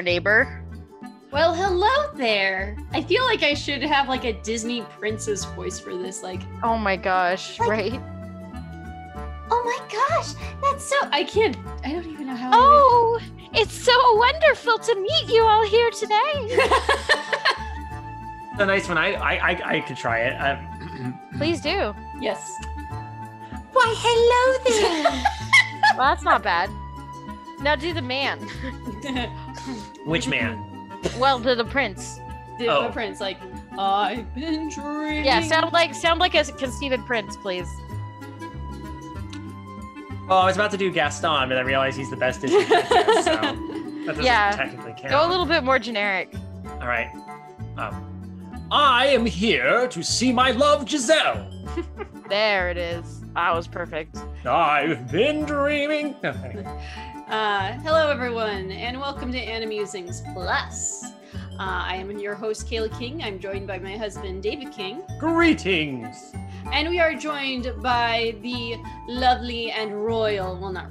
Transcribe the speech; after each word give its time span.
there, 0.00 0.12
neighbor. 0.12 0.62
Well, 1.30 1.54
hello 1.54 2.12
there. 2.14 2.76
I 2.92 3.02
feel 3.02 3.24
like 3.26 3.42
I 3.42 3.54
should 3.54 3.82
have 3.82 4.08
like 4.08 4.24
a 4.24 4.32
Disney 4.32 4.82
princess 4.98 5.44
voice 5.44 5.78
for 5.78 5.94
this. 5.96 6.22
Like, 6.22 6.40
Oh 6.62 6.76
my 6.76 6.96
gosh, 6.96 7.58
Like- 7.60 7.68
right? 7.68 8.00
oh 9.52 9.62
my 9.64 9.78
gosh, 9.92 10.32
that's 10.62 10.84
so. 10.84 10.96
I 11.12 11.24
can't. 11.24 11.56
I 11.84 11.92
don't 11.92 12.06
even 12.06 12.26
know 12.26 12.34
how. 12.36 12.50
Oh, 12.52 13.20
it's 13.52 13.72
so 13.74 13.92
wonderful 14.16 14.78
to 14.78 14.94
meet 15.00 15.28
you 15.28 15.42
all 15.44 15.64
here 15.66 15.90
today. 15.90 16.58
The 18.58 18.66
nice 18.66 18.88
one. 18.88 18.98
I 18.98 19.14
I 19.14 19.32
I, 19.52 19.76
I 19.76 19.80
could 19.80 19.96
try 19.96 20.18
it. 20.18 20.34
Um, 20.36 21.18
Please 21.38 21.62
do. 21.62 21.94
yes. 22.20 22.52
Why, 23.72 23.94
hello 23.96 24.42
there. 24.68 25.22
well, 25.96 26.10
that's 26.12 26.22
not 26.24 26.42
bad. 26.42 26.68
Now 27.62 27.74
do 27.76 27.94
the 27.94 28.02
man. 28.02 28.38
which 30.10 30.28
man? 30.28 30.66
Well, 31.18 31.38
the, 31.38 31.54
the 31.54 31.64
prince. 31.64 32.18
the, 32.58 32.68
Oh. 32.68 32.82
the 32.82 32.92
prince, 32.92 33.20
like, 33.20 33.38
I've 33.78 34.34
been 34.34 34.68
dreaming. 34.68 35.24
Yeah, 35.24 35.40
sound 35.40 35.72
like 35.72 35.94
sound 35.94 36.20
like 36.20 36.34
a 36.34 36.44
conceited 36.44 37.00
prince, 37.06 37.36
please. 37.38 37.66
Oh, 40.28 40.36
I 40.36 40.44
was 40.44 40.56
about 40.56 40.70
to 40.72 40.76
do 40.76 40.90
Gaston, 40.92 41.48
but 41.48 41.56
I 41.56 41.62
realized 41.62 41.96
he's 41.96 42.10
the 42.10 42.16
best 42.16 42.40
Disney 42.42 42.64
princess, 42.66 43.24
so 43.24 43.30
that 43.40 44.04
doesn't 44.06 44.24
Yeah. 44.24 44.50
technically 44.52 44.92
count. 44.92 45.08
Go 45.08 45.26
a 45.26 45.28
little 45.28 45.46
bit 45.46 45.64
more 45.64 45.78
generic. 45.78 46.34
All 46.80 46.86
right. 46.86 47.10
Um, 47.78 48.68
I 48.70 49.06
am 49.06 49.24
here 49.26 49.88
to 49.88 50.02
see 50.02 50.32
my 50.32 50.50
love, 50.50 50.88
Giselle. 50.88 51.50
There 52.28 52.70
it 52.70 52.76
is. 52.76 53.22
That 53.34 53.52
was 53.52 53.66
perfect. 53.66 54.16
I've 54.46 55.10
been 55.10 55.44
dreaming. 55.44 56.14
No, 56.22 56.30
anyway. 56.30 56.64
Uh, 57.30 57.72
hello, 57.84 58.08
everyone, 58.10 58.72
and 58.72 58.98
welcome 59.00 59.30
to 59.30 59.38
Animusings 59.38 60.20
Plus. 60.34 61.04
Uh, 61.34 61.38
I 61.58 61.96
am 61.96 62.10
your 62.18 62.34
host, 62.34 62.66
Kayla 62.68 62.96
King. 62.98 63.22
I'm 63.22 63.38
joined 63.38 63.66
by 63.66 63.78
my 63.78 63.96
husband, 63.96 64.42
David 64.42 64.72
King. 64.72 65.02
Greetings. 65.18 66.32
And 66.72 66.88
we 66.88 66.98
are 66.98 67.14
joined 67.14 67.72
by 67.82 68.34
the 68.42 68.76
lovely 69.08 69.70
and 69.70 70.04
royal, 70.04 70.58
well, 70.58 70.72
not 70.72 70.88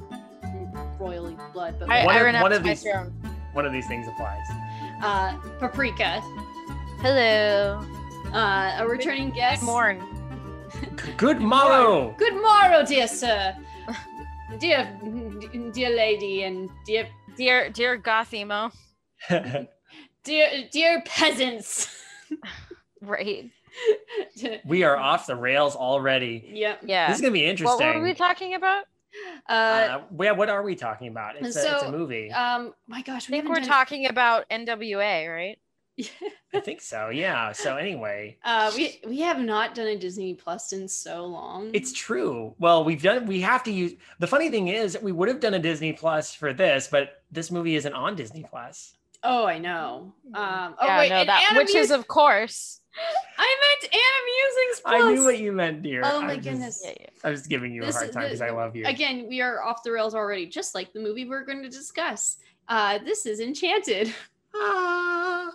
royally 1.00 1.36
blood, 1.54 1.76
but 1.80 1.90
I, 1.90 2.06
One 2.06 2.16
I 2.16 2.30
of- 2.30 2.42
one 2.42 2.54
of 2.54 2.64
these- 2.64 2.84
throne. 2.84 3.14
One 3.54 3.66
of 3.66 3.74
these 3.74 3.88
things 3.88 4.08
applies. 4.08 4.46
uh, 5.04 5.38
Paprika, 5.60 6.22
Hello. 7.02 7.84
uh, 8.34 8.78
a 8.80 8.88
returning 8.88 9.32
guest. 9.32 9.62
Good 9.62 9.66
morn. 9.66 10.04
Good 11.18 11.42
morrow. 11.42 12.14
Good 12.18 12.36
morrow, 12.36 12.86
dear 12.86 13.08
sir. 13.08 13.56
Dear, 14.58 15.00
dear 15.74 15.90
lady, 15.96 16.44
and 16.44 16.70
dear, 16.86 17.08
Dear 17.38 17.70
dear 17.70 17.98
Gothemo. 17.98 18.74
dear, 20.24 20.50
dear 20.72 21.02
peasants. 21.06 21.88
Right. 23.02 23.50
we 24.66 24.84
are 24.84 24.98
off 24.98 25.28
the 25.28 25.36
rails 25.36 25.76
already. 25.76 26.52
yep. 26.54 26.82
Yeah. 26.84 27.08
This 27.08 27.18
is 27.18 27.22
gonna 27.22 27.32
be 27.32 27.46
interesting. 27.46 27.66
what 27.66 27.82
interesting. 27.82 28.02
were 28.02 28.08
we 28.08 28.14
talking 28.14 28.56
about? 28.56 28.86
Uh, 29.48 29.52
uh, 29.52 30.02
yeah, 30.22 30.32
what 30.32 30.50
are 30.50 30.62
we 30.64 30.76
talking 30.76 31.08
about? 31.08 31.36
It's, 31.38 31.56
a, 31.56 31.76
it's 31.76 31.84
a 31.84 31.92
movie. 31.92 32.32
um, 32.32 32.74
my 32.88 33.02
gosh, 33.02 33.28
I 33.28 33.32
think 33.32 33.48
we're 33.48 33.56
done- 33.56 33.68
talking 33.68 34.08
about 34.08 34.50
NWA, 34.50 35.34
right? 35.34 35.60
I 36.54 36.60
think 36.60 36.82
so. 36.82 37.10
Yeah. 37.10 37.52
So 37.52 37.76
anyway, 37.78 38.38
Uh, 38.44 38.72
we 38.76 39.00
we 39.08 39.20
have 39.22 39.40
not 39.40 39.76
done 39.76 39.88
a 39.88 39.98
Disney 39.98 40.34
Plus 40.34 40.74
in 40.74 40.88
so 40.88 41.26
long. 41.26 41.72
it's 41.74 41.94
true. 41.94 42.56
Well, 42.60 42.84
we've 42.84 43.02
done. 43.02 43.26
We 43.26 43.42
have 43.42 43.64
to 43.64 43.72
use. 43.72 43.94
The 44.20 44.28
funny 44.28 44.50
thing 44.50 44.68
is, 44.70 44.98
we 45.02 45.12
would 45.12 45.28
have 45.28 45.40
done 45.40 45.54
a 45.54 45.60
Disney 45.60 45.94
Plus 45.94 46.34
for 46.34 46.54
this, 46.54 46.88
but 46.92 47.24
this 47.32 47.52
movie 47.52 47.76
isn't 47.76 47.94
on 47.94 48.16
Disney 48.16 48.44
Plus. 48.50 48.94
oh, 49.24 49.46
I 49.46 49.58
know. 49.60 50.14
Um, 50.34 50.76
oh 50.80 50.86
yeah, 50.88 50.98
wait, 51.00 51.10
no, 51.10 51.16
and 51.18 51.30
that 51.30 51.54
which 51.58 51.76
is 51.76 51.92
of 51.92 52.08
course. 52.08 52.82
I 53.38 53.56
meant 53.82 53.94
Animusings 53.94 54.82
Plus. 54.84 55.02
I 55.04 55.12
knew 55.14 55.24
what 55.24 55.38
you 55.40 55.52
meant, 55.52 55.84
dear. 55.84 56.02
Oh 56.04 56.22
my 56.22 56.34
I'm 56.34 56.42
just- 56.42 56.50
goodness. 56.50 56.82
Yeah, 56.84 56.94
yeah. 57.00 57.08
I 57.24 57.30
was 57.30 57.46
giving 57.48 57.72
you 57.74 57.82
This- 57.84 57.96
a 57.96 58.00
hard 58.00 58.14
time 58.14 58.24
because 58.24 58.42
I 58.42 58.50
love 58.50 58.76
you. 58.76 58.86
Again, 58.88 59.28
we 59.30 59.42
are 59.42 59.62
off 59.64 59.84
the 59.84 59.92
rails 59.92 60.16
already, 60.16 60.48
just 60.48 60.74
like 60.74 60.92
the 60.94 61.00
movie 61.00 61.26
we're 61.30 61.46
going 61.46 61.62
to 61.62 61.70
discuss. 61.70 62.38
Uh, 62.68 62.98
this 63.06 63.26
is 63.26 63.40
Enchanted. 63.40 64.14
Ah. 64.56 65.52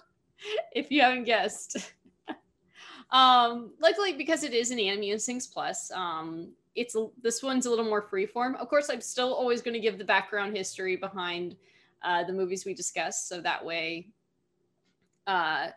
if 0.72 0.90
you 0.90 1.02
haven't 1.02 1.24
guessed. 1.24 1.92
um, 3.10 3.72
luckily, 3.80 4.14
because 4.14 4.44
it 4.44 4.52
is 4.52 4.70
an 4.70 4.78
Animusings 4.78 5.52
Plus, 5.52 5.90
um, 5.92 6.48
it's 6.74 6.96
this 7.22 7.42
one's 7.42 7.66
a 7.66 7.70
little 7.70 7.84
more 7.84 8.02
freeform. 8.02 8.56
Of 8.56 8.68
course, 8.68 8.90
I'm 8.90 9.00
still 9.00 9.32
always 9.32 9.62
going 9.62 9.74
to 9.74 9.80
give 9.80 9.98
the 9.98 10.04
background 10.04 10.56
history 10.56 10.96
behind 10.96 11.56
uh, 12.02 12.24
the 12.24 12.32
movies 12.32 12.64
we 12.64 12.74
discuss, 12.74 13.28
so 13.28 13.40
that 13.40 13.64
way, 13.64 14.08
uh, 15.26 15.68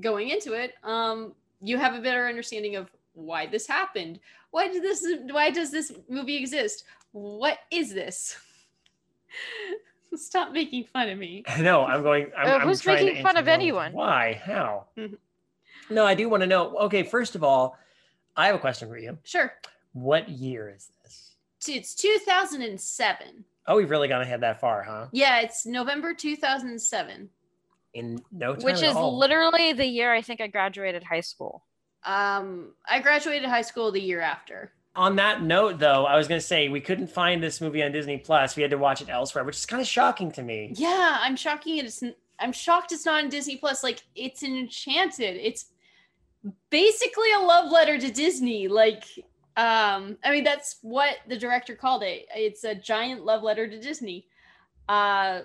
going 0.00 0.30
into 0.30 0.54
it, 0.54 0.74
um, 0.82 1.34
you 1.60 1.76
have 1.76 1.94
a 1.94 2.00
better 2.00 2.26
understanding 2.26 2.76
of 2.76 2.90
why 3.12 3.46
this 3.46 3.66
happened. 3.66 4.18
Why 4.50 4.68
did 4.68 4.82
this? 4.82 5.06
Why 5.30 5.50
does 5.50 5.70
this 5.70 5.92
movie 6.08 6.36
exist? 6.36 6.84
What 7.12 7.58
is 7.70 7.92
this? 7.92 8.36
Stop 10.14 10.52
making 10.52 10.84
fun 10.84 11.08
of 11.08 11.18
me. 11.18 11.44
No, 11.60 11.84
I'm 11.84 12.02
going. 12.02 12.30
I'm, 12.36 12.46
Uh, 12.48 12.50
I'm 12.56 12.60
who's 12.68 12.80
trying 12.80 12.98
to 12.98 13.04
making 13.04 13.22
fun 13.22 13.36
of 13.36 13.44
more. 13.46 13.54
anyone? 13.54 13.92
Why? 13.92 14.40
How? 14.44 14.86
Mhm. 14.96 15.16
No, 15.88 16.06
I 16.06 16.14
do 16.14 16.28
want 16.28 16.42
to 16.42 16.46
know. 16.46 16.76
Okay, 16.78 17.02
first 17.02 17.34
of 17.34 17.42
all, 17.44 17.76
I 18.36 18.46
have 18.46 18.54
a 18.54 18.58
question 18.58 18.88
for 18.88 18.98
you. 18.98 19.18
Sure. 19.24 19.52
What 19.92 20.28
year 20.28 20.68
is 20.74 20.90
this? 21.02 21.34
It's 21.68 21.94
2007. 21.94 23.44
Oh, 23.66 23.76
we've 23.76 23.90
really 23.90 24.08
gone 24.08 24.22
ahead 24.22 24.40
that 24.40 24.60
far, 24.60 24.82
huh? 24.82 25.06
Yeah, 25.12 25.40
it's 25.40 25.66
November 25.66 26.14
2007. 26.14 27.28
In 27.94 28.22
no 28.30 28.54
time 28.54 28.64
Which 28.64 28.76
at 28.82 28.90
is 28.90 28.94
all. 28.96 29.18
literally 29.18 29.72
the 29.72 29.84
year 29.84 30.12
I 30.12 30.22
think 30.22 30.40
I 30.40 30.46
graduated 30.46 31.02
high 31.02 31.20
school. 31.20 31.64
Um, 32.04 32.72
I 32.88 33.00
graduated 33.00 33.48
high 33.48 33.62
school 33.62 33.90
the 33.92 34.00
year 34.00 34.20
after. 34.20 34.72
On 35.00 35.16
that 35.16 35.42
note, 35.42 35.78
though, 35.78 36.04
I 36.04 36.16
was 36.18 36.28
going 36.28 36.38
to 36.40 36.46
say 36.46 36.68
we 36.68 36.80
couldn't 36.82 37.06
find 37.06 37.42
this 37.42 37.58
movie 37.60 37.82
on 37.82 37.90
Disney 37.90 38.18
Plus. 38.18 38.54
We 38.54 38.60
had 38.60 38.70
to 38.72 38.76
watch 38.76 39.00
it 39.00 39.08
elsewhere, 39.08 39.44
which 39.44 39.56
is 39.56 39.64
kind 39.64 39.80
of 39.80 39.88
shocking 39.88 40.30
to 40.32 40.42
me. 40.42 40.72
Yeah, 40.76 41.16
I'm 41.22 41.36
shocking 41.36 41.78
it. 41.78 41.86
It's, 41.86 42.02
n- 42.02 42.14
I'm 42.38 42.52
shocked 42.52 42.92
it's 42.92 43.06
not 43.06 43.24
in 43.24 43.30
Disney 43.30 43.56
Plus. 43.56 43.82
Like, 43.82 44.02
it's 44.14 44.42
enchanted. 44.42 45.36
It's 45.36 45.70
basically 46.68 47.32
a 47.32 47.38
love 47.38 47.70
letter 47.72 47.98
to 47.98 48.10
Disney. 48.10 48.68
Like, 48.68 49.04
um, 49.56 50.18
I 50.22 50.30
mean, 50.32 50.44
that's 50.44 50.76
what 50.82 51.16
the 51.28 51.38
director 51.38 51.74
called 51.74 52.02
it. 52.02 52.26
It's 52.36 52.64
a 52.64 52.74
giant 52.74 53.24
love 53.24 53.42
letter 53.42 53.66
to 53.68 53.80
Disney. 53.80 54.26
Uh, 54.86 55.40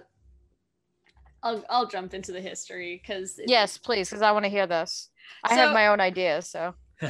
I'll 1.43 1.63
I'll 1.69 1.87
jump 1.87 2.13
into 2.13 2.31
the 2.33 2.41
history 2.41 2.99
because 3.01 3.39
Yes, 3.47 3.77
please, 3.77 4.09
because 4.09 4.21
I 4.21 4.31
want 4.31 4.43
to 4.45 4.49
hear 4.49 4.67
this. 4.67 5.09
I 5.45 5.49
So- 5.51 5.55
have 5.61 5.73
my 5.73 5.87
own 5.87 6.01
ideas, 6.01 6.49
so 6.49 6.73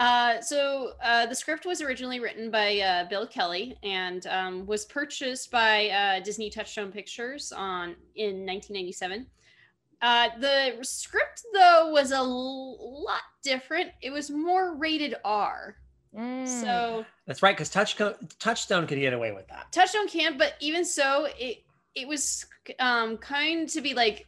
Uh, 0.00 0.40
so 0.40 0.92
uh, 1.02 1.26
the 1.26 1.34
script 1.34 1.66
was 1.66 1.82
originally 1.82 2.20
written 2.20 2.50
by 2.50 2.78
uh, 2.80 3.08
Bill 3.08 3.26
Kelly 3.26 3.76
and 3.82 4.26
um, 4.26 4.66
was 4.66 4.84
purchased 4.86 5.50
by 5.50 5.88
uh, 5.88 6.20
Disney 6.20 6.50
Touchstone 6.50 6.90
Pictures 6.90 7.52
on 7.52 7.94
in 8.16 8.46
1997. 8.46 9.26
Uh, 10.02 10.28
the 10.38 10.78
script 10.82 11.42
though 11.52 11.90
was 11.90 12.12
a 12.12 12.22
lot 12.22 13.20
different. 13.42 13.90
It 14.00 14.10
was 14.10 14.30
more 14.30 14.74
rated 14.76 15.14
R. 15.24 15.76
Mm. 16.16 16.46
So 16.46 17.04
That's 17.26 17.42
right, 17.42 17.54
because 17.54 17.68
Touch 17.68 17.96
Touchstone 18.38 18.86
could 18.86 18.98
get 18.98 19.12
away 19.12 19.32
with 19.32 19.46
that. 19.48 19.70
Touchstone 19.72 20.08
can't, 20.08 20.38
but 20.38 20.54
even 20.60 20.84
so, 20.84 21.28
it 21.38 21.64
it 21.94 22.08
was 22.08 22.46
um, 22.78 23.16
kind 23.18 23.68
to 23.68 23.80
be 23.80 23.94
like. 23.94 24.26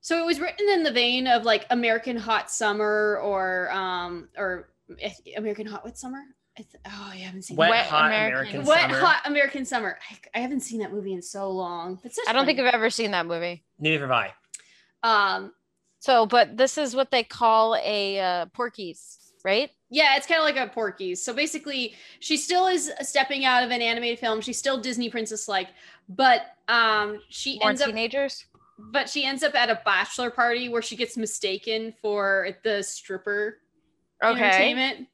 So 0.00 0.20
it 0.22 0.26
was 0.26 0.40
written 0.40 0.68
in 0.68 0.82
the 0.82 0.92
vein 0.92 1.26
of 1.26 1.44
like 1.44 1.66
American 1.70 2.16
Hot 2.16 2.50
Summer 2.50 3.18
or 3.22 3.70
um 3.72 4.28
or 4.36 4.70
eh, 5.00 5.10
American 5.36 5.66
Hot 5.66 5.84
What 5.84 5.98
Summer? 5.98 6.20
I 6.58 6.62
th- 6.62 6.82
oh, 6.86 7.08
I 7.12 7.16
haven't 7.16 7.42
seen 7.42 7.56
Wet, 7.56 7.70
Wet 7.70 7.86
hot 7.86 8.06
American- 8.06 8.32
American, 8.56 8.64
Wet 8.64 8.90
Summer. 8.90 8.98
Hot 9.04 9.20
American 9.26 9.64
Summer. 9.64 9.98
I, 10.10 10.38
I 10.38 10.40
haven't 10.40 10.60
seen 10.60 10.80
that 10.80 10.92
movie 10.92 11.12
in 11.12 11.22
so 11.22 11.50
long. 11.50 12.00
It's 12.04 12.16
such 12.16 12.24
I 12.28 12.32
don't 12.32 12.46
think. 12.46 12.58
I've 12.58 12.74
ever 12.74 12.90
seen 12.90 13.12
that 13.12 13.26
movie. 13.26 13.64
Neither 13.78 14.08
have 14.08 14.10
I. 14.10 14.32
um 15.02 15.52
So, 16.00 16.26
but 16.26 16.56
this 16.56 16.78
is 16.78 16.94
what 16.96 17.10
they 17.10 17.22
call 17.22 17.76
a 17.76 18.18
uh, 18.20 18.46
Porky's, 18.46 19.32
right? 19.44 19.70
yeah, 19.90 20.16
it's 20.16 20.26
kind 20.26 20.38
of 20.40 20.44
like 20.44 20.56
a 20.56 20.70
Porky's. 20.72 21.24
So 21.24 21.32
basically, 21.32 21.94
she 22.20 22.36
still 22.36 22.66
is 22.66 22.90
stepping 23.02 23.44
out 23.44 23.62
of 23.64 23.70
an 23.70 23.80
animated 23.80 24.18
film. 24.18 24.40
She's 24.40 24.58
still 24.58 24.80
Disney 24.80 25.08
princess 25.10 25.48
like, 25.48 25.68
but 26.08 26.42
um 26.68 27.20
she 27.28 27.58
More 27.60 27.70
ends 27.70 27.80
up 27.82 27.86
teenagers. 27.88 28.46
But 28.78 29.08
she 29.08 29.24
ends 29.24 29.42
up 29.42 29.54
at 29.54 29.70
a 29.70 29.80
bachelor 29.84 30.30
party 30.30 30.68
where 30.68 30.82
she 30.82 30.96
gets 30.96 31.16
mistaken 31.16 31.92
for 32.00 32.50
the 32.62 32.82
stripper 32.82 33.58
Okay. 34.22 34.40
entertainment. 34.44 35.08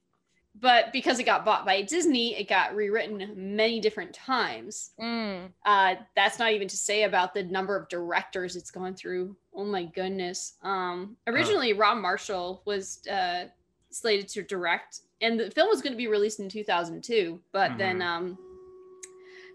But 0.60 0.92
because 0.92 1.18
it 1.18 1.24
got 1.24 1.44
bought 1.44 1.66
by 1.66 1.82
Disney, 1.82 2.36
it 2.38 2.48
got 2.48 2.76
rewritten 2.76 3.32
many 3.56 3.80
different 3.80 4.14
times. 4.14 4.92
Mm. 5.00 5.50
Uh, 5.66 5.96
that's 6.14 6.38
not 6.38 6.52
even 6.52 6.68
to 6.68 6.76
say 6.76 7.02
about 7.02 7.34
the 7.34 7.42
number 7.42 7.76
of 7.76 7.88
directors 7.88 8.54
it's 8.54 8.70
gone 8.70 8.94
through. 8.94 9.36
Oh 9.52 9.64
my 9.64 9.84
goodness. 9.84 10.54
Um, 10.62 11.16
originally, 11.26 11.72
Rob 11.72 11.98
Marshall 11.98 12.62
was 12.66 13.04
uh, 13.08 13.46
slated 13.90 14.28
to 14.28 14.42
direct, 14.42 15.00
and 15.20 15.40
the 15.40 15.50
film 15.50 15.68
was 15.70 15.82
going 15.82 15.92
to 15.92 15.96
be 15.96 16.06
released 16.06 16.38
in 16.38 16.48
2002, 16.48 17.40
but 17.50 17.76
then 17.76 17.98
Mhm. 17.98 18.02
um, 18.04 18.38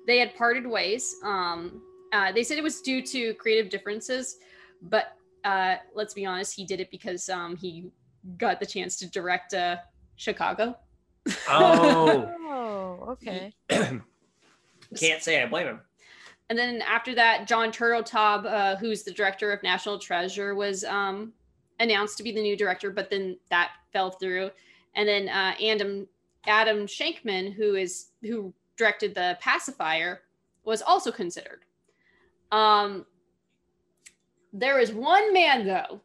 they 0.06 0.18
had 0.20 0.36
parted 0.36 0.68
ways. 0.68 1.16
Um, 1.24 1.82
uh, 2.12 2.32
they 2.32 2.44
said 2.44 2.58
it 2.58 2.64
was 2.64 2.82
due 2.82 3.02
to 3.02 3.34
creative 3.36 3.70
differences, 3.70 4.38
but 4.82 5.16
uh, 5.44 5.76
let's 5.94 6.14
be 6.14 6.26
honest, 6.26 6.56
he 6.56 6.66
did 6.66 6.80
it 6.80 6.92
because 6.92 7.30
um, 7.30 7.56
he 7.56 7.92
got 8.38 8.60
the 8.60 8.66
chance 8.66 8.98
to 8.98 9.10
direct 9.10 9.54
uh, 9.54 9.78
Chicago. 10.16 10.78
Oh, 11.48 12.34
Oh, 12.70 13.06
okay. 13.10 13.54
can't 13.70 15.22
say 15.22 15.42
I 15.42 15.46
blame 15.46 15.68
him. 15.68 15.82
And 16.50 16.58
then 16.58 16.82
after 16.82 17.14
that, 17.16 17.48
John 17.48 17.72
Turteltaub, 17.72 18.46
uh, 18.46 18.76
who's 18.78 19.04
the 19.04 19.12
director 19.12 19.52
of 19.52 19.62
National 19.62 20.00
Treasure, 20.00 20.56
was 20.56 20.84
um, 20.84 21.32
announced 21.80 22.18
to 22.18 22.24
be 22.24 22.32
the 22.32 22.42
new 22.42 22.58
director, 22.58 22.90
but 22.90 23.10
then 23.10 23.38
that 23.50 23.72
fell 23.94 24.12
through. 24.12 24.50
And 24.96 25.08
then 25.08 25.30
uh, 25.30 25.54
Adam 25.64 26.08
Adam 26.48 26.88
Shankman, 26.88 27.54
who 27.54 27.76
is 27.76 28.08
who 28.22 28.54
directed 28.78 29.14
the 29.14 29.38
Pacifier, 29.40 30.22
was 30.64 30.82
also 30.82 31.12
considered. 31.12 31.66
Um, 32.52 33.06
there 34.54 34.80
is 34.80 34.92
one 34.92 35.34
man 35.34 35.66
though 35.66 36.02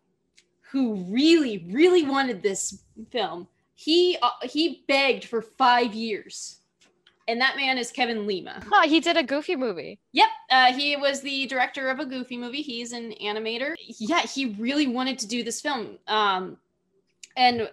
who 0.61 0.97
really, 1.09 1.65
really 1.71 2.05
wanted 2.05 2.43
this 2.43 2.83
film. 3.11 3.47
He 3.75 4.19
uh, 4.23 4.31
he 4.43 4.85
begged 4.89 5.25
for 5.25 5.41
five 5.41 5.95
years, 5.95 6.59
and 7.29 7.41
that 7.41 7.57
man 7.57 7.79
is 7.79 7.91
Kevin 7.91 8.27
Lima. 8.27 8.61
Huh, 8.69 8.89
he 8.89 9.01
did 9.01 9.17
a 9.17 9.23
goofy 9.23 9.57
movie. 9.57 9.99
Yep, 10.13 10.29
uh, 10.51 10.73
he 10.73 10.97
was 10.97 11.21
the 11.21 11.47
director 11.47 11.91
of 11.91 12.01
a 12.01 12.07
Goofy 12.07 12.37
movie. 12.37 12.63
He's 12.63 12.93
an 12.93 13.15
animator. 13.23 13.75
Yeah, 13.79 14.21
he 14.21 14.47
really 14.47 14.87
wanted 14.87 15.19
to 15.21 15.27
do 15.27 15.43
this 15.43 15.61
film, 15.61 15.99
um, 16.07 16.57
and 17.37 17.71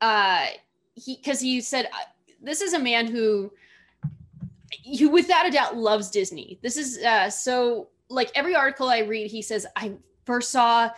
uh, 0.00 0.46
he 0.94 1.16
because 1.16 1.40
he 1.40 1.60
said 1.60 1.88
this 2.42 2.60
is 2.60 2.72
a 2.72 2.78
man 2.78 3.06
who, 3.06 3.52
who 4.98 5.08
without 5.08 5.46
a 5.46 5.50
doubt 5.50 5.76
loves 5.76 6.10
Disney. 6.10 6.58
This 6.62 6.76
is 6.76 6.98
uh, 6.98 7.30
so 7.30 7.88
like 8.10 8.30
every 8.34 8.54
article 8.54 8.88
I 8.88 8.98
read, 8.98 9.30
he 9.30 9.40
says 9.40 9.66
I 9.76 9.92
first 10.26 10.50
saw 10.50 10.90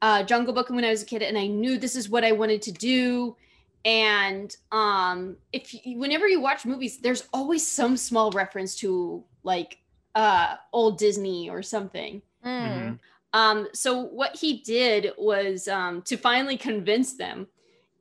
uh, 0.00 0.22
Jungle 0.22 0.54
Book 0.54 0.70
when 0.70 0.84
I 0.84 0.90
was 0.90 1.02
a 1.02 1.06
kid, 1.06 1.22
and 1.22 1.36
I 1.36 1.46
knew 1.46 1.76
this 1.76 1.96
is 1.96 2.08
what 2.08 2.24
I 2.24 2.32
wanted 2.32 2.62
to 2.62 2.72
do. 2.72 3.36
And 3.84 4.56
um, 4.70 5.36
if 5.52 5.74
you, 5.74 5.98
whenever 5.98 6.28
you 6.28 6.40
watch 6.40 6.64
movies, 6.64 6.98
there's 6.98 7.28
always 7.32 7.66
some 7.66 7.96
small 7.96 8.30
reference 8.30 8.76
to 8.76 9.24
like 9.42 9.78
uh 10.14 10.56
old 10.72 10.98
Disney 10.98 11.50
or 11.50 11.62
something. 11.62 12.22
Mm. 12.44 12.68
Mhm. 12.68 12.98
Um 13.32 13.68
so 13.72 13.98
what 14.02 14.36
he 14.36 14.58
did 14.58 15.12
was 15.16 15.66
um 15.68 16.02
to 16.02 16.16
finally 16.16 16.56
convince 16.56 17.14
them 17.14 17.46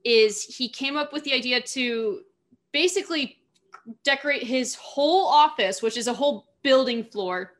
is 0.03 0.43
he 0.43 0.67
came 0.67 0.97
up 0.97 1.13
with 1.13 1.23
the 1.23 1.33
idea 1.33 1.61
to 1.61 2.21
basically 2.73 3.37
decorate 4.03 4.43
his 4.43 4.75
whole 4.75 5.25
office, 5.25 5.81
which 5.81 5.97
is 5.97 6.07
a 6.07 6.13
whole 6.13 6.47
building 6.63 7.03
floor 7.05 7.53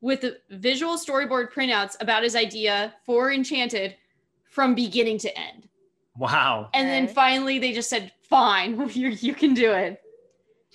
with 0.00 0.24
visual 0.50 0.96
storyboard 0.96 1.52
printouts 1.52 1.96
about 2.00 2.22
his 2.22 2.36
idea 2.36 2.94
for 3.04 3.32
Enchanted 3.32 3.96
from 4.50 4.74
beginning 4.74 5.18
to 5.18 5.38
end. 5.38 5.68
Wow. 6.16 6.70
And 6.74 6.88
then 6.88 7.08
finally 7.08 7.58
they 7.58 7.72
just 7.72 7.90
said, 7.90 8.12
"Fine, 8.22 8.88
you 8.94 9.08
you 9.08 9.34
can 9.34 9.54
do 9.54 9.72
it." 9.72 10.00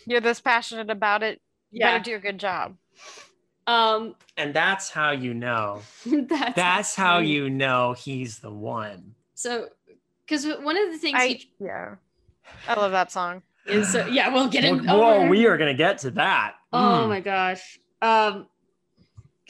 You're 0.05 0.21
this 0.21 0.39
passionate 0.41 0.89
about 0.89 1.23
it. 1.23 1.39
You 1.71 1.79
Yeah. 1.79 1.91
better 1.97 2.03
do 2.03 2.15
a 2.15 2.19
good 2.19 2.37
job. 2.39 2.75
Um 3.67 4.15
And 4.37 4.53
that's 4.53 4.89
how 4.89 5.11
you 5.11 5.33
know. 5.33 5.81
that's 6.05 6.55
That's 6.55 6.95
how 6.95 7.19
you 7.19 7.49
know 7.49 7.93
he's 7.93 8.39
the 8.39 8.51
one. 8.51 9.15
So, 9.35 9.69
because 10.25 10.45
one 10.45 10.77
of 10.77 10.91
the 10.91 10.97
things 10.97 11.17
I 11.19 11.27
he 11.27 11.51
yeah. 11.59 11.95
I 12.67 12.73
love 12.75 12.91
that 12.91 13.11
song. 13.11 13.41
is, 13.65 13.95
uh, 13.95 14.07
yeah, 14.11 14.33
we'll 14.33 14.47
get 14.49 14.63
in. 14.63 14.85
Whoa, 14.85 15.23
oh, 15.23 15.27
we 15.27 15.45
are 15.45 15.57
gonna 15.57 15.73
get 15.73 15.99
to 15.99 16.11
that. 16.11 16.55
Oh 16.73 17.03
Mm. 17.05 17.09
my 17.09 17.19
gosh. 17.19 17.79
Um, 18.01 18.47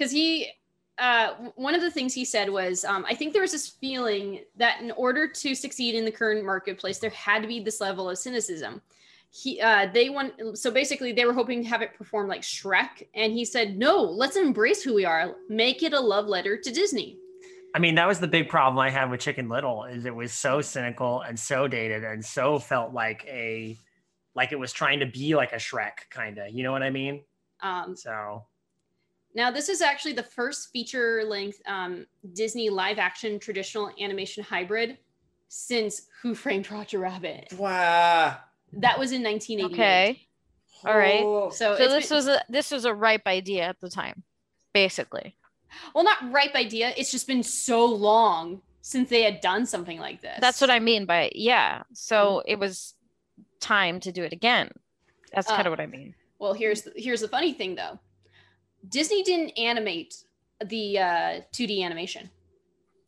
because 0.01 0.11
he, 0.11 0.47
uh, 0.97 1.33
one 1.53 1.75
of 1.75 1.81
the 1.81 1.91
things 1.91 2.11
he 2.11 2.25
said 2.25 2.49
was, 2.49 2.83
um, 2.83 3.05
I 3.07 3.13
think 3.13 3.33
there 3.33 3.43
was 3.43 3.51
this 3.51 3.67
feeling 3.67 4.39
that 4.57 4.81
in 4.81 4.89
order 4.89 5.27
to 5.27 5.53
succeed 5.53 5.93
in 5.93 6.05
the 6.05 6.11
current 6.11 6.43
marketplace, 6.43 6.97
there 6.97 7.11
had 7.11 7.43
to 7.43 7.47
be 7.47 7.59
this 7.59 7.79
level 7.79 8.09
of 8.09 8.17
cynicism. 8.17 8.81
He, 9.29 9.61
uh, 9.61 9.89
they 9.93 10.09
want, 10.09 10.57
so 10.57 10.71
basically, 10.71 11.13
they 11.13 11.23
were 11.25 11.33
hoping 11.33 11.61
to 11.61 11.69
have 11.69 11.83
it 11.83 11.93
perform 11.93 12.27
like 12.27 12.41
Shrek, 12.41 13.09
and 13.13 13.31
he 13.31 13.45
said, 13.45 13.77
no, 13.77 14.01
let's 14.01 14.37
embrace 14.37 14.81
who 14.81 14.95
we 14.95 15.05
are, 15.05 15.35
make 15.49 15.83
it 15.83 15.93
a 15.93 15.99
love 15.99 16.25
letter 16.25 16.57
to 16.57 16.71
Disney. 16.71 17.19
I 17.75 17.79
mean, 17.79 17.93
that 17.93 18.07
was 18.07 18.19
the 18.19 18.27
big 18.27 18.49
problem 18.49 18.79
I 18.79 18.89
had 18.89 19.11
with 19.11 19.19
Chicken 19.19 19.49
Little 19.49 19.83
is 19.83 20.05
it 20.05 20.15
was 20.15 20.33
so 20.33 20.61
cynical 20.61 21.21
and 21.21 21.39
so 21.39 21.67
dated 21.67 22.03
and 22.03 22.25
so 22.25 22.57
felt 22.57 22.91
like 22.91 23.23
a 23.27 23.77
like 24.33 24.51
it 24.51 24.59
was 24.59 24.73
trying 24.73 24.99
to 25.01 25.05
be 25.05 25.35
like 25.35 25.53
a 25.53 25.57
Shrek 25.57 26.09
kind 26.09 26.39
of. 26.39 26.49
You 26.49 26.63
know 26.63 26.71
what 26.71 26.81
I 26.81 26.89
mean? 26.89 27.23
Um, 27.61 27.95
So 27.95 28.45
Now, 29.33 29.49
this 29.51 29.69
is 29.69 29.81
actually 29.81 30.13
the 30.13 30.23
first 30.23 30.69
feature 30.71 31.23
length 31.25 31.61
um, 31.67 32.05
Disney 32.33 32.69
live 32.69 32.99
action 32.99 33.39
traditional 33.39 33.89
animation 33.99 34.43
hybrid 34.43 34.97
since 35.47 36.03
Who 36.21 36.35
Framed 36.35 36.69
Roger 36.71 36.99
Rabbit. 36.99 37.53
wow. 37.57 38.37
That 38.73 38.97
was 38.97 39.11
in 39.11 39.21
1988. 39.21 39.73
Okay. 39.73 40.27
All 40.85 40.97
right. 40.97 41.53
So, 41.53 41.75
So 41.75 41.87
this 41.89 42.07
been- 42.09 42.15
was 42.15 42.27
a 42.27 42.41
this 42.47 42.71
was 42.71 42.85
a 42.85 42.93
ripe 42.93 43.27
idea 43.27 43.63
at 43.63 43.79
the 43.81 43.89
time, 43.89 44.23
basically. 44.73 45.35
well, 45.93 46.03
not 46.05 46.31
ripe 46.31 46.55
idea. 46.55 46.93
It's 46.97 47.11
just 47.11 47.27
been 47.27 47.43
so 47.43 47.85
long 47.85 48.61
since 48.81 49.09
they 49.09 49.23
had 49.23 49.41
done 49.41 49.65
something 49.65 49.99
like 49.99 50.21
this. 50.21 50.37
That's 50.39 50.61
what 50.61 50.69
I 50.69 50.79
mean 50.79 51.05
by 51.05 51.31
yeah. 51.35 51.83
So 51.93 52.43
it 52.47 52.57
was 52.59 52.93
time 53.59 53.99
to 54.01 54.11
do 54.13 54.23
it 54.23 54.31
again. 54.33 54.71
That's 55.33 55.49
Uh, 55.49 55.55
kind 55.55 55.67
of 55.67 55.71
what 55.71 55.81
I 55.81 55.85
mean. 55.87 56.15
Well, 56.39 56.53
here's 56.53 56.81
the, 56.83 56.93
here's 56.95 57.21
the 57.21 57.27
funny 57.27 57.51
thing 57.53 57.75
though. 57.75 57.99
Disney 58.89 59.23
didn't 59.23 59.51
animate 59.57 60.15
the 60.65 60.99
uh, 60.99 61.41
2D 61.53 61.83
animation. 61.83 62.29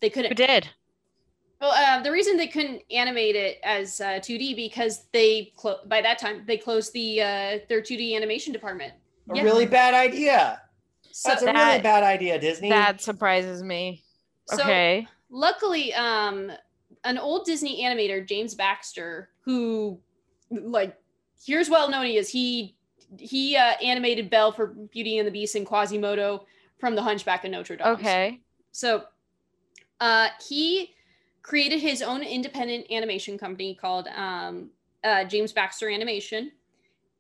They 0.02 0.10
couldn't. 0.10 0.31
Who 0.31 0.36
did? 0.36 0.70
Well, 1.62 1.72
uh, 1.72 2.02
the 2.04 2.12
reason 2.12 2.36
they 2.36 2.48
couldn't 2.48 2.81
animate 2.92 3.36
it 3.36 3.60
as 3.64 4.02
uh, 4.02 4.20
2D 4.20 4.56
because 4.56 5.06
they 5.14 5.54
clo- 5.56 5.80
by 5.88 6.02
that 6.02 6.20
time 6.20 6.44
they 6.46 6.58
closed 6.58 6.92
the 6.94 7.22
uh, 7.22 7.60
their 7.70 7.81
2D 7.81 8.16
animation 8.16 8.52
department. 8.52 8.94
A 9.31 9.36
Yeah. 9.38 9.44
really 9.44 9.66
bad 9.66 9.94
idea. 9.94 10.62
So 11.12 11.30
That's 11.30 11.44
a 11.44 11.46
really 11.54 11.80
bad 11.81 12.04
idea, 12.04 12.38
Disney. 12.40 12.70
That 12.70 13.00
surprises 13.02 13.64
me. 13.64 14.04
So- 14.48 14.62
Okay. 14.63 15.08
luckily, 15.30 15.94
um, 15.94 16.51
an 17.06 17.18
old 17.18 17.46
Disney 17.46 17.82
animator, 17.84 18.27
James 18.27 18.56
Baxter, 18.56 19.30
who 19.46 20.00
like 20.51 20.98
here's 21.46 21.70
well 21.70 21.89
known 21.89 22.06
he 22.06 22.18
is 22.18 22.30
he 22.30 22.75
he 23.17 23.55
uh, 23.55 23.74
animated 23.84 24.29
Belle 24.29 24.51
for 24.51 24.67
Beauty 24.67 25.17
and 25.17 25.27
the 25.27 25.32
Beast 25.32 25.55
and 25.55 25.65
Quasimodo 25.65 26.46
from 26.79 26.96
The 26.96 27.01
Hunchback 27.01 27.46
of 27.46 27.51
Notre 27.51 27.77
Dame. 27.77 27.88
Okay. 27.88 28.41
So 28.72 29.03
uh, 30.00 30.29
he 30.48 30.93
created 31.41 31.79
his 31.79 32.01
own 32.01 32.24
independent 32.24 32.86
animation 32.91 33.38
company 33.38 33.75
called 33.75 34.08
um, 34.15 34.70
uh, 35.03 35.24
James 35.25 35.51
Baxter 35.51 35.89
Animation. 35.89 36.51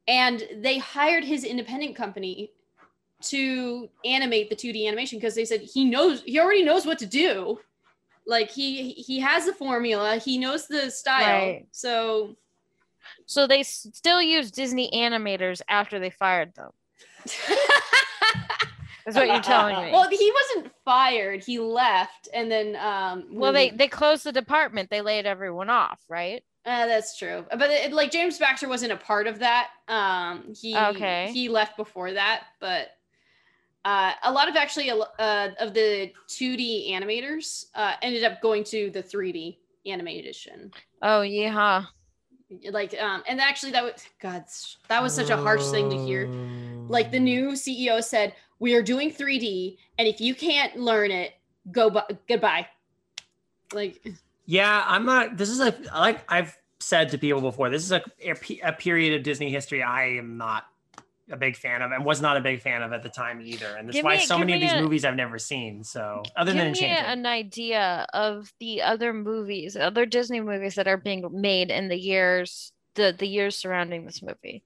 And 0.07 0.43
they 0.57 0.79
hired 0.79 1.23
his 1.23 1.43
independent 1.43 1.95
company 1.95 2.51
to 3.21 3.89
animate 4.03 4.49
the 4.49 4.55
2D 4.55 4.87
animation 4.87 5.17
because 5.17 5.35
they 5.35 5.45
said 5.45 5.61
he 5.61 5.85
knows 5.85 6.21
he 6.23 6.39
already 6.39 6.63
knows 6.63 6.85
what 6.85 6.99
to 6.99 7.05
do. 7.05 7.59
Like 8.27 8.51
he 8.51 8.91
he 8.91 9.19
has 9.19 9.45
the 9.45 9.53
formula, 9.53 10.17
he 10.17 10.37
knows 10.37 10.67
the 10.67 10.91
style. 10.91 11.45
Right. 11.45 11.67
So 11.71 12.35
So 13.25 13.47
they 13.47 13.61
s- 13.61 13.87
still 13.93 14.21
use 14.21 14.51
Disney 14.51 14.89
animators 14.93 15.61
after 15.69 15.99
they 15.99 16.09
fired 16.09 16.53
them. 16.55 16.71
That's 19.05 19.17
what 19.17 19.27
you're 19.29 19.41
telling 19.41 19.75
me. 19.85 19.91
well, 19.91 20.09
he 20.09 20.31
wasn't 20.55 20.73
fired. 20.85 21.43
He 21.43 21.59
left 21.59 22.29
and 22.33 22.49
then 22.49 22.75
um 22.77 23.25
Well, 23.31 23.51
they 23.51 23.69
they 23.71 23.87
closed 23.87 24.23
the 24.23 24.31
department. 24.31 24.89
They 24.89 25.01
laid 25.01 25.25
everyone 25.25 25.69
off, 25.69 25.99
right? 26.09 26.43
Uh, 26.65 26.85
that's 26.87 27.17
true, 27.17 27.45
but 27.51 27.69
it, 27.69 27.91
like 27.91 28.09
James 28.09 28.39
Baxter 28.39 28.69
wasn't 28.69 28.93
a 28.93 28.97
part 28.97 29.27
of 29.27 29.39
that. 29.39 29.71
Um, 29.89 30.53
he 30.55 30.73
Okay. 30.77 31.29
he 31.33 31.49
left 31.49 31.75
before 31.75 32.13
that, 32.13 32.45
but 32.61 32.87
uh, 33.83 34.13
a 34.23 34.31
lot 34.31 34.47
of 34.47 34.55
actually 34.55 34.89
uh, 34.89 35.49
of 35.59 35.73
the 35.73 36.13
2D 36.29 36.89
animators 36.93 37.65
uh, 37.75 37.95
ended 38.01 38.23
up 38.23 38.41
going 38.41 38.63
to 38.63 38.89
the 38.91 39.03
3D 39.03 39.59
animation. 39.85 40.71
Oh 41.01 41.21
yeah. 41.21 41.83
Like, 42.71 42.99
um, 42.99 43.23
and 43.27 43.39
actually 43.39 43.71
that 43.73 43.83
was 43.83 44.05
God, 44.21 44.45
that 44.87 45.01
was 45.01 45.13
such 45.13 45.29
a 45.29 45.37
harsh 45.37 45.65
thing 45.69 45.89
to 45.89 45.97
hear. 45.97 46.27
Like 46.87 47.11
the 47.11 47.19
new 47.19 47.51
CEO 47.51 48.03
said, 48.03 48.33
"We 48.59 48.75
are 48.75 48.81
doing 48.81 49.11
3D, 49.11 49.77
and 49.97 50.07
if 50.07 50.19
you 50.19 50.35
can't 50.35 50.77
learn 50.77 51.11
it, 51.11 51.33
go 51.71 51.89
bu- 51.89 52.15
goodbye." 52.27 52.67
Like, 53.73 54.05
Yeah, 54.45 54.83
I'm 54.85 55.05
not. 55.05 55.37
This 55.37 55.49
is 55.49 55.59
a 55.59 55.73
like 55.95 56.23
I've 56.29 56.57
said 56.79 57.09
to 57.09 57.17
people 57.17 57.41
before. 57.41 57.69
This 57.69 57.83
is 57.83 57.91
a 57.91 58.03
a, 58.21 58.35
a 58.63 58.73
period 58.73 59.15
of 59.15 59.23
Disney 59.23 59.49
history 59.49 59.81
I 59.81 60.17
am 60.17 60.37
not 60.37 60.65
a 61.31 61.37
big 61.37 61.55
fan 61.55 61.81
of, 61.81 61.91
and 61.91 62.03
was 62.03 62.21
not 62.21 62.35
a 62.37 62.41
big 62.41 62.61
fan 62.61 62.81
of 62.81 62.91
at 62.91 63.01
the 63.01 63.09
time 63.09 63.39
either. 63.41 63.75
And 63.77 63.87
that's 63.87 63.95
Give 63.95 64.03
why 64.05 64.17
me- 64.17 64.25
so 64.25 64.37
many 64.37 64.53
of 64.55 64.61
these 64.61 64.73
a- 64.73 64.81
movies 64.81 65.05
I've 65.05 65.15
never 65.15 65.39
seen. 65.39 65.83
So 65.83 66.23
other 66.35 66.51
Give 66.51 66.61
than 66.61 66.71
me 66.73 66.85
an 66.85 67.25
idea 67.25 68.05
of 68.13 68.51
the 68.59 68.81
other 68.81 69.13
movies, 69.13 69.77
other 69.77 70.05
Disney 70.05 70.41
movies 70.41 70.75
that 70.75 70.87
are 70.87 70.97
being 70.97 71.25
made 71.31 71.71
in 71.71 71.87
the 71.87 71.97
years 71.97 72.71
the 72.95 73.15
the 73.17 73.27
years 73.27 73.55
surrounding 73.55 74.05
this 74.05 74.21
movie. 74.21 74.63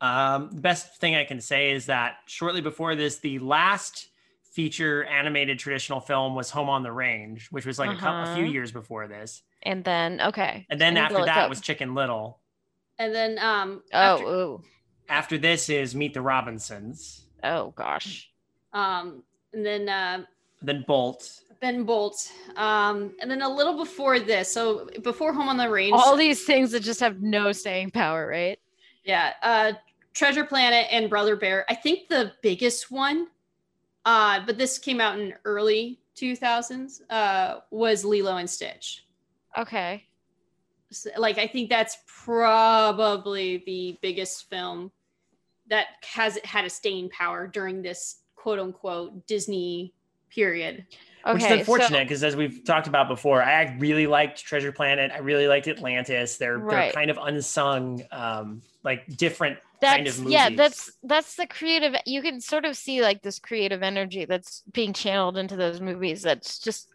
um, 0.00 0.50
the 0.52 0.60
best 0.60 0.96
thing 0.96 1.14
I 1.14 1.24
can 1.24 1.40
say 1.40 1.72
is 1.72 1.86
that 1.86 2.16
shortly 2.26 2.60
before 2.60 2.94
this, 2.96 3.18
the 3.18 3.38
last 3.40 4.08
feature 4.42 5.04
animated 5.04 5.58
traditional 5.58 6.00
film 6.00 6.34
was 6.34 6.50
Home 6.50 6.68
on 6.68 6.82
the 6.82 6.92
Range, 6.92 7.46
which 7.50 7.64
was 7.66 7.78
like 7.78 7.90
a, 7.90 7.96
couple, 8.00 8.30
a 8.32 8.34
few 8.34 8.44
Uh-huh. 8.44 8.52
years 8.52 8.72
before 8.72 9.06
this. 9.08 9.42
And 9.62 9.84
then 9.84 10.20
okay. 10.20 10.66
And 10.70 10.80
then 10.80 10.96
I 10.96 11.00
after 11.02 11.24
that 11.24 11.38
up- 11.44 11.50
was 11.50 11.60
Chicken 11.60 11.94
Little. 11.94 12.38
And 12.98 13.14
then 13.14 13.38
um 13.38 13.82
Oh, 13.92 13.98
after- 13.98 14.24
ooh. 14.26 14.62
After 15.12 15.36
this 15.36 15.68
is 15.68 15.94
Meet 15.94 16.14
the 16.14 16.22
Robinsons. 16.22 17.26
oh 17.44 17.72
gosh. 17.76 18.30
um 18.72 19.22
and 19.52 19.64
then 19.64 19.88
uh 19.88 20.24
Then 20.62 20.84
Bolt. 20.86 21.40
Ben 21.60 21.84
Bolt. 21.84 22.32
Um 22.56 23.12
and 23.20 23.30
then 23.30 23.42
a 23.42 23.48
little 23.48 23.76
before 23.76 24.18
this, 24.18 24.50
so 24.50 24.88
before 25.02 25.34
Home 25.34 25.48
on 25.48 25.58
the 25.58 25.68
Range. 25.68 25.92
All 25.94 26.16
these 26.16 26.44
things 26.44 26.70
that 26.72 26.80
just 26.80 27.00
have 27.00 27.20
no 27.20 27.52
staying 27.52 27.90
power, 27.90 28.26
right? 28.26 28.58
Yeah, 29.04 29.34
uh 29.42 29.72
Treasure 30.14 30.44
Planet 30.44 30.86
and 30.90 31.10
Brother 31.10 31.36
Bear. 31.36 31.66
I 31.68 31.74
think 31.74 32.08
the 32.08 32.32
biggest 32.42 32.90
one, 32.90 33.26
uh, 34.04 34.40
but 34.46 34.56
this 34.58 34.78
came 34.78 35.00
out 35.00 35.18
in 35.18 35.32
early 35.44 36.00
2000s, 36.16 37.00
uh, 37.08 37.60
was 37.70 38.04
Lilo 38.04 38.36
and 38.36 38.48
Stitch. 38.48 39.06
Okay. 39.56 40.04
So, 40.90 41.08
like 41.16 41.38
I 41.38 41.46
think 41.46 41.70
that's 41.70 41.96
probably 42.06 43.62
the 43.64 43.98
biggest 44.02 44.50
film 44.50 44.90
that 45.68 45.86
has 46.04 46.38
had 46.44 46.64
a 46.64 46.70
staying 46.70 47.10
power 47.10 47.46
during 47.46 47.82
this 47.82 48.16
quote 48.36 48.58
unquote 48.58 49.26
Disney 49.26 49.94
period. 50.30 50.86
Okay. 51.24 51.34
Which 51.34 51.44
is 51.44 51.50
unfortunate 51.60 52.04
because, 52.08 52.24
as 52.24 52.34
we've 52.34 52.64
talked 52.64 52.88
about 52.88 53.06
before, 53.08 53.42
I 53.42 53.76
really 53.78 54.06
liked 54.08 54.44
Treasure 54.44 54.72
Planet. 54.72 55.12
I 55.14 55.18
really 55.18 55.46
liked 55.46 55.68
Atlantis. 55.68 56.36
They're 56.36 56.58
they're 56.68 56.92
kind 56.92 57.10
of 57.10 57.18
unsung, 57.22 58.02
um, 58.10 58.62
like 58.82 59.06
different 59.16 59.58
that's 59.80 59.96
kind 59.96 60.06
of 60.08 60.18
movies. 60.18 60.32
yeah 60.32 60.48
that's 60.50 60.92
that's 61.02 61.34
the 61.34 61.46
creative 61.46 61.94
you 62.06 62.22
can 62.22 62.40
sort 62.40 62.64
of 62.64 62.76
see 62.76 63.02
like 63.02 63.20
this 63.22 63.40
creative 63.40 63.82
energy 63.82 64.24
that's 64.24 64.62
being 64.72 64.92
channeled 64.92 65.36
into 65.36 65.56
those 65.56 65.80
movies 65.80 66.22
that's 66.22 66.60
just 66.60 66.88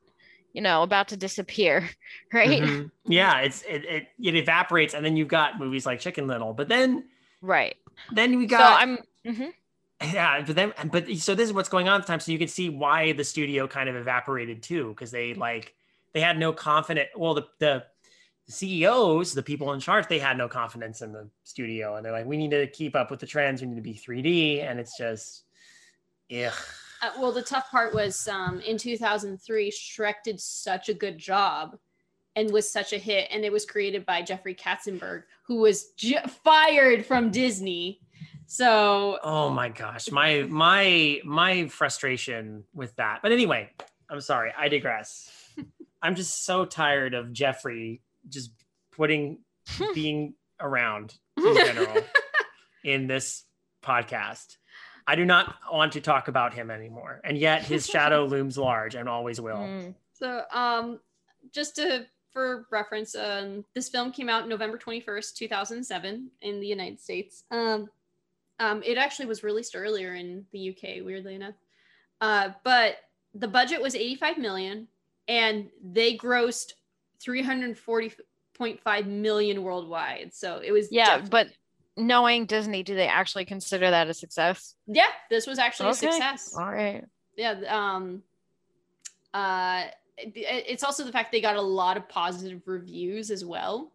you 0.54 0.62
know 0.62 0.84
about 0.84 1.10
to 1.10 1.18
disappear 1.18 1.90
right 2.34 2.62
Mhm. 2.62 2.92
Yeah, 3.06 3.40
it's 3.40 3.62
it, 3.64 3.86
it 3.86 4.08
it 4.22 4.36
evaporates, 4.36 4.94
and 4.94 5.06
then 5.06 5.16
you've 5.16 5.28
got 5.30 5.60
movies 5.60 5.86
like 5.86 6.00
Chicken 6.00 6.28
Little. 6.28 6.54
But 6.54 6.68
then 6.68 7.06
right 7.42 7.76
then 8.12 8.38
we 8.38 8.48
so 8.48 8.58
got 8.58 8.82
i'm 8.82 8.98
mhm. 9.26 9.52
yeah. 10.02 10.42
But 10.46 10.56
then 10.56 10.74
but 10.92 11.10
so 11.18 11.36
this 11.36 11.48
is 11.48 11.54
what's 11.54 11.70
going 11.70 11.88
on 11.88 12.00
at 12.00 12.06
the 12.06 12.12
time. 12.12 12.20
So 12.20 12.32
you 12.32 12.40
can 12.40 12.48
see 12.48 12.70
why 12.70 13.14
the 13.14 13.24
studio 13.24 13.68
kind 13.68 13.90
of 13.90 13.96
evaporated 13.96 14.62
too, 14.62 14.90
because 14.90 15.12
they 15.12 15.34
like 15.34 15.74
they 16.14 16.22
had 16.22 16.38
no 16.38 16.54
confidence. 16.54 17.10
Well, 17.16 17.34
the 17.34 17.48
the 17.60 17.84
CEOs, 18.50 19.34
the 19.34 19.44
people 19.44 19.74
in 19.74 19.80
charge, 19.80 20.08
they 20.08 20.20
had 20.20 20.38
no 20.38 20.48
confidence 20.48 21.02
in 21.02 21.12
the 21.12 21.30
studio, 21.44 21.96
and 21.96 22.06
they're 22.06 22.14
like, 22.14 22.26
we 22.26 22.38
need 22.38 22.52
to 22.52 22.68
keep 22.68 22.96
up 22.96 23.12
with 23.12 23.20
the 23.20 23.26
trends. 23.26 23.62
We 23.62 23.68
need 23.68 23.76
to 23.76 23.82
be 23.82 23.94
3D, 23.94 24.64
and 24.64 24.80
it's 24.80 24.98
just, 24.98 25.44
ugh. 26.32 26.54
Uh, 27.02 27.10
well, 27.20 27.32
the 27.32 27.42
tough 27.42 27.70
part 27.70 27.94
was 27.94 28.28
um, 28.28 28.62
in 28.62 28.78
2003, 28.78 29.70
Shrek 29.70 30.16
did 30.24 30.40
such 30.40 30.90
a 30.90 30.94
good 30.94 31.18
job 31.18 31.78
and 32.38 32.52
was 32.52 32.70
such 32.70 32.94
a 32.94 33.00
hit. 33.00 33.28
And 33.32 33.44
it 33.44 33.52
was 33.52 33.66
created 33.66 34.06
by 34.06 34.22
Jeffrey 34.22 34.54
Katzenberg, 34.54 35.24
who 35.48 35.58
was 35.58 35.90
j- 35.98 36.22
fired 36.44 37.04
from 37.04 37.32
Disney. 37.32 38.00
So, 38.46 39.18
Oh 39.24 39.50
my 39.50 39.70
gosh, 39.70 40.10
my 40.12 40.44
my 40.44 41.20
my 41.26 41.68
frustration 41.68 42.64
with 42.74 42.96
that. 42.96 43.20
But 43.24 43.32
anyway, 43.32 43.72
I'm 44.10 44.22
sorry, 44.22 44.54
I 44.56 44.70
digress. 44.70 45.30
I'm 46.02 46.16
just 46.16 46.46
so 46.46 46.64
tired 46.64 47.16
of 47.16 47.34
Jeffrey 47.34 48.02
just 48.30 48.52
putting 48.96 49.40
being 49.96 50.36
around 50.62 51.16
in 51.38 51.56
general 51.56 52.04
in 52.86 53.08
this 53.08 53.44
podcast. 53.84 54.58
I 55.08 55.16
do 55.16 55.26
not 55.26 55.56
want 55.72 55.94
to 55.94 56.02
talk 56.02 56.28
about 56.28 56.54
him 56.54 56.70
anymore. 56.70 57.20
And 57.24 57.38
yet 57.38 57.64
his 57.64 57.88
shadow 57.88 58.26
looms 58.26 58.58
large 58.58 58.94
and 58.94 59.10
always 59.10 59.40
will. 59.42 59.56
Mm. 59.56 59.96
so 60.14 60.44
um, 60.54 61.00
just 61.54 61.78
to 61.78 62.06
for 62.38 62.68
reference, 62.70 63.16
um, 63.16 63.66
this 63.74 63.90
film 63.90 64.12
came 64.12 64.30
out 64.30 64.48
November 64.48 64.78
21st, 64.78 65.34
2007 65.34 66.30
in 66.44 66.60
the 66.60 66.68
United 66.68 67.00
States. 67.00 67.46
Um, 67.50 67.90
um, 68.60 68.84
it 68.86 69.00
actually 69.00 69.26
was 69.26 69.42
released 69.42 69.76
earlier 69.76 70.14
in 70.14 70.46
the 70.52 70.70
UK, 70.70 71.04
weirdly 71.04 71.34
enough. 71.34 71.56
Uh, 72.22 72.50
but 72.64 72.98
the 73.34 73.48
budget 73.48 73.82
was 73.82 73.96
85 73.96 74.38
million 74.38 74.88
and 75.28 75.72
they 75.84 76.16
grossed 76.16 76.74
340.5 77.26 79.08
million 79.08 79.64
worldwide. 79.64 80.32
So 80.32 80.62
it 80.64 80.72
was 80.72 80.92
yeah 80.92 81.22
but 81.32 81.48
knowing 81.96 82.46
disney 82.46 82.84
do 82.84 82.94
they 82.94 83.08
actually 83.08 83.46
consider 83.46 83.90
that 83.90 84.08
a 84.08 84.14
success 84.14 84.76
yeah, 84.86 85.08
this 85.32 85.48
was 85.48 85.58
actually 85.58 85.90
Okay. 85.90 86.08
a 86.10 86.12
success. 86.12 86.56
all 86.56 86.72
right 86.72 87.04
yeah 87.36 87.56
um 87.68 88.22
uh 89.34 89.86
it's 90.18 90.84
also 90.84 91.04
the 91.04 91.12
fact 91.12 91.32
they 91.32 91.42
got 91.42 91.56
a 91.56 91.62
lot 91.62 91.98
of 91.98 92.08
positive 92.10 92.62
reviews 92.66 93.32
as 93.32 93.46
well. 93.46 93.92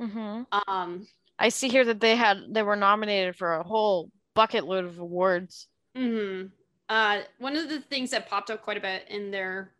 Hmm 0.00 0.42
um 0.68 1.06
i 1.38 1.48
see 1.48 1.68
here 1.68 1.84
that 1.84 2.00
they 2.00 2.16
had 2.16 2.38
they 2.50 2.62
were 2.62 2.76
nominated 2.76 3.34
for 3.36 3.54
a 3.54 3.62
whole 3.62 4.10
bucket 4.34 4.66
load 4.66 4.84
of 4.84 4.98
awards. 4.98 5.68
Mhm. 5.96 6.50
uh 6.90 7.20
one 7.38 7.56
of 7.56 7.68
the 7.70 7.80
things 7.80 8.10
that 8.10 8.28
popped 8.28 8.50
up 8.50 8.62
quite 8.62 8.76
a 8.76 8.80
bit 8.80 9.06
in 9.08 9.30
their 9.30 9.72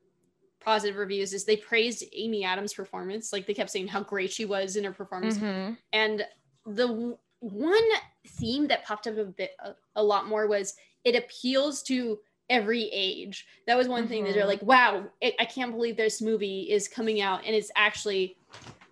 positive 0.61 0.97
reviews 0.97 1.33
is 1.35 1.45
they 1.45 1.57
praised 1.57 2.03
amy 2.12 2.45
adams 2.45 2.73
performance. 2.75 3.33
Like 3.33 3.47
they 3.47 3.55
kept 3.55 3.71
saying 3.71 3.88
how 3.88 4.03
great 4.03 4.33
she 4.33 4.45
was 4.47 4.76
in 4.76 4.85
her 4.85 4.93
performance. 4.93 5.37
Mhm. 5.38 5.76
and 5.93 6.26
the 6.65 6.87
w- 6.88 7.19
one 7.41 7.88
theme 8.26 8.67
that 8.69 8.85
popped 8.85 9.07
up 9.07 9.19
a 9.19 9.25
bit 9.25 9.53
a, 9.61 9.75
a 9.97 10.03
lot 10.03 10.26
more 10.26 10.47
was 10.47 10.75
it 11.05 11.15
appeals 11.15 11.83
to 11.85 12.19
every 12.49 12.85
age 12.93 13.47
that 13.67 13.76
was 13.76 13.88
one 13.88 14.07
thing 14.07 14.25
that 14.25 14.33
they're 14.35 14.45
Mhm. 14.45 14.49
like 14.49 14.62
wow 14.62 15.05
it, 15.21 15.35
i 15.41 15.45
can't 15.45 15.73
believe 15.73 15.97
this 15.97 16.23
movie 16.23 16.62
is 16.71 16.87
coming 16.87 17.21
out 17.21 17.45
and 17.45 17.55
it's 17.57 17.71
actually 17.75 18.37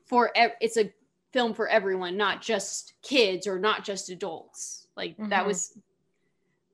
for 0.06 0.30
ev- 0.36 0.56
it's 0.60 0.76
a 0.76 0.92
film 1.32 1.54
for 1.54 1.68
everyone 1.68 2.16
not 2.16 2.42
just 2.42 2.94
kids 3.02 3.46
or 3.46 3.58
not 3.58 3.84
just 3.84 4.10
adults 4.10 4.88
like 4.96 5.16
that 5.16 5.42
Mhm. 5.44 5.46
was 5.46 5.78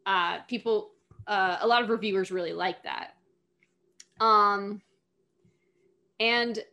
uh 0.07 0.39
people 0.49 0.93
uh 1.27 1.59
a 1.61 1.67
lot 1.67 1.83
of 1.83 1.91
reviewers 1.91 2.31
really 2.31 2.53
like 2.55 2.83
that 2.83 3.15
um 4.21 4.81
and 6.19 6.65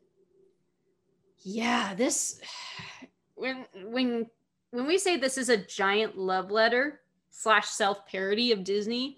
yeah 1.44 1.94
this 1.96 2.40
when 3.36 3.66
when 3.86 4.26
when 4.72 4.88
we 4.88 4.98
say 4.98 5.18
this 5.18 5.38
is 5.38 5.50
a 5.50 5.58
giant 5.58 6.18
love 6.18 6.52
letter 6.52 7.02
slash 7.30 7.68
self 7.68 8.06
parody 8.06 8.52
of 8.52 8.64
disney 8.64 9.18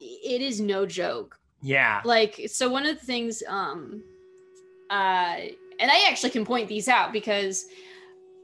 it 0.00 0.40
is 0.40 0.60
no 0.60 0.86
joke 0.86 1.38
Yeah. 1.62 2.00
like 2.04 2.40
so 2.48 2.68
one 2.70 2.86
of 2.86 2.98
the 2.98 3.04
things 3.06 3.42
um 3.46 4.02
uh 4.90 5.36
and 5.78 5.90
i 5.90 6.06
actually 6.08 6.30
can 6.30 6.44
point 6.44 6.68
these 6.68 6.88
out 6.88 7.12
because 7.12 7.66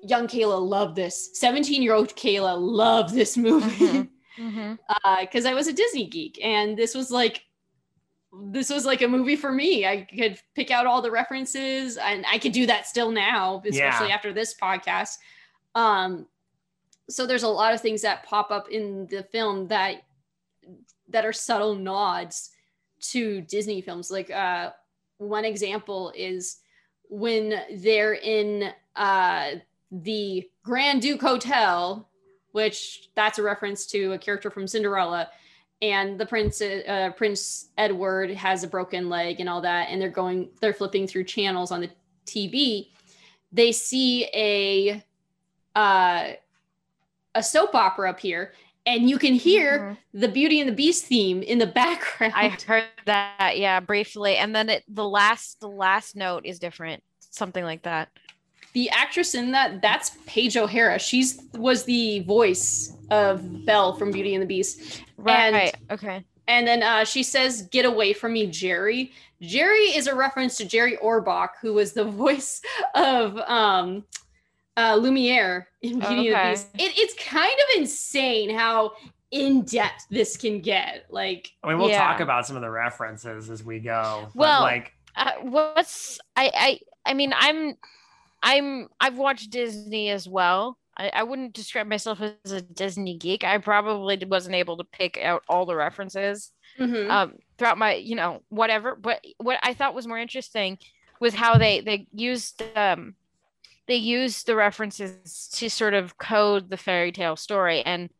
young 0.02 0.26
kayla 0.28 0.60
loved 0.60 0.94
this 0.96 1.30
17 1.38 1.82
year 1.82 1.94
old 1.94 2.14
kayla 2.14 2.56
loved 2.58 3.14
this 3.14 3.36
movie 3.36 4.08
Mhm. 4.38 4.78
Mhm. 4.78 5.20
because 5.22 5.46
I 5.46 5.54
was 5.54 5.66
a 5.66 5.72
Disney 5.72 6.06
geek, 6.08 6.38
and 6.44 6.76
this 6.76 6.94
was 6.94 7.10
like 7.10 7.42
this 8.52 8.68
was 8.68 8.84
like 8.84 9.00
a 9.00 9.08
movie 9.08 9.34
for 9.34 9.50
me. 9.50 9.86
I 9.86 10.02
could 10.14 10.38
pick 10.54 10.70
out 10.70 10.84
all 10.84 11.00
the 11.00 11.10
references, 11.10 11.96
and 11.96 12.22
I 12.30 12.36
could 12.38 12.52
do 12.52 12.66
that 12.66 12.86
still 12.86 13.10
now, 13.10 13.62
especially 13.64 14.08
Yeah. 14.08 14.14
after 14.14 14.34
this 14.34 14.54
podcast. 14.54 15.16
Um, 15.74 16.26
so 17.08 17.24
there's 17.26 17.44
a 17.44 17.48
lot 17.48 17.72
of 17.72 17.80
things 17.80 18.02
that 18.02 18.24
pop 18.24 18.50
up 18.50 18.68
in 18.68 19.06
the 19.06 19.22
film 19.22 19.68
that 19.68 20.02
that 21.08 21.24
are 21.24 21.32
subtle 21.32 21.74
nods 21.74 22.50
to 23.00 23.40
Disney 23.42 23.80
films. 23.80 24.10
Like 24.10 24.30
uh, 24.30 24.70
one 25.18 25.44
example 25.44 26.12
is 26.16 26.58
when 27.08 27.60
they're 27.74 28.14
in 28.14 28.70
uh, 28.96 29.50
the 29.90 30.48
Grand 30.62 31.02
Duke 31.02 31.20
Hotel, 31.20 32.08
which 32.52 33.10
that's 33.14 33.38
a 33.38 33.42
reference 33.42 33.86
to 33.86 34.12
a 34.12 34.18
character 34.18 34.50
from 34.50 34.66
Cinderella. 34.66 35.28
And 35.82 36.18
the 36.18 36.24
prince, 36.24 36.62
uh, 36.62 37.10
Prince 37.16 37.68
Edward, 37.76 38.30
has 38.30 38.64
a 38.64 38.68
broken 38.68 39.10
leg 39.10 39.40
and 39.40 39.48
all 39.48 39.60
that, 39.60 39.88
and 39.90 40.00
they're 40.00 40.08
going, 40.08 40.48
they're 40.60 40.72
flipping 40.72 41.06
through 41.06 41.24
channels 41.24 41.70
on 41.70 41.82
the 41.82 41.90
TV. 42.24 42.88
They 43.52 43.72
see 43.72 44.24
a 44.34 45.04
uh, 45.78 46.32
a 47.34 47.42
soap 47.42 47.74
opera 47.74 48.10
up 48.10 48.18
here, 48.18 48.54
and 48.86 49.10
you 49.10 49.18
can 49.18 49.34
hear 49.34 49.78
Mhm. 50.14 50.20
the 50.20 50.28
Beauty 50.28 50.60
and 50.60 50.68
the 50.68 50.74
Beast 50.74 51.04
theme 51.06 51.42
in 51.42 51.58
the 51.58 51.66
background. 51.82 52.32
I 52.36 52.48
heard 52.66 52.84
that, 53.06 53.54
yeah, 53.58 53.80
briefly, 53.80 54.36
and 54.36 54.54
then 54.54 54.68
it 54.68 54.84
the 54.88 55.06
last 55.06 55.60
the 55.60 55.68
last 55.68 56.16
note 56.16 56.46
is 56.46 56.58
different, 56.58 57.02
something 57.20 57.64
like 57.64 57.82
that. 57.82 58.08
the 58.72 58.90
actress 58.90 59.34
in 59.34 59.52
that 59.52 59.80
that's 59.80 60.10
Paige 60.26 60.54
O'Hara. 60.56 60.98
She's 60.98 61.40
was 61.54 61.84
the 61.84 62.20
voice 62.20 62.92
of 63.10 63.64
Belle 63.64 63.94
from 63.94 64.10
Beauty 64.10 64.34
and 64.34 64.42
the 64.42 64.46
Beast. 64.46 65.02
Right. 65.16 65.72
And- 65.72 65.92
okay. 65.92 66.24
And 66.48 66.64
then 66.66 66.82
uh, 66.82 67.04
she 67.04 67.22
says, 67.24 67.62
"Get 67.72 67.84
away 67.86 68.12
from 68.12 68.34
me, 68.34 68.46
Jerry." 68.46 69.12
Jerry 69.40 69.86
is 69.96 70.06
a 70.06 70.14
reference 70.14 70.56
to 70.58 70.64
Jerry 70.64 70.96
Orbach, 71.02 71.50
who 71.60 71.72
was 71.74 71.92
the 71.94 72.04
voice 72.24 72.60
of 72.94 73.36
um, 73.48 74.04
uh, 74.76 74.96
Lumiere 74.96 75.68
in 75.82 75.98
Beauty 75.98 76.28
and 76.28 76.36
the 76.36 76.50
Beast. 76.50 76.68
It, 76.74 76.92
it's 76.96 77.14
kind 77.22 77.52
of 77.52 77.80
insane 77.80 78.50
how 78.50 78.92
in 79.30 79.62
depth 79.62 80.06
this 80.10 80.36
can 80.36 80.60
get. 80.60 81.06
Like, 81.10 81.50
I 81.62 81.68
mean, 81.68 81.78
we'll 81.78 81.90
Yeah. 81.90 82.06
talk 82.06 82.20
about 82.20 82.46
some 82.46 82.56
of 82.56 82.62
the 82.62 82.70
references 82.70 83.50
as 83.50 83.64
we 83.64 83.78
go. 83.80 84.28
Well, 84.34 84.62
like, 84.62 84.92
uh, 85.16 85.32
what's 85.42 86.18
I 86.36 86.50
I 86.54 86.80
I 87.04 87.14
mean 87.14 87.32
I'm 87.34 87.74
I'm 88.42 88.88
I've 89.00 89.18
watched 89.18 89.50
Disney 89.50 90.10
as 90.10 90.28
well. 90.28 90.78
I, 90.98 91.10
I 91.12 91.22
wouldn't 91.24 91.52
describe 91.52 91.86
myself 91.86 92.20
as 92.20 92.52
a 92.52 92.60
Disney 92.60 93.16
geek. 93.16 93.44
I 93.44 93.58
probably 93.58 94.18
wasn't 94.26 94.54
able 94.54 94.76
to 94.78 94.84
pick 94.84 95.18
out 95.18 95.42
all 95.48 95.66
the 95.66 95.76
references 95.76 96.52
mhm. 96.78 97.10
um 97.10 97.34
throughout 97.58 97.78
my 97.78 97.94
you 97.94 98.14
know 98.14 98.42
whatever. 98.50 98.94
But 98.94 99.24
what 99.38 99.58
I 99.62 99.74
thought 99.74 99.94
was 99.94 100.06
more 100.06 100.18
interesting 100.18 100.78
was 101.18 101.34
how 101.34 101.56
they 101.58 101.80
they 101.80 102.06
used 102.12 102.62
um 102.76 103.14
they 103.88 103.96
use 103.96 104.42
the 104.44 104.56
references 104.56 105.48
to 105.54 105.68
sort 105.70 105.94
of 105.94 106.18
code 106.18 106.70
the 106.70 106.76
fairy 106.76 107.12
tale 107.12 107.36
story 107.36 107.82
and 107.82 108.10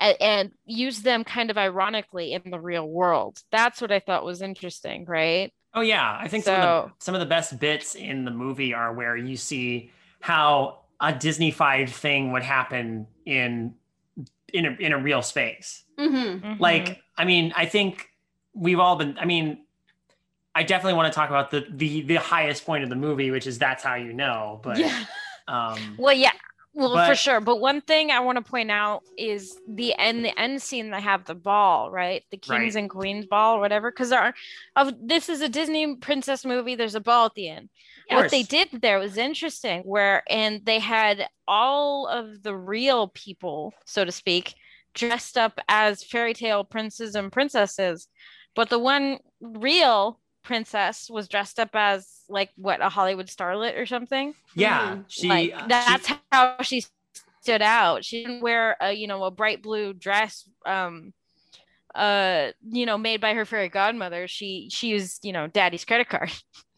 and, 0.00 0.16
and 0.20 0.50
use 0.66 1.02
them 1.02 1.22
kind 1.22 1.50
of 1.50 1.56
ironically 1.58 2.32
in 2.32 2.50
the 2.50 2.58
real 2.58 2.88
world. 2.88 3.38
That's 3.52 3.80
what 3.80 3.92
I 3.92 4.00
thought 4.00 4.24
was 4.24 4.42
interesting, 4.42 5.04
right? 5.06 5.52
oh 5.76 5.80
yeah, 5.80 6.16
I 6.20 6.28
think 6.28 6.44
some, 6.44 6.54
of 6.54 6.60
So- 6.62 6.86
the, 6.98 7.04
some 7.04 7.14
of 7.14 7.20
the 7.20 7.26
best 7.26 7.58
bits 7.58 7.94
in 7.96 8.24
the 8.24 8.30
movie 8.30 8.72
are 8.74 8.92
where 8.92 9.16
you 9.16 9.36
see 9.36 9.90
how 10.20 10.80
a 11.00 11.12
Disney-fied 11.12 11.90
thing 11.90 12.30
would 12.32 12.42
happen 12.44 13.06
in 13.26 13.74
in 14.52 14.66
a, 14.66 14.70
in 14.78 14.92
a 14.92 14.98
real 14.98 15.20
space. 15.20 15.82
Mhm. 15.98 16.40
Mhm. 16.40 16.60
Like, 16.60 17.00
I 17.18 17.24
mean, 17.24 17.52
I 17.56 17.66
think 17.66 18.08
we've 18.54 18.78
all 18.78 18.94
been. 18.96 19.18
I 19.18 19.24
mean, 19.24 19.64
I 20.54 20.62
definitely 20.62 20.94
want 20.94 21.12
to 21.12 21.16
talk 21.16 21.30
about 21.30 21.50
the 21.50 21.66
the 21.68 22.02
the 22.02 22.16
highest 22.16 22.64
point 22.64 22.84
of 22.84 22.90
the 22.90 22.96
movie, 22.96 23.30
which 23.30 23.46
is 23.46 23.58
that's 23.58 23.82
how 23.82 23.94
you 23.94 24.12
know. 24.12 24.60
But 24.62 24.78
yeah. 24.78 25.04
um, 25.48 25.96
Well, 25.98 26.14
yeah, 26.14 26.30
well, 26.74 27.08
for 27.08 27.14
sure. 27.14 27.40
But 27.40 27.60
one 27.60 27.80
thing 27.80 28.10
I 28.10 28.20
want 28.20 28.36
to 28.36 28.50
point 28.50 28.70
out 28.70 29.02
is 29.16 29.56
the 29.68 29.94
end, 29.98 30.24
the 30.24 30.38
end 30.38 30.60
scene. 30.62 30.90
They 30.90 31.00
have 31.00 31.24
the 31.24 31.34
ball, 31.34 31.90
right? 31.90 32.24
The 32.30 32.36
kings 32.36 32.74
Right. 32.74 32.80
and 32.82 32.90
queens 32.90 33.26
ball, 33.26 33.56
or 33.56 33.60
whatever. 33.60 33.90
Because 33.90 34.12
are 34.12 34.34
of 34.76 34.92
this 35.00 35.28
is 35.28 35.40
a 35.40 35.48
Disney 35.48 35.96
princess 35.96 36.44
movie. 36.44 36.74
There's 36.74 36.94
a 36.96 37.00
ball 37.00 37.26
at 37.26 37.34
the 37.34 37.48
end. 37.48 37.68
What 38.10 38.30
they 38.30 38.42
did 38.42 38.68
there 38.82 38.98
was 38.98 39.16
interesting. 39.16 39.82
Where 39.82 40.22
and 40.28 40.64
they 40.64 40.78
had 40.78 41.26
all 41.48 42.06
of 42.06 42.42
the 42.42 42.54
real 42.54 43.08
people, 43.08 43.72
so 43.86 44.04
to 44.04 44.12
speak, 44.12 44.54
dressed 44.94 45.38
up 45.38 45.58
as 45.68 46.04
fairy 46.04 46.34
tale 46.34 46.64
princes 46.64 47.14
and 47.14 47.32
princesses, 47.32 48.08
but 48.54 48.68
the 48.68 48.78
one 48.78 49.18
real 49.40 50.20
princess 50.44 51.08
was 51.10 51.26
dressed 51.28 51.58
up 51.58 51.70
as 51.74 52.06
like 52.28 52.50
what 52.56 52.80
a 52.80 52.88
Hollywood 52.88 53.26
starlet 53.26 53.76
or 53.78 53.86
something 53.86 54.34
yeah, 54.54 54.96
Mhm. 54.96 55.04
she 55.08 55.28
like 55.28 55.52
uh, 55.54 55.66
that's 55.68 56.08
she- 56.08 56.14
how 56.30 56.56
she 56.62 56.84
stood 57.42 57.62
out 57.62 58.04
she 58.04 58.22
didn't 58.24 58.42
wear 58.42 58.76
a 58.80 58.92
you 58.92 59.06
know 59.06 59.24
a 59.24 59.30
bright 59.30 59.62
blue 59.62 59.92
dress 59.92 60.48
um 60.66 61.12
uh 61.94 62.50
you 62.70 62.86
know 62.86 62.98
made 62.98 63.20
by 63.20 63.34
her 63.34 63.44
fairy 63.44 63.68
godmother 63.68 64.26
she 64.28 64.68
she 64.70 64.88
used 64.88 65.24
you 65.24 65.32
know 65.32 65.46
daddy's 65.46 65.84
credit 65.84 66.08
card 66.08 66.30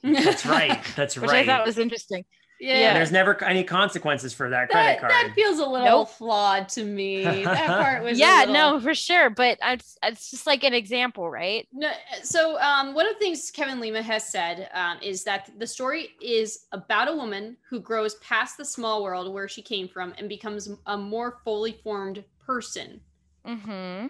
that's 0.02 0.44
right. 0.46 0.78
That's 0.96 1.16
which 1.20 1.30
right. 1.30 1.42
i 1.42 1.46
thought 1.46 1.66
was 1.66 1.78
interesting 1.78 2.24
Yeah. 2.58 2.78
Yeah. 2.80 2.94
There's 2.94 3.12
never 3.12 3.42
any 3.44 3.64
consequences 3.64 4.32
for 4.32 4.48
that 4.50 4.70
credit 4.70 4.86
That, 4.94 5.00
card. 5.00 5.12
that 5.12 5.32
feels 5.34 5.58
a 5.58 5.66
little 5.66 5.84
Nope. 5.86 6.08
flawed 6.10 6.68
to 6.70 6.84
me. 6.84 7.22
That 7.44 7.66
part 7.66 8.02
was 8.02 8.18
yeah 8.18 8.40
little- 8.46 8.54
no 8.54 8.80
for 8.80 8.94
sure 8.94 9.28
but 9.30 9.58
it's, 9.62 9.98
it's 10.02 10.30
just 10.30 10.46
like 10.46 10.64
an 10.64 10.72
example 10.72 11.28
right 11.30 11.68
No, 11.72 11.90
so 12.22 12.58
um, 12.60 12.94
one 12.94 13.06
of 13.06 13.12
the 13.14 13.18
things 13.18 13.50
Kevin 13.50 13.78
Lima 13.80 14.02
has 14.02 14.26
said 14.26 14.68
um, 14.72 14.98
is 15.02 15.22
that 15.24 15.50
the 15.58 15.66
story 15.66 16.10
is 16.22 16.66
about 16.72 17.08
a 17.08 17.12
woman 17.14 17.56
who 17.68 17.78
grows 17.80 18.14
past 18.16 18.56
the 18.56 18.64
small 18.64 19.02
world 19.02 19.32
where 19.34 19.48
she 19.48 19.60
came 19.62 19.86
from 19.88 20.14
and 20.18 20.28
becomes 20.28 20.68
a 20.86 20.96
more 20.96 21.38
fully 21.44 21.78
formed 21.84 22.24
person. 22.46 23.00
mm-hmm 23.46 24.06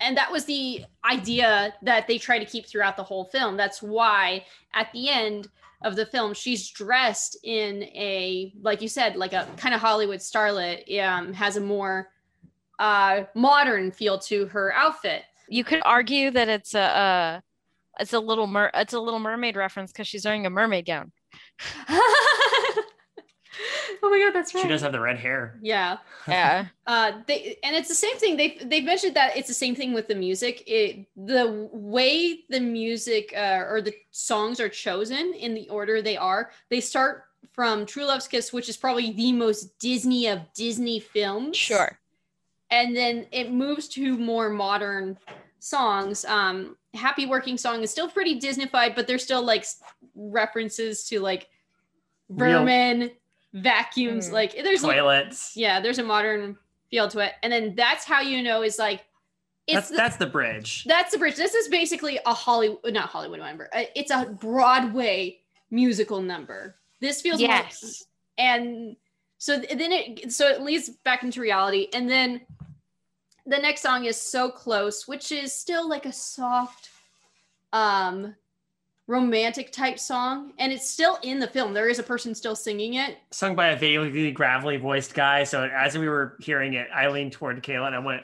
And 0.00 0.16
that 0.16 0.30
was 0.30 0.44
the 0.44 0.84
idea 1.04 1.74
that 1.82 2.06
they 2.06 2.18
try 2.18 2.38
to 2.38 2.44
keep 2.44 2.66
throughout 2.66 2.96
the 2.96 3.02
whole 3.02 3.24
film. 3.24 3.56
That's 3.56 3.82
why 3.82 4.44
at 4.74 4.92
the 4.92 5.08
end 5.08 5.48
of 5.82 5.96
the 5.96 6.06
film, 6.06 6.34
she's 6.34 6.68
dressed 6.70 7.38
in 7.44 7.84
a, 7.84 8.52
like 8.62 8.82
you 8.82 8.88
said, 8.88 9.16
like 9.16 9.32
a 9.32 9.46
kind 9.56 9.74
of 9.74 9.80
Hollywood 9.80 10.20
starlet, 10.20 10.82
um, 11.02 11.32
has 11.32 11.56
a 11.56 11.60
more 11.60 12.08
uh, 12.78 13.24
modern 13.34 13.90
feel 13.92 14.18
to 14.18 14.46
her 14.46 14.72
outfit. 14.74 15.22
you 15.48 15.64
could 15.64 15.80
argue 15.84 16.30
that 16.30 16.48
it's 16.48 16.74
a 16.74 16.80
uh 16.80 17.40
it's 18.00 18.12
a 18.12 18.20
little 18.20 18.46
mer 18.46 18.70
it's 18.74 18.92
a 18.92 19.00
little 19.00 19.18
mermaid 19.18 19.56
reference 19.56 19.90
because 19.90 20.06
she's 20.06 20.24
wearing 20.24 20.46
a 20.46 20.50
mermaid 20.50 20.86
gown 20.86 21.10
oh 24.02 24.10
my 24.10 24.18
god, 24.18 24.34
that's 24.34 24.54
right. 24.54 24.62
she 24.62 24.68
does 24.68 24.82
have 24.82 24.92
the 24.92 25.00
red 25.00 25.18
hair. 25.18 25.58
Yeah. 25.62 25.98
yeah 26.28 26.66
Uh, 26.86 27.12
they 27.26 27.58
and 27.62 27.76
it's 27.76 27.88
the 27.88 27.94
same 27.94 28.16
thing. 28.16 28.36
They 28.36 28.58
they've 28.64 28.84
mentioned 28.84 29.14
that 29.16 29.36
it's 29.36 29.48
the 29.48 29.54
same 29.54 29.74
thing 29.74 29.92
with 29.92 30.08
the 30.08 30.14
music. 30.14 30.62
It 30.66 31.06
the 31.16 31.68
way 31.72 32.44
the 32.48 32.60
music 32.60 33.32
uh, 33.36 33.64
or 33.68 33.80
the 33.80 33.94
songs 34.10 34.60
are 34.60 34.68
chosen 34.68 35.34
in 35.34 35.54
the 35.54 35.68
order 35.68 36.00
they 36.02 36.16
are. 36.16 36.50
They 36.70 36.80
start 36.80 37.24
from 37.52 37.86
True 37.86 38.04
Love's 38.04 38.28
Kiss, 38.28 38.52
which 38.52 38.68
is 38.68 38.76
probably 38.76 39.12
the 39.12 39.32
most 39.32 39.78
Disney 39.78 40.26
of 40.28 40.40
Disney 40.54 41.00
films. 41.00 41.56
sure 41.56 41.98
And 42.70 42.94
then 42.96 43.26
it 43.32 43.50
moves 43.52 43.88
to 43.90 44.16
more 44.16 44.48
modern 44.50 45.18
songs. 45.58 46.24
Um, 46.24 46.76
Happy 46.94 47.26
Working 47.26 47.58
Song 47.58 47.82
is 47.82 47.90
still 47.90 48.08
pretty 48.08 48.40
Disneyfied, 48.40 48.94
but 48.94 49.06
there's 49.06 49.24
still 49.24 49.42
like 49.42 49.64
references 50.14 51.04
to 51.08 51.20
like 51.20 51.48
Real- 52.28 52.60
vermin, 52.60 53.10
vacuums. 53.52 54.28
Mm. 54.28 54.32
Like 54.32 54.52
there's 54.54 54.82
like, 54.82 54.96
Toilets. 54.96 55.56
yeah, 55.56 55.80
there's 55.80 55.98
a 55.98 56.04
modern 56.04 56.56
feel 56.90 57.08
to 57.08 57.20
it. 57.20 57.32
And 57.42 57.52
then 57.52 57.74
that's 57.74 58.04
how 58.04 58.20
you 58.20 58.42
know 58.42 58.62
is 58.62 58.78
like 58.78 59.04
it's 59.66 59.74
That's 59.76 59.90
the, 59.90 59.96
that's 59.96 60.16
the 60.16 60.26
bridge. 60.26 60.84
that's 60.84 61.12
the 61.12 61.18
bridge. 61.18 61.36
This 61.36 61.54
is 61.54 61.68
basically 61.68 62.18
a 62.24 62.32
Hollywood, 62.32 62.92
not 62.94 63.08
Hollywood 63.10 63.40
number. 63.40 63.68
Uh, 63.74 63.82
It's 63.94 64.10
a 64.10 64.24
Broadway 64.40 65.40
musical 65.70 66.22
number. 66.22 66.76
This 67.00 67.20
feels 67.20 67.40
more- 67.40 67.48
yes 67.50 68.04
and 68.38 68.96
so 69.38 69.58
then 69.58 69.92
it 69.92 70.32
so 70.32 70.48
it 70.48 70.62
leads 70.62 70.88
back 71.04 71.22
into 71.22 71.40
reality, 71.40 71.88
and 71.92 72.08
then 72.08 72.40
the 73.46 73.58
next 73.58 73.82
song 73.82 74.04
is 74.04 74.20
so 74.20 74.50
close, 74.50 75.06
which 75.06 75.30
is 75.32 75.52
still 75.52 75.88
like 75.88 76.06
a 76.06 76.12
soft, 76.12 76.90
um, 77.72 78.34
romantic 79.08 79.72
type 79.72 79.98
song, 79.98 80.52
and 80.58 80.72
it's 80.72 80.88
still 80.88 81.18
in 81.22 81.40
the 81.40 81.48
film. 81.48 81.72
There 81.74 81.88
is 81.88 81.98
a 81.98 82.02
person 82.02 82.34
still 82.34 82.54
singing 82.54 82.94
it. 82.94 83.16
Sung 83.32 83.56
by 83.56 83.68
a 83.68 83.76
vaguely 83.76 84.30
gravelly 84.30 84.76
voiced 84.76 85.14
guy. 85.14 85.42
So 85.42 85.64
as 85.64 85.98
we 85.98 86.08
were 86.08 86.36
hearing 86.38 86.74
it, 86.74 86.86
I 86.94 87.08
leaned 87.08 87.32
toward 87.32 87.60
Kayla 87.64 87.88
and 87.88 87.96
I 87.96 87.98
went, 87.98 88.22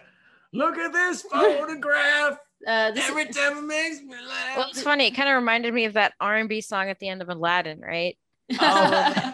"Look 0.52 0.78
at 0.78 0.92
this 0.92 1.22
photograph. 1.32 2.38
Uh, 2.66 2.92
this 2.92 3.08
Every 3.08 3.24
is, 3.24 3.36
time 3.36 3.58
it 3.58 3.62
makes 3.62 4.00
me 4.02 4.14
laugh." 4.14 4.56
Well, 4.56 4.68
it's 4.70 4.82
funny. 4.82 5.08
It 5.08 5.12
kind 5.16 5.28
of 5.28 5.34
reminded 5.34 5.74
me 5.74 5.86
of 5.86 5.94
that 5.94 6.12
R 6.20 6.36
and 6.36 6.48
B 6.48 6.60
song 6.60 6.88
at 6.88 7.00
the 7.00 7.08
end 7.08 7.22
of 7.22 7.28
Aladdin, 7.28 7.80
right? 7.80 8.16
Oh. 8.60 9.33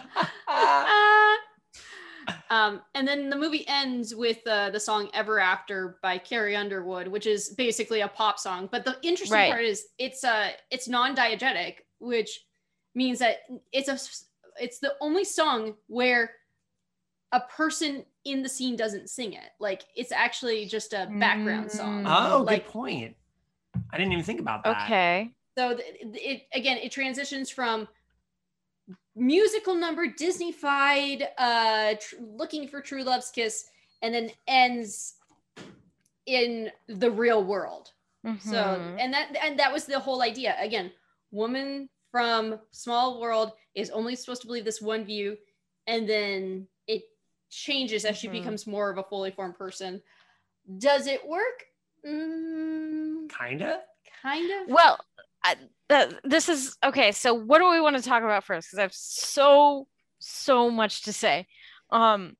Um, 2.51 2.81
and 2.95 3.07
then 3.07 3.29
the 3.29 3.37
movie 3.37 3.65
ends 3.69 4.13
with 4.13 4.45
uh, 4.45 4.69
the 4.71 4.79
song 4.79 5.09
"Ever 5.13 5.39
After" 5.39 5.97
by 6.03 6.17
Carrie 6.17 6.55
Underwood, 6.55 7.07
which 7.07 7.25
is 7.25 7.49
basically 7.49 8.01
a 8.01 8.09
pop 8.09 8.37
song. 8.37 8.67
But 8.69 8.83
the 8.83 8.97
interesting 9.03 9.37
Right. 9.37 9.51
part 9.51 9.63
is 9.63 9.87
it's 9.97 10.25
uh 10.25 10.49
it's 10.69 10.89
non-diegetic, 10.89 11.75
which 11.99 12.41
means 12.93 13.19
that 13.19 13.37
it's 13.71 13.87
a 13.87 13.97
it's 14.61 14.79
the 14.79 14.95
only 14.99 15.23
song 15.23 15.75
where 15.87 16.31
a 17.31 17.39
person 17.39 18.03
in 18.25 18.43
the 18.43 18.49
scene 18.49 18.75
doesn't 18.75 19.09
sing 19.09 19.31
it. 19.31 19.51
Like 19.61 19.83
it's 19.95 20.11
actually 20.11 20.65
just 20.65 20.91
a 20.91 21.07
background 21.19 21.71
song. 21.71 22.03
Mm. 22.03 22.31
oh, 22.33 22.41
like 22.41 22.65
good 22.65 22.71
point. 22.71 23.15
I 23.93 23.97
didn't 23.97 24.11
even 24.11 24.25
think 24.25 24.41
about 24.41 24.65
that. 24.65 24.83
Okay. 24.83 25.31
So 25.57 25.77
th- 25.77 25.87
it 26.01 26.41
again, 26.53 26.79
it 26.79 26.91
transitions 26.91 27.49
from 27.49 27.87
musical 29.15 29.75
number 29.75 30.07
Disneyfied, 30.07 31.27
uh, 31.37 31.95
tr- 31.99 32.15
looking 32.21 32.67
for 32.67 32.81
true 32.81 33.03
love's 33.03 33.29
kiss, 33.31 33.65
and 34.01 34.13
then 34.13 34.31
ends 34.47 35.15
in 36.25 36.71
the 36.87 37.11
real 37.11 37.43
world. 37.43 37.91
So 38.39 38.53
Mhm. 38.53 38.99
and 38.99 39.13
that 39.13 39.35
and 39.43 39.57
that 39.59 39.73
was 39.73 39.85
the 39.85 39.99
whole 39.99 40.21
idea. 40.21 40.55
Again, 40.59 40.91
woman 41.31 41.89
from 42.11 42.59
small 42.71 43.19
world 43.19 43.53
is 43.73 43.89
only 43.89 44.15
supposed 44.15 44.41
to 44.41 44.47
believe 44.47 44.65
this 44.65 44.81
one 44.81 45.03
view, 45.03 45.37
and 45.87 46.07
then 46.07 46.67
it 46.87 47.03
changes 47.49 48.05
as 48.05 48.17
she 48.17 48.27
Mhm. 48.27 48.31
becomes 48.33 48.67
more 48.67 48.91
of 48.91 48.97
a 48.97 49.03
fully 49.03 49.31
formed 49.31 49.55
person. 49.57 50.01
Does 50.77 51.07
it 51.07 51.27
work? 51.27 51.65
Mm, 52.05 53.29
Kinda. 53.29 53.83
kind 54.21 54.51
of. 54.51 54.67
well, 54.69 54.99
I, 55.43 55.55
the, 55.91 56.19
this 56.23 56.49
is 56.49 56.77
okay. 56.83 57.11
So, 57.11 57.33
what 57.33 57.59
do 57.59 57.69
we 57.69 57.81
want 57.81 57.97
to 57.97 58.01
talk 58.01 58.23
about 58.23 58.43
first? 58.43 58.67
Because 58.69 58.79
I 58.79 58.83
have 58.83 58.93
so 58.93 59.87
so 60.19 60.69
much 60.69 61.03
to 61.03 61.13
say. 61.13 61.47
Um, 61.91 62.33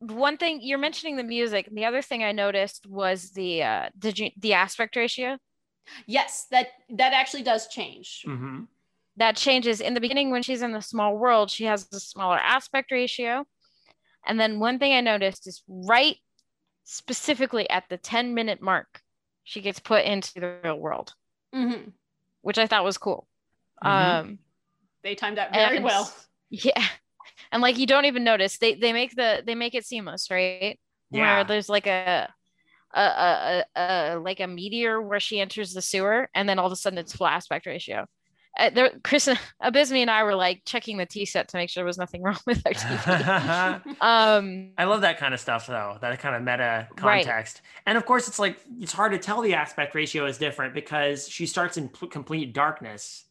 one 0.00 0.36
thing 0.36 0.60
you're 0.62 0.78
mentioning 0.78 1.16
the 1.16 1.24
music. 1.24 1.68
The 1.72 1.86
other 1.86 2.02
thing 2.02 2.22
I 2.22 2.32
noticed 2.32 2.86
was 2.86 3.30
the 3.30 3.62
uh, 3.62 3.88
did 3.98 4.18
you 4.18 4.30
the 4.38 4.52
aspect 4.54 4.96
ratio 4.96 5.38
Yes, 6.06 6.46
that 6.50 6.68
that 6.90 7.12
actually 7.12 7.42
does 7.42 7.68
change. 7.68 8.22
hmm 8.24 8.64
that 9.18 9.34
changes 9.34 9.80
in 9.80 9.94
the 9.94 10.00
beginning 10.00 10.30
when 10.30 10.42
she's 10.42 10.60
in 10.60 10.72
the 10.72 10.82
small 10.82 11.16
world. 11.16 11.50
She 11.50 11.64
has 11.64 11.88
a 11.90 11.98
smaller 12.00 12.38
aspect 12.38 12.92
ratio, 12.92 13.46
and 14.26 14.38
then 14.38 14.60
one 14.60 14.78
thing 14.78 14.92
I 14.92 15.00
noticed 15.00 15.46
is 15.46 15.62
right 15.66 16.16
specifically 16.84 17.68
at 17.70 17.84
the 17.88 17.96
10 17.96 18.34
minute 18.34 18.60
mark, 18.60 19.00
she 19.44 19.62
gets 19.62 19.80
put 19.80 20.04
into 20.04 20.34
the 20.34 20.58
real 20.62 20.78
world, 20.78 21.14
Mhm. 21.54 21.92
Which 22.46 22.58
I 22.58 22.66
thought 22.68 22.84
was 22.84 22.96
cool. 22.96 23.26
Mhm. 23.84 23.88
Um, 24.20 24.38
They 25.02 25.16
timed 25.16 25.36
that 25.38 25.52
very 25.52 25.76
and- 25.76 25.84
well. 25.84 26.12
Yeah. 26.48 26.80
And 27.50 27.60
like 27.60 27.76
you 27.76 27.86
don't 27.86 28.04
even 28.04 28.22
notice. 28.22 28.58
They 28.58 28.74
they 28.74 28.92
make 28.92 29.14
the 29.16 29.42
they 29.44 29.54
make 29.56 29.74
it 29.74 29.84
seamless, 29.84 30.30
right? 30.30 30.78
Yeah. 31.10 31.34
Where 31.34 31.44
there's 31.44 31.68
like 31.68 31.86
a 31.88 32.28
a, 32.94 33.00
a, 33.00 33.64
a, 33.76 33.80
a 33.80 34.18
like 34.20 34.38
a 34.40 34.46
meteor 34.46 35.02
where 35.02 35.18
she 35.20 35.40
enters 35.40 35.72
the 35.74 35.82
sewer 35.82 36.28
and 36.34 36.48
then 36.48 36.58
all 36.60 36.66
of 36.66 36.72
a 36.72 36.76
sudden 36.76 36.98
it's 36.98 37.14
full 37.16 37.26
aspect 37.26 37.66
ratio. 37.66 38.06
Uh, 38.58 38.70
there, 38.70 38.90
Chris 39.04 39.28
Abisme 39.62 39.98
and 39.98 40.10
I 40.10 40.22
were 40.24 40.34
like 40.34 40.62
checking 40.64 40.96
the 40.96 41.06
T 41.06 41.24
set 41.24 41.48
to 41.48 41.56
make 41.56 41.68
sure 41.70 41.82
there 41.82 41.86
was 41.86 41.98
nothing 41.98 42.22
wrong 42.22 42.38
with 42.46 42.62
our 42.66 42.72
TV. 42.72 43.96
um 44.00 44.70
I 44.78 44.84
love 44.84 45.02
that 45.02 45.18
kind 45.18 45.34
of 45.34 45.40
stuff 45.40 45.66
though, 45.66 45.98
that 46.00 46.18
kind 46.20 46.34
of 46.36 46.42
meta 46.42 46.88
Right. 47.02 47.24
context. 47.24 47.60
And 47.86 47.98
of 47.98 48.06
course, 48.06 48.28
it's 48.28 48.38
like 48.38 48.58
it's 48.80 48.92
hard 48.92 49.12
to 49.12 49.18
tell 49.18 49.42
the 49.42 49.54
aspect 49.54 49.94
ratio 49.94 50.26
is 50.26 50.38
different 50.38 50.74
because 50.74 51.28
she 51.28 51.46
starts 51.46 51.76
in 51.76 51.88
p- 51.88 52.06
complete 52.08 52.52
darkness. 52.54 53.24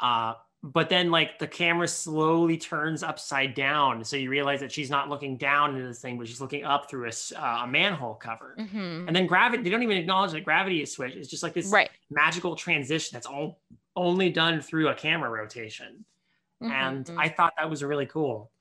Uh, 0.00 0.34
but 0.62 0.88
then 0.88 1.10
like 1.10 1.38
the 1.40 1.46
camera 1.46 1.88
slowly 1.88 2.56
turns 2.56 3.02
upside 3.02 3.54
down, 3.54 4.04
so 4.04 4.16
you 4.16 4.30
realize 4.30 4.60
that 4.60 4.70
she's 4.70 4.90
not 4.90 5.08
looking 5.08 5.36
down 5.36 5.74
into 5.74 5.88
this 5.88 6.00
thing, 6.00 6.18
but 6.18 6.28
she's 6.28 6.40
looking 6.40 6.64
up 6.64 6.88
through 6.88 7.08
a, 7.08 7.12
uh, 7.36 7.64
a 7.64 7.66
manhole 7.66 8.14
cover. 8.14 8.54
mhm. 8.58 9.06
And 9.08 9.16
then 9.16 9.26
gravity, 9.26 9.64
they 9.64 9.70
don't 9.70 9.82
even 9.82 9.96
acknowledge 9.96 10.30
that 10.32 10.44
gravity 10.44 10.80
is 10.80 10.92
switched. 10.92 11.16
It's 11.16 11.28
just 11.28 11.42
like 11.42 11.52
this 11.52 11.66
right. 11.66 11.90
magical 12.10 12.54
transition 12.54 13.10
that's 13.16 13.26
all 13.26 13.60
only 13.96 14.30
done 14.30 14.60
through 14.60 14.88
a 14.88 14.94
camera 14.94 15.30
rotation. 15.30 16.04
And 16.60 17.06
Mhm. 17.06 17.18
I 17.18 17.28
thought 17.28 17.54
that 17.58 17.68
was 17.68 17.82
really 17.82 18.06
cool. 18.06 18.51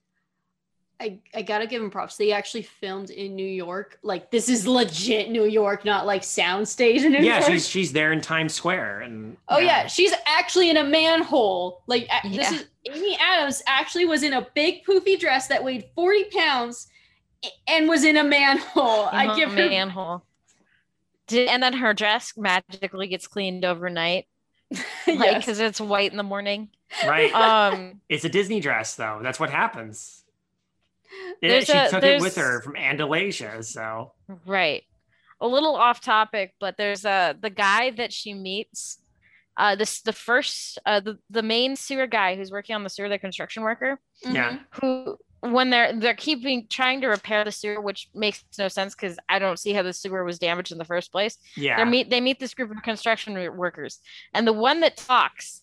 I, 1.02 1.18
I 1.34 1.42
gotta 1.42 1.66
give 1.68 1.82
them 1.82 1.90
props. 1.90 2.16
They 2.18 2.32
actually 2.32 2.62
filmed 2.62 3.10
in 3.10 3.36
New 3.36 3.46
York. 3.48 3.98
Like 4.04 4.30
this 4.30 4.48
is 4.48 4.68
legit 4.68 5.32
New 5.32 5.46
York, 5.46 5.84
not 5.84 6.06
like 6.06 6.22
soundstage 6.22 7.04
in 7.04 7.12
New 7.14 7.20
yeah, 7.20 7.40
York. 7.40 7.52
she's 7.52 7.68
she's 7.68 7.92
there 7.92 8.12
in 8.14 8.22
Times 8.22 8.54
Square, 8.54 9.02
and 9.02 9.36
oh 9.50 9.58
yeah. 9.58 9.88
she's 9.88 10.14
actually 10.28 10.70
in 10.70 10.78
a 10.78 10.84
manhole. 10.84 11.82
Like 11.88 12.08
a- 12.24 12.30
this 12.30 12.52
is 12.52 12.66
Amy 12.88 13.18
Adams 13.20 13.64
actually 13.68 14.06
was 14.06 14.22
in 14.24 14.34
a 14.34 14.48
big 14.54 14.86
poofy 14.86 15.20
dress 15.20 15.48
that 15.48 15.64
weighed 15.64 15.86
40 15.96 16.26
pounds 16.26 16.88
and 17.68 17.90
was 17.90 18.04
in 18.04 18.18
a 18.18 18.24
manhole. 18.24 19.06
I 19.12 19.26
Uh-huh, 19.28 19.36
give 19.36 19.50
her 19.52 19.70
manhole. 19.70 20.24
Did, 21.28 21.48
and 21.50 21.62
then 21.64 21.74
her 21.74 21.94
dress 21.94 22.34
magically 22.38 23.08
gets 23.08 23.28
cleaned 23.28 23.66
overnight, 23.66 24.28
like 24.72 24.84
yes. 25.08 25.46
because 25.46 25.60
it's 25.60 25.80
white 25.82 26.12
in 26.12 26.18
the 26.18 26.24
morning. 26.24 26.70
right. 27.08 27.34
Um, 27.34 28.02
it's 28.10 28.26
a 28.26 28.30
Disney 28.30 28.60
dress, 28.60 28.96
though. 28.96 29.20
That's 29.24 29.40
what 29.40 29.50
happens. 29.50 30.21
It- 31.42 31.48
There's 31.48 31.66
she 31.66 31.74
a- 31.78 31.90
took 31.90 32.04
it 32.04 32.22
with 32.22 32.36
her 32.36 32.62
from 32.62 32.74
Andalasia, 32.76 33.64
so 33.64 34.14
right. 34.46 34.84
A 35.40 35.48
little 35.48 35.76
off 35.76 36.02
topic, 36.02 36.54
but 36.60 36.78
there's 36.78 37.04
a 37.06 37.36
the 37.40 37.50
guy 37.50 37.90
that 37.92 38.14
she 38.14 38.34
meets. 38.34 39.00
Uh, 39.58 39.76
this 39.76 40.02
the 40.02 40.14
first 40.14 40.80
uh 40.86 41.00
the 41.02 41.18
the 41.30 41.44
main 41.44 41.76
sewer 41.76 42.08
guy 42.08 42.36
who's 42.36 42.52
working 42.52 42.76
on 42.76 42.84
the 42.84 42.90
sewer, 42.90 43.10
the 43.10 43.20
construction 43.20 43.64
worker. 43.64 44.00
yeah. 44.24 44.52
Mhm. 44.54 44.60
who 44.82 45.18
when 45.42 45.72
they're 45.72 45.92
they're 46.00 46.14
keeping 46.16 46.68
trying 46.70 47.02
to 47.02 47.08
repair 47.08 47.44
the 47.44 47.52
sewer 47.52 47.82
which 47.82 48.08
makes 48.14 48.44
no 48.60 48.68
sense 48.68 48.94
because 48.94 49.18
i 49.28 49.40
don't 49.40 49.58
see 49.58 49.74
how 49.74 49.82
the 49.82 49.92
sewer 49.92 50.24
was 50.24 50.38
damaged 50.38 50.72
in 50.72 50.78
the 50.78 50.86
first 50.86 51.12
place 51.12 51.40
yeah, 51.58 51.78
they 51.84 51.90
meet 51.90 52.12
they 52.12 52.22
meet 52.22 52.40
this 52.40 52.54
group 52.54 52.70
of 52.70 52.80
construction 52.84 53.34
wo- 53.34 53.50
workers 53.50 54.02
and 54.36 54.46
the 54.46 54.54
one 54.54 54.82
that 54.82 54.96
talks 54.98 55.62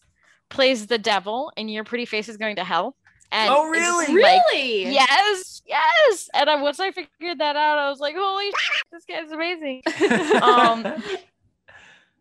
plays 0.49 0.89
the 0.89 0.99
devil 0.99 1.53
and 1.57 1.71
your 1.71 1.85
pretty 1.85 2.05
face 2.07 2.29
is 2.29 2.37
going 2.37 2.57
to 2.57 2.65
hell 2.65 2.97
and 3.31 3.51
Oh, 3.53 3.67
it's 3.73 3.79
really? 3.81 4.07
like, 4.07 4.43
Really? 4.53 4.83
yes 4.85 5.63
yes 5.67 6.31
and 6.35 6.49
I, 6.49 6.61
once 6.63 6.81
i 6.81 6.91
figured 6.91 7.39
that 7.39 7.57
out 7.57 7.79
i 7.79 7.91
was 7.91 8.01
like 8.01 8.15
holy 8.17 8.47
shit, 8.59 8.83
this 8.93 9.05
guy's 9.05 9.31
amazing 9.31 9.83
um, 10.43 11.03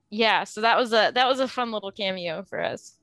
yeah 0.09 0.43
so 0.43 0.61
that 0.61 0.77
was 0.77 0.91
a 0.93 1.11
that 1.13 1.27
was 1.27 1.39
a 1.39 1.47
fun 1.47 1.71
little 1.71 1.91
cameo 1.91 2.43
for 2.43 2.61
us 2.61 2.97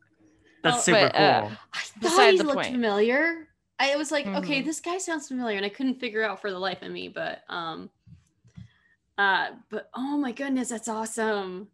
that's 0.63 0.85
super 0.85 0.99
but, 1.13 1.15
uh, 1.17 1.41
cool. 1.43 1.51
I 1.75 1.79
thought 1.81 2.01
Beside 2.01 2.33
he 2.33 2.39
looked 2.39 2.55
point. 2.55 2.73
familiar. 2.73 3.49
I 3.79 3.97
was 3.97 4.11
like, 4.11 4.27
okay, 4.27 4.63
Mhm. 4.63 4.65
this 4.65 4.81
guy 4.81 4.97
sounds 4.97 5.29
familiar, 5.29 5.59
and 5.59 5.67
I 5.67 5.69
couldn't 5.69 6.01
figure 6.01 6.23
out 6.25 6.41
for 6.41 6.51
the 6.51 6.59
life 6.59 6.81
of 6.81 6.91
me. 6.91 7.09
But 7.09 7.43
um, 7.51 7.91
uh, 9.19 9.49
but 9.71 9.91
oh 9.95 10.17
my 10.17 10.33
goodness, 10.33 10.71
that's 10.71 10.89
awesome. 10.89 11.69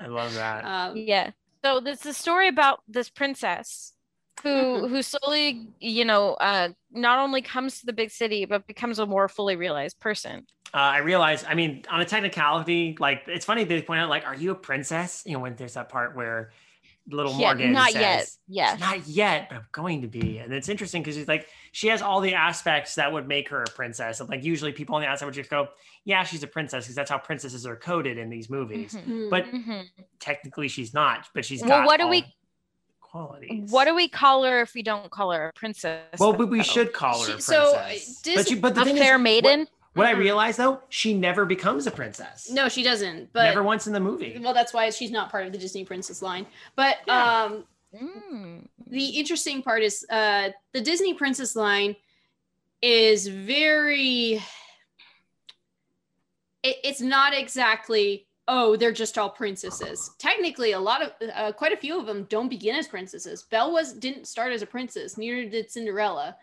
I 0.00 0.06
love 0.06 0.32
that. 0.34 0.64
Um, 0.64 0.96
Yeah. 0.96 1.30
So 1.64 1.80
this 1.80 2.00
is 2.00 2.06
a 2.06 2.14
story 2.14 2.46
about 2.46 2.80
this 2.86 3.10
princess 3.10 3.91
who 4.42 4.88
who 4.88 5.02
slowly, 5.02 5.66
you 5.80 6.04
know, 6.04 6.34
uh 6.34 6.70
not 6.90 7.18
only 7.18 7.42
comes 7.42 7.80
to 7.80 7.86
the 7.86 7.92
big 7.92 8.10
city 8.10 8.44
but 8.44 8.66
becomes 8.66 8.98
a 8.98 9.06
more 9.06 9.28
fully 9.28 9.56
realized 9.56 9.98
person. 10.00 10.46
Uh, 10.74 10.78
I 10.78 10.98
realize, 10.98 11.44
I 11.46 11.54
mean, 11.54 11.84
on 11.90 12.00
a 12.00 12.04
technicality, 12.06 12.96
like 12.98 13.24
it's 13.26 13.44
funny 13.44 13.64
they 13.64 13.82
point 13.82 14.00
out, 14.00 14.08
like, 14.08 14.24
are 14.26 14.34
you 14.34 14.52
a 14.52 14.54
princess? 14.54 15.22
You 15.26 15.34
know, 15.34 15.40
when 15.40 15.54
there's 15.56 15.74
that 15.74 15.90
part 15.90 16.16
where 16.16 16.50
little 17.10 17.32
Yeah, 17.32 17.48
Morgan 17.48 17.72
not 17.72 17.90
says, 17.90 18.00
yet. 18.00 18.28
Yeah. 18.48 18.76
not 18.80 19.06
yet, 19.08 19.48
but 19.50 19.56
I'm 19.56 19.66
going 19.72 20.00
to 20.02 20.08
be. 20.08 20.38
And 20.38 20.50
it's 20.52 20.68
interesting 20.70 21.02
because 21.02 21.16
she's 21.16 21.28
like, 21.28 21.48
she 21.72 21.88
has 21.88 22.00
all 22.00 22.20
the 22.20 22.34
aspects 22.34 22.94
that 22.94 23.12
would 23.12 23.26
make 23.28 23.48
her 23.50 23.62
a 23.62 23.70
princess. 23.70 24.20
And 24.20 24.30
like 24.30 24.44
usually 24.44 24.72
people 24.72 24.94
on 24.94 25.02
the 25.02 25.08
outside 25.08 25.26
would 25.26 25.34
just 25.34 25.50
go, 25.50 25.68
yeah, 26.04 26.22
she's 26.22 26.42
a 26.42 26.46
princess 26.46 26.84
because 26.84 26.94
that's 26.94 27.10
how 27.10 27.18
princesses 27.18 27.66
are 27.66 27.76
coded 27.76 28.16
in 28.18 28.30
these 28.30 28.48
movies. 28.48 28.94
Mhm. 28.94 29.04
hmm. 29.04 29.28
But 29.30 29.46
Mhm. 29.46 29.84
technically 30.20 30.68
she's 30.68 30.94
not, 30.94 31.28
but 31.34 31.44
she's 31.44 31.62
Well, 31.62 31.84
what 31.84 31.98
do 32.00 32.08
we- 32.08 32.24
qualities. 33.22 33.70
What 33.70 33.84
do 33.84 33.94
we 33.94 34.08
call 34.08 34.42
her 34.44 34.62
if 34.62 34.74
we 34.74 34.82
don't 34.82 35.10
call 35.10 35.30
her 35.32 35.48
a 35.48 35.52
princess? 35.52 36.00
well, 36.18 36.32
but 36.32 36.48
we 36.48 36.58
though? 36.58 36.62
should 36.64 36.92
call 36.92 37.22
her 37.24 37.32
a 37.32 37.36
She- 37.36 37.40
so, 37.42 37.74
uh, 37.76 37.88
but, 37.88 37.98
Disney- 38.22 38.56
you, 38.56 38.60
but 38.60 38.74
the 38.74 38.80
a 38.80 38.84
thing 38.84 38.96
fair 38.96 39.16
is, 39.16 39.22
maiden. 39.22 39.60
What, 39.60 39.68
what 39.94 40.06
I 40.06 40.14
Mhm. 40.14 40.18
realized 40.20 40.58
though, 40.58 40.80
she 40.88 41.12
never 41.14 41.44
becomes 41.44 41.86
a 41.86 41.90
princess. 41.90 42.50
no, 42.50 42.68
she 42.70 42.82
doesn't. 42.82 43.32
But 43.34 43.44
never 43.44 43.62
once 43.62 43.86
in 43.86 43.92
the 43.92 44.00
movie. 44.00 44.38
well, 44.42 44.54
that's 44.54 44.72
why 44.72 44.88
she's 44.90 45.10
not 45.10 45.30
part 45.30 45.46
of 45.46 45.52
the 45.52 45.58
Disney 45.58 45.84
princess 45.84 46.22
line. 46.22 46.46
But 46.74 46.96
Yeah. 47.06 47.42
um, 47.44 47.66
Mm. 47.94 48.66
the 48.86 49.04
interesting 49.20 49.62
part 49.62 49.82
is 49.82 50.06
uh, 50.08 50.48
the 50.72 50.80
Disney 50.80 51.12
princess 51.12 51.54
line 51.54 51.94
is 52.80 53.26
very. 53.26 54.42
It, 56.62 56.76
it's 56.84 57.00
not 57.02 57.34
exactly 57.34 58.26
oh 58.48 58.76
they're 58.76 58.92
just 58.92 59.18
all 59.18 59.30
princesses. 59.30 60.10
Technically, 60.18 60.72
a 60.72 60.80
lot 60.80 61.02
of 61.02 61.12
uh, 61.34 61.52
quite 61.52 61.72
a 61.72 61.76
few 61.76 61.98
of 61.98 62.06
them 62.06 62.24
don't 62.24 62.48
begin 62.48 62.76
as 62.76 62.88
princesses. 62.88 63.42
Belle 63.44 63.72
was 63.72 63.92
didn't 63.92 64.26
start 64.26 64.52
as 64.52 64.62
a 64.62 64.66
princess. 64.66 65.16
Neither 65.16 65.48
did 65.48 65.70
Cinderella. 65.70 66.36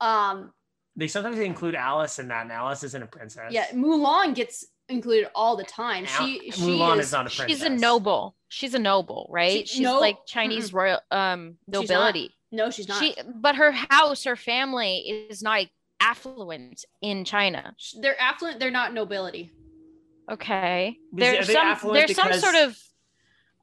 Um, 0.00 0.52
They 0.96 1.08
sometimes 1.08 1.38
include 1.38 1.74
Alice 1.74 2.18
in 2.18 2.28
that, 2.28 2.42
and 2.42 2.52
Alice 2.52 2.82
isn't 2.84 3.02
a 3.02 3.06
princess. 3.06 3.52
yeah, 3.52 3.66
Mulan 3.72 4.34
gets 4.34 4.66
included 4.88 5.28
all 5.34 5.56
the 5.56 5.64
time. 5.64 6.04
Al- 6.08 6.26
She 6.26 6.50
she 6.50 6.62
Mulan 6.62 6.98
is, 6.98 7.06
is 7.06 7.12
not 7.12 7.26
a 7.26 7.30
princess. 7.36 7.46
She's 7.58 7.62
a 7.62 7.68
noble. 7.70 8.34
She's 8.48 8.74
a 8.74 8.78
noble, 8.78 9.28
right? 9.30 9.68
She- 9.68 9.76
She's 9.76 9.80
no, 9.80 10.00
like 10.00 10.18
Chinese 10.26 10.72
royal 10.72 11.00
um 11.10 11.56
not. 11.68 11.82
nobility. 11.82 12.34
no, 12.50 12.70
she's 12.70 12.88
not. 12.88 13.00
She 13.02 13.14
but 13.34 13.56
her 13.56 13.70
house, 13.72 14.24
her 14.24 14.36
family 14.36 15.26
is 15.30 15.42
not 15.42 15.66
affluent 16.00 16.84
in 17.02 17.24
China. 17.24 17.74
They're 18.00 18.20
affluent. 18.20 18.58
They're 18.58 18.70
not 18.70 18.92
nobility. 18.94 19.52
Okay. 20.30 20.88
Is 20.88 20.94
it- 20.96 21.26
are 21.26 21.32
There's 21.34 21.46
they 21.48 21.52
some 21.54 21.66
affluent 21.66 22.06
there's 22.06 22.16
some 22.16 22.28
because- 22.28 22.40
sort 22.40 22.54
of 22.54 22.78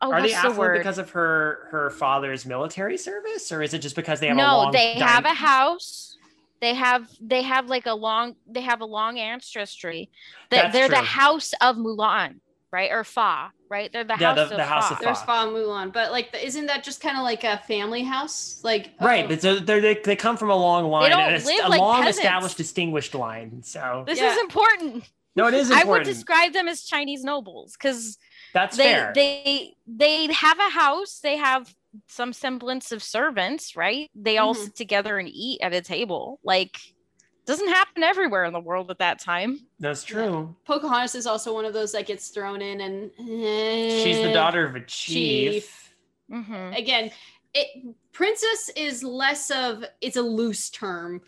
oh 0.02 0.12
Are 0.12 0.22
what's 0.22 0.34
they 0.42 0.50
the 0.50 0.56
word? 0.56 0.78
because 0.78 0.98
of 0.98 1.10
her 1.12 1.68
her 1.72 1.90
father's 1.90 2.46
military 2.46 2.98
service, 2.98 3.52
or 3.52 3.62
is 3.62 3.74
it 3.74 3.80
just 3.80 3.96
because 3.96 4.20
they 4.20 4.28
have 4.28 4.38
a 4.38 4.42
long 4.42 4.66
no, 4.68 4.72
they 4.72 4.96
dyn- 4.96 5.02
have 5.02 5.26
a 5.26 5.34
house. 5.34 6.18
They 6.60 6.74
have 6.74 7.08
they 7.22 7.44
have 7.44 7.68
like 7.70 7.86
a 7.86 7.94
long 7.94 8.36
they 8.48 8.62
have 8.62 8.82
a 8.82 8.86
long 8.86 9.20
ancestry. 9.20 10.10
That 10.50 10.64
That's 10.64 10.74
they're 10.74 10.90
the 10.90 10.96
house 11.06 11.54
of 11.62 11.76
Mulan, 11.78 12.40
right? 12.72 12.92
Or 12.92 13.04
Fa, 13.04 13.52
right? 13.70 13.92
They're 13.94 14.04
the 14.04 14.18
Yeah, 14.20 14.30
house 14.34 14.36
the- 14.38 14.42
of 14.44 14.50
the 14.58 14.64
house 14.66 14.88
Fa. 14.88 14.94
of 14.96 15.00
There's 15.00 15.20
Fa. 15.20 15.26
Fa 15.26 15.32
and 15.44 15.52
Mulan, 15.52 15.94
but 15.94 16.12
like, 16.12 16.32
the, 16.32 16.44
isn't 16.46 16.66
that 16.66 16.84
just 16.84 17.00
kind 17.00 17.16
of 17.16 17.24
like 17.24 17.44
a 17.44 17.60
family 17.68 18.02
house? 18.04 18.60
Like, 18.64 18.90
Right, 19.00 19.26
oh, 19.26 19.28
but 19.28 19.42
so 19.42 19.60
they're, 19.60 19.82
they 19.82 19.96
they 20.04 20.16
come 20.16 20.36
from 20.36 20.50
a 20.50 20.56
long 20.56 20.86
line, 20.90 21.12
don't 21.12 21.20
and 21.22 21.46
live 21.46 21.66
a 21.66 21.70
like 21.70 21.80
long 21.80 21.98
peasants. 22.02 22.18
established, 22.18 22.58
distinguished 22.58 23.14
line. 23.14 23.62
So 23.64 24.04
This 24.08 24.20
Yeah. 24.20 24.32
is 24.34 24.38
important. 24.40 25.04
No, 25.38 25.48
it 25.48 25.54
is 25.54 25.72
I 25.72 25.84
would 25.84 26.04
describe 26.04 26.52
them 26.54 26.68
as 26.68 26.84
Chinese 26.84 27.24
nobles 27.24 27.74
because 27.74 28.18
That's 28.54 28.76
they 28.76 28.84
fair. 28.84 29.12
they 29.16 29.76
they 29.86 30.26
have 30.34 30.60
a 30.60 30.70
house. 30.70 31.20
They 31.20 31.38
have 31.38 31.74
some 32.08 32.34
semblance 32.34 32.92
of 32.92 33.02
servants, 33.02 33.76
right? 33.76 34.10
They 34.14 34.38
all 34.38 34.54
Mhm. 34.54 34.64
sit 34.66 34.76
together 34.76 35.18
and 35.18 35.30
eat 35.30 35.62
at 35.62 35.74
a 35.74 35.82
table. 35.82 36.40
Like 36.44 36.78
doesn't 37.46 37.70
happen 37.70 38.04
everywhere 38.04 38.44
in 38.44 38.52
the 38.52 38.60
world 38.60 38.92
at 38.92 39.00
that 39.00 39.20
time. 39.20 39.58
That's 39.80 40.04
true. 40.04 40.54
Pocahontas 40.66 41.16
is 41.16 41.26
also 41.26 41.54
one 41.54 41.64
of 41.64 41.72
those 41.74 41.94
that 41.94 42.06
gets 42.06 42.28
thrown 42.28 42.62
in, 42.62 42.82
and 42.82 43.10
She's 44.04 44.18
the 44.18 44.30
eh, 44.32 44.34
daughter 44.34 44.66
of 44.68 44.76
a 44.76 44.82
chief. 44.82 45.54
chief. 45.54 45.94
Mhm. 46.30 46.78
Again, 46.78 47.12
it 47.54 47.96
princess 48.12 48.70
is 48.76 49.02
less 49.02 49.50
of 49.50 49.86
it's 50.02 50.18
a 50.18 50.22
loose 50.22 50.70
term. 50.70 51.22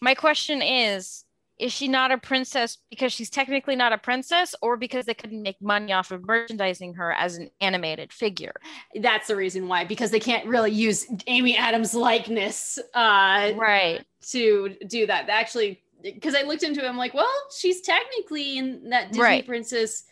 My 0.00 0.14
question 0.14 0.62
is 0.62 1.25
is 1.58 1.72
she 1.72 1.88
not 1.88 2.12
a 2.12 2.18
princess 2.18 2.78
because 2.90 3.12
she's 3.12 3.30
technically 3.30 3.76
not 3.76 3.92
a 3.92 3.98
princess 3.98 4.54
or 4.60 4.76
because 4.76 5.06
they 5.06 5.14
couldn't 5.14 5.42
make 5.42 5.60
money 5.62 5.92
off 5.92 6.10
of 6.10 6.24
merchandising 6.26 6.94
her 6.94 7.12
as 7.12 7.36
an 7.36 7.50
animated 7.60 8.12
figure? 8.12 8.54
That's 9.00 9.28
the 9.28 9.36
reason 9.36 9.66
why, 9.66 9.84
because 9.84 10.10
they 10.10 10.20
can't 10.20 10.46
really 10.46 10.70
use 10.72 11.06
Amy 11.26 11.56
Adams' 11.56 11.94
likeness 11.94 12.78
uh, 12.94 13.52
Right. 13.56 14.04
to 14.30 14.76
do 14.86 15.06
that. 15.06 15.28
Actually, 15.30 15.82
because 16.02 16.34
I 16.34 16.42
looked 16.42 16.62
into 16.62 16.84
it, 16.84 16.88
I'm 16.88 16.98
like, 16.98 17.14
well, 17.14 17.32
she's 17.56 17.80
technically 17.80 18.58
in 18.58 18.90
that 18.90 19.08
Disney 19.08 19.22
Right. 19.22 19.46
princess 19.46 20.04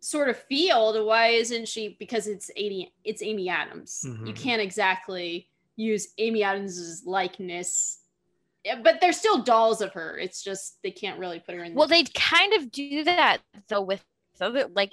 sort 0.00 0.28
of 0.28 0.36
field. 0.36 1.04
Why 1.04 1.28
isn't 1.28 1.66
she? 1.66 1.96
Because 1.98 2.26
it's 2.28 2.50
Amy, 2.56 2.92
it's 3.04 3.22
Amy 3.22 3.48
Adams. 3.48 4.02
You 4.04 4.10
Mhm. 4.32 4.36
can't 4.36 4.62
exactly 4.62 5.48
use 5.76 6.08
Amy 6.18 6.42
Adams's 6.42 7.04
likeness. 7.06 7.97
Yeah, 8.68 8.80
But 8.82 9.00
they're 9.00 9.12
still 9.12 9.42
dolls 9.42 9.80
of 9.80 9.92
her. 9.94 10.18
It's 10.18 10.42
just 10.42 10.78
they 10.82 10.90
can't 10.90 11.18
really 11.18 11.40
put 11.40 11.54
her 11.54 11.64
in. 11.64 11.72
the- 11.72 11.78
Well, 11.78 11.88
they 11.88 12.04
kind 12.14 12.52
of 12.54 12.70
do 12.70 13.04
that 13.04 13.38
though 13.68 13.82
with 13.82 14.04
other 14.40 14.66
like 14.74 14.92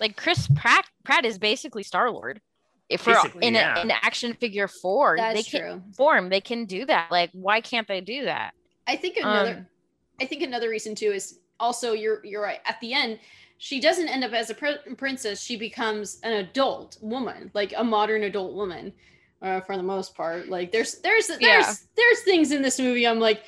like 0.00 0.16
Chris 0.16 0.48
Pratt 0.54 0.84
Pratt 1.04 1.24
is 1.24 1.38
basically 1.38 1.82
Star 1.82 2.10
Lord. 2.10 2.40
If 2.90 3.06
we're 3.06 3.16
in 3.40 3.54
yeah. 3.54 3.80
an 3.80 3.90
action 3.90 4.34
figure 4.34 4.68
four, 4.68 5.16
That's 5.16 5.36
they 5.36 5.42
can 5.42 5.60
true. 5.60 5.82
form. 5.96 6.28
They 6.28 6.42
can 6.42 6.66
do 6.66 6.84
that. 6.84 7.10
Like, 7.10 7.30
why 7.32 7.62
can't 7.62 7.88
they 7.88 8.02
do 8.02 8.24
that? 8.24 8.52
I 8.86 8.96
think 8.96 9.16
another 9.16 9.50
Um, 9.52 9.66
I 10.20 10.26
think 10.26 10.42
another 10.42 10.68
reason 10.68 10.94
too 10.94 11.10
is 11.12 11.38
also 11.58 11.92
you're 11.92 12.24
you're 12.26 12.42
right. 12.42 12.60
At 12.66 12.78
the 12.80 12.92
end, 12.92 13.18
she 13.58 13.80
doesn't 13.80 14.08
end 14.08 14.22
up 14.24 14.32
as 14.32 14.50
a 14.50 14.54
pr- 14.54 14.94
princess. 14.96 15.42
She 15.42 15.56
becomes 15.56 16.20
an 16.24 16.32
adult 16.34 16.98
woman, 17.00 17.50
like 17.54 17.72
a 17.76 17.82
modern 17.82 18.24
adult 18.24 18.54
woman, 18.54 18.92
uh, 19.44 19.60
for 19.60 19.76
the 19.76 19.82
most 19.82 20.14
part. 20.16 20.48
Like 20.48 20.72
there's 20.72 20.94
there's 21.02 21.28
there's 21.28 21.40
Yeah. 21.40 21.72
there's 21.96 22.20
things 22.22 22.50
in 22.50 22.62
this 22.62 22.78
movie. 22.80 23.06
I'm 23.06 23.20
like, 23.20 23.42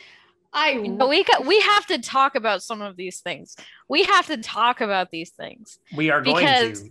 I 0.53 0.95
But 0.97 1.09
we 1.09 1.25
got 1.25 1.45
we 1.47 1.59
have 1.61 1.87
to 1.87 1.99
talk 1.99 2.35
about 2.37 2.63
some 2.63 2.83
of 2.83 2.97
these 2.97 3.21
things. 3.21 3.57
We 3.89 4.05
have 4.05 4.27
to 4.27 4.37
talk 4.37 4.81
about 4.81 5.11
these 5.11 5.31
things. 5.31 5.79
We 5.97 6.11
are 6.11 6.23
going 6.23 6.45
Because- 6.45 6.83
to. 6.83 6.91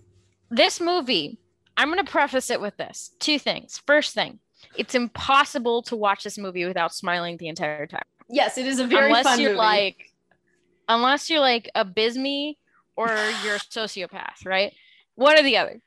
This 0.51 0.79
movie, 0.79 1.39
I'm 1.75 1.91
going 1.91 2.03
to 2.05 2.09
preface 2.09 2.49
it 2.51 2.61
with 2.61 2.77
this 2.77 3.11
two 3.19 3.39
things. 3.39 3.81
First 3.87 4.13
thing, 4.13 4.39
it's 4.77 4.93
impossible 4.93 5.81
to 5.83 5.95
watch 5.95 6.23
this 6.23 6.37
movie 6.37 6.65
without 6.65 6.93
smiling 6.93 7.37
the 7.37 7.47
entire 7.47 7.87
time. 7.87 8.03
yes, 8.29 8.57
it 8.57 8.67
is 8.67 8.79
a 8.79 8.85
very 8.87 9.07
unless 9.07 9.25
fun 9.25 9.39
you're 9.39 9.51
movie. 9.51 9.57
like 9.57 10.11
unless 10.87 11.29
you're 11.29 11.39
like 11.39 11.69
a 11.75 11.83
bisme 11.83 12.55
or 12.95 13.07
you're 13.43 13.55
a 13.55 13.59
sociopath 13.59 14.45
right 14.45 14.71
one 15.15 15.37
or 15.37 15.41
the 15.43 15.57
other 15.57 15.81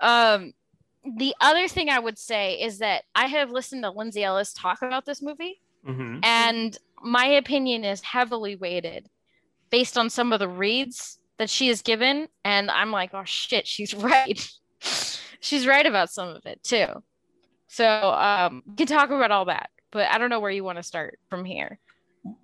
um 0.00 0.52
the 1.16 1.34
other 1.40 1.68
thing 1.68 1.88
i 1.90 1.98
would 1.98 2.18
say 2.18 2.54
is 2.60 2.78
that 2.78 3.04
i 3.14 3.26
have 3.26 3.50
listened 3.50 3.82
to 3.82 3.90
lindsay 3.90 4.24
ellis 4.24 4.52
talk 4.52 4.80
about 4.82 5.04
this 5.04 5.20
movie 5.22 5.60
Mhm. 5.86 6.20
and 6.24 6.78
my 7.02 7.26
opinion 7.26 7.84
is 7.84 8.00
heavily 8.00 8.56
weighted 8.56 9.10
based 9.70 9.98
on 9.98 10.08
some 10.08 10.32
of 10.32 10.38
the 10.40 10.48
reads 10.48 11.18
that 11.38 11.50
she 11.50 11.68
has 11.68 11.82
given 11.82 12.28
and 12.44 12.70
i'm 12.70 12.90
like 12.90 13.10
oh 13.12 13.24
shit 13.24 13.66
she's 13.66 13.92
right. 14.10 14.48
She's 15.40 15.66
right 15.66 15.84
about 15.84 16.08
some 16.10 16.30
of 16.30 16.46
it 16.46 16.62
too. 16.62 16.86
So 17.68 17.86
um 17.86 18.62
we 18.66 18.76
can 18.76 18.86
talk 18.86 19.10
about 19.10 19.30
all 19.30 19.44
that 19.46 19.68
but 19.90 20.08
i 20.10 20.16
don't 20.16 20.30
know 20.30 20.40
where 20.40 20.50
you 20.50 20.64
want 20.64 20.78
to 20.78 20.82
start 20.82 21.18
from 21.28 21.44
here. 21.44 21.78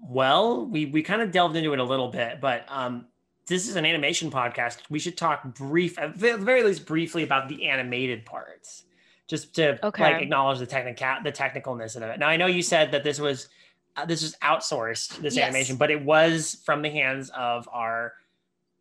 Well, 0.02 0.66
we 0.66 0.84
we 0.84 1.02
kind 1.02 1.22
of 1.22 1.32
delved 1.32 1.56
into 1.56 1.72
it 1.72 1.78
a 1.78 1.84
little 1.84 2.08
bit, 2.08 2.38
but 2.42 2.66
um, 2.68 3.06
this 3.50 3.68
is 3.68 3.76
an 3.76 3.84
animation 3.84 4.30
podcast. 4.30 4.78
We 4.88 4.98
should 4.98 5.16
talk 5.18 5.42
brief, 5.54 5.98
at 5.98 6.16
the 6.18 6.36
very 6.38 6.62
least, 6.62 6.86
briefly 6.86 7.22
about 7.24 7.48
the 7.48 7.68
animated 7.68 8.24
parts, 8.24 8.84
just 9.26 9.54
to 9.56 9.84
Okay. 9.84 10.02
like 10.04 10.22
acknowledge 10.22 10.58
the 10.60 10.66
technical 10.66 11.06
the 11.24 11.32
technicalness 11.32 11.96
of 11.96 12.02
it. 12.04 12.18
Now, 12.18 12.28
I 12.28 12.36
know 12.36 12.46
you 12.46 12.62
said 12.62 12.92
that 12.92 13.04
this 13.04 13.18
was 13.20 13.48
uh, 13.96 14.06
this 14.06 14.22
was 14.22 14.36
outsourced 14.42 15.18
this 15.20 15.34
Yes. 15.36 15.44
animation, 15.48 15.76
but 15.76 15.90
it 15.90 16.00
was 16.02 16.62
from 16.64 16.80
the 16.80 16.90
hands 16.90 17.30
of 17.36 17.68
our 17.72 18.14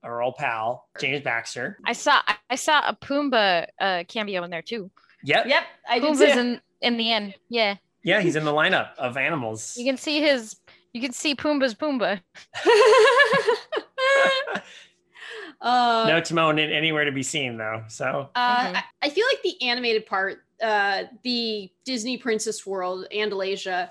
our 0.03 0.21
old 0.21 0.35
pal 0.35 0.87
James 1.01 1.21
Baxter. 1.23 1.77
I 1.85 1.93
saw 1.93 2.21
I- 2.27 2.35
I 2.51 2.55
saw 2.55 2.87
a 2.87 2.95
Pumbaa 2.95 3.65
uh, 3.81 4.03
cameo 4.07 4.43
in 4.43 4.49
there 4.51 4.61
too. 4.61 4.89
Yep. 5.23 5.47
Yep, 5.47 5.63
I 5.89 5.99
did 5.99 6.05
Pumbaa's 6.09 6.33
too. 6.33 6.39
in 6.39 6.61
in 6.81 6.97
the 6.97 7.11
end. 7.11 7.33
Yeah, 7.49 7.75
Yeah, 8.03 8.21
he's 8.21 8.35
in 8.37 8.45
the 8.45 8.53
lineup 8.53 8.95
of 8.97 9.17
animals. 9.17 9.75
you 9.77 9.83
can 9.85 9.97
see 9.97 10.21
his. 10.21 10.55
You 10.93 11.01
can 11.01 11.11
see 11.11 11.35
Pumbaa's 11.35 11.75
Pumbaa. 11.75 12.21
uh, 15.61 16.05
no 16.07 16.21
Timon 16.21 16.59
in- 16.59 16.71
anywhere 16.71 17.05
to 17.05 17.11
be 17.11 17.23
seen 17.23 17.57
though. 17.57 17.83
So 17.87 18.29
Uh, 18.35 18.65
Mhm. 18.67 18.75
I, 18.75 18.83
I 19.03 19.09
feel 19.09 19.25
like 19.31 19.41
the 19.43 19.61
animated 19.67 20.05
part, 20.05 20.43
uh, 20.61 21.03
the 21.23 21.69
Disney 21.85 22.17
Princess 22.17 22.65
World, 22.65 23.05
Andalasia, 23.13 23.89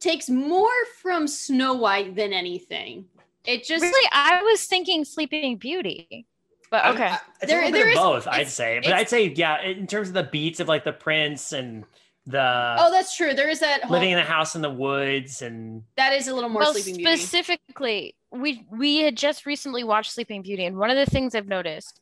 takes 0.00 0.28
more 0.28 0.70
from 1.00 1.26
Snow 1.28 1.74
White 1.74 2.14
than 2.16 2.32
anything. 2.32 3.06
It 3.44 3.64
just 3.64 3.82
Really, 3.82 4.08
I 4.12 4.42
was 4.42 4.64
thinking 4.66 5.04
Sleeping 5.04 5.56
Beauty, 5.56 6.26
but 6.70 6.84
okay. 6.94 7.06
I- 7.06 7.20
it's 7.40 7.50
There- 7.50 7.60
a 7.64 7.70
there 7.70 7.84
bit 7.86 7.92
is- 7.92 7.98
of 7.98 8.02
both, 8.02 8.28
I'd 8.28 8.48
say. 8.48 8.80
But 8.82 8.92
I'd 8.92 9.08
say, 9.08 9.26
yeah, 9.28 9.60
in 9.62 9.86
terms 9.86 10.08
of 10.08 10.14
the 10.14 10.22
beats 10.24 10.60
of 10.60 10.68
like 10.68 10.84
the 10.84 10.92
prince 10.92 11.52
and 11.52 11.84
the 12.26 12.76
oh, 12.78 12.90
that's 12.92 13.16
true. 13.16 13.34
There 13.34 13.48
is 13.50 13.58
that 13.60 13.82
whole, 13.82 13.94
living 13.94 14.10
in 14.12 14.18
a 14.18 14.22
house 14.24 14.54
in 14.54 14.62
the 14.62 14.70
woods 14.70 15.42
and 15.42 15.82
that 15.96 16.12
is 16.12 16.28
a 16.28 16.34
little 16.34 16.50
more 16.50 16.62
well, 16.62 16.72
Sleeping 16.72 16.96
Beauty. 16.98 17.16
specifically, 17.16 18.14
we 18.32 18.66
we 18.70 18.98
had 18.98 19.16
just 19.16 19.46
recently 19.46 19.84
watched 19.84 20.12
Sleeping 20.12 20.42
Beauty, 20.42 20.64
and 20.64 20.76
one 20.76 20.90
of 20.90 20.96
the 20.96 21.10
things 21.10 21.34
I've 21.34 21.46
noticed 21.48 22.00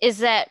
is 0.00 0.18
that 0.18 0.48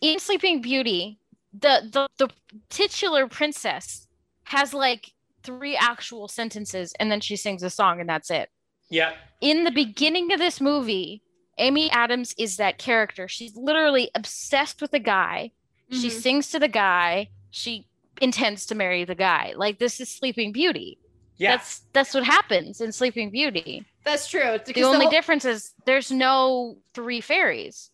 in 0.00 0.18
Sleeping 0.18 0.60
Beauty, 0.60 1.18
the 1.52 1.88
the, 1.92 2.08
the 2.18 2.32
titular 2.68 3.26
princess 3.28 4.06
has 4.44 4.72
like 4.74 5.12
three 5.42 5.76
actual 5.76 6.28
sentences, 6.28 6.92
and 6.98 7.10
then 7.10 7.20
she 7.20 7.36
sings 7.36 7.62
a 7.62 7.70
song, 7.70 8.00
and 8.00 8.08
that's 8.08 8.30
it. 8.30 8.50
yeah, 8.88 9.12
in 9.40 9.64
the 9.64 9.70
beginning 9.70 10.32
of 10.32 10.38
this 10.38 10.60
movie, 10.60 11.22
Amy 11.58 11.90
Adams 11.90 12.34
is 12.38 12.56
that 12.56 12.78
character. 12.78 13.28
She's 13.28 13.56
literally 13.56 14.10
obsessed 14.14 14.80
with 14.80 14.92
a 14.94 14.98
guy. 15.00 15.52
She 15.90 16.08
Mhm. 16.08 16.20
sings 16.22 16.50
to 16.50 16.58
the 16.58 16.68
guy. 16.68 17.28
She 17.50 17.86
intends 18.20 18.66
to 18.66 18.74
marry 18.74 19.04
the 19.04 19.14
guy. 19.14 19.52
Like 19.56 19.78
this 19.78 20.00
is 20.00 20.08
Sleeping 20.08 20.52
Beauty. 20.52 20.98
Yeah, 21.36 21.56
That's 21.56 21.82
that's 21.92 22.14
what 22.14 22.24
happens 22.24 22.80
in 22.80 22.92
Sleeping 22.92 23.30
Beauty. 23.30 23.84
That's 24.04 24.28
true. 24.28 24.58
The 24.64 24.84
only 24.84 25.08
difference 25.08 25.44
is 25.44 25.74
there's 25.84 26.10
no 26.10 26.78
three 26.94 27.20
fairies. 27.20 27.90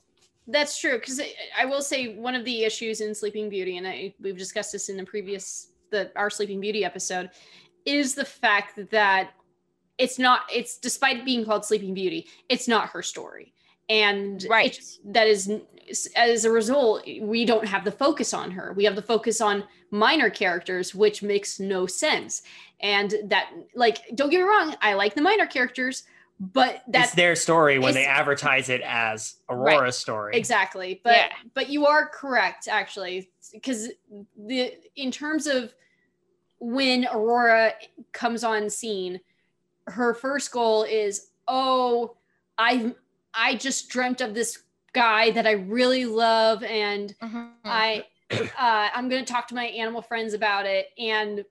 That's 0.46 0.78
true 0.78 0.98
because 0.98 1.20
I 1.56 1.64
will 1.64 1.82
say 1.82 2.14
one 2.16 2.34
of 2.34 2.44
the 2.44 2.64
issues 2.64 3.00
in 3.00 3.14
Sleeping 3.14 3.48
Beauty, 3.48 3.76
and 3.76 3.86
I, 3.86 4.14
we've 4.20 4.36
discussed 4.36 4.72
this 4.72 4.88
in 4.88 4.96
the 4.96 5.04
previous 5.04 5.68
the 5.90 6.10
our 6.16 6.30
Sleeping 6.30 6.60
Beauty 6.60 6.84
episode, 6.84 7.30
is 7.84 8.14
the 8.14 8.24
fact 8.24 8.78
that 8.90 9.30
it's 9.98 10.18
not. 10.18 10.42
It's 10.52 10.78
despite 10.78 11.24
being 11.24 11.44
called 11.44 11.64
Sleeping 11.64 11.94
Beauty, 11.94 12.26
it's 12.48 12.66
not 12.68 12.90
her 12.90 13.02
story, 13.02 13.54
and 13.88 14.44
Right. 14.48 14.78
it- 14.78 15.12
that 15.12 15.26
is 15.26 15.50
as 16.16 16.44
a 16.44 16.50
result 16.50 17.04
we 17.20 17.44
don't 17.44 17.66
have 17.66 17.84
the 17.84 17.90
focus 17.92 18.32
on 18.32 18.52
her. 18.52 18.72
We 18.72 18.84
have 18.84 18.94
the 18.96 19.02
focus 19.02 19.40
on 19.40 19.64
minor 19.90 20.30
characters, 20.30 20.94
which 20.94 21.22
makes 21.22 21.60
no 21.60 21.86
sense. 21.86 22.42
And 22.82 23.14
that, 23.26 23.50
like, 23.74 23.98
don't 24.14 24.30
get 24.30 24.38
me 24.38 24.42
wrong, 24.42 24.74
I 24.80 24.94
like 24.94 25.14
the 25.14 25.22
minor 25.22 25.46
characters, 25.46 26.02
but 26.40 26.82
that's 26.88 27.08
it's 27.08 27.14
their 27.14 27.36
story 27.36 27.78
when 27.78 27.94
they 27.94 28.04
advertise 28.04 28.68
it 28.68 28.80
as 28.80 29.36
Aurora's 29.48 29.96
story. 29.96 30.36
Exactly. 30.36 31.00
But 31.04 31.12
Yeah. 31.12 31.28
but 31.54 31.68
you 31.68 31.86
are 31.86 32.08
correct 32.08 32.66
actually 32.66 33.30
because 33.52 33.90
the 34.36 34.74
in 34.96 35.12
terms 35.12 35.46
of 35.46 35.72
when 36.58 37.06
Aurora 37.12 37.74
comes 38.12 38.42
on 38.42 38.68
scene, 38.70 39.20
her 39.86 40.14
first 40.14 40.50
goal 40.50 40.82
is, 40.82 41.30
"Oh, 41.46 42.16
I 42.58 42.92
I 43.34 43.54
just 43.54 43.88
dreamt 43.88 44.20
of 44.20 44.34
this 44.34 44.62
guy 44.92 45.30
that 45.30 45.46
I 45.46 45.52
really 45.52 46.06
love 46.06 46.62
and 46.64 47.14
I 47.64 48.04
uh, 48.32 48.88
I'm 48.94 49.08
gonna 49.08 49.24
talk 49.24 49.46
to 49.48 49.54
my 49.54 49.66
animal 49.66 50.02
friends 50.02 50.34
about 50.34 50.66
it, 50.66 50.88
and 50.98 51.44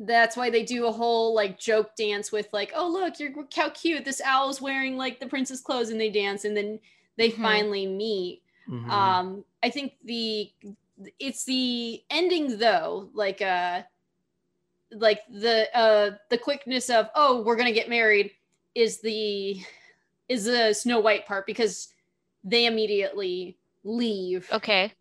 that's 0.00 0.36
why 0.36 0.50
they 0.50 0.62
do 0.64 0.86
a 0.86 0.92
whole 0.92 1.34
like 1.34 1.58
joke 1.58 1.96
dance 1.96 2.30
with 2.30 2.48
like, 2.52 2.72
oh 2.74 2.88
look, 2.88 3.18
you're 3.18 3.32
how 3.54 3.70
cute 3.70 4.04
this 4.04 4.20
owl 4.20 4.48
is 4.50 4.60
wearing 4.60 4.96
like 4.96 5.18
the 5.20 5.26
princess 5.26 5.60
clothes, 5.60 5.90
and 5.90 6.00
they 6.00 6.10
dance, 6.10 6.44
and 6.44 6.56
then 6.56 6.78
they 7.16 7.30
Mhm. 7.30 7.42
finally 7.42 7.86
meet. 7.86 8.42
Mhm. 8.68 8.90
Um, 8.90 9.44
I 9.62 9.70
think 9.70 9.94
the 10.04 10.52
it's 11.18 11.44
the 11.44 12.02
ending 12.10 12.58
though, 12.58 13.10
like 13.12 13.42
uh, 13.42 13.82
like 14.90 15.20
the 15.28 15.68
uh 15.76 16.16
the 16.30 16.38
quickness 16.38 16.90
of 16.90 17.10
oh 17.14 17.42
we're 17.42 17.56
gonna 17.56 17.72
get 17.72 17.88
married 17.88 18.30
is 18.74 19.00
the 19.00 19.60
is 20.28 20.44
the 20.44 20.72
Snow 20.72 21.00
White 21.00 21.26
part 21.26 21.46
because 21.46 21.88
they 22.44 22.66
immediately 22.66 23.56
leave. 23.84 24.48
Okay. 24.52 24.92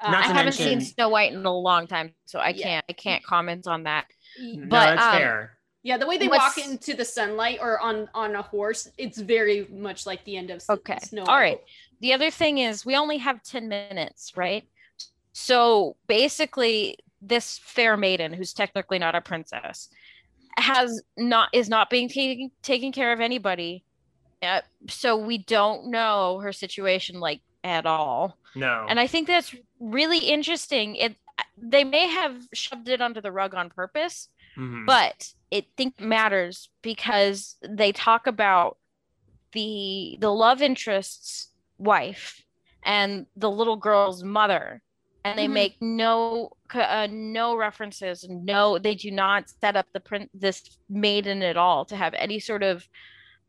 Uh, 0.00 0.10
Not 0.10 0.24
I 0.24 0.26
haven't 0.28 0.44
mention- 0.44 0.80
seen 0.80 0.80
Snow 0.82 1.08
White 1.08 1.32
in 1.32 1.44
a 1.46 1.52
long 1.52 1.86
time, 1.86 2.14
so 2.26 2.38
I 2.38 2.50
Yeah. 2.50 2.62
can't 2.64 2.84
I 2.88 2.92
can't 2.92 3.24
comment 3.24 3.66
on 3.66 3.84
that. 3.84 4.06
no, 4.38 4.66
but, 4.68 4.94
that's 4.96 5.02
um, 5.02 5.12
fair. 5.18 5.58
Yeah, 5.82 5.96
the 5.98 6.06
way 6.06 6.18
they 6.18 6.28
What's- 6.28 6.56
walk 6.56 6.66
into 6.66 6.94
the 6.94 7.04
sunlight 7.04 7.58
or 7.62 7.80
on 7.80 8.08
on 8.14 8.34
a 8.36 8.42
horse, 8.42 8.88
it's 8.98 9.18
very 9.18 9.66
much 9.70 10.04
like 10.04 10.24
the 10.24 10.36
end 10.36 10.50
of 10.50 10.62
Okay. 10.68 10.98
Snow 11.02 11.22
All 11.22 11.26
White. 11.34 11.40
right. 11.40 11.60
The 12.00 12.12
other 12.12 12.30
thing 12.30 12.58
is 12.58 12.84
we 12.84 12.94
only 12.96 13.16
have 13.18 13.42
10 13.42 13.68
minutes, 13.68 14.32
right? 14.36 14.68
So 15.32 15.96
basically 16.06 16.98
this 17.22 17.58
fair 17.58 17.96
maiden 17.96 18.32
who's 18.32 18.52
technically 18.52 18.98
not 18.98 19.14
a 19.14 19.20
princess 19.20 19.88
has 20.58 21.02
not 21.16 21.48
is 21.52 21.68
not 21.68 21.88
being 21.90 22.08
taken 22.08 22.50
taken 22.62 22.92
care 22.92 23.12
of 23.12 23.20
anybody. 23.20 23.84
Uh, 24.42 24.60
so 24.88 25.16
we 25.16 25.38
don't 25.38 25.86
know 25.86 26.38
her 26.40 26.52
situation 26.52 27.20
like 27.20 27.40
at 27.64 27.86
all. 27.86 28.36
No. 28.56 28.86
And 28.88 28.98
I 28.98 29.06
think 29.06 29.26
that's 29.28 29.54
really 29.78 30.18
interesting. 30.18 30.96
It 30.96 31.16
they 31.58 31.84
may 31.84 32.08
have 32.08 32.34
shoved 32.54 32.88
it 32.88 33.00
under 33.02 33.20
the 33.20 33.30
rug 33.32 33.54
on 33.54 33.68
purpose, 33.70 34.28
Mhm. 34.56 34.86
but 34.86 35.32
it 35.50 35.66
think 35.76 36.00
matters 36.00 36.70
because 36.82 37.56
they 37.62 37.92
talk 37.92 38.26
about 38.26 38.78
the 39.52 40.16
the 40.20 40.32
love 40.32 40.60
interest's 40.62 41.50
wife 41.78 42.42
and 42.84 43.26
the 43.36 43.50
little 43.50 43.76
girl's 43.76 44.22
mother 44.24 44.82
and 45.24 45.38
they 45.38 45.46
Mhm. 45.46 45.52
make 45.52 45.76
no 45.82 46.50
uh, 46.74 47.06
no 47.10 47.54
references 47.56 48.26
no 48.28 48.78
they 48.78 48.94
do 48.94 49.10
not 49.10 49.48
set 49.60 49.76
up 49.76 49.86
the 49.92 50.00
print 50.00 50.30
this 50.34 50.78
maiden 50.88 51.42
at 51.42 51.56
all 51.56 51.84
to 51.84 51.96
have 51.96 52.14
any 52.14 52.38
sort 52.40 52.62
of 52.62 52.88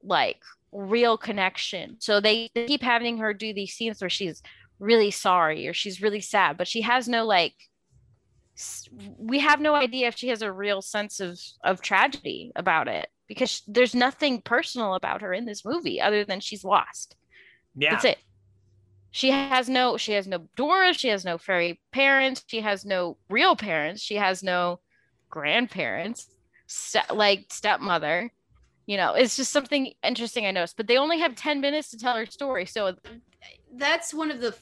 like 0.03 0.41
real 0.71 1.17
connection 1.17 1.95
so 1.99 2.19
they, 2.19 2.49
they 2.53 2.65
keep 2.67 2.81
having 2.83 3.17
her 3.17 3.33
do 3.33 3.53
these 3.53 3.73
scenes 3.73 4.01
where 4.01 4.09
she's 4.09 4.41
really 4.79 5.11
sorry 5.11 5.67
or 5.67 5.73
she's 5.73 6.01
really 6.01 6.21
sad 6.21 6.57
but 6.57 6.67
she 6.67 6.81
has 6.81 7.07
no 7.07 7.25
like 7.25 7.53
we 9.17 9.39
have 9.39 9.59
no 9.59 9.75
idea 9.75 10.07
if 10.07 10.15
she 10.17 10.29
has 10.29 10.41
a 10.41 10.51
real 10.51 10.81
sense 10.81 11.19
of 11.19 11.39
of 11.63 11.81
tragedy 11.81 12.51
about 12.55 12.87
it 12.87 13.07
because 13.27 13.51
sh- 13.51 13.61
there's 13.67 13.93
nothing 13.93 14.41
personal 14.41 14.95
about 14.95 15.21
her 15.21 15.33
in 15.33 15.45
this 15.45 15.63
movie 15.65 16.01
other 16.01 16.23
than 16.23 16.39
she's 16.39 16.63
lost. 16.63 17.15
Yeah. 17.75 17.91
that's 17.91 18.05
it. 18.05 18.17
She 19.11 19.31
has 19.31 19.69
no 19.69 19.97
she 19.97 20.13
has 20.13 20.27
no 20.27 20.47
dora 20.55 20.93
she 20.93 21.09
has 21.09 21.23
no 21.23 21.37
fairy 21.37 21.79
parents 21.91 22.43
she 22.47 22.61
has 22.61 22.85
no 22.85 23.17
real 23.29 23.55
parents 23.55 24.01
she 24.01 24.15
has 24.15 24.43
no 24.43 24.79
grandparents 25.29 26.27
ste- 26.67 27.13
like 27.13 27.45
stepmother 27.49 28.31
you 28.87 28.97
know 28.97 29.13
it's 29.13 29.35
just 29.35 29.51
something 29.51 29.93
interesting 30.03 30.45
i 30.47 30.51
noticed 30.51 30.75
but 30.77 30.87
they 30.87 30.97
only 30.97 31.19
have 31.19 31.35
10 31.35 31.61
minutes 31.61 31.91
to 31.91 31.97
tell 31.97 32.15
her 32.15 32.25
story 32.25 32.65
so 32.65 32.95
that's 33.75 34.13
one 34.13 34.31
of 34.31 34.39
the 34.41 34.55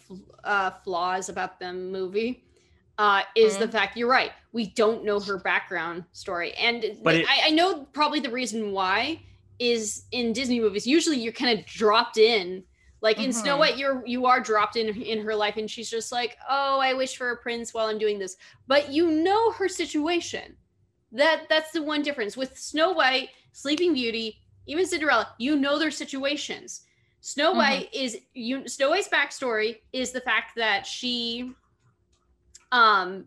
uh, 0.44 0.72
flaws 0.84 1.30
about 1.30 1.60
the 1.60 1.72
movie 1.72 2.44
uh, 2.98 3.22
is 3.36 3.58
the 3.58 3.68
fact 3.68 3.96
you're 3.96 4.10
right 4.10 4.32
we 4.52 4.68
don't 4.72 5.06
know 5.06 5.20
her 5.20 5.38
background 5.38 6.04
story 6.12 6.54
and 6.54 6.84
But 7.04 7.16
it- 7.16 7.26
I, 7.30 7.48
I 7.48 7.50
know 7.52 7.86
probably 7.94 8.20
the 8.20 8.32
reason 8.32 8.72
why 8.72 9.22
is 9.60 10.06
in 10.12 10.34
disney 10.34 10.60
movies 10.60 10.86
usually 10.86 11.18
you're 11.18 11.32
kind 11.32 11.58
of 11.58 11.66
dropped 11.66 12.18
in 12.18 12.64
like 13.02 13.20
in 13.20 13.32
snow 13.32 13.56
Mhm. 13.56 13.60
white 13.60 13.78
you're 13.78 14.04
you 14.06 14.26
are 14.26 14.42
dropped 14.42 14.76
in 14.76 14.90
in 15.02 15.24
her 15.24 15.34
life 15.36 15.56
and 15.58 15.70
she's 15.72 15.90
just 15.90 16.12
like 16.12 16.36
oh 16.50 16.80
i 16.82 16.94
wish 16.94 17.16
for 17.16 17.32
a 17.32 17.38
prince 17.38 17.74
while 17.74 17.86
i'm 17.88 17.98
doing 17.98 18.20
this 18.20 18.36
but 18.68 18.92
you 18.92 19.10
know 19.10 19.52
her 19.52 19.70
situation 19.70 20.58
that 21.14 21.44
that's 21.48 21.72
the 21.72 21.82
one 21.82 22.02
difference 22.02 22.36
with 22.36 22.58
snow 22.58 22.92
white 22.92 23.30
sleeping 23.56 23.94
beauty 23.94 24.38
even 24.68 24.86
cinderella 24.86 25.34
you 25.38 25.56
know 25.56 25.80
their 25.80 25.92
situations 25.92 26.82
Snow 27.22 27.54
Mhm. 27.54 27.58
White 27.58 27.90
is 27.94 28.18
you 28.34 28.68
Snow 28.68 28.90
White's 28.92 29.08
backstory 29.08 29.78
is 29.94 30.12
the 30.12 30.22
fact 30.22 30.56
that 30.58 30.86
she 30.86 31.54
um 32.72 33.26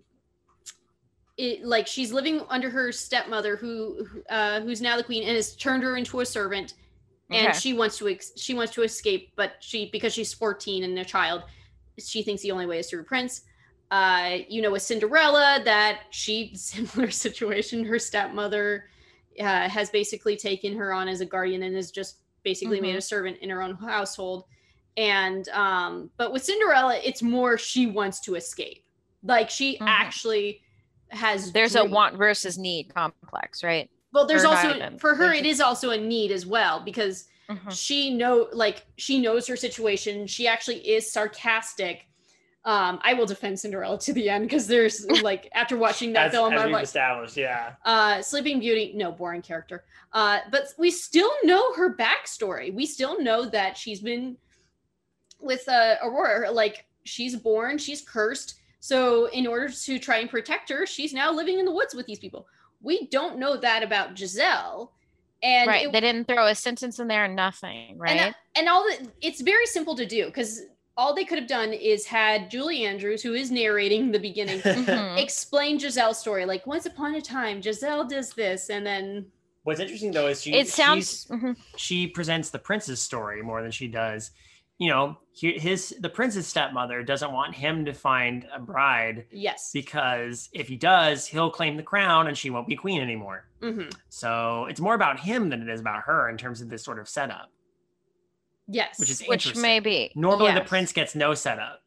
it 1.36 1.64
like 1.64 1.86
she's 1.86 2.12
living 2.12 2.42
under 2.48 2.68
her 2.68 2.92
stepmother 2.92 3.56
who 3.56 4.04
who, 4.04 4.22
uh 4.28 4.60
who's 4.60 4.80
now 4.82 4.96
the 4.96 5.02
queen 5.02 5.22
and 5.22 5.34
has 5.34 5.56
turned 5.56 5.82
her 5.82 5.96
into 5.96 6.20
a 6.20 6.26
servant 6.26 6.74
and 7.30 7.48
Okay. 7.48 7.58
she 7.58 7.72
wants 7.72 7.96
to 7.98 8.08
ex- 8.08 8.32
she 8.36 8.54
wants 8.54 8.72
to 8.74 8.82
escape 8.82 9.32
but 9.36 9.52
she 9.60 9.88
because 9.90 10.12
she's 10.12 10.32
14 10.32 10.84
and 10.84 10.98
a 10.98 11.04
child 11.04 11.42
she 11.98 12.22
thinks 12.22 12.42
the 12.42 12.50
only 12.50 12.66
way 12.66 12.78
is 12.78 12.88
through 12.90 13.00
a 13.00 13.04
prince 13.04 13.42
uh 13.90 14.36
you 14.48 14.60
know 14.62 14.70
with 14.72 14.82
cinderella 14.82 15.60
that 15.64 16.02
she 16.10 16.52
similar 16.54 17.10
situation 17.10 17.84
her 17.84 17.98
stepmother 17.98 18.84
uh, 19.40 19.68
has 19.68 19.90
basically 19.90 20.36
taken 20.36 20.76
her 20.76 20.92
on 20.92 21.08
as 21.08 21.20
a 21.20 21.26
guardian 21.26 21.62
and 21.62 21.74
has 21.76 21.90
just 21.90 22.18
basically 22.44 22.80
made 22.80 22.94
Mhm. 22.94 22.98
a 22.98 23.00
servant 23.02 23.36
in 23.38 23.50
her 23.50 23.62
own 23.62 23.74
household 23.76 24.44
and 24.96 25.48
um 25.50 26.10
but 26.16 26.32
with 26.32 26.42
cinderella 26.44 26.98
it's 27.04 27.22
more 27.22 27.56
she 27.56 27.86
wants 27.86 28.20
to 28.20 28.34
escape 28.34 28.84
like 29.22 29.48
she 29.50 29.76
Mhm. 29.78 29.86
actually 29.86 30.62
has 31.10 31.52
there's 31.52 31.76
a 31.76 31.84
want 31.84 32.16
versus 32.16 32.58
need 32.58 32.92
complex 32.92 33.62
right 33.62 33.88
well 34.12 34.26
there's 34.26 34.44
also 34.44 34.96
for 34.98 35.14
her 35.14 35.32
it 35.32 35.46
is 35.46 35.60
also 35.60 35.90
a 35.90 35.98
need 35.98 36.30
as 36.32 36.46
well 36.46 36.80
because 36.80 37.28
Mhm. 37.48 37.76
she 37.76 38.10
know 38.10 38.48
like 38.52 38.86
she 38.96 39.18
knows 39.20 39.46
her 39.46 39.56
situation 39.56 40.26
she 40.26 40.46
actually 40.48 40.78
is 40.88 41.10
sarcastic 41.12 42.07
um 42.68 43.00
i 43.02 43.14
will 43.14 43.24
defend 43.24 43.58
cinderella 43.58 43.98
to 43.98 44.12
the 44.12 44.28
end 44.28 44.44
because 44.44 44.66
there's 44.66 45.06
like 45.22 45.48
after 45.54 45.76
watching 45.78 46.12
that 46.12 46.26
as, 46.26 46.32
film 46.32 46.52
as 46.52 46.60
i'm 46.60 46.70
like 46.70 46.84
established, 46.84 47.36
yeah. 47.36 47.72
uh 47.86 48.20
sleeping 48.20 48.60
beauty 48.60 48.92
no 48.94 49.10
boring 49.10 49.42
character. 49.42 49.84
Uh 50.12 50.40
but 50.52 50.68
we 50.78 50.90
still 50.90 51.32
know 51.44 51.74
her 51.74 51.96
backstory. 51.96 52.72
We 52.72 52.86
still 52.86 53.20
know 53.20 53.48
that 53.48 53.76
she's 53.76 54.00
been 54.00 54.36
with 55.40 55.66
uh 55.68 55.96
aurora 56.02 56.50
like 56.50 56.86
she's 57.04 57.34
born 57.36 57.78
she's 57.78 58.02
cursed. 58.02 58.56
So 58.80 59.26
in 59.26 59.46
order 59.46 59.68
to 59.70 59.98
try 59.98 60.18
and 60.18 60.28
protect 60.28 60.68
her 60.68 60.84
she's 60.84 61.14
now 61.14 61.32
living 61.32 61.58
in 61.58 61.64
the 61.64 61.72
woods 61.72 61.94
with 61.94 62.06
these 62.06 62.18
people. 62.18 62.46
We 62.82 63.06
don't 63.08 63.38
know 63.38 63.56
that 63.56 63.82
about 63.82 64.16
giselle 64.18 64.92
and 65.42 65.68
right 65.68 65.86
it- 65.86 65.92
they 65.92 66.00
didn't 66.00 66.28
throw 66.28 66.46
a 66.46 66.54
sentence 66.54 66.98
in 66.98 67.08
there 67.08 67.28
nothing 67.28 67.96
right? 67.96 68.20
and, 68.20 68.34
and 68.56 68.68
all 68.68 68.82
the, 68.82 69.08
it's 69.22 69.40
very 69.40 69.66
simple 69.66 69.94
to 69.96 70.04
do 70.04 70.26
because 70.26 70.62
all 70.98 71.14
they 71.14 71.24
could 71.24 71.38
have 71.38 71.46
done 71.48 71.72
is 71.72 72.04
had 72.04 72.50
Julie 72.50 72.84
Andrews, 72.84 73.22
who 73.22 73.32
is 73.32 73.50
narrating 73.50 74.10
the 74.10 74.18
beginning, 74.18 74.60
Mhm. 74.62 75.16
explain 75.22 75.78
Giselle's 75.78 76.18
story. 76.18 76.44
Like 76.44 76.66
once 76.66 76.84
upon 76.86 77.14
a 77.14 77.20
time, 77.22 77.62
Giselle 77.62 78.04
does 78.06 78.32
this, 78.34 78.68
and 78.68 78.84
then 78.84 79.26
What's 79.62 79.80
interesting 79.80 80.12
though 80.12 80.26
is 80.26 80.42
she 80.42 80.52
it 80.52 80.66
she's- 80.66 80.72
sounds 80.74 81.26
mhm. 81.26 81.56
she 81.76 82.06
presents 82.08 82.50
the 82.50 82.58
prince's 82.58 83.00
story 83.00 83.42
more 83.42 83.62
than 83.62 83.70
she 83.70 83.86
does 83.86 84.30
you 84.78 84.88
know 84.88 85.18
he, 85.32 85.58
his 85.58 85.94
the 86.00 86.08
prince's 86.08 86.46
stepmother 86.46 87.02
doesn't 87.02 87.32
want 87.32 87.54
him 87.54 87.84
to 87.84 87.92
find 87.92 88.46
a 88.54 88.58
bride 88.60 89.26
yes, 89.30 89.70
because 89.74 90.48
if 90.54 90.68
he 90.68 90.76
does 90.76 91.26
he'll 91.26 91.50
claim 91.50 91.76
the 91.76 91.82
crown 91.82 92.28
and 92.28 92.38
she 92.38 92.48
won't 92.48 92.66
be 92.68 92.76
queen 92.76 93.02
anymore 93.02 93.44
Mhm. 93.60 93.92
so 94.08 94.66
it's 94.70 94.80
more 94.80 94.94
about 94.94 95.20
him 95.20 95.50
than 95.50 95.60
it 95.60 95.68
is 95.68 95.80
about 95.80 96.02
her 96.04 96.30
in 96.30 96.38
terms 96.38 96.60
of 96.62 96.70
this 96.70 96.82
sort 96.84 96.98
of 96.98 97.08
setup 97.08 97.50
yes, 98.68 98.98
which 99.00 99.10
is 99.10 99.20
which 99.26 99.46
interesting. 99.46 99.62
may 99.62 99.80
be 99.80 100.12
normally 100.14 100.52
the 100.52 100.60
prince 100.60 100.92
gets 100.92 101.14
no 101.14 101.34
setup 101.34 101.82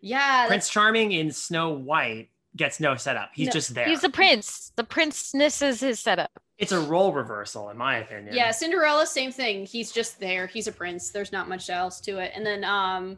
yeah, 0.00 0.46
prince 0.46 0.68
charming 0.68 1.12
in 1.12 1.30
snow 1.30 1.70
white 1.70 2.30
gets 2.56 2.80
no 2.80 2.96
setup 2.96 3.30
he's 3.34 3.46
No, 3.48 3.52
just 3.52 3.74
there 3.74 3.86
he's 3.86 4.00
the 4.00 4.08
prince 4.08 4.72
the 4.76 4.84
princeness 4.84 5.60
is 5.60 5.80
his 5.80 6.00
setup 6.00 6.30
it's 6.58 6.72
a 6.72 6.80
role 6.80 7.12
reversal 7.12 7.70
in 7.70 7.76
my 7.76 7.98
opinion 7.98 8.34
yeah. 8.34 8.50
Cinderella, 8.50 9.06
same 9.06 9.30
thing. 9.30 9.64
He's 9.64 9.92
just 9.92 10.18
there. 10.18 10.48
He's 10.48 10.66
a 10.66 10.72
prince. 10.72 11.10
There's 11.10 11.30
not 11.30 11.48
much 11.48 11.70
else 11.70 12.00
to 12.00 12.18
it. 12.18 12.32
And 12.34 12.44
then 12.44 12.64
um, 12.64 13.16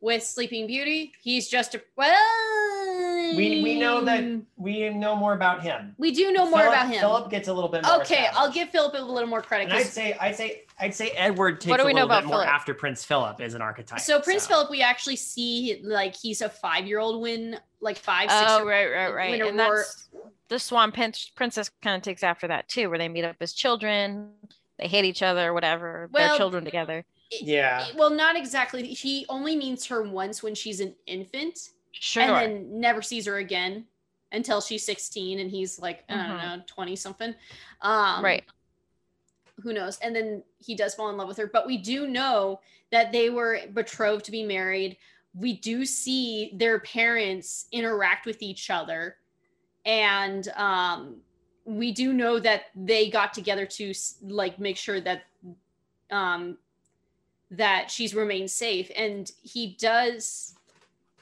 with 0.00 0.22
Sleeping 0.22 0.66
Beauty, 0.66 1.12
he's 1.22 1.48
just 1.48 1.74
a 1.74 1.82
well. 1.96 2.14
We, 3.36 3.62
we 3.62 3.78
know 3.78 4.04
that 4.04 4.24
we 4.56 4.88
know 4.90 5.14
more 5.16 5.32
about 5.34 5.62
him 5.62 5.94
we 5.98 6.12
do 6.12 6.32
know 6.32 6.48
more 6.48 6.60
Philip- 6.60 6.72
about 6.74 6.88
him. 6.88 7.00
philip 7.00 7.30
gets 7.30 7.48
a 7.48 7.52
little 7.52 7.70
bit 7.70 7.84
more 7.84 8.00
okay, 8.00 8.26
I'll 8.32 8.50
give 8.50 8.70
Philip 8.70 8.94
a 8.94 8.98
little 9.02 9.28
more 9.28 9.42
credit. 9.42 9.64
And 9.64 9.72
I'd 9.74 9.82
'cause- 9.82 9.92
say, 9.92 10.16
I'd 10.20 10.36
say, 10.36 10.62
I'd 10.80 10.94
say 10.94 11.10
Edward 11.10 11.60
takes 11.60 11.70
What 11.70 11.76
do 11.78 11.82
a 11.82 11.86
we 11.86 11.92
know 11.92 12.02
little 12.06 12.16
bit 12.20 12.24
about 12.26 12.36
more 12.38 12.44
after 12.44 12.72
Prince 12.74 13.04
Philip 13.04 13.40
is 13.40 13.54
an 13.54 13.62
archetype. 13.62 14.00
So 14.00 14.20
Prince 14.20 14.46
Philip, 14.46 14.70
we 14.70 14.80
actually 14.82 15.16
see 15.16 15.80
like 15.82 16.14
he's 16.14 16.40
a 16.42 16.48
five-year-old 16.48 17.20
when 17.20 17.58
like 17.80 17.96
five, 17.98 18.30
six. 18.30 18.42
oh 18.48 18.64
right 18.64 18.86
right 18.86 19.12
right 19.14 19.40
and 19.40 19.58
Aurora- 19.60 19.76
that's 19.78 20.08
the 20.48 20.58
swan 20.58 20.92
Prin- 20.92 21.12
princess 21.34 21.70
kind 21.82 21.96
of 21.96 22.02
takes 22.02 22.22
after 22.22 22.48
that 22.48 22.68
too 22.68 22.88
where 22.88 22.98
they 22.98 23.08
meet 23.08 23.24
up 23.24 23.36
as 23.40 23.52
children 23.52 24.30
they 24.78 24.88
hate 24.88 25.04
each 25.04 25.22
other 25.22 25.52
whatever 25.52 26.08
Well, 26.12 26.28
they're 26.30 26.38
children 26.38 26.64
together 26.64 27.04
Yeah. 27.30 27.84
Well, 27.94 28.08
not 28.10 28.36
exactly. 28.36 28.86
He 28.86 29.26
only 29.28 29.54
meets 29.54 29.84
her 29.86 30.02
once 30.02 30.42
when 30.42 30.54
she's 30.54 30.80
an 30.80 30.94
infant, 31.06 31.58
sure 32.00 32.22
and 32.22 32.34
then 32.34 32.80
never 32.80 33.02
sees 33.02 33.26
her 33.26 33.38
again 33.38 33.84
until 34.32 34.60
she's 34.60 34.84
sixteen, 34.84 35.38
and 35.40 35.50
he's 35.50 35.78
like 35.78 36.04
I 36.08 36.14
don't 36.14 36.38
Mhm. 36.38 36.58
know, 36.58 36.62
twenty 36.66 36.96
something. 36.96 37.34
Um, 37.80 38.24
right 38.24 38.44
Who 39.62 39.72
knows? 39.72 39.98
And 39.98 40.14
then 40.14 40.44
he 40.58 40.76
does 40.76 40.94
fall 40.94 41.10
in 41.10 41.16
love 41.16 41.26
with 41.26 41.36
her. 41.38 41.48
But 41.48 41.66
we 41.66 41.78
do 41.78 42.06
know 42.06 42.60
that 42.90 43.10
they 43.10 43.28
were 43.28 43.60
betrothed 43.74 44.24
to 44.26 44.30
be 44.30 44.44
married. 44.44 44.96
We 45.34 45.54
do 45.54 45.84
see 45.84 46.52
their 46.54 46.78
parents 46.80 47.66
interact 47.72 48.24
with 48.24 48.40
each 48.40 48.70
other, 48.70 49.16
and 49.84 50.46
um, 50.56 51.16
we 51.64 51.92
do 51.92 52.12
know 52.12 52.38
that 52.38 52.66
they 52.74 53.10
got 53.10 53.34
together 53.34 53.66
to 53.66 53.92
like 54.22 54.58
make 54.58 54.76
sure 54.76 55.00
that 55.00 55.24
um, 56.10 56.56
that 57.50 57.90
she's 57.90 58.14
remained 58.14 58.50
safe. 58.50 58.90
And 58.96 59.30
he 59.42 59.76
does. 59.78 60.54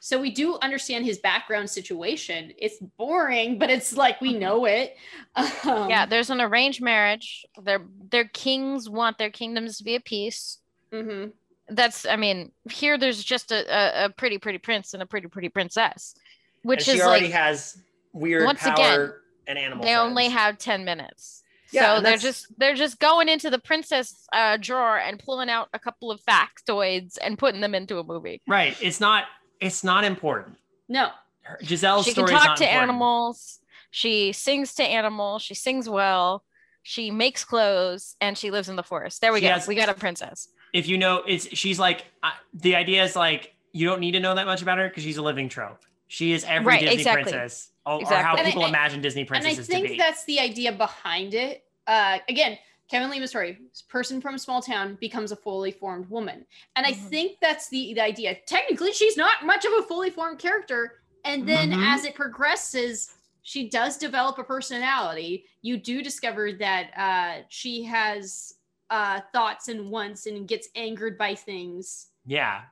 So 0.06 0.20
we 0.20 0.30
do 0.30 0.56
understand 0.62 1.04
his 1.04 1.18
background 1.18 1.68
situation. 1.68 2.52
It's 2.58 2.76
boring, 2.96 3.58
but 3.58 3.70
it's 3.70 3.92
like 3.96 4.20
we 4.20 4.34
Mhm. 4.34 4.38
know 4.38 4.64
it. 4.64 4.96
Um, 5.34 5.90
yeah 5.90 6.06
there's 6.06 6.30
an 6.30 6.40
arranged 6.40 6.80
marriage 6.80 7.44
their 7.60 7.84
their 8.10 8.24
kings 8.24 8.88
want 8.88 9.18
their 9.18 9.30
kingdoms 9.30 9.78
to 9.78 9.84
be 9.84 9.96
at 9.96 10.04
peace 10.04 10.58
mhm. 10.92 11.32
that's 11.68 12.06
i 12.06 12.16
mean 12.16 12.52
here 12.70 12.96
there's 12.96 13.22
just 13.22 13.52
a, 13.52 13.60
a, 13.68 14.04
a 14.06 14.10
pretty 14.10 14.38
pretty 14.38 14.56
prince 14.58 14.94
and 14.94 15.02
a 15.02 15.06
pretty 15.06 15.28
pretty 15.28 15.50
princess 15.50 16.14
which 16.62 16.78
and 16.78 16.84
she 16.86 16.92
is 16.92 17.02
already 17.02 17.26
like 17.26 17.34
has 17.34 17.78
weird 18.14 18.44
once 18.44 18.62
power 18.62 18.72
again, 18.72 19.12
and 19.48 19.58
animal. 19.58 19.84
they 19.84 19.94
only 19.94 20.28
have 20.28 20.56
10 20.56 20.84
minutes 20.84 21.42
Yeah, 21.70 21.96
so 21.96 22.02
they're 22.02 22.16
just 22.16 22.46
they're 22.58 22.74
just 22.74 22.98
going 22.98 23.28
into 23.28 23.50
the 23.50 23.58
princess 23.58 24.26
uh, 24.32 24.56
drawer 24.56 24.98
and 24.98 25.18
pulling 25.18 25.50
out 25.50 25.68
a 25.74 25.78
couple 25.78 26.10
of 26.10 26.20
factoids 26.22 27.18
and 27.22 27.38
putting 27.38 27.60
them 27.60 27.74
into 27.74 27.98
a 27.98 28.04
movie 28.04 28.40
right. 28.46 28.74
It's 28.80 29.00
not. 29.00 29.24
It's 29.60 29.82
not 29.84 30.04
important. 30.04 30.56
No. 30.88 31.08
Her, 31.42 31.58
Giselle's 31.62 32.06
she 32.06 32.14
can 32.14 32.26
talk 32.26 32.56
to 32.56 32.64
important. 32.64 32.82
animals 32.82 33.60
She 33.90 34.32
sings 34.32 34.74
to 34.74 34.82
animals. 34.82 35.42
She 35.42 35.54
sings 35.54 35.88
well. 35.88 36.44
She 36.82 37.10
makes 37.10 37.44
clothes 37.44 38.16
and 38.20 38.36
she 38.36 38.50
lives 38.50 38.68
in 38.68 38.76
the 38.76 38.82
forest. 38.82 39.20
There 39.20 39.32
we 39.32 39.40
She 39.40 39.46
go. 39.46 39.52
has- 39.52 39.66
we 39.68 39.74
got 39.74 39.88
a 39.88 39.94
princess. 39.94 40.48
If 40.72 40.86
you 40.88 40.98
know, 40.98 41.22
it's 41.26 41.48
she's 41.56 41.78
like 41.78 42.04
uh, 42.22 42.32
the 42.52 42.74
idea 42.76 43.02
is 43.04 43.16
like 43.16 43.54
you 43.72 43.86
don't 43.88 44.00
need 44.00 44.12
to 44.12 44.20
know 44.20 44.34
that 44.34 44.46
much 44.46 44.60
about 44.62 44.78
her 44.78 44.88
because 44.88 45.02
she's 45.04 45.16
a 45.16 45.22
living 45.22 45.48
trope. 45.48 45.78
She 46.08 46.32
is 46.32 46.44
every 46.44 46.66
Right, 46.66 46.80
Disney 46.80 46.96
exactly. 46.98 47.22
princess, 47.32 47.70
or, 47.86 48.00
or 48.02 48.14
how 48.14 48.36
And 48.36 48.46
people 48.46 48.64
I- 48.64 48.68
imagine 48.68 49.00
Disney 49.00 49.22
and 49.22 49.30
I 49.30 49.40
princesses 49.40 49.66
think 49.66 49.96
that's 49.98 50.24
the 50.24 50.38
idea 50.40 50.72
behind 50.72 51.34
it. 51.34 51.64
Uh, 51.86 52.18
again, 52.28 52.58
Kevin 52.88 53.10
Lima 53.10 53.26
story: 53.26 53.58
person 53.88 54.20
from 54.20 54.34
a 54.36 54.38
small 54.38 54.62
town 54.62 54.96
becomes 55.00 55.32
a 55.32 55.36
fully 55.36 55.70
formed 55.72 56.08
woman, 56.08 56.46
and 56.76 56.86
I 56.86 56.92
Mhm. 56.92 57.10
think 57.10 57.38
that's 57.40 57.68
the, 57.68 57.94
the 57.94 58.00
idea. 58.00 58.36
Technically, 58.46 58.92
she's 58.92 59.16
not 59.16 59.44
much 59.44 59.64
of 59.64 59.72
a 59.72 59.82
fully 59.82 60.10
formed 60.10 60.38
character, 60.38 61.00
and 61.24 61.48
then 61.48 61.72
Mhm. 61.72 61.82
as 61.94 62.04
it 62.04 62.14
progresses, 62.14 63.14
she 63.42 63.68
does 63.68 63.96
develop 63.96 64.38
a 64.38 64.44
personality. 64.44 65.46
You 65.62 65.76
do 65.76 66.02
discover 66.02 66.52
that 66.52 66.90
uh, 66.96 67.46
she 67.48 67.82
has 67.84 68.54
uh, 68.90 69.20
thoughts 69.32 69.66
and 69.68 69.90
wants, 69.90 70.26
and 70.26 70.46
gets 70.46 70.68
angered 70.76 71.18
by 71.18 71.34
things, 71.34 72.10
yeah, 72.24 72.66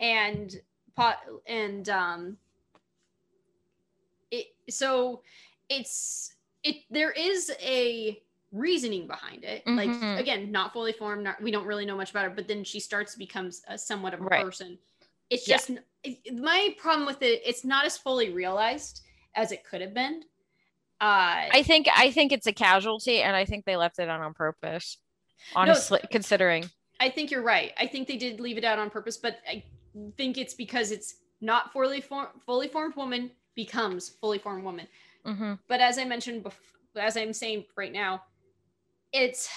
and 0.00 0.60
pot 0.96 1.18
and 1.46 1.88
um 1.90 2.38
it 4.30 4.46
so 4.68 5.22
it's 5.68 6.34
it 6.62 6.76
there 6.90 7.12
is 7.12 7.52
a 7.60 8.20
reasoning 8.50 9.06
behind 9.06 9.44
it 9.44 9.62
Mhm. 9.66 9.76
like 9.76 10.18
again 10.20 10.50
not 10.50 10.72
fully 10.72 10.92
formed 10.92 11.24
not, 11.24 11.40
we 11.42 11.50
don't 11.50 11.66
really 11.66 11.84
know 11.84 11.96
much 11.96 12.10
about 12.10 12.24
her 12.24 12.30
but 12.30 12.48
then 12.48 12.64
she 12.64 12.80
starts 12.80 13.12
to 13.12 13.18
become 13.18 13.50
a, 13.68 13.76
somewhat 13.76 14.14
of 14.14 14.20
a 14.20 14.24
Right. 14.24 14.42
person 14.42 14.78
it's 15.28 15.46
Yeah. 15.46 15.56
just 15.56 15.70
it- 16.02 16.34
my 16.34 16.74
problem 16.78 17.06
with 17.06 17.20
it 17.22 17.42
it's 17.44 17.62
not 17.64 17.84
as 17.84 17.98
fully 17.98 18.30
realized 18.30 19.02
as 19.34 19.52
it 19.52 19.64
could 19.64 19.80
have 19.82 19.92
been 19.92 20.22
uh 21.00 21.46
I 21.52 21.62
think 21.62 21.86
I 21.94 22.10
think 22.10 22.32
it's 22.32 22.46
a 22.48 22.52
casualty, 22.52 23.20
and 23.22 23.36
I 23.36 23.44
think 23.44 23.64
they 23.64 23.76
left 23.76 23.98
it 24.00 24.08
on 24.08 24.20
on 24.20 24.34
purpose. 24.34 24.98
Honestly, 25.54 26.00
considering 26.10 26.68
I 26.98 27.08
think 27.10 27.30
you're 27.30 27.42
right. 27.42 27.72
I 27.78 27.86
think 27.86 28.08
they 28.08 28.16
did 28.16 28.40
leave 28.40 28.58
it 28.58 28.64
out 28.64 28.80
on 28.80 28.90
purpose, 28.90 29.16
but 29.16 29.38
I 29.48 29.62
think 30.16 30.36
it's 30.38 30.54
because 30.54 30.90
it's 30.90 31.14
not 31.40 31.72
fully 31.72 32.00
form- 32.00 32.40
fully 32.44 32.66
formed 32.66 32.96
woman 32.96 33.30
becomes 33.54 34.08
fully 34.08 34.38
formed 34.38 34.64
woman. 34.64 34.88
Mhm. 35.24 35.60
But 35.68 35.80
as 35.80 35.98
I 35.98 36.04
mentioned 36.04 36.42
before, 36.42 36.80
as 36.96 37.16
I'm 37.16 37.32
saying 37.32 37.66
right 37.76 37.92
now, 37.92 38.24
it's 39.12 39.48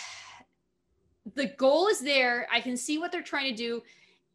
the 1.35 1.47
goal 1.47 1.87
is 1.87 1.99
there. 1.99 2.47
I 2.51 2.61
can 2.61 2.75
see 2.77 2.97
what 2.97 3.11
they're 3.11 3.21
trying 3.21 3.51
to 3.51 3.55
do. 3.55 3.81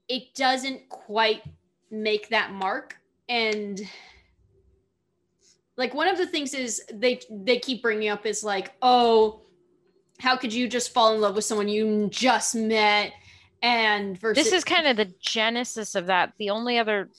It 0.08 0.34
doesn't 0.34 0.88
quite 0.88 1.42
make 1.90 2.28
that 2.30 2.52
mark 2.52 2.96
and 3.28 3.80
like 5.76 5.94
one 5.94 6.08
of 6.08 6.16
the 6.16 6.26
things 6.26 6.54
is 6.54 6.82
they 6.92 7.20
they 7.30 7.58
keep 7.58 7.82
bringing 7.82 8.08
up 8.08 8.24
is 8.24 8.42
like, 8.42 8.72
"Oh, 8.80 9.42
how 10.18 10.36
could 10.36 10.52
you 10.52 10.68
just 10.68 10.92
fall 10.94 11.14
in 11.14 11.20
love 11.20 11.34
with 11.36 11.44
someone 11.44 11.68
you 11.68 12.08
just 12.10 12.54
met?" 12.54 13.12
And 13.62 14.18
versus 14.18 14.44
this 14.44 14.52
is 14.52 14.64
kind 14.64 14.86
of 14.86 14.96
the 14.96 15.12
genesis 15.20 15.94
of 15.94 16.06
that. 16.06 16.32
The 16.38 16.50
only 16.50 16.78
other, 16.78 17.10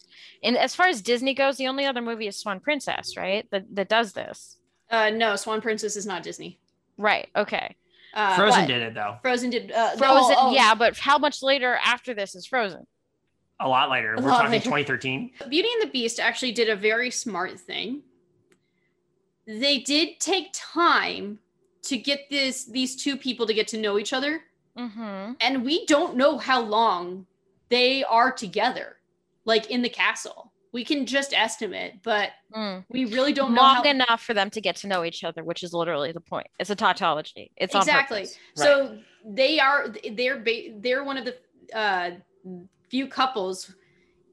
and 0.44 0.58
as 0.58 0.76
far 0.76 0.88
as 0.88 1.02
Disney 1.02 1.34
goes, 1.34 1.58
the 1.58 1.68
only 1.68 1.86
other 1.86 2.02
movie 2.02 2.28
is 2.28 2.38
Swan 2.38 2.60
Princess, 2.60 3.16
right? 3.18 3.48
That 3.52 3.66
that 3.76 3.90
does 3.90 4.14
this, 4.14 4.58
uh 4.90 5.10
no, 5.12 5.36
Swan 5.36 5.62
Princess 5.62 5.96
is 5.96 6.06
not 6.06 6.24
Disney. 6.24 6.60
right? 6.98 7.28
Okay, 7.36 7.76
Uh, 8.18 8.36
Frozen 8.36 8.62
but 8.62 8.68
did 8.68 8.82
it 8.82 8.94
though 8.96 9.16
Frozen 9.22 9.50
did 9.52 9.72
uh, 9.72 9.92
Frozen, 9.92 10.36
oh, 10.40 10.50
oh, 10.50 10.52
yeah, 10.54 10.74
but 10.74 10.98
how 10.98 11.18
much 11.18 11.44
later 11.44 11.78
after 11.84 12.14
this 12.14 12.34
is 12.36 12.46
Frozen? 12.48 12.86
a 13.60 13.68
lot 13.68 13.90
later. 13.90 14.14
A 14.14 14.22
We're 14.22 14.30
lot 14.30 14.38
talking 14.44 14.52
later. 14.52 14.66
2013. 14.66 15.32
Beauty 15.50 15.68
and 15.80 15.88
the 15.90 15.92
Beast 15.92 16.20
actually 16.20 16.52
did 16.52 16.70
a 16.70 16.76
very 16.76 17.10
smart 17.10 17.60
thing. 17.60 18.02
They 19.48 19.80
did 19.80 20.20
take 20.20 20.50
time 20.54 21.40
to 21.84 21.98
get 21.98 22.30
this 22.30 22.66
these 22.66 22.96
two 23.02 23.18
people 23.18 23.48
to 23.48 23.54
get 23.54 23.68
to 23.70 23.78
know 23.78 23.98
each 23.98 24.14
other, 24.14 24.42
Mm-hmm. 24.78 25.32
and 25.42 25.66
we 25.66 25.86
don't 25.88 26.16
know 26.16 26.38
how 26.38 26.62
long 26.62 27.26
they 27.70 28.04
are 28.04 28.32
together, 28.32 28.98
like 29.46 29.72
in 29.72 29.82
the 29.82 29.90
castle. 29.90 30.52
We 30.74 30.84
can 30.84 31.06
just 31.06 31.34
estimate, 31.34 32.04
but 32.04 32.32
Mm. 32.56 32.86
we 32.90 33.06
really 33.06 33.34
don't 33.34 33.54
know 33.54 33.62
Long 33.62 33.76
how 33.78 33.84
enough 33.84 34.22
for 34.22 34.34
them 34.34 34.50
to 34.52 34.62
get 34.62 34.76
to 34.78 34.88
know 34.88 35.04
each 35.04 35.24
other, 35.24 35.44
which 35.44 35.64
is 35.64 35.74
literally 35.74 36.12
the 36.12 36.22
point. 36.22 36.48
It's 36.60 36.70
a 36.70 36.76
tautology. 36.76 37.52
It's 37.58 37.74
exactly. 37.74 38.20
purpose. 38.22 38.38
So 38.56 38.98
they 39.26 39.60
are 39.60 39.88
they're 40.14 40.44
they're 40.80 41.04
one 41.04 41.18
of 41.18 41.26
the 41.26 41.36
uh, 41.74 42.12
few 42.90 43.08
couples 43.08 43.74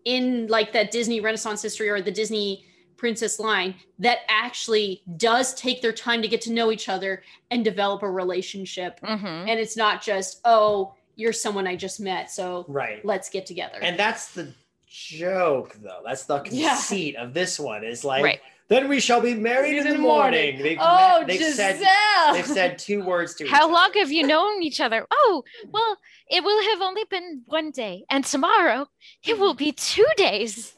in 0.05 0.47
like 0.49 0.73
that 0.73 0.91
Disney 0.91 1.21
Renaissance 1.21 1.63
history 1.63 1.89
or 1.89 2.01
the 2.01 2.11
Disney 2.13 2.65
princess 2.97 3.39
line 3.41 3.75
that 3.99 4.19
actually 4.29 5.03
does 5.17 5.55
take 5.55 5.83
their 5.83 5.93
time 5.93 6.23
to 6.23 6.29
get 6.29 6.41
to 6.43 6.53
know 6.53 6.71
each 6.71 6.89
other 6.89 7.23
and 7.51 7.65
develop 7.65 8.03
a 8.03 8.11
relationship. 8.11 9.01
Mm-hmm. 9.01 9.27
And 9.27 9.61
it's 9.61 9.77
not 9.77 10.03
just 10.03 10.41
oh 10.45 10.95
you're 11.17 11.33
someone 11.33 11.67
I 11.67 11.77
just 11.77 12.01
met, 12.01 12.29
so 12.31 12.65
Right. 12.67 13.05
let's 13.05 13.31
get 13.31 13.47
together. 13.47 13.79
And 13.81 13.97
that's 13.97 14.33
the 14.35 14.53
joke, 14.95 15.75
though. 15.83 16.01
That's 16.05 16.25
the 16.25 16.43
Yeah. 16.51 16.71
conceit 16.71 17.17
of 17.17 17.35
this 17.35 17.59
one. 17.59 17.85
Is 17.85 18.05
like, 18.05 18.23
Right. 18.25 18.41
then 18.69 18.89
we 18.89 19.01
shall 19.01 19.21
be 19.21 19.35
married 19.35 19.77
in 19.79 19.89
the 19.89 19.99
morning. 19.99 20.63
They've, 20.63 20.79
oh, 20.81 21.25
they've 21.27 21.39
Giselle! 21.39 21.75
said 21.79 22.35
they've 22.35 22.47
said 22.47 22.79
two 22.79 23.03
words 23.03 23.35
to 23.37 23.45
each 23.45 23.51
other. 23.51 23.57
How 23.59 23.65
other. 23.65 23.73
long 23.75 23.93
have 23.95 24.13
you 24.13 24.27
known 24.27 24.63
each 24.63 24.81
other? 24.81 25.07
Oh, 25.11 25.43
well, 25.71 25.99
it 26.31 26.45
will 26.45 26.63
have 26.71 26.81
only 26.81 27.05
been 27.11 27.43
one 27.47 27.71
day, 27.73 28.05
and 28.09 28.25
tomorrow 28.25 28.87
it 29.27 29.39
will 29.39 29.55
be 29.55 29.73
two 29.73 30.07
days. 30.17 30.75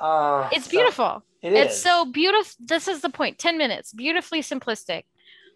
Uh, 0.00 0.48
It's 0.52 0.66
so- 0.66 0.70
beautiful. 0.70 1.22
It 1.42 1.54
it's 1.54 1.78
so 1.78 2.04
beautiful. 2.04 2.52
This 2.60 2.86
is 2.86 3.00
the 3.00 3.08
point. 3.08 3.38
10 3.38 3.56
minutes. 3.56 3.94
Beautifully 3.94 4.42
simplistic. 4.42 5.04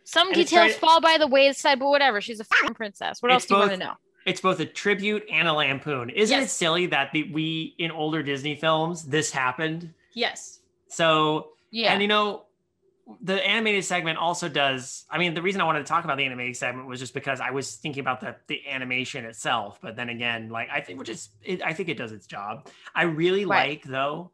Some 0.04 0.28
And 0.28 0.36
details 0.36 0.72
fall 0.76 1.02
by 1.02 1.18
the 1.18 1.26
wayside, 1.26 1.78
but 1.78 1.88
whatever. 1.90 2.22
She's 2.22 2.40
a 2.40 2.44
fucking 2.44 2.72
princess. 2.74 3.22
What 3.22 3.30
else 3.30 3.44
do 3.44 3.54
you 3.54 3.60
want 3.60 3.72
to 3.72 3.76
know? 3.76 3.92
It's 4.26 4.40
both 4.40 4.60
a 4.60 4.66
tribute 4.66 5.24
and 5.30 5.46
a 5.48 5.52
lampoon. 5.52 6.10
Isn't 6.10 6.40
it 6.40 6.50
silly 6.50 6.86
that 6.86 7.12
the, 7.12 7.24
we 7.32 7.74
in 7.78 7.90
older 7.90 8.22
Disney 8.22 8.54
films 8.56 9.04
this 9.04 9.30
happened? 9.30 9.92
Yes. 10.12 10.60
So 10.88 11.50
Yeah. 11.70 11.92
and 11.92 12.02
you 12.02 12.08
know 12.08 12.44
the 13.20 13.34
animated 13.46 13.84
segment 13.84 14.16
also 14.16 14.48
does. 14.48 15.04
I 15.10 15.18
mean, 15.18 15.34
the 15.34 15.42
reason 15.42 15.60
I 15.60 15.64
wanted 15.64 15.80
to 15.80 15.84
talk 15.84 16.04
about 16.04 16.16
the 16.16 16.24
animated 16.24 16.56
segment 16.56 16.88
was 16.88 17.00
just 17.00 17.12
because 17.12 17.38
I 17.38 17.50
was 17.50 17.76
thinking 17.76 18.00
about 18.00 18.20
the 18.20 18.34
the 18.46 18.66
animation 18.66 19.24
itself. 19.26 19.78
But 19.82 19.94
then 19.96 20.08
again, 20.08 20.48
like 20.48 20.68
I 20.72 20.80
think 20.80 20.98
which 20.98 21.10
is 21.10 21.28
it, 21.42 21.62
I 21.62 21.74
think 21.74 21.90
it 21.90 21.98
does 21.98 22.12
its 22.12 22.26
job. 22.26 22.68
I 22.94 23.02
really 23.02 23.44
Right. 23.44 23.70
like 23.70 23.82
though 23.84 24.30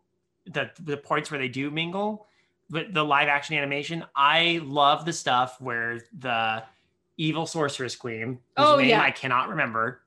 the 0.47 0.71
the 0.79 0.97
points 0.97 1.31
where 1.33 1.41
they 1.41 1.49
do 1.49 1.71
mingle, 1.71 2.29
but 2.69 2.95
the 2.95 3.05
live 3.05 3.27
action 3.27 3.57
animation. 3.57 4.05
I 4.15 4.61
love 4.63 5.05
the 5.05 5.13
stuff 5.13 5.61
where 5.61 6.03
the 6.17 6.63
evil 7.17 7.47
sorceress 7.47 7.97
queen, 7.97 8.39
whose 8.57 8.67
Oh, 8.67 8.77
name 8.77 8.89
yeah. 8.89 9.03
I 9.03 9.11
cannot 9.11 9.49
remember. 9.51 10.03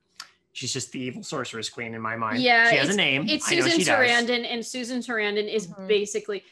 She's 0.53 0.71
just 0.71 0.91
the 0.91 0.99
evil 0.99 1.23
sorceress 1.23 1.69
queen 1.69 1.93
in 1.95 2.01
my 2.01 2.15
mind. 2.15 2.41
Yeah, 2.41 2.69
she 2.69 2.75
has 2.77 2.89
a 2.89 2.95
name. 2.95 3.27
It's 3.27 3.51
I 3.51 3.55
know 3.55 3.61
Susan 3.61 3.79
she 3.79 3.85
does. 3.85 3.97
Sarandon, 4.09 4.45
and 4.47 4.65
Susan 4.65 4.99
Sarandon 4.99 5.51
is 5.51 5.67
Mhm. 5.67 5.87
basically 5.87 6.43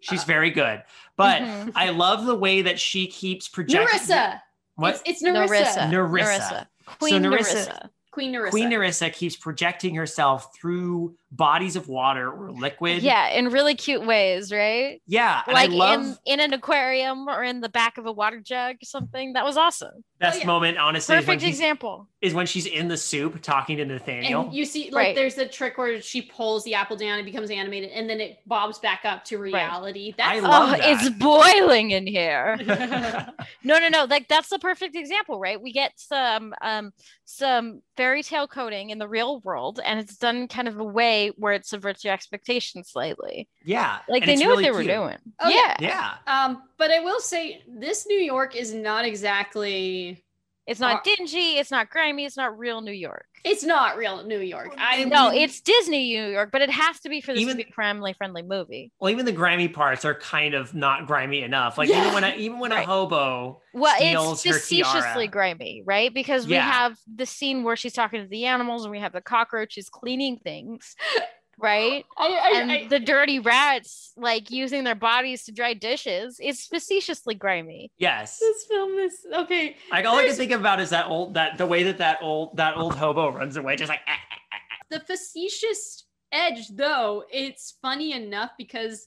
She's 0.00 0.22
uh, 0.22 0.26
very 0.26 0.50
good, 0.50 0.82
but 1.16 1.42
Mhm. 1.42 1.72
I 1.74 1.90
love 1.90 2.24
the 2.26 2.34
way 2.34 2.62
that 2.62 2.80
she 2.80 3.06
keeps 3.06 3.48
projecting. 3.48 3.86
Narissa. 3.98 4.40
What? 4.76 4.94
It's, 5.06 5.22
it's 5.22 5.22
Narissa. 5.22 5.90
Narissa. 5.90 6.66
Queen 6.98 7.22
Narissa- 7.22 7.68
Narissa. 7.68 7.90
Queen 8.10 8.32
Narissa. 8.32 8.50
Queen 8.50 8.70
Narissa 8.70 9.12
keeps 9.12 9.36
projecting 9.36 9.94
herself 9.94 10.54
through 10.56 11.16
bodies 11.32 11.76
of 11.76 11.88
water 11.88 12.30
or 12.30 12.52
liquid. 12.52 13.02
Yeah, 13.02 13.28
in 13.30 13.48
really 13.48 13.74
cute 13.74 14.04
ways, 14.06 14.52
right? 14.52 15.00
Yeah. 15.06 15.42
Like 15.50 15.70
love 15.70 16.00
in, 16.02 16.16
in 16.34 16.40
an 16.40 16.52
aquarium 16.52 17.26
or 17.28 17.42
in 17.42 17.60
the 17.60 17.70
back 17.70 17.96
of 17.98 18.04
a 18.06 18.12
water 18.12 18.38
jug 18.40 18.76
or 18.76 18.84
something. 18.84 19.32
That 19.32 19.44
was 19.44 19.56
awesome. 19.56 20.04
best 20.20 20.36
Oh, 20.36 20.40
yeah. 20.40 20.46
moment, 20.46 20.78
honestly, 20.78 21.16
is 21.16 21.18
when, 21.20 21.24
Perfect 21.38 21.42
she's, 21.42 21.54
example. 21.58 22.06
is 22.20 22.34
when 22.34 22.46
she's 22.46 22.66
in 22.66 22.86
the 22.88 22.96
soup 22.98 23.40
talking 23.42 23.78
to 23.78 23.84
Nathaniel. 23.86 24.42
And 24.42 24.54
you 24.54 24.64
see, 24.66 24.84
like, 24.90 24.94
Right. 24.94 25.14
there's 25.16 25.38
a 25.38 25.46
trick 25.48 25.78
where 25.78 26.00
she 26.02 26.22
pulls 26.22 26.64
the 26.64 26.74
apple 26.74 26.96
down, 26.96 27.18
it 27.18 27.24
becomes 27.24 27.50
animated, 27.50 27.90
and 27.90 28.08
then 28.08 28.20
it 28.20 28.38
bobs 28.46 28.78
back 28.78 29.00
up 29.04 29.24
to 29.24 29.38
reality. 29.38 30.14
I 30.18 30.38
That's 30.40 30.42
love 30.42 30.68
oh, 30.68 30.72
that. 30.76 30.80
it's 30.84 31.08
boiling 31.18 31.90
in 31.92 32.06
here. 32.06 32.58
No, 33.64 33.78
no, 33.78 33.88
no. 33.88 34.04
Like 34.04 34.26
that's 34.28 34.48
the 34.48 34.58
perfect 34.58 34.96
example, 34.96 35.38
right? 35.38 35.60
We 35.60 35.72
get 35.72 35.92
some 35.96 36.52
um 36.62 36.92
some 37.24 37.80
fairy 37.96 38.22
tale 38.22 38.48
coding 38.48 38.90
in 38.90 38.98
the 38.98 39.06
real 39.08 39.40
world, 39.40 39.78
and 39.84 40.00
it's 40.00 40.16
done 40.16 40.48
kind 40.48 40.66
of 40.68 40.78
a 40.80 40.84
way 40.84 41.21
where 41.30 41.52
it 41.52 41.66
subverts 41.66 42.04
your 42.04 42.12
expectations 42.12 42.90
slightly. 42.90 43.48
yeah. 43.64 43.98
Like 44.08 44.26
they 44.26 44.36
knew 44.36 44.48
really 44.48 44.56
what 44.56 44.62
they 44.62 44.70
were 44.70 44.82
cute. 44.82 44.94
doing. 44.94 45.34
Oh, 45.40 45.48
yeah. 45.48 45.76
yeah. 45.80 46.14
Yeah. 46.26 46.44
um, 46.44 46.62
but 46.78 46.90
I 46.90 47.00
will 47.00 47.20
say 47.20 47.62
this 47.68 48.06
New 48.06 48.18
York 48.18 48.56
is 48.56 48.74
not 48.74 49.04
exactly 49.04 50.24
It's 50.66 50.78
not 50.78 50.98
Uh, 50.98 51.00
dingy, 51.16 51.58
it's 51.58 51.70
not 51.72 51.90
grimy, 51.90 52.24
it's 52.24 52.36
not 52.36 52.56
real 52.56 52.80
New 52.82 52.92
York. 52.92 53.26
it's 53.44 53.64
not 53.64 53.96
real 53.96 54.22
New 54.24 54.38
York. 54.38 54.72
I 54.78 55.02
No, 55.02 55.30
mean, 55.30 55.42
it's 55.42 55.60
Disney 55.60 56.14
New 56.14 56.26
York, 56.30 56.50
but 56.52 56.62
it 56.62 56.70
has 56.70 57.00
to 57.00 57.08
be 57.08 57.20
for 57.20 57.32
this 57.32 57.40
Even- 57.42 57.56
to 57.58 57.64
be 57.64 57.68
a 57.68 57.72
family 57.72 58.12
friendly 58.12 58.42
movie. 58.42 58.92
Well, 59.00 59.10
even 59.10 59.24
the 59.26 59.32
grimy 59.32 59.66
parts 59.66 60.04
are 60.04 60.14
kind 60.14 60.54
of 60.54 60.72
not 60.74 61.06
grimy 61.08 61.42
enough. 61.42 61.76
Like 61.78 61.88
Yeah. 61.88 62.02
even 62.02 62.14
when 62.14 62.22
I, 62.24 62.36
even 62.36 62.60
when 62.60 62.70
Right. 62.70 62.84
a 62.84 62.86
hobo 62.86 63.60
Well, 63.74 63.96
steals 63.96 64.46
it's 64.46 64.54
her 64.56 64.60
facetiously 64.60 65.26
tiara. 65.26 65.28
grimy, 65.28 65.82
right? 65.84 66.14
Because 66.14 66.46
we 66.46 66.54
Yeah. 66.54 66.70
have 66.70 66.96
the 67.12 67.26
scene 67.26 67.64
where 67.64 67.74
she's 67.74 67.92
talking 67.94 68.22
to 68.22 68.28
the 68.28 68.44
animals 68.46 68.84
and 68.84 68.92
we 68.92 69.00
have 69.00 69.12
the 69.12 69.20
cockroaches 69.22 69.88
cleaning 69.90 70.38
things. 70.38 70.94
right? 71.62 72.04
I, 72.18 72.26
I, 72.26 72.60
and 72.60 72.72
I- 72.72 72.86
the 72.88 72.98
dirty 73.00 73.38
rats 73.38 74.12
like 74.16 74.50
using 74.50 74.84
their 74.84 74.94
bodies 74.96 75.44
to 75.44 75.52
dry 75.52 75.74
dishes 75.74 76.38
is 76.42 76.66
facetiously 76.66 77.34
grimy. 77.34 77.90
Yes. 77.98 78.38
this 78.38 78.64
film 78.66 78.98
is 78.98 79.24
okay. 79.34 79.76
Like 79.90 80.04
all 80.04 80.16
I 80.16 80.26
can 80.26 80.34
think 80.34 80.52
about 80.52 80.80
is 80.80 80.90
that 80.90 81.06
old 81.06 81.34
that 81.34 81.56
the 81.56 81.66
way 81.66 81.84
that 81.84 81.98
that 81.98 82.18
old 82.20 82.56
that 82.56 82.76
old 82.76 82.96
hobo 82.96 83.30
runs 83.30 83.56
away, 83.56 83.76
just 83.76 83.88
like 83.88 84.00
"Ah, 84.08 84.12
ah, 84.12 84.36
ah, 84.52 84.56
ah." 84.56 84.84
the 84.90 85.00
facetious 85.00 86.04
edge 86.32 86.68
though 86.74 87.24
it's 87.30 87.76
funny 87.82 88.12
enough 88.12 88.50
because 88.58 89.06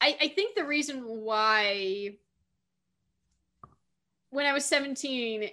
I, 0.00 0.16
I 0.20 0.28
think 0.28 0.54
the 0.54 0.64
reason 0.64 1.02
why 1.02 2.10
when 4.28 4.44
i 4.44 4.52
was 4.52 4.64
17 4.66 5.48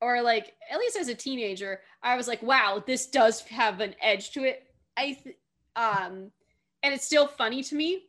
or 0.00 0.22
like 0.22 0.54
at 0.70 0.78
least 0.78 0.96
as 0.96 1.06
a 1.08 1.14
teenager 1.14 1.80
i 2.02 2.16
was 2.16 2.26
like 2.26 2.42
wow 2.42 2.82
this 2.84 3.06
does 3.06 3.42
have 3.42 3.80
an 3.80 3.94
edge 4.02 4.32
to 4.32 4.42
it 4.42 4.64
i 4.96 5.12
th- 5.22 5.36
um 5.76 6.30
and 6.82 6.94
it's 6.94 7.04
still 7.04 7.26
funny 7.26 7.62
to 7.62 7.74
me 7.74 8.02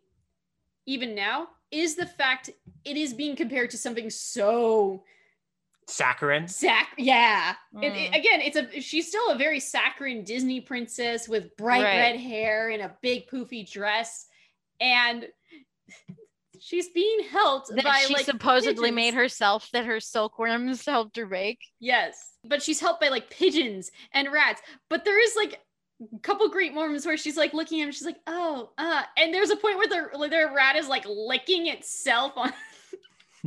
even 0.86 1.14
now 1.16 1.48
is 1.72 1.96
the 1.96 2.06
fact 2.06 2.50
it 2.86 2.96
is 2.98 3.14
being 3.14 3.36
compared 3.36 3.70
to 3.70 3.78
something 3.78 4.10
so 4.10 5.04
saccharine. 5.88 6.48
sac 6.48 6.90
yeah 6.98 7.56
it- 7.82 7.86
it- 7.94 8.12
Mm. 8.12 8.20
again, 8.20 8.42
it's 8.42 8.58
a 8.58 8.82
she's 8.82 9.08
still 9.08 9.30
a 9.30 9.38
very 9.38 9.60
saccharine 9.60 10.24
Disney 10.24 10.60
princess 10.62 11.28
with 11.30 11.56
bright 11.58 11.84
Right. 11.84 11.98
red 11.98 12.20
hair 12.20 12.70
and 12.70 12.82
a 12.82 12.98
big 13.02 13.28
poofy 13.28 13.70
dress, 13.70 14.28
and 14.80 15.28
she's 16.60 16.90
being 16.90 17.24
helped 17.30 17.70
That 17.74 17.84
by 17.86 18.00
she 18.08 18.14
like 18.14 18.26
supposedly 18.26 18.74
pigeons. 18.90 18.96
made 18.96 19.14
herself 19.14 19.70
that 19.72 19.86
her 19.86 20.00
silkworms 20.00 20.86
helped 20.86 21.16
her 21.18 21.26
bake. 21.26 21.60
yes, 21.80 22.34
but 22.44 22.62
she's 22.64 22.80
helped 22.80 23.00
by 23.02 23.10
like 23.10 23.30
pigeons 23.30 23.92
and 24.12 24.32
rats. 24.32 24.62
But 24.90 25.06
there 25.06 25.22
is 25.22 25.36
like 25.36 25.54
a 25.54 25.58
couple 26.22 26.48
great 26.50 26.74
moments 26.74 27.06
where 27.06 27.18
she's 27.18 27.38
like 27.38 27.54
looking 27.54 27.82
at 27.82 27.86
him, 27.86 27.92
she's 27.92 28.06
like, 28.06 28.20
oh, 28.28 28.72
uh, 28.78 29.04
and 29.18 29.34
there's 29.34 29.50
a 29.50 29.56
point 29.56 29.78
where 29.78 29.88
the 29.88 30.28
their 30.30 30.54
rat 30.54 30.76
is 30.76 30.88
like 30.88 31.06
licking 31.08 31.68
itself 31.68 32.34
on. 32.36 32.54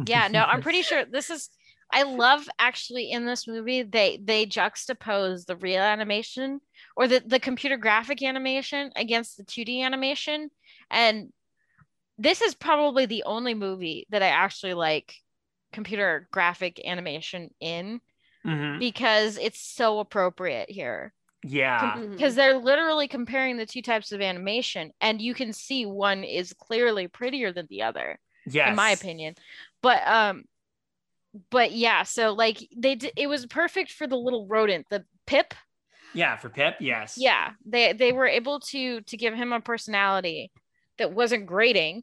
Yeah, 0.07 0.29
no, 0.29 0.45
I'm 0.45 0.63
pretty 0.63 0.83
sure 0.91 1.05
this 1.05 1.31
is 1.31 1.51
I 1.93 2.05
love 2.05 2.49
actually 2.59 3.11
in 3.11 3.27
this 3.27 3.47
movie 3.47 3.83
they 3.83 4.19
they 4.23 4.47
juxtapose 4.47 5.45
the 5.47 5.57
real 5.57 5.83
animation 5.83 6.61
or 6.97 7.09
the, 7.09 7.23
the 7.25 7.41
computer 7.41 7.77
graphic 7.77 8.23
animation 8.23 8.93
against 8.97 9.37
the 9.37 9.45
2D 9.45 9.83
animation. 9.83 10.51
And 10.91 11.33
this 12.19 12.41
is 12.43 12.55
probably 12.55 13.07
the 13.07 13.25
only 13.25 13.55
movie 13.55 14.07
that 14.11 14.23
I 14.23 14.29
actually 14.29 14.75
like 14.75 15.15
computer 15.73 16.29
graphic 16.33 16.81
animation 16.85 17.51
in 17.61 18.01
Mhm. 18.47 18.79
because 18.79 19.37
it's 19.37 19.61
so 19.61 19.99
appropriate 20.01 20.71
here. 20.71 21.13
Yeah. 21.43 22.01
Because 22.11 22.35
they're 22.35 22.59
literally 22.59 23.09
comparing 23.09 23.57
the 23.57 23.67
two 23.67 23.83
types 23.83 24.13
of 24.13 24.21
animation, 24.21 24.93
and 25.01 25.21
you 25.21 25.35
can 25.35 25.53
see 25.53 25.87
one 25.87 26.25
is 26.25 26.53
clearly 26.53 27.09
prettier 27.09 27.53
than 27.53 27.67
the 27.71 27.83
other 27.83 28.19
Yes. 28.47 28.71
in 28.71 28.77
my 28.77 28.91
opinion. 28.91 29.35
But 29.83 30.07
um 30.07 30.45
but 31.51 31.73
yeah, 31.73 32.03
so 32.03 32.33
like 32.33 32.59
they 32.77 32.95
did 32.97 33.13
it 33.17 33.29
was 33.29 33.47
perfect 33.47 33.93
for 33.93 34.07
the 34.07 34.17
little 34.17 34.47
rodent, 34.47 34.87
the 34.91 35.05
Pip. 35.27 35.55
Yeah, 36.13 36.37
for 36.37 36.49
Pip, 36.49 36.77
yes. 36.81 37.15
Yeah, 37.17 37.53
they 37.65 37.93
they 37.93 38.13
were 38.13 38.27
able 38.27 38.61
to 38.61 39.01
to 39.03 39.17
give 39.17 39.35
him 39.35 39.53
a 39.53 39.61
personality 39.61 40.51
that 40.99 41.13
wasn't 41.13 41.47
grating 41.47 42.03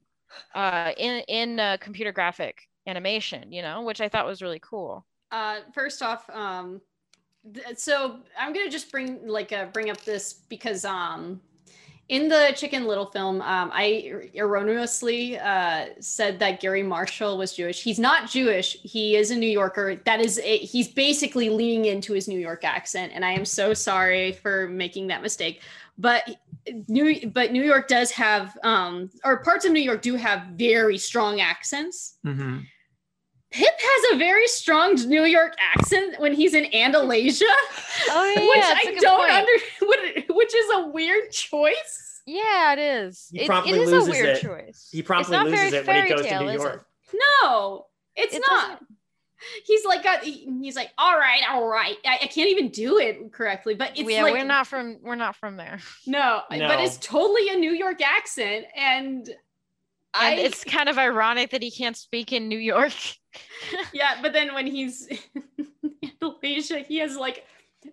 uh 0.56 0.94
in 0.98 1.24
in 1.28 1.60
uh, 1.60 1.78
computer 1.80 2.12
graphic 2.12 2.62
animation, 2.86 3.52
you 3.52 3.62
know, 3.62 3.84
which 3.84 4.00
I 4.02 4.08
thought 4.10 4.26
was 4.26 4.42
really 4.42 4.60
cool. 4.62 5.06
uh 5.32 5.60
first 5.74 6.02
off 6.02 6.30
um 6.30 6.70
th- 6.70 6.82
so 7.76 8.18
i'm 8.40 8.54
gonna 8.54 8.70
just 8.70 8.92
bring 8.92 9.26
like 9.28 9.52
uh, 9.52 9.66
bring 9.66 9.90
up 9.90 10.02
this 10.04 10.34
because 10.50 10.86
um 10.86 11.40
in 12.10 12.30
the 12.30 12.54
chicken 12.56 12.86
little 12.88 13.06
film 13.06 13.42
um 13.42 13.70
i 13.74 14.12
erroneously 14.36 15.38
uh 15.40 15.86
said 16.00 16.40
that 16.40 16.60
gary 16.62 16.84
marshall 16.84 17.38
was 17.38 17.54
jewish. 17.54 17.84
He's 17.84 18.00
not 18.00 18.30
jewish. 18.30 18.78
He 18.82 19.16
is 19.16 19.32
a 19.32 19.36
new 19.36 19.50
yorker. 19.50 19.96
That 20.06 20.22
is 20.22 20.40
a, 20.40 20.58
he's 20.60 20.88
basically 20.88 21.50
leaning 21.50 21.86
into 21.86 22.14
his 22.14 22.28
new 22.28 22.40
york 22.40 22.64
accent 22.64 23.12
and 23.14 23.26
i 23.26 23.32
am 23.32 23.46
so 23.46 23.74
sorry 23.74 24.32
for 24.32 24.68
making 24.70 25.08
that 25.08 25.22
mistake. 25.22 25.62
But 25.98 26.38
new 26.88 27.28
but 27.30 27.52
new 27.52 27.64
york 27.64 27.88
does 27.88 28.12
have 28.12 28.58
um 28.64 29.10
or 29.26 29.44
parts 29.44 29.66
of 29.66 29.72
new 29.72 29.82
york 29.82 30.02
do 30.02 30.16
have 30.16 30.44
very 30.56 30.98
strong 30.98 31.42
accents. 31.42 32.18
Hmm 32.24 32.60
Pip 33.52 33.74
has 33.80 34.16
a 34.16 34.18
very 34.18 34.48
strong 34.48 34.96
New 35.08 35.24
York 35.24 35.56
accent 35.74 36.20
when 36.20 36.34
he's 36.34 36.54
in 36.54 36.66
Andalasia, 36.66 37.42
Oh 38.10 38.34
which 38.36 38.66
I 38.66 38.96
don't 39.00 39.30
under, 39.30 40.24
which 40.34 40.54
is 40.54 40.66
a 40.76 40.88
weird 40.88 41.32
choice. 41.32 42.22
Yeah, 42.26 42.74
it 42.74 42.80
is. 42.80 43.28
He 43.32 43.42
It- 43.42 43.48
promptly 43.48 43.80
it 43.80 43.82
is 43.84 43.92
loses 43.92 44.08
a 44.08 44.12
weird 44.12 44.38
it. 44.38 44.42
choice. 44.42 44.90
He 44.92 45.00
It's 45.00 45.08
promptly 45.08 45.38
loses 45.38 45.74
it 45.74 45.88
when 45.88 45.96
he 45.96 46.02
fairy 46.02 46.10
goes 46.10 46.22
to 46.24 46.30
tale, 46.30 46.42
New 46.44 46.50
is 46.50 46.56
it? 46.56 46.66
York. 46.66 46.86
No, 47.42 47.86
it's 48.18 48.36
It 48.36 48.44
not. 48.50 48.72
doesn't- 48.80 48.88
He's 49.66 49.86
like, 49.86 50.04
got, 50.04 50.24
he's 50.24 50.76
like, 50.76 50.90
all 50.98 51.16
right, 51.16 51.42
all 51.52 51.68
right. 51.68 51.96
I, 52.04 52.16
I 52.24 52.26
can't 52.26 52.50
even 52.50 52.70
do 52.70 52.98
it 52.98 53.32
correctly, 53.32 53.76
but 53.76 53.92
it's 53.96 54.10
yeah, 54.10 54.24
like, 54.24 54.34
we're 54.34 54.44
not 54.44 54.66
from 54.66 54.98
we're 55.04 55.14
not 55.16 55.36
from 55.36 55.58
there. 55.58 55.78
no, 56.08 56.42
No. 56.52 56.68
but 56.68 56.80
it's 56.80 56.98
totally 56.98 57.48
a 57.50 57.56
New 57.56 57.72
York 57.72 58.02
accent, 58.02 58.66
and 58.76 59.30
I, 60.14 60.32
And 60.32 60.40
it's 60.40 60.64
kind 60.64 60.90
of 60.90 60.98
ironic 60.98 61.52
that 61.52 61.62
he 61.62 61.70
can't 61.70 61.96
speak 61.96 62.34
in 62.34 62.48
New 62.50 62.58
York. 62.58 62.92
yeah, 63.94 64.20
but 64.22 64.34
then 64.34 64.54
when 64.54 64.68
he's 64.68 65.08
in 65.36 65.68
Andalasia, 66.22 66.86
he 66.86 66.98
has 66.98 67.16
like 67.16 67.46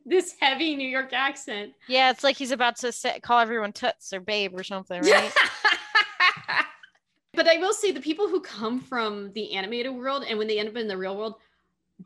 this 0.06 0.34
heavy 0.40 0.76
New 0.76 0.88
York 0.88 1.12
accent. 1.12 1.72
yeah, 1.88 2.10
it's 2.10 2.24
like 2.24 2.36
he's 2.36 2.50
about 2.50 2.76
to 2.76 2.92
call 3.22 3.40
everyone 3.40 3.72
toots 3.72 4.12
or 4.12 4.20
babe 4.20 4.52
or 4.54 4.64
something, 4.64 5.02
right? 5.02 5.32
but 7.34 7.48
I 7.48 7.58
will 7.58 7.72
say 7.72 7.90
the 7.92 8.00
people 8.00 8.28
who 8.28 8.40
come 8.40 8.80
from 8.80 9.32
the 9.32 9.54
animated 9.54 9.92
world 9.94 10.24
and 10.28 10.38
when 10.38 10.46
they 10.46 10.58
end 10.58 10.68
up 10.68 10.76
in 10.76 10.88
the 10.88 10.96
real 10.96 11.16
world, 11.16 11.34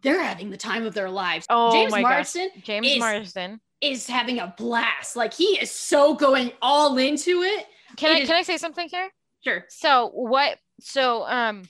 they're 0.02 0.22
having 0.22 0.50
the 0.50 0.56
time 0.56 0.84
of 0.84 0.94
their 0.94 1.10
lives. 1.10 1.46
Oh 1.48 1.72
James 1.72 1.92
my 1.92 2.02
gosh. 2.02 2.34
James 2.62 2.86
is- 2.86 2.98
Marsden. 2.98 3.60
is 3.80 4.06
having 4.06 4.38
a 4.38 4.54
blast. 4.56 5.16
Like 5.16 5.32
he 5.34 5.58
is 5.60 5.70
so 5.70 6.14
going 6.14 6.52
all 6.62 6.96
into 6.98 7.42
it. 7.42 7.66
Can 7.96 8.10
it 8.12 8.18
I 8.18 8.20
is- 8.20 8.28
can 8.28 8.36
I 8.36 8.42
say 8.42 8.56
something 8.58 8.88
here? 8.88 9.10
Sure. 9.44 9.64
So 9.68 10.10
what 10.12 10.58
so 10.80 11.24
um 11.26 11.68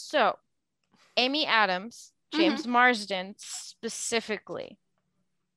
so 0.00 0.36
Amy 1.16 1.46
Adams, 1.46 2.12
mm-hmm. 2.32 2.40
James 2.40 2.66
Marsden 2.66 3.34
specifically 3.38 4.78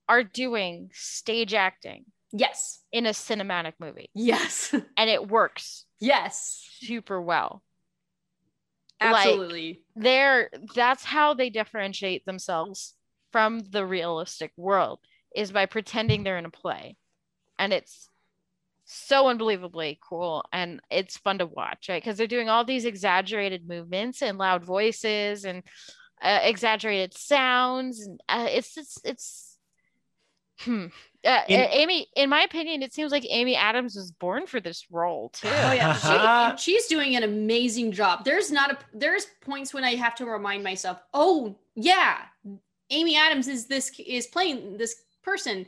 are 0.09 0.23
doing 0.23 0.89
stage 0.93 1.53
acting 1.53 2.05
Yes. 2.31 2.81
in 2.91 3.05
a 3.05 3.11
cinematic 3.11 3.73
movie 3.79 4.09
Yes. 4.13 4.73
and 4.97 5.09
it 5.09 5.27
works 5.27 5.85
yes. 5.99 6.67
super 6.79 7.21
well. 7.21 7.63
Like- 9.01 9.15
Absolutely. 9.15 9.81
They're 9.95 10.49
that's 10.75 11.03
how 11.03 11.33
they 11.33 11.49
differentiate 11.49 12.25
themselves 12.25 12.95
from 13.31 13.59
the 13.59 13.85
realistic 13.85 14.51
world 14.57 14.99
is 15.35 15.51
by 15.51 15.65
pretending 15.65 16.23
they're 16.23 16.37
in 16.37 16.45
a 16.45 16.51
play. 16.51 16.97
And 17.57 17.73
it's 17.73 18.09
so 18.93 19.27
unbelievably 19.27 19.99
cool 20.07 20.45
and 20.51 20.81
it's 20.89 21.17
fun 21.17 21.39
to 21.39 21.45
watch, 21.45 21.87
right? 21.89 22.01
Because 22.01 22.17
they're 22.17 22.27
doing 22.27 22.49
all 22.49 22.63
these 22.63 22.85
exaggerated 22.85 23.67
movements 23.67 24.21
and 24.21 24.37
loud 24.37 24.63
voices 24.63 25.45
and 25.45 25.63
uh, 26.21 26.39
exaggerated 26.43 27.13
sounds 27.17 28.05
and 28.05 28.21
uh, 28.29 28.47
it's 28.49 28.77
it's 28.77 28.97
it's 29.03 29.57
hmm. 30.61 30.85
Uh, 31.25 31.41
In- 31.47 31.69
Amy, 31.71 32.07
in 32.17 32.29
my 32.29 32.41
opinion, 32.41 32.81
it 32.83 32.93
seems 32.93 33.11
like 33.11 33.25
Amy 33.29 33.55
Adams 33.55 33.95
was 33.95 34.11
born 34.11 34.45
for 34.45 34.59
this 34.59 34.85
role 34.91 35.29
too. 35.29 35.47
Oh 35.47 35.71
yeah, 35.71 36.55
she, 36.55 36.71
she's 36.71 36.87
doing 36.87 37.15
an 37.15 37.23
amazing 37.23 37.93
job. 37.93 38.25
There's 38.25 38.51
not 38.51 38.71
a 38.71 38.77
there's 38.93 39.27
points 39.41 39.73
when 39.73 39.85
I 39.85 39.95
have 39.95 40.15
to 40.15 40.25
remind 40.25 40.63
myself, 40.63 40.99
oh 41.13 41.55
yeah, 41.75 42.17
Amy 42.89 43.17
Adams 43.17 43.47
is 43.47 43.67
this 43.67 43.91
is 43.99 44.27
playing 44.27 44.77
this 44.77 44.95
person. 45.23 45.65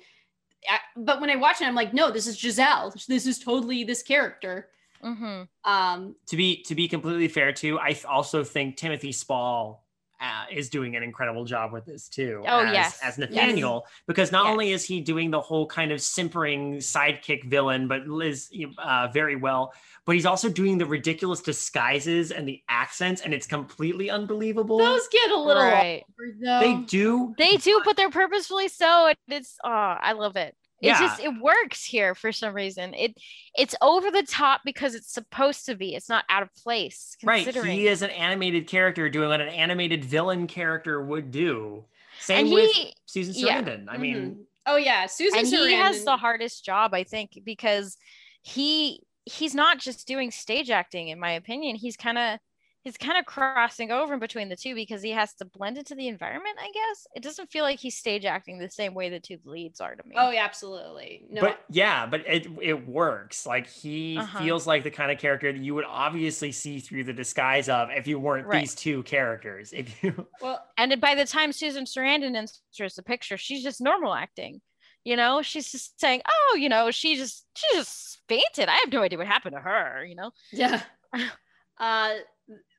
Uh, 0.72 0.78
But 0.98 1.22
when 1.22 1.30
I 1.30 1.36
watch 1.36 1.62
it, 1.62 1.68
I'm 1.68 1.76
like, 1.76 1.94
no, 1.94 2.12
this 2.12 2.28
is 2.28 2.38
Giselle. 2.40 2.94
This 3.08 3.26
is 3.26 3.40
totally 3.40 3.84
this 3.84 4.02
character. 4.04 4.70
hmm 5.02 5.44
Um, 5.64 6.16
to 6.28 6.36
be 6.36 6.64
to 6.64 6.76
be 6.76 6.88
completely 6.88 7.28
fair 7.28 7.52
too, 7.54 7.80
I 7.80 7.94
th- 7.94 8.06
also 8.06 8.44
think 8.44 8.78
Timothy 8.78 9.12
Spall 9.12 9.85
uh, 10.26 10.46
is 10.52 10.70
doing 10.70 10.96
an 10.96 11.04
incredible 11.04 11.46
job 11.46 11.72
with 11.72 11.86
this 11.86 12.08
too. 12.10 12.44
Oh, 12.48 12.60
as, 12.66 12.74
yes. 12.74 13.00
as 13.04 13.18
Nathaniel, 13.18 13.86
because 14.08 14.32
not 14.32 14.46
Yes. 14.46 14.52
only 14.52 14.72
is 14.72 14.84
he 14.84 15.02
doing 15.02 15.30
the 15.30 15.42
whole 15.42 15.68
kind 15.68 15.92
of 15.92 16.02
simpering 16.02 16.78
sidekick 16.78 17.44
villain, 17.46 17.88
but 17.88 18.08
Liz 18.08 18.50
uh, 18.78 19.08
very 19.14 19.36
well, 19.36 19.74
but 20.06 20.16
he's 20.16 20.26
also 20.26 20.50
doing 20.50 20.78
the 20.78 20.86
ridiculous 20.86 21.42
disguises 21.42 22.32
and 22.32 22.48
the 22.48 22.62
accents, 22.70 23.22
and 23.22 23.34
it's 23.34 23.48
completely 23.48 24.10
unbelievable. 24.10 24.78
those 24.78 25.08
get 25.10 25.30
a 25.32 25.38
little 25.40 25.62
Right. 25.64 26.04
awkward, 26.10 26.38
though. 26.42 26.60
they 26.60 26.76
do. 26.86 27.36
They 27.38 27.58
do, 27.58 27.82
but 27.86 27.96
they're 27.98 28.10
purposefully 28.10 28.68
so. 28.68 29.08
and 29.08 29.18
It's 29.28 29.58
oh, 29.64 29.70
I 29.70 30.14
love 30.14 30.36
it. 30.36 30.56
It 30.82 30.88
Yeah. 30.88 31.00
just 31.00 31.20
it 31.22 31.34
works 31.42 31.84
here 31.86 32.16
for 32.16 32.32
some 32.32 32.54
reason. 32.54 32.94
It 32.94 33.16
it's 33.58 33.76
over 33.82 34.12
the 34.12 34.24
top 34.24 34.62
because 34.66 34.94
it's 34.96 35.12
supposed 35.12 35.66
to 35.68 35.76
be. 35.76 35.96
It's 35.96 36.10
not 36.10 36.26
out 36.30 36.44
of 36.44 36.54
place. 36.56 37.16
Right, 37.24 37.44
Considering. 37.46 37.76
he 37.76 37.88
is 37.88 38.02
an 38.02 38.10
animated 38.12 38.68
character 38.68 39.10
doing 39.10 39.30
what 39.30 39.42
an 39.42 39.48
animated 39.50 40.04
villain 40.04 40.48
character 40.48 41.02
would 41.02 41.32
do. 41.32 41.86
Same 42.20 42.46
and 42.48 42.54
with 42.54 42.72
he 42.72 42.94
Susan 43.06 43.34
yeah. 43.36 43.62
Sarandon. 43.62 43.86
I 43.90 43.98
mean, 43.98 44.16
mm-hmm. 44.16 44.42
Oh 44.68 44.78
yeah, 44.78 45.06
Susan 45.06 45.40
and 45.40 45.48
he 45.48 45.74
has 45.74 46.04
the 46.04 46.18
hardest 46.18 46.66
job 46.66 46.94
i 46.94 47.04
think 47.04 47.40
because 47.46 47.98
he 48.42 49.02
he's 49.26 49.56
not 49.56 49.80
just 49.80 50.08
doing 50.08 50.32
stage 50.32 50.70
acting 50.70 51.08
in 51.10 51.20
my 51.20 51.32
opinion 51.32 51.76
he's 51.76 51.98
kind 51.98 52.18
of 52.18 52.40
he's 52.86 52.98
kind 52.98 53.18
of 53.20 53.26
crossing 53.26 53.92
over 53.92 54.16
in 54.16 54.22
between 54.22 54.50
the 54.50 54.58
two 54.58 54.76
because 54.76 55.04
he 55.04 55.12
has 55.12 55.36
to 55.36 55.46
blend 55.46 55.78
into 55.80 55.96
the 55.96 56.08
environment 56.10 56.58
i 56.62 56.72
guess 56.74 57.08
it 57.16 57.24
doesn't 57.24 57.52
feel 57.52 57.66
like 57.66 57.80
he's 57.80 57.98
stage 57.98 58.26
acting 58.26 58.60
the 58.60 58.70
same 58.72 58.96
way 58.96 59.10
the 59.10 59.20
two 59.20 59.40
leads 59.46 59.82
are 59.82 59.96
to 59.96 60.08
me 60.08 60.18
Oh 60.18 60.32
yeah, 60.32 60.44
absolutely. 60.46 61.28
No, 61.30 61.42
But 61.42 61.66
yeah, 61.70 62.06
but 62.06 62.22
it 62.28 62.48
it 62.62 62.88
works. 62.88 63.46
Like 63.46 63.68
he 63.68 64.22
Uh-huh. 64.22 64.24
feels 64.24 64.66
like 64.66 64.84
the 64.84 64.92
kind 64.92 65.12
of 65.12 65.18
character 65.18 65.52
that 65.52 65.60
you 65.62 65.76
would 65.76 65.86
obviously 65.86 66.52
see 66.52 66.80
through 66.80 67.04
the 67.04 67.14
disguise 67.14 67.68
of 67.68 67.90
if 67.92 68.08
you 68.08 68.20
weren't 68.20 68.50
Right. 68.50 68.52
these 68.52 68.74
two 68.76 69.04
characters. 69.04 69.74
If 69.74 70.02
you 70.04 70.28
well, 70.40 70.62
and 70.78 71.00
by 71.02 71.16
the 71.16 71.26
time 71.26 71.52
susan 71.52 71.86
sarandon 71.86 72.36
enters 72.36 72.96
the 72.96 73.04
picture 73.04 73.38
she's 73.38 73.64
just 73.64 73.82
normal 73.82 74.14
acting 74.14 74.62
you 75.04 75.16
know 75.16 75.42
she's 75.42 75.72
just 75.72 76.00
saying 76.00 76.22
oh 76.28 76.56
you 76.60 76.70
know 76.70 76.92
she 76.92 77.16
just 77.16 77.46
she 77.56 77.66
just 77.76 78.20
fainted 78.28 78.68
i 78.70 78.76
have 78.76 78.92
no 78.92 79.02
idea 79.02 79.18
what 79.18 79.28
happened 79.28 79.56
to 79.56 79.62
her 79.62 80.04
you 80.06 80.16
know 80.16 80.32
yeah. 80.52 80.84
Uh, 81.78 82.16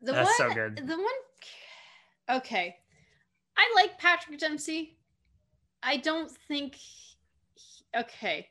the 0.02 0.12
That's 0.12 0.38
one, 0.38 0.48
so 0.50 0.54
good. 0.54 0.76
the 0.86 0.96
one. 0.96 2.38
Okay, 2.38 2.76
I 3.56 3.72
like 3.76 3.98
Patrick 3.98 4.38
Dempsey. 4.38 4.96
I 5.82 5.96
don't 5.98 6.30
think. 6.48 6.74
he- 6.74 7.98
okay. 7.98 8.48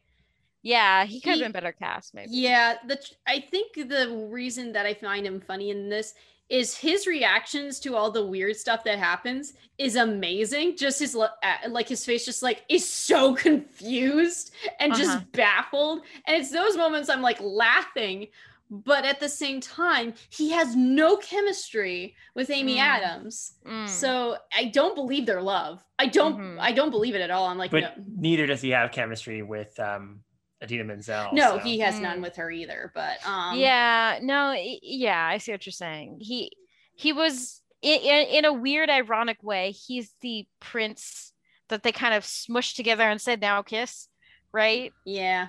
yeah 0.64 1.06
he 1.06 1.20
could 1.22 1.32
have 1.32 1.40
been 1.40 1.52
better 1.52 1.72
cast 1.72 2.14
maybe 2.16 2.32
Yeah, 2.32 2.76
the 2.88 2.98
I 3.28 3.40
think 3.52 3.74
the 3.76 4.28
reason 4.32 4.72
that 4.74 4.86
I 4.86 4.94
find 4.96 5.26
him 5.26 5.40
funny 5.42 5.70
in 5.70 5.90
this 5.90 6.14
is 6.50 6.76
his 6.78 7.06
reactions 7.08 7.80
to 7.82 7.96
all 7.96 8.12
the 8.12 8.26
weird 8.26 8.56
stuff 8.56 8.84
that 8.84 8.98
happens 9.00 9.54
is 9.80 9.96
amazing. 9.96 10.78
Just 10.78 11.00
his 11.00 11.16
lo- 11.16 11.28
uh, 11.44 11.70
like 11.70 11.90
his 11.90 12.06
face 12.06 12.24
just 12.26 12.42
like 12.44 12.64
is 12.70 12.88
so 12.88 13.36
confused 13.48 14.52
and 14.80 14.92
Uh-huh. 14.94 15.02
just 15.02 15.32
baffled. 15.32 16.02
And 16.28 16.38
it's 16.40 16.52
those 16.52 16.78
moments 16.78 17.10
I'm 17.10 17.22
like 17.24 17.40
laughing, 17.42 18.28
but 18.70 19.06
at 19.06 19.20
the 19.20 19.30
same 19.30 19.60
time, 19.62 20.14
he 20.30 20.50
has 20.52 20.76
no 20.76 21.18
chemistry 21.18 22.16
with 22.34 22.50
Amy 22.50 22.76
Mm. 22.78 22.80
Adams. 22.82 23.54
Mm. 23.66 23.88
So 23.88 24.38
I 24.56 24.66
don't 24.66 24.96
believe 24.96 25.26
their 25.26 25.42
love. 25.42 25.84
I 26.00 26.08
don't 26.08 26.38
Mhm. 26.38 26.58
I 26.60 26.72
don't 26.72 26.90
believe 26.92 27.16
it 27.16 27.22
at 27.22 27.32
all. 27.32 27.46
I'm 27.48 27.58
like 27.58 27.72
but 27.72 27.82
no. 27.82 27.92
neither 28.18 28.46
does 28.48 28.62
he 28.62 28.72
have 28.72 28.92
chemistry 28.92 29.42
with 29.44 29.80
um 29.80 30.22
Idina 30.64 30.84
Menzel. 30.86 31.30
No, 31.34 31.58
so. 31.58 31.60
he 31.60 31.80
has 31.80 31.96
Mm. 31.96 32.02
none 32.02 32.22
with 32.22 32.36
her 32.38 32.50
either. 32.50 32.92
But 32.96 33.18
um 33.28 33.58
yeah 33.58 34.20
no 34.22 34.56
yeah 34.82 35.28
i 35.28 35.38
see 35.38 35.52
what 35.52 35.66
you're 35.66 35.72
saying 35.74 36.18
he 36.22 36.52
he 36.96 37.14
was 37.14 37.62
in, 37.82 38.00
in 38.02 38.46
a 38.46 38.54
weird 38.54 38.90
ironic 38.90 39.44
way 39.44 39.72
he's 39.72 40.16
the 40.22 40.48
prince 40.60 41.34
that 41.68 41.84
they 41.84 41.92
kind 41.92 42.14
of 42.16 42.24
smushed 42.24 42.76
together 42.76 43.04
and 43.04 43.22
said 43.22 43.42
now 43.42 43.62
kiss 43.62 44.08
right 44.52 44.92
yeah. 45.06 45.48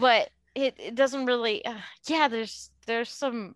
but 0.00 0.30
it, 0.54 0.74
it 0.78 0.94
doesn't 0.94 1.26
really 1.26 1.64
uh, 1.64 1.74
yeah 2.08 2.28
there's 2.28 2.70
there's 2.86 3.08
some 3.10 3.54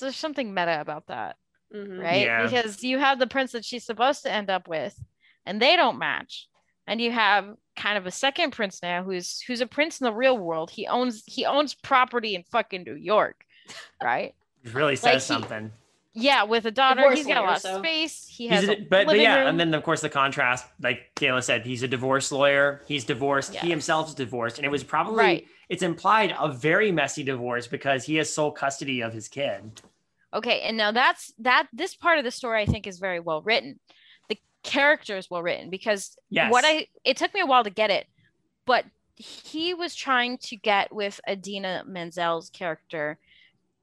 there's 0.00 0.16
something 0.16 0.52
meta 0.52 0.80
about 0.80 1.06
that 1.06 1.36
mhm. 1.74 2.00
right 2.02 2.26
Yeah. 2.26 2.42
because 2.44 2.82
you 2.82 2.98
have 2.98 3.18
the 3.18 3.26
prince 3.26 3.52
that 3.52 3.64
she's 3.64 3.84
supposed 3.84 4.22
to 4.24 4.32
end 4.32 4.50
up 4.50 4.66
with 4.68 4.98
and 5.46 5.60
they 5.62 5.76
don't 5.76 5.98
match 5.98 6.48
and 6.86 7.00
you 7.00 7.12
have 7.12 7.54
kind 7.76 7.96
of 7.98 8.06
a 8.06 8.10
second 8.10 8.50
prince 8.52 8.80
now 8.82 9.02
who's 9.02 9.40
who's 9.42 9.60
a 9.60 9.66
prince 9.66 10.00
in 10.00 10.04
the 10.04 10.12
real 10.12 10.36
world 10.38 10.70
he 10.70 10.86
owns 10.86 11.22
he 11.26 11.44
owns 11.44 11.74
property 11.74 12.34
in 12.34 12.42
fucking 12.50 12.82
new 12.84 12.94
york 12.96 13.44
right 14.02 14.34
It 14.64 14.74
really 14.74 14.96
says 14.96 15.04
Like 15.06 15.14
he- 15.14 15.20
something. 15.42 15.72
yeah 16.14 16.42
with 16.44 16.64
a 16.66 16.70
daughter 16.70 17.00
Divorce 17.02 17.18
he's 17.18 17.26
got 17.26 17.36
a 17.36 17.40
lawyer, 17.40 17.50
lot 17.50 17.60
so- 17.62 17.74
of 17.76 17.78
space 17.80 18.26
he 18.28 18.48
has 18.48 18.68
a, 18.68 18.72
a 18.72 18.80
but, 18.90 19.06
but 19.06 19.18
yeah, 19.18 19.38
room. 19.38 19.46
and 19.48 19.60
then 19.60 19.72
of 19.74 19.82
course 19.84 20.00
the 20.00 20.08
contrast, 20.08 20.66
like 20.80 21.12
Kayla 21.14 21.42
said, 21.44 21.64
he's 21.64 21.84
a 21.84 21.88
divorce 21.88 22.32
lawyer. 22.32 22.82
He's 22.88 23.04
divorced. 23.04 23.54
Yeah. 23.54 23.60
He 23.62 23.70
himself 23.70 24.08
is 24.08 24.14
divorced, 24.16 24.58
and 24.58 24.66
it 24.66 24.70
was 24.70 24.82
probably 24.82 25.14
Right. 25.24 25.46
It's 25.68 25.82
implied 25.82 26.34
a 26.38 26.52
very 26.52 26.92
messy 26.92 27.22
divorce 27.22 27.66
because 27.66 28.04
he 28.04 28.16
has 28.16 28.32
sole 28.32 28.52
custody 28.52 29.00
of 29.00 29.12
his 29.12 29.28
kid. 29.28 29.80
Okay, 30.32 30.62
and 30.62 30.76
now 30.76 30.90
that's 30.92 31.32
that 31.38 31.68
this 31.72 31.94
part 31.94 32.18
of 32.18 32.24
the 32.24 32.30
story 32.30 32.62
I 32.62 32.66
think 32.66 32.86
is 32.86 32.98
very 32.98 33.20
well 33.20 33.42
written. 33.42 33.78
The 34.28 34.38
character 34.62 35.16
is 35.16 35.30
well 35.30 35.42
written 35.42 35.70
because 35.70 36.16
Yes. 36.30 36.50
what 36.50 36.64
I 36.66 36.88
it 37.04 37.16
took 37.16 37.32
me 37.32 37.40
a 37.40 37.46
while 37.46 37.64
to 37.64 37.70
get 37.70 37.90
it, 37.90 38.06
but 38.66 38.84
he 39.16 39.74
was 39.74 39.94
trying 39.94 40.38
to 40.38 40.56
get 40.56 40.92
with 40.92 41.20
Idina 41.28 41.84
Menzel's 41.86 42.50
character 42.50 43.18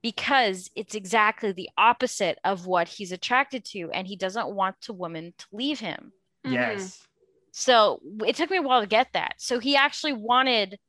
because 0.02 0.70
it's 0.76 0.96
exactly 0.96 1.52
the 1.52 1.70
opposite 1.78 2.38
of 2.44 2.66
what 2.66 2.88
he's 2.88 3.12
attracted 3.12 3.64
to 3.64 3.90
and 3.92 4.08
he 4.08 4.16
doesn't 4.16 4.54
want 4.54 4.76
the 4.86 4.94
woman 4.94 5.34
to 5.38 5.46
leave 5.54 5.80
him. 5.80 6.12
Yes. 6.44 7.08
So 7.52 8.02
it 8.26 8.36
took 8.36 8.50
me 8.50 8.58
a 8.58 8.62
while 8.62 8.82
to 8.82 8.88
get 8.88 9.10
that. 9.14 9.36
So 9.38 9.60
he 9.60 9.76
actually 9.76 10.14
wanted 10.14 10.80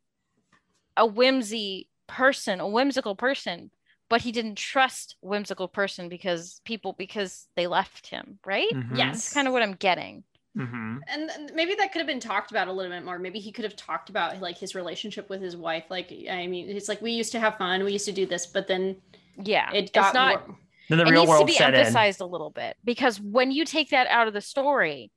a 0.96 1.06
whimsy 1.06 1.88
person, 2.06 2.60
a 2.60 2.68
whimsical 2.68 3.14
person, 3.16 3.70
but 4.08 4.20
he 4.22 4.32
didn't 4.32 4.56
trust 4.56 5.16
whimsical 5.22 5.68
person 5.68 6.08
because 6.08 6.60
people 6.64 6.92
because 6.92 7.48
they 7.56 7.66
left 7.66 8.08
him, 8.08 8.38
right? 8.44 8.68
Mhm. 8.72 8.96
Yes. 8.96 9.14
That's 9.16 9.34
kind 9.34 9.46
of 9.48 9.52
what 9.54 9.62
I'm 9.62 9.74
getting. 9.74 10.24
hmm 10.54 10.98
and 11.08 11.30
and 11.30 11.50
maybe 11.54 11.74
that 11.74 11.92
could 11.92 11.98
have 12.00 12.06
been 12.06 12.20
talked 12.20 12.50
about 12.50 12.68
a 12.68 12.72
little 12.72 12.92
bit 12.92 13.02
more 13.02 13.18
maybe 13.18 13.38
he 13.40 13.50
could 13.50 13.64
have 13.64 13.74
talked 13.74 14.10
about 14.10 14.38
like 14.42 14.58
his 14.58 14.74
relationship 14.74 15.30
with 15.30 15.40
his 15.40 15.56
wife 15.56 15.84
like 15.88 16.12
i 16.30 16.46
mean 16.46 16.68
it's 16.68 16.90
like 16.90 17.00
we 17.00 17.10
used 17.12 17.32
to 17.32 17.40
have 17.40 17.56
fun 17.56 17.82
we 17.84 17.90
used 17.90 18.04
to 18.04 18.12
do 18.12 18.26
this 18.26 18.44
but 18.44 18.66
then 18.68 18.96
Yeah. 19.38 19.72
it 19.72 19.94
got 19.94 20.08
it's 20.08 20.14
not 20.14 20.46
more- 20.46 20.58
Then 20.90 20.98
the 20.98 21.04
it 21.06 21.10
real 21.10 21.24
needs 21.24 21.38
to 21.38 21.44
be 21.46 21.52
set 21.54 21.72
in. 21.72 21.80
emphasized 21.80 22.20
a 22.20 22.26
little 22.26 22.50
bit 22.50 22.76
because 22.84 23.18
when 23.18 23.50
you 23.50 23.64
take 23.64 23.88
that 23.90 24.06
out 24.08 24.28
of 24.28 24.34
the 24.34 24.42
story, 24.42 25.10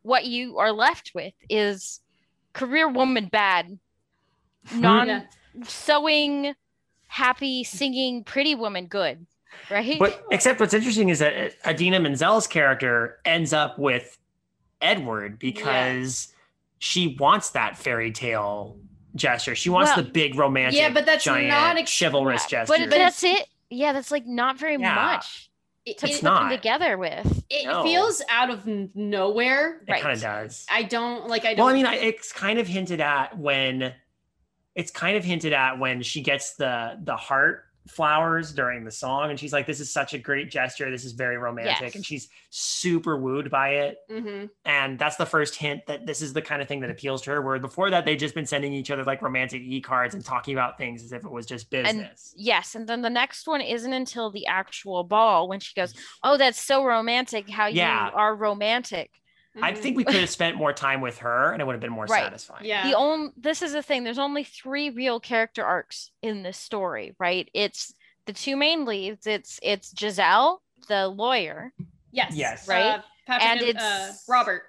what 0.00 0.24
you 0.24 0.56
are 0.56 0.72
left 0.72 1.12
with 1.14 1.34
is 1.50 2.00
career 2.54 2.88
woman 2.88 3.26
bad, 3.26 3.78
non 4.74 5.08
Yeah. 5.08 5.22
sewing, 5.64 6.54
happy, 7.06 7.64
singing, 7.64 8.24
pretty 8.24 8.54
woman 8.54 8.86
good, 8.86 9.26
right? 9.70 9.98
But 9.98 10.24
except 10.30 10.60
what's 10.60 10.74
interesting 10.74 11.08
is 11.08 11.18
that 11.20 11.54
Idina 11.66 12.00
Menzel's 12.00 12.46
character 12.46 13.18
ends 13.24 13.52
up 13.52 13.78
with 13.78 14.16
Edward 14.80 15.38
because 15.38 16.28
she 16.78 17.16
wants 17.18 17.50
that 17.50 17.76
fairy 17.76 18.12
tale 18.12 18.78
gesture. 19.16 19.54
She 19.54 19.68
wants 19.70 19.90
Well, 19.94 20.04
the 20.04 20.10
big 20.10 20.36
romantic, 20.36 20.78
Yeah, 20.80 20.90
but 20.90 21.04
that's 21.04 21.24
giant, 21.24 21.48
not 21.48 21.76
ex- 21.76 21.90
chivalrous 21.98 22.42
Yeah, 22.44 22.64
gesture. 22.64 22.86
but 22.88 22.90
that's 22.90 23.22
it. 23.24 23.46
Yeah, 23.68 23.92
that's 23.92 24.10
like 24.10 24.26
not 24.26 24.58
very 24.58 24.76
Yeah. 24.80 24.94
much 24.94 25.50
it, 25.86 26.02
it, 26.02 26.10
It's 26.10 26.22
not. 26.22 26.48
together 26.50 26.96
with. 26.98 27.44
it 27.50 27.66
No. 27.66 27.82
feels 27.82 28.22
out 28.30 28.50
of 28.50 28.66
nowhere 28.94 29.80
it 29.86 29.90
right. 29.90 30.02
kind 30.02 30.14
of 30.14 30.20
does. 30.20 30.66
i 30.70 30.82
don't 30.82 31.26
like 31.26 31.44
i 31.44 31.54
don't 31.54 31.64
Well, 31.64 31.68
I 31.68 31.72
mean, 31.72 31.86
I, 31.86 31.94
it's 31.96 32.32
kind 32.32 32.58
of 32.58 32.66
hinted 32.68 33.00
at 33.00 33.36
when 33.38 33.94
it's 34.74 34.90
kind 34.90 35.16
of 35.16 35.24
hinted 35.24 35.52
at 35.52 35.78
when 35.78 36.02
she 36.02 36.22
gets 36.22 36.54
the 36.56 36.98
the 37.02 37.16
heart 37.16 37.64
flowers 37.88 38.52
during 38.52 38.84
the 38.84 38.90
song, 38.90 39.30
and 39.30 39.40
she's 39.40 39.52
like, 39.54 39.66
"This 39.66 39.80
is 39.80 39.90
such 39.90 40.12
a 40.12 40.18
great 40.18 40.50
gesture. 40.50 40.90
This 40.90 41.04
is 41.04 41.12
very 41.12 41.38
romantic," 41.38 41.80
Yes. 41.80 41.94
and 41.96 42.04
she's 42.06 42.28
super 42.50 43.16
wooed 43.16 43.50
by 43.50 43.70
it. 43.70 43.98
Mhm. 44.10 44.50
And 44.66 44.98
that's 44.98 45.16
the 45.16 45.24
first 45.26 45.56
hint 45.56 45.86
that 45.86 46.06
this 46.06 46.20
is 46.20 46.34
the 46.34 46.42
kind 46.42 46.60
of 46.60 46.68
thing 46.68 46.80
that 46.80 46.90
appeals 46.90 47.22
to 47.22 47.30
her. 47.30 47.42
Where 47.42 47.58
before 47.58 47.88
that, 47.90 48.04
they'd 48.04 48.18
just 48.18 48.34
been 48.34 48.46
sending 48.46 48.74
each 48.74 48.90
other 48.90 49.02
like 49.02 49.22
romantic 49.22 49.62
e 49.62 49.80
cards 49.80 50.14
and 50.14 50.22
talking 50.24 50.54
about 50.54 50.76
things 50.76 51.02
as 51.02 51.10
if 51.12 51.24
it 51.24 51.30
was 51.30 51.46
just 51.46 51.70
business. 51.70 52.32
Yes, 52.36 52.74
and 52.74 52.86
then 52.86 53.00
the 53.00 53.10
next 53.10 53.48
one 53.48 53.62
isn't 53.62 53.92
until 53.92 54.30
the 54.30 54.46
actual 54.46 55.02
ball 55.02 55.48
when 55.48 55.58
she 55.58 55.74
goes, 55.74 55.94
"Oh, 56.22 56.36
that's 56.36 56.60
so 56.60 56.84
romantic 56.84 57.48
how 57.48 57.66
Yeah. 57.66 58.10
you 58.10 58.14
are 58.14 58.36
romantic." 58.36 59.10
I 59.60 59.72
Mhm. 59.72 59.78
think 59.78 59.96
we 59.96 60.04
could 60.04 60.14
have 60.16 60.30
spent 60.30 60.56
more 60.56 60.72
time 60.72 61.00
with 61.00 61.18
her, 61.18 61.52
and 61.52 61.60
it 61.60 61.64
would 61.64 61.72
have 61.72 61.80
been 61.80 61.90
more 61.92 62.04
Right. 62.06 62.22
satisfying. 62.24 62.64
yeah 62.64 62.86
The 62.86 62.94
only 62.96 63.32
this 63.36 63.62
is 63.62 63.72
the 63.72 63.82
thing. 63.82 64.04
There's 64.04 64.18
only 64.18 64.44
three 64.44 64.90
real 64.90 65.18
character 65.20 65.64
arcs 65.64 66.10
in 66.22 66.42
this 66.42 66.56
story, 66.58 67.14
right? 67.18 67.48
It's 67.52 67.92
the 68.26 68.32
two 68.32 68.56
main 68.56 68.84
leads. 68.84 69.26
It's 69.26 69.58
it's 69.62 69.92
Giselle, 69.98 70.62
the 70.88 71.08
lawyer, 71.08 71.72
yes 72.12 72.32
Yes. 72.34 72.68
uh, 72.68 72.72
Right? 72.72 73.02
Patrick 73.26 73.48
And 73.50 73.60
and 73.60 73.78
uh, 73.78 73.80
it's- 73.80 74.24
robert 74.28 74.62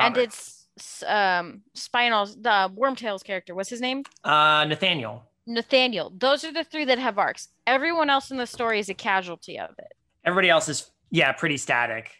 and 0.00 0.16
it's 0.16 0.66
um 1.06 1.62
Spall's 1.74 2.36
the 2.40 2.72
Wormtail's 2.74 3.22
character. 3.24 3.54
What's 3.54 3.68
his 3.70 3.80
name? 3.80 4.04
uh, 4.24 4.64
Nathaniel. 4.64 5.24
Nathaniel. 5.46 6.10
Those 6.16 6.44
are 6.44 6.52
the 6.52 6.62
three 6.64 6.84
that 6.84 6.98
have 6.98 7.18
arcs. 7.18 7.48
Everyone 7.66 8.08
else 8.08 8.30
in 8.30 8.36
the 8.36 8.46
story 8.46 8.78
is 8.78 8.88
a 8.88 8.94
casualty 8.94 9.58
of 9.58 9.70
it. 9.78 9.92
Everybody 10.24 10.48
else 10.50 10.68
is 10.68 10.90
yeah 11.10 11.32
pretty 11.32 11.56
static. 11.56 12.12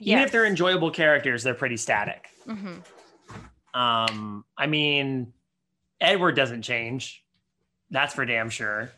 Even 0.00 0.22
if 0.22 0.30
they're 0.32 0.46
enjoyable 0.46 0.90
characters, 0.90 1.42
they're 1.42 1.54
pretty 1.54 1.76
static. 1.76 2.28
hmm 2.46 2.76
Um, 3.72 4.44
I 4.56 4.66
mean, 4.66 5.32
Edward 6.00 6.32
doesn't 6.36 6.62
change. 6.62 7.22
That's 7.90 8.14
for 8.14 8.24
damn 8.24 8.50
sure. 8.50 8.90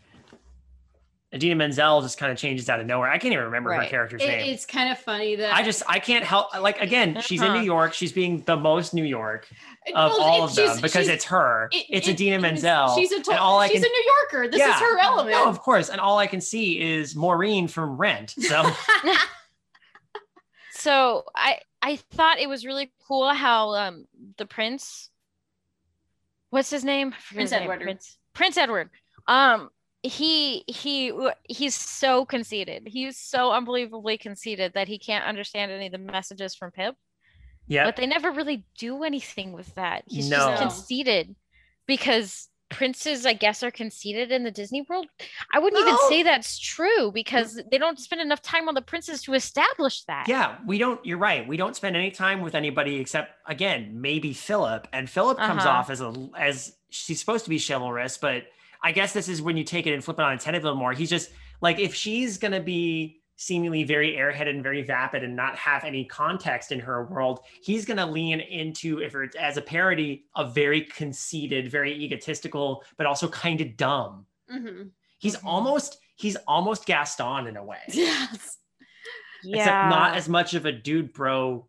Idina 1.34 1.56
Menzel 1.56 2.00
just 2.02 2.18
kind 2.18 2.30
of 2.32 2.38
changes 2.38 2.70
out 2.70 2.80
of 2.80 2.86
nowhere. 2.86 3.10
I 3.10 3.18
can't 3.18 3.32
even 3.34 3.44
remember 3.46 3.72
her 3.74 3.84
character's 3.86 4.22
It- 4.22 4.28
name. 4.28 4.54
it's 4.54 4.64
kind 4.64 4.90
of 4.92 4.98
funny 4.98 5.34
that 5.36 5.54
I 5.54 5.62
just 5.62 5.82
I 5.88 5.98
can't 5.98 6.24
help 6.24 6.54
like 6.58 6.80
again, 6.80 7.20
she's 7.20 7.42
in 7.42 7.48
Uh-huh. 7.48 7.58
New 7.58 7.64
York. 7.64 7.92
She's 7.94 8.12
being 8.12 8.42
the 8.42 8.56
most 8.56 8.94
New 8.94 9.04
York 9.04 9.46
of 9.94 10.12
Well, 10.12 10.20
all 10.22 10.44
of 10.44 10.54
them 10.54 10.80
because 10.80 11.08
it's 11.08 11.24
her. 11.26 11.68
it- 11.72 11.84
it's 11.90 12.08
it- 12.08 12.12
Idina 12.12 12.38
Menzel. 12.40 12.94
she's 12.94 13.12
a 13.12 13.20
to- 13.22 13.38
all 13.40 13.58
I 13.58 13.66
she's 13.68 13.82
can 13.82 13.90
a 13.90 13.92
New 13.92 14.12
Yorker. 14.32 14.48
This 14.48 14.60
Yeah. 14.60 14.74
is 14.76 14.80
her 14.80 14.98
element. 15.00 15.32
no, 15.36 15.48
of 15.48 15.60
course, 15.60 15.88
and 15.90 16.00
all 16.00 16.16
I 16.16 16.26
can 16.28 16.40
see 16.40 16.80
is 16.80 17.14
Maureen 17.16 17.66
from 17.68 17.96
Rent. 17.98 18.30
So 18.38 18.70
So 20.86 21.24
I 21.34 21.58
I 21.82 21.96
thought 21.96 22.38
it 22.38 22.48
was 22.48 22.64
really 22.64 22.92
cool 23.08 23.32
how 23.34 23.74
um 23.74 24.06
the 24.38 24.46
prince 24.46 25.10
what's 26.50 26.70
his 26.70 26.84
name? 26.84 27.10
Prince 27.10 27.50
his 27.50 27.52
name. 27.52 27.62
Edward. 27.62 27.80
Prince, 27.80 28.18
Prince 28.34 28.56
Edward. 28.56 28.90
Um, 29.26 29.70
he 30.04 30.62
he 30.68 31.12
he's 31.48 31.74
so 31.74 32.24
conceited. 32.24 32.86
He's 32.86 33.18
so 33.18 33.50
unbelievably 33.50 34.18
conceited 34.18 34.74
that 34.74 34.86
he 34.86 34.98
can't 34.98 35.24
understand 35.24 35.72
any 35.72 35.86
of 35.86 35.92
the 35.92 35.98
messages 35.98 36.54
from 36.54 36.70
Pip. 36.70 36.94
Yeah. 37.66 37.84
But 37.84 37.96
they 37.96 38.06
never 38.06 38.30
really 38.30 38.64
do 38.78 39.02
anything 39.02 39.52
with 39.52 39.74
that. 39.74 40.04
He's 40.06 40.30
No. 40.30 40.36
just 40.36 40.62
conceited 40.62 41.34
because 41.86 42.48
princes, 42.68 43.24
I 43.26 43.32
guess, 43.32 43.62
are 43.62 43.70
conceited 43.70 44.32
in 44.32 44.44
the 44.44 44.50
Disney 44.50 44.82
world. 44.88 45.06
I 45.52 45.58
wouldn't 45.58 45.80
even 45.80 45.96
say 46.08 46.22
that's 46.22 46.58
true 46.58 47.12
because 47.12 47.60
they 47.70 47.78
don't 47.78 47.98
spend 47.98 48.20
enough 48.20 48.42
time 48.42 48.68
on 48.68 48.74
the 48.74 48.82
princes 48.82 49.22
to 49.22 49.34
establish 49.34 50.02
that. 50.04 50.26
Yeah, 50.28 50.56
we 50.66 50.78
don't. 50.78 51.04
You're 51.04 51.18
right. 51.18 51.46
We 51.46 51.56
don't 51.56 51.76
spend 51.76 51.96
any 51.96 52.10
time 52.10 52.40
with 52.40 52.54
anybody 52.54 52.96
except 52.96 53.30
again 53.46 54.00
maybe 54.00 54.32
Philip, 54.32 54.88
and 54.92 55.08
Philip 55.08 55.38
comes 55.38 55.64
Uh-huh. 55.64 55.70
off 55.78 55.90
as 55.90 56.00
a 56.00 56.12
as 56.36 56.74
she's 56.90 57.20
supposed 57.20 57.44
to 57.44 57.50
be 57.50 57.58
chivalrous, 57.58 58.18
but 58.18 58.44
I 58.82 58.92
guess 58.92 59.12
this 59.12 59.28
is 59.28 59.40
when 59.42 59.56
you 59.56 59.64
take 59.64 59.86
it 59.86 59.94
and 59.94 60.04
flip 60.04 60.18
it 60.18 60.22
on 60.22 60.34
its 60.34 60.44
head 60.44 60.54
a 60.54 60.58
little 60.58 60.74
more. 60.76 60.92
He's 60.92 61.10
just 61.10 61.30
like 61.60 61.78
if 61.78 61.94
she's 61.94 62.38
gonna 62.38 62.60
be 62.60 63.20
seemingly 63.36 63.84
very 63.84 64.12
airheaded 64.16 64.48
and 64.48 64.62
very 64.62 64.82
vapid 64.82 65.22
and 65.22 65.36
not 65.36 65.56
have 65.56 65.84
any 65.84 66.04
context 66.04 66.72
in 66.72 66.80
her 66.80 67.04
world, 67.04 67.40
he's 67.62 67.84
gonna 67.84 68.06
lean 68.06 68.40
into 68.40 69.00
if 69.00 69.14
it's 69.14 69.36
as 69.36 69.56
a 69.56 69.62
parody 69.62 70.24
a 70.34 70.44
very 70.44 70.80
conceited, 70.82 71.70
very 71.70 71.94
egotistical, 71.94 72.82
but 72.96 73.06
also 73.06 73.28
kind 73.28 73.60
of 73.60 73.76
dumb. 73.76 74.26
hmm 74.48 74.84
He's 75.18 75.36
Mhm. 75.36 75.44
almost 75.46 75.98
he's 76.16 76.36
almost 76.46 76.86
Gaston 76.86 77.46
in 77.46 77.56
a 77.56 77.64
way. 77.64 77.80
Yes. 77.88 78.58
except 79.44 79.84
not 79.84 80.16
as 80.16 80.28
much 80.28 80.54
of 80.54 80.64
a 80.66 80.72
dude 80.72 81.12
bro 81.12 81.68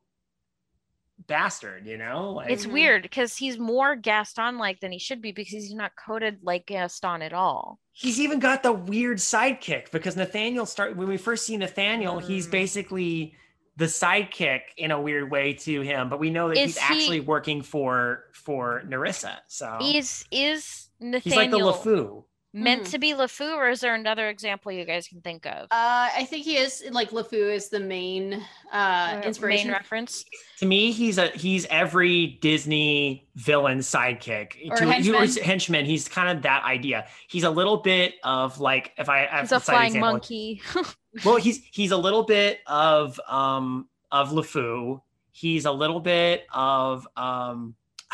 bastard, 1.28 1.86
you 1.86 1.98
know? 1.98 2.32
Like 2.34 2.50
It's 2.50 2.66
weird 2.66 3.04
because 3.04 3.36
he's 3.36 3.58
more 3.60 3.96
Gaston 3.96 4.58
like 4.58 4.80
than 4.80 4.92
he 4.92 5.00
should 5.00 5.22
be 5.22 5.32
because 5.32 5.52
he's 5.52 5.74
not 5.74 5.92
coded 5.96 6.40
like 6.44 6.66
Gaston 6.66 7.22
at 7.22 7.34
all. 7.34 7.80
He's 8.00 8.20
even 8.20 8.40
got 8.40 8.62
the 8.62 8.72
weird 8.72 9.18
sidekick 9.18 9.90
because 9.92 10.16
Nathaniel 10.16 10.66
start 10.68 10.96
when 10.96 11.08
we 11.08 11.18
first 11.18 11.46
see 11.48 11.58
Nathaniel, 11.58 12.20
he's 12.20 12.48
Mm. 12.48 12.52
basically 12.52 13.34
the 13.76 13.86
sidekick 13.86 14.62
in 14.78 14.92
a 14.92 15.02
weird 15.02 15.32
way 15.32 15.54
to 15.54 15.82
him, 15.82 16.10
but 16.10 16.20
we 16.20 16.30
know 16.30 16.48
that 16.50 16.58
Is 16.58 16.76
he's 16.76 16.78
he- 16.78 16.94
actually 16.96 17.20
working 17.22 17.62
for 17.62 18.26
for 18.34 18.84
Narissa. 18.88 19.38
So 19.48 19.78
Is 19.82 20.26
is 20.32 20.90
Oh. 21.02 21.20
he's 21.24 21.36
like 21.36 21.52
the 21.52 21.58
Nathaniel 21.58 21.74
LeFou. 21.74 22.24
Meant 22.58 22.84
Mhm. 22.84 22.92
to 22.92 22.98
be 23.00 23.14
LeFou, 23.14 23.56
or 23.56 23.70
is 23.70 23.82
there 23.82 23.94
another 23.94 24.30
example 24.30 24.72
you 24.72 24.84
guys 24.84 25.08
can 25.08 25.22
think 25.22 25.46
of? 25.46 25.64
Uh, 25.72 26.10
I 26.16 26.26
think 26.30 26.44
he 26.46 26.58
is 26.58 26.84
like 26.92 27.12
LeFou 27.12 27.54
is 27.54 27.70
the 27.70 27.80
main 27.80 28.44
uh, 28.74 29.22
inspiration. 29.24 29.68
main 29.68 29.74
reference. 29.74 30.26
To 30.60 30.66
me, 30.66 30.92
he's 30.92 31.18
a 31.18 31.28
he's 31.28 31.66
every 31.70 32.40
Disney 32.42 33.28
villain 33.36 33.80
sidekick. 33.80 34.54
Or 34.72 34.78
to, 34.78 34.86
henchman. 34.86 35.22
He's, 35.22 35.38
henchman. 35.40 35.86
He's 35.86 36.08
kind 36.10 36.36
of 36.36 36.42
that 36.44 36.64
idea. 36.64 37.08
He's 37.28 37.44
a 37.44 37.50
little 37.52 37.78
bit 37.78 38.16
of 38.24 38.60
like 38.60 38.94
if 38.98 39.08
I 39.10 39.28
have 39.28 39.42
He's 39.42 39.52
a 39.52 39.60
flying 39.60 39.88
example, 39.88 40.12
monkey. 40.14 40.62
well 41.26 41.38
he's 41.38 41.62
he's 41.72 41.92
a 41.92 41.98
little 41.98 42.24
bit 42.24 42.62
of 42.66 43.20
um 43.28 43.88
of 44.12 44.32
LeFou. 44.32 45.02
He's 45.32 45.66
a 45.66 45.72
little 45.72 46.00
bit 46.00 46.48
of 46.52 47.08
um 47.16 47.76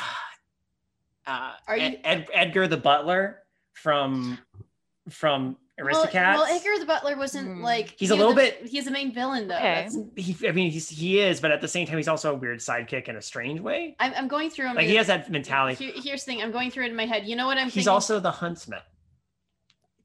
uh 1.27 1.51
Are 1.67 1.77
you- 1.77 1.83
Ed, 1.83 2.01
Ed- 2.03 2.27
Edgar 2.33 2.67
the 2.67 2.77
Butler 2.77 3.42
from 3.73 4.37
from 5.09 5.57
Well, 5.77 5.87
Aristocats. 6.05 6.35
well, 6.35 6.45
Edgar 6.45 6.79
the 6.79 6.85
Butler 6.85 7.17
wasn't 7.17 7.57
Hmm. 7.57 7.61
like 7.61 7.95
He's 7.97 8.09
he 8.09 8.15
a 8.15 8.17
little 8.17 8.33
was 8.33 8.43
bit- 8.43 8.67
He's 8.67 8.85
the 8.85 8.91
main 8.91 9.11
villain 9.13 9.47
though. 9.47 9.55
Okay. 9.57 9.87
He, 10.15 10.47
I 10.47 10.51
mean 10.51 10.71
he's 10.71 10.87
he 10.87 11.19
is, 11.19 11.41
but 11.41 11.51
at 11.51 11.59
the 11.61 11.67
same 11.67 11.85
time 11.87 11.97
he's 11.97 12.07
also 12.07 12.31
a 12.33 12.35
weird 12.37 12.59
sidekick 12.59 13.09
in 13.09 13.15
a 13.17 13.21
strange 13.21 13.59
way. 13.59 13.95
I'm, 13.99 14.13
I'm 14.15 14.27
going 14.27 14.49
through 14.49 14.67
him. 14.67 14.75
Like 14.75 14.87
he 14.87 14.95
has 14.95 15.07
that 15.07 15.29
mentality. 15.29 15.83
Here- 15.83 15.93
here's 16.01 16.23
the 16.23 16.31
thing. 16.31 16.41
I'm 16.41 16.51
going 16.51 16.71
through 16.71 16.85
it 16.85 16.89
in 16.91 16.95
my 16.95 17.05
head. 17.05 17.25
You 17.25 17.35
know 17.35 17.47
what 17.47 17.57
I'm 17.57 17.65
He's 17.65 17.73
thinking? 17.73 17.89
also 17.89 18.19
the 18.19 18.31
huntsman. 18.31 18.79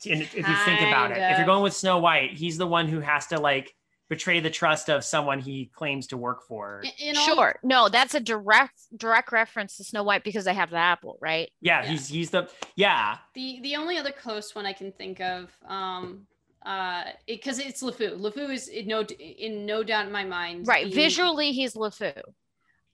And 0.09 0.23
if 0.23 0.35
you 0.35 0.43
think 0.43 0.81
about 0.81 1.11
it, 1.11 1.19
if 1.19 1.39
you're 1.39 1.47
going 1.47 1.63
with 1.65 1.75
Snow 1.75 1.99
White, 1.99 2.33
he's 2.33 2.57
the 2.57 2.67
one 2.69 2.87
who 2.89 3.01
has 3.01 3.27
to 3.29 3.39
like 3.41 3.75
betray 4.09 4.41
the 4.41 4.51
trust 4.51 4.89
of 4.89 5.05
someone 5.05 5.39
he 5.39 5.67
claims 5.75 6.07
to 6.09 6.17
work 6.17 6.43
for. 6.47 6.83
In- 6.99 7.09
in 7.11 7.17
all- 7.17 7.25
sure. 7.27 7.59
No, 7.63 7.89
that's 7.89 8.15
a 8.15 8.21
direct 8.21 8.79
direct 8.97 9.33
reference 9.33 9.77
to 9.77 9.85
Snow 9.85 10.03
White 10.03 10.25
because 10.25 10.45
they 10.45 10.55
have 10.55 10.71
the 10.71 10.77
apple, 10.79 11.19
right? 11.21 11.51
Yeah, 11.61 11.83
Yeah. 11.83 11.91
he's 11.91 12.09
he's 12.09 12.31
the 12.31 12.49
yeah. 12.75 13.19
The 13.35 13.61
the 13.63 13.77
only 13.77 13.99
other 13.99 14.13
close 14.13 14.55
one 14.55 14.67
I 14.67 14.73
can 14.73 14.93
think 14.93 15.21
of, 15.21 15.51
um, 15.67 16.27
uh, 16.65 17.05
because 17.27 17.59
it's 17.59 17.83
LeFou. 17.83 18.19
LeFou 18.19 18.51
is 18.51 18.69
in 18.69 18.89
no 18.89 19.03
in 19.03 19.67
no 19.67 19.83
doubt 19.83 20.07
in 20.07 20.13
my 20.13 20.25
mind. 20.25 20.67
Right. 20.67 20.87
the- 20.87 20.95
Visually, 20.95 21.53
he's 21.53 21.75
LeFou. 21.75 22.21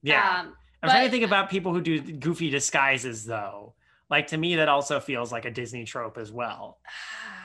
Yeah. 0.03 0.41
Um, 0.41 0.57
I'm 0.83 0.91
trying 0.91 1.07
to 1.07 1.11
think 1.11 1.25
about 1.25 1.49
people 1.49 1.73
who 1.73 1.81
do 1.81 2.01
goofy 2.01 2.51
disguises 2.51 3.25
though. 3.25 3.75
Like 4.11 4.27
to 4.29 4.37
me, 4.37 4.57
that 4.57 4.69
also 4.69 5.01
feels 5.01 5.33
like 5.33 5.47
a 5.47 5.51
Disney 5.51 5.85
trope 5.85 6.19
as 6.19 6.31
well. 6.31 6.79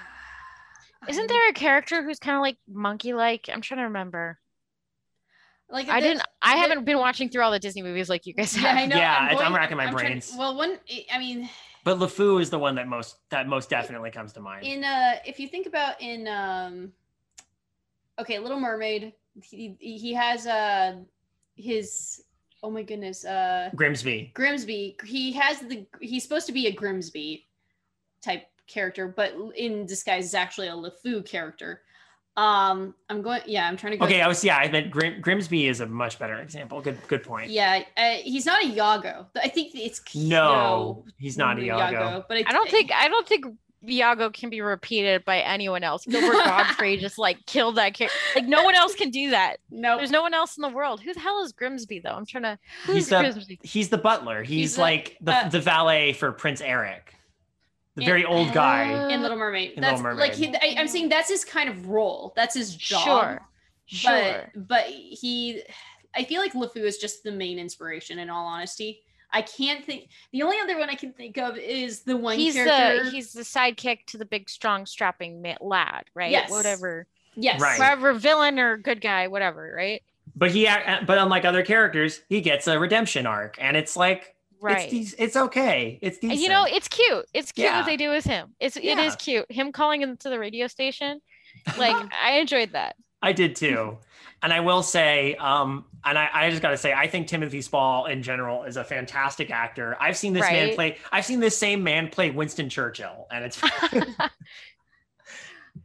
Isn't 1.08 1.28
there 1.28 1.50
a 1.50 1.54
character 1.54 2.04
who's 2.04 2.20
kind 2.20 2.36
of 2.36 2.42
like 2.42 2.58
monkey 2.68 3.14
like? 3.14 3.50
I'm 3.52 3.62
trying 3.62 3.78
to 3.80 3.84
remember. 3.86 4.38
like 5.70 5.88
I 5.88 6.00
didn't. 6.02 6.24
I 6.42 6.58
haven't 6.58 6.84
been 6.86 6.98
watching 6.98 7.30
through 7.30 7.44
all 7.44 7.52
the 7.52 7.60
Disney 7.60 7.82
movies 7.84 8.10
like 8.10 8.26
you 8.26 8.34
guys 8.34 8.54
have. 8.56 8.64
Yeah, 8.76 8.82
I 8.84 8.86
know. 8.86 8.98
Yeah, 8.98 9.18
I'm, 9.32 9.38
going- 9.38 9.54
racking 9.54 9.78
my 9.78 9.84
trying 9.86 9.96
to- 9.98 10.04
brains. 10.04 10.36
well, 10.38 10.56
one. 10.58 10.78
I 11.12 11.18
mean, 11.20 11.50
But 11.86 12.00
LeFou 12.00 12.42
is 12.42 12.50
the 12.50 12.60
one 12.60 12.76
that 12.76 12.88
most 12.88 13.18
that 13.30 13.48
most 13.48 13.70
definitely 13.70 14.12
comes 14.12 14.34
to 14.34 14.42
mind. 14.42 14.66
in 14.66 14.84
uh, 14.84 15.14
if 15.26 15.40
you 15.40 15.48
think 15.48 15.68
about 15.68 16.02
in 16.02 16.28
um, 16.28 16.92
okay, 18.20 18.40
Little 18.40 18.60
Mermaid, 18.60 19.14
he 19.42 19.78
he 19.80 20.14
has 20.14 20.46
uh 20.48 20.98
his 21.56 22.24
oh 22.62 22.70
my 22.70 22.84
goodness 22.84 23.24
uh 23.26 23.70
Grimsby. 23.74 24.32
Grimsby. 24.34 24.98
He 25.06 25.32
has 25.34 25.60
the 25.62 25.86
he's 26.02 26.24
supposed 26.24 26.46
to 26.48 26.52
be 26.54 26.68
a 26.68 26.72
Grimsby 26.74 27.48
type 28.22 28.48
character, 28.70 29.08
but 29.08 29.34
in 29.58 29.86
disguise 29.86 30.26
is 30.26 30.34
actually 30.34 30.68
a 30.68 30.72
LeFou 30.74 31.26
character. 31.26 31.82
Um, 32.38 32.96
I'm 33.10 33.22
going. 33.22 33.42
Yeah, 33.48 33.68
I'm 33.68 33.76
trying 33.76 33.92
to 33.92 33.98
go. 33.98 34.06
Okay, 34.06 34.22
I 34.22 34.28
was 34.28 34.42
yeah. 34.46 34.58
I 34.58 34.72
meant 34.72 34.92
Grim, 34.92 35.20
Grimsby 35.20 35.68
is 35.68 35.82
a 35.82 35.86
much 35.88 36.18
better 36.20 36.36
example. 36.40 36.80
Good 36.80 36.98
good 37.10 37.24
point. 37.24 37.50
Yeah, 37.50 37.84
uh, 37.98 38.14
he's 38.24 38.46
not 38.46 38.64
a 38.64 38.68
Iago. 38.68 39.28
I 39.44 39.50
think 39.50 39.76
it's 39.76 40.02
No, 40.16 41.04
he's 41.18 41.38
not 41.38 41.58
a 41.58 41.62
the 41.62 41.68
Iago. 41.68 42.24
but 42.30 42.38
I 42.38 42.52
don't 42.54 42.70
think. 42.70 42.92
I 42.94 43.10
don't 43.10 43.28
think 43.28 43.46
Iago 43.86 44.30
can 44.30 44.50
be 44.50 44.62
repeated 44.62 45.26
by 45.26 45.40
anyone 45.40 45.84
else. 45.84 46.06
Gilbert 46.06 46.32
Gottfried 46.46 47.02
just 47.02 47.18
like 47.18 47.46
killed 47.46 47.76
that 47.76 47.94
character. 47.94 48.18
Like 48.36 48.46
no 48.46 48.64
one 48.64 48.76
else 48.76 48.96
can 48.96 49.10
do 49.10 49.32
that. 49.32 49.58
no. 49.70 49.98
There's 49.98 50.12
no 50.12 50.22
one 50.22 50.34
else 50.34 50.56
in 50.56 50.62
the 50.62 50.70
world. 50.70 51.02
Who 51.02 51.14
the 51.14 51.20
hell 51.20 51.44
is 51.44 51.52
Grimsby 51.52 52.00
though? 52.00 52.12
I'm 52.12 52.26
trying 52.26 52.44
to. 52.44 52.60
He's 52.86 52.96
Who's 52.96 53.08
the 53.10 53.20
Grimsby? 53.20 53.60
he's 53.64 53.90
the 53.90 53.98
butler. 53.98 54.44
He's, 54.44 54.56
He's 54.56 54.76
the- 54.76 54.82
like 54.82 55.18
the, 55.20 55.34
uh, 55.36 55.50
the 55.50 55.60
valet 55.60 56.14
for 56.14 56.32
Prince 56.32 56.62
Eric, 56.62 57.16
the 58.00 58.06
And- 58.06 58.12
very 58.12 58.26
old 58.26 58.54
guy. 58.54 58.94
Uh, 58.94 59.10
in 59.10 59.22
Little 59.22 59.38
Mermaid. 59.38 59.72
In 59.72 59.82
that's 59.82 60.02
Little 60.02 60.18
like 60.18 60.34
he, 60.34 60.48
Mermaid. 60.48 60.62
I, 60.64 60.76
I'm 60.80 60.88
saying 60.88 61.10
that's 61.10 61.30
his 61.30 61.46
kind 61.46 61.70
of 61.70 61.88
role. 61.88 62.34
That's 62.36 62.56
his 62.56 62.76
job. 62.76 63.04
Sure. 63.04 63.42
Sure. 63.86 64.52
But 64.56 64.68
but 64.68 64.84
he, 64.86 65.64
I 66.16 66.24
feel 66.24 66.42
like 66.42 66.54
LeFou 66.54 66.84
is 66.84 66.98
just 66.98 67.24
the 67.24 67.32
main 67.32 67.58
inspiration. 67.60 68.20
In 68.20 68.30
all 68.30 68.46
honesty, 68.46 69.02
I 69.32 69.42
can't 69.42 69.84
think. 69.84 70.10
The 70.32 70.44
only 70.44 70.58
other 70.60 70.78
one 70.78 70.90
I 70.90 70.96
can 70.96 71.12
think 71.14 71.38
of 71.38 71.58
is 71.58 72.02
the 72.02 72.16
one 72.16 72.38
he's 72.38 72.54
character. 72.54 73.06
the 73.06 73.10
he's 73.10 73.34
the 73.34 73.42
sidekick 73.42 74.06
to 74.08 74.18
the 74.18 74.26
big, 74.26 74.50
strong, 74.50 74.86
strapping 74.86 75.44
lad, 75.60 76.04
right? 76.14 76.32
Yes. 76.32 76.52
Whatever, 76.52 77.08
yes. 77.36 77.60
Right. 77.60 77.80
whatever 77.80 78.14
villain 78.14 78.60
or 78.60 78.78
good 78.78 79.02
guy, 79.02 79.28
whatever, 79.28 79.74
right? 79.76 80.02
But 80.36 80.52
he 80.52 80.68
uh, 80.68 81.00
but 81.06 81.18
unlike 81.18 81.46
other 81.46 81.64
characters, 81.64 82.22
he 82.30 82.42
gets 82.42 82.68
a 82.68 82.78
redemption 82.78 83.26
arc, 83.26 83.58
and 83.60 83.76
it's 83.76 83.98
like 83.98 84.36
Right. 84.62 84.92
it's 84.92 85.12
dec- 85.12 85.16
it's 85.20 85.36
okay. 85.36 86.00
It's 86.02 86.18
decent. 86.18 86.40
you 86.42 86.50
know, 86.50 86.66
it's 86.68 86.88
cute. 86.88 87.26
It's 87.34 87.52
cute 87.52 87.66
Yeah. 87.66 87.78
what 87.78 87.86
they 87.86 87.98
do 87.98 88.10
with 88.10 88.26
him. 88.26 88.56
It's 88.60 88.76
it 88.78 88.84
Yeah. 88.84 89.02
is 89.02 89.16
cute. 89.16 89.50
Him 89.52 89.72
calling 89.72 90.02
into 90.02 90.30
the 90.30 90.38
radio 90.40 90.68
station, 90.68 91.22
like 91.78 91.96
I 92.24 92.40
enjoyed 92.40 92.74
that. 92.74 92.96
I 93.22 93.34
did 93.34 93.56
too. 93.64 93.98
And 94.42 94.54
I 94.54 94.62
will 94.62 94.84
say, 94.84 95.36
um, 95.36 95.84
and 96.06 96.18
I, 96.18 96.30
I 96.34 96.50
just 96.50 96.62
got 96.62 96.70
to 96.70 96.78
say, 96.78 96.94
I 96.94 97.08
think 97.08 97.28
Timothy 97.28 97.62
Spall 97.62 98.06
in 98.06 98.24
general 98.24 98.64
is 98.64 98.78
a 98.78 98.86
fantastic 98.86 99.52
actor. 99.52 99.98
I've 100.00 100.16
seen 100.16 100.32
this 100.32 100.44
man 100.50 100.76
play. 100.76 100.98
I've 101.12 101.26
seen 101.26 101.42
this 101.42 101.58
same 101.58 101.84
man 101.84 102.08
play 102.08 102.30
Winston 102.32 102.70
Churchill, 102.70 103.28
and 103.32 103.44
it's 103.44 103.62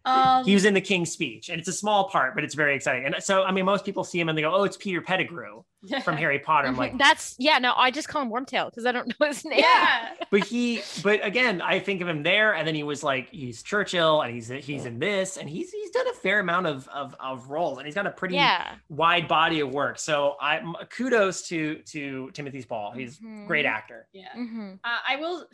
Um, 0.06 0.44
he 0.44 0.52
was 0.54 0.64
in 0.64 0.74
the 0.74 0.80
King's 0.80 1.10
Speech, 1.10 1.48
and 1.48 1.58
it's 1.58 1.68
a 1.68 1.72
small 1.72 2.08
part, 2.10 2.34
but 2.34 2.44
it's 2.44 2.54
very 2.54 2.74
exciting. 2.76 3.06
And 3.06 3.16
so, 3.22 3.42
I 3.42 3.52
mean, 3.52 3.64
most 3.64 3.84
people 3.84 4.04
see 4.04 4.20
him 4.20 4.28
and 4.28 4.36
they 4.36 4.42
go, 4.42 4.54
"Oh, 4.54 4.64
it's 4.64 4.76
Peter 4.76 5.00
Pettigrew 5.00 5.62
from 6.02 6.16
Harry 6.18 6.38
Potter." 6.38 6.68
I'm 6.68 6.76
like, 6.76 6.98
That's 6.98 7.34
yeah. 7.38 7.58
No, 7.58 7.72
I 7.74 7.90
just 7.90 8.08
call 8.08 8.20
him 8.20 8.30
Wormtail 8.30 8.66
because 8.70 8.84
I 8.84 8.92
don't 8.92 9.08
know 9.18 9.26
his 9.26 9.44
name. 9.46 9.60
yeah. 9.60 10.10
but 10.30 10.44
he, 10.44 10.82
but 11.02 11.24
again, 11.24 11.62
I 11.62 11.78
think 11.80 12.02
of 12.02 12.08
him 12.08 12.22
there, 12.22 12.54
and 12.54 12.68
then 12.68 12.74
he 12.74 12.82
was 12.82 13.02
like, 13.02 13.30
he's 13.30 13.62
Churchill, 13.62 14.20
and 14.20 14.34
he's 14.34 14.48
he's 14.48 14.84
in 14.84 14.98
this, 14.98 15.38
and 15.38 15.48
he's 15.48 15.70
he's 15.72 15.90
done 15.90 16.06
a 16.08 16.12
fair 16.14 16.40
amount 16.40 16.66
of 16.66 16.86
of, 16.88 17.14
of 17.18 17.48
roles, 17.48 17.78
and 17.78 17.86
he's 17.86 17.94
got 17.94 18.06
a 18.06 18.10
pretty 18.10 18.34
Yeah. 18.34 18.74
wide 18.90 19.26
body 19.26 19.60
of 19.60 19.70
work. 19.72 19.98
So 19.98 20.34
I 20.40 20.58
m- 20.58 20.74
kudos 20.90 21.48
to 21.48 21.76
to 21.92 22.30
Timothy 22.34 22.60
Spall. 22.60 22.92
He's 22.92 23.18
a 23.20 23.46
great 23.46 23.64
actor. 23.64 24.06
Yeah. 24.12 24.28
Mhm. 24.36 24.80
Uh, 24.84 24.98
I 25.08 25.16
will. 25.16 25.46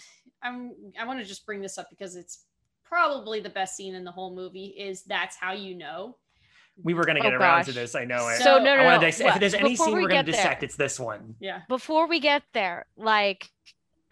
I'm. 0.43 0.73
I 0.99 1.05
want 1.07 1.21
to 1.21 1.25
just 1.25 1.45
bring 1.47 1.61
this 1.61 1.77
up 1.79 1.87
because 1.91 2.17
it's 2.17 2.47
probably 2.91 3.41
the 3.41 3.49
best 3.49 3.77
scene 3.77 3.95
in 3.95 4.05
the 4.05 4.11
whole 4.13 4.35
movie. 4.35 4.75
Is 4.79 5.03
that's 5.05 5.37
how 5.37 5.53
you 5.53 5.75
know. 5.77 6.17
We 6.83 6.95
were 6.95 7.05
gonna 7.05 7.21
Oh, 7.21 7.23
get 7.23 7.35
around 7.35 7.65
to 7.67 7.73
this. 7.73 7.95
I 7.95 8.05
know 8.05 8.29
it. 8.29 8.39
So- 8.39 8.45
So 8.59 8.59
no, 8.59 8.77
no, 8.77 8.85
wanna 8.85 8.97
no. 8.97 9.03
dis- 9.07 9.21
if 9.21 9.39
there's 9.41 9.55
any 9.55 9.71
before 9.71 9.87
scene 9.87 9.97
we 9.97 10.03
we're 10.03 10.09
gonna 10.09 10.25
get 10.25 10.33
there- 10.33 10.43
dissect, 10.43 10.63
it's 10.63 10.77
this 10.77 10.99
one. 11.01 11.37
Yeah. 11.41 11.61
before 11.69 12.07
we 12.07 12.21
get 12.21 12.43
there, 12.53 12.87
like 12.97 13.49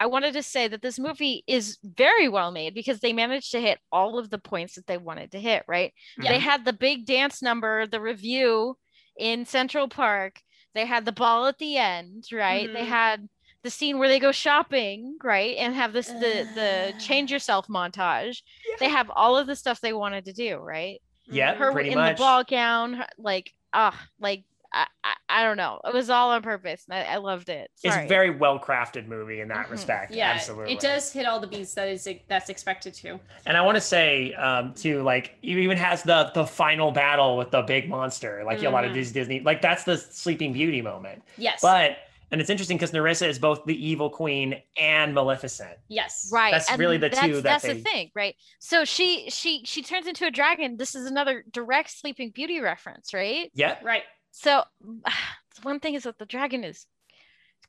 I 0.01 0.05
wanted 0.05 0.31
to 0.33 0.43
say 0.43 0.67
that 0.69 0.81
this 0.81 0.97
movie 0.97 1.43
is 1.45 1.77
very 1.83 2.29
well 2.29 2.51
made 2.51 2.73
because 2.73 3.01
they 3.01 3.11
managed 3.11 3.51
to 3.51 3.59
hit 3.59 3.79
all 3.91 4.17
of 4.17 4.29
the 4.29 4.37
points 4.37 4.75
that 4.75 4.87
they 4.87 4.97
wanted 4.97 5.31
to 5.33 5.39
hit, 5.41 5.63
right? 5.67 5.93
Yeah. 6.17 6.31
They 6.31 6.39
had 6.39 6.63
the 6.63 6.71
big 6.71 7.05
dance 7.05 7.41
number, 7.41 7.85
the 7.85 7.99
review 7.99 8.77
in 9.17 9.45
Central 9.45 9.89
Park. 9.89 10.39
They 10.73 10.85
had 10.85 11.03
the 11.03 11.11
ball 11.11 11.47
at 11.47 11.57
the 11.57 11.75
end, 11.77 12.25
right? 12.31 12.71
They 12.71 12.83
Mhm. 12.85 12.87
had 12.87 13.29
the 13.63 13.69
scene 13.69 13.99
where 13.99 14.07
they 14.07 14.19
go 14.19 14.31
shopping, 14.31 15.17
right? 15.23 15.55
And 15.57 15.73
have 15.75 15.93
this 15.93 16.07
the 16.07 16.47
the 16.55 16.93
change 16.99 17.31
yourself 17.31 17.67
montage. 17.67 18.41
They 18.79 18.89
have 18.89 19.09
all 19.13 19.37
of 19.37 19.47
the 19.47 19.55
stuff 19.55 19.81
they 19.81 19.93
wanted 19.93 20.25
to 20.25 20.33
do, 20.33 20.57
right? 20.57 21.01
Yeah, 21.27 21.53
Her 21.55 21.71
pretty 21.71 21.89
in 21.91 21.95
much. 21.97 22.17
the 22.17 22.21
ball 22.21 22.43
gown, 22.43 22.93
her- 22.93 23.07
like 23.17 23.53
ah, 23.73 23.99
like 24.19 24.43
I, 24.71 24.85
I 25.03 25.13
I 25.27 25.43
don't 25.43 25.57
know. 25.57 25.79
It 25.83 25.93
was 25.93 26.09
all 26.09 26.29
on 26.31 26.41
purpose. 26.41 26.85
and 26.89 26.97
I, 26.97 27.13
I 27.13 27.17
loved 27.17 27.49
it. 27.49 27.69
It's 27.83 27.95
a 27.95 28.07
very 28.07 28.29
well 28.29 28.57
crafted 28.59 29.07
movie 29.07 29.41
in 29.41 29.47
that 29.49 29.67
Mhm. 29.67 29.71
respect. 29.71 30.11
Yeah, 30.11 30.31
Absolutely. 30.31 30.73
it 30.73 30.79
does 30.79 31.11
hit 31.11 31.25
all 31.27 31.39
the 31.39 31.47
beats 31.47 31.73
that 31.75 31.87
is 31.87 32.07
that's 32.27 32.49
expected 32.49 32.93
to. 32.95 33.19
And 33.45 33.57
I 33.57 33.61
want 33.61 33.75
to 33.75 33.81
say 33.81 34.33
um, 34.35 34.73
too, 34.73 35.03
like 35.03 35.35
it 35.43 35.57
even 35.57 35.77
has 35.77 36.01
the 36.03 36.31
the 36.33 36.45
final 36.47 36.91
battle 36.91 37.35
with 37.37 37.51
the 37.51 37.61
big 37.61 37.89
monster, 37.89 38.43
like 38.45 38.63
a 38.63 38.69
lot 38.69 38.85
of 38.85 38.93
these 38.93 39.11
Disney, 39.11 39.39
like 39.41 39.61
that's 39.61 39.83
the 39.83 39.97
Sleeping 39.97 40.53
Beauty 40.53 40.81
moment. 40.81 41.23
Yes. 41.37 41.59
But 41.61 41.97
and 42.31 42.39
it's 42.41 42.49
interesting 42.49 42.77
because 42.77 42.91
Narissa 42.91 43.27
is 43.27 43.39
both 43.39 43.63
the 43.65 43.75
evil 43.87 44.09
queen 44.09 44.55
and 44.79 45.13
Maleficent. 45.13 45.77
yes. 45.87 46.29
right 46.31 46.51
That's 46.51 46.69
and 46.69 46.79
really 46.79 46.97
the 46.97 47.09
that's, 47.09 47.19
two 47.25 47.33
that 47.35 47.43
that's 47.43 47.63
they- 47.63 47.73
the 47.73 47.81
thing 47.81 48.11
right 48.15 48.35
so 48.59 48.85
she 48.85 49.29
she 49.29 49.63
she 49.65 49.81
turns 49.81 50.07
into 50.07 50.25
a 50.25 50.31
dragon 50.31 50.77
this 50.77 50.95
is 50.95 51.05
another 51.05 51.43
direct 51.51 51.89
sleeping 51.91 52.31
beauty 52.31 52.59
reference 52.59 53.13
right 53.13 53.51
Yeah, 53.53 53.77
Right. 53.83 54.03
so 54.31 54.63
one 55.63 55.79
thing 55.79 55.95
is 55.95 56.03
that 56.03 56.17
the 56.19 56.25
dragon 56.25 56.63
is 56.63 56.85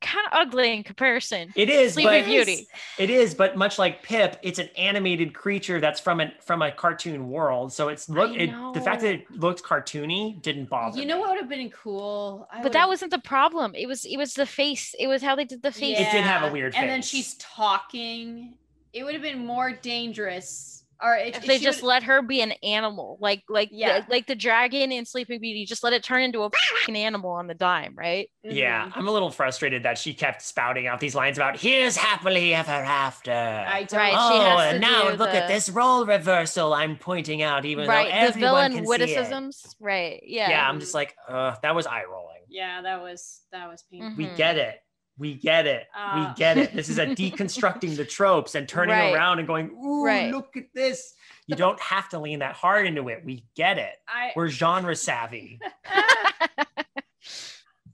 kind 0.00 0.26
of 0.26 0.32
ugly 0.32 0.74
in 0.74 0.82
comparison 0.82 1.52
it 1.54 1.68
is. 1.68 1.94
Sleeping 1.94 2.22
but 2.22 2.26
Beauty. 2.26 2.66
It 2.98 3.10
is, 3.10 3.34
but 3.34 3.56
much 3.56 3.78
like 3.78 4.02
Pip, 4.02 4.38
it's 4.42 4.58
an 4.58 4.68
animated 4.76 5.34
creature 5.34 5.80
that's 5.80 6.00
from 6.00 6.20
a 6.20 6.32
from 6.40 6.62
a 6.62 6.72
cartoon 6.72 7.28
world. 7.28 7.72
So 7.72 7.88
it's 7.88 8.08
look 8.08 8.34
it, 8.36 8.50
the 8.74 8.80
fact 8.80 9.02
that 9.02 9.14
it 9.14 9.30
looked 9.30 9.62
cartoony 9.62 10.40
didn't 10.42 10.70
bother. 10.70 10.98
You 10.98 11.06
know 11.06 11.16
me. 11.16 11.20
what 11.20 11.30
would 11.30 11.40
have 11.40 11.48
been 11.48 11.70
cool? 11.70 12.48
I 12.52 12.62
but 12.62 12.72
that 12.72 12.80
would've- 12.80 12.88
wasn't 12.90 13.10
the 13.12 13.18
problem 13.18 13.74
it 13.74 13.86
was 13.86 14.04
it 14.04 14.16
was 14.16 14.34
the 14.34 14.46
face 14.46 14.94
it 14.98 15.06
was 15.06 15.22
how 15.22 15.36
they 15.36 15.44
did 15.44 15.62
the 15.62 15.72
face 15.72 15.98
It 15.98 16.10
did 16.10 16.24
have 16.24 16.48
a 16.48 16.52
weird 16.52 16.74
And 16.74 16.88
then 16.88 17.02
she's 17.02 17.34
talking. 17.34 18.54
It 18.92 19.04
would 19.04 19.14
have 19.14 19.22
been 19.22 19.46
more 19.46 19.70
dangerous. 19.72 20.79
Or 21.02 21.14
it, 21.16 21.36
if 21.36 21.46
they 21.46 21.58
just 21.58 21.82
would- 21.82 21.88
let 21.88 22.02
her 22.04 22.20
be 22.22 22.40
an 22.42 22.52
animal 22.62 23.16
like 23.20 23.42
like 23.48 23.70
Yeah. 23.72 24.00
the, 24.00 24.06
like 24.10 24.26
the 24.26 24.34
dragon 24.34 24.92
in 24.92 25.06
sleeping 25.06 25.40
beauty 25.40 25.64
just 25.64 25.82
let 25.82 25.92
it 25.92 26.02
turn 26.04 26.22
into 26.22 26.42
a 26.42 26.50
fucking 26.80 26.96
animal 26.96 27.30
on 27.30 27.46
the 27.46 27.54
dime 27.54 27.94
right 27.96 28.28
Yeah, 28.42 28.86
Mhm. 28.86 28.92
I'm 28.96 29.08
a 29.08 29.10
little 29.10 29.30
frustrated 29.30 29.82
that 29.84 29.98
she 29.98 30.12
kept 30.14 30.42
spouting 30.42 30.86
out 30.86 31.00
these 31.00 31.14
lines 31.14 31.38
about 31.38 31.58
"Here's 31.58 31.96
happily 31.96 32.54
ever 32.54 32.70
after." 32.70 33.32
I 33.32 33.84
don't. 33.84 33.98
Right, 33.98 34.10
she 34.12 34.16
oh, 34.16 34.56
has 34.58 34.72
and 34.72 34.80
now 34.80 35.10
do 35.10 35.16
look 35.16 35.34
at 35.34 35.48
this 35.48 35.68
role 35.70 36.04
reversal 36.06 36.72
I'm 36.74 36.96
pointing 36.96 37.42
out, 37.42 37.64
even 37.64 37.84
though 37.86 37.90
right 37.92 38.32
the 38.32 38.38
villain 38.38 38.72
can 38.74 38.84
witticisms 38.84 39.76
right 39.80 40.22
yeah 40.26 40.50
Yeah. 40.50 40.68
I'm 40.68 40.80
just 40.80 40.94
like, 40.94 41.16
uh, 41.28 41.56
that 41.62 41.74
was 41.74 41.86
eye 41.86 42.04
rolling. 42.10 42.26
Yeah, 42.48 42.82
that 42.82 43.00
was 43.00 43.42
that 43.52 43.68
was 43.68 43.84
painful. 43.90 44.16
We 44.16 44.26
Mhm. 44.26 44.36
get 44.36 44.58
it. 44.58 44.80
We 45.20 45.34
get 45.34 45.66
it. 45.66 45.86
Uh, 45.94 46.28
we 46.30 46.34
get 46.34 46.56
it. 46.56 46.74
This 46.74 46.88
is 46.88 46.96
a 46.98 47.04
deconstructing 47.14 47.94
the 47.94 48.06
tropes 48.06 48.54
and 48.54 48.66
turning 48.66 48.96
Right. 48.96 49.12
around 49.12 49.38
and 49.38 49.46
going, 49.46 49.70
ooh, 49.72 50.02
Right. 50.02 50.32
look 50.32 50.56
at 50.56 50.64
this. 50.74 51.12
You 51.46 51.56
don't 51.56 51.78
have 51.78 52.08
to 52.08 52.18
lean 52.18 52.38
that 52.38 52.54
hard 52.54 52.86
into 52.86 53.06
it. 53.10 53.22
We 53.22 53.44
get 53.54 53.76
it. 53.76 53.96
I 54.08 54.32
We're 54.34 54.48
genre 54.48 54.96
savvy. 54.96 55.60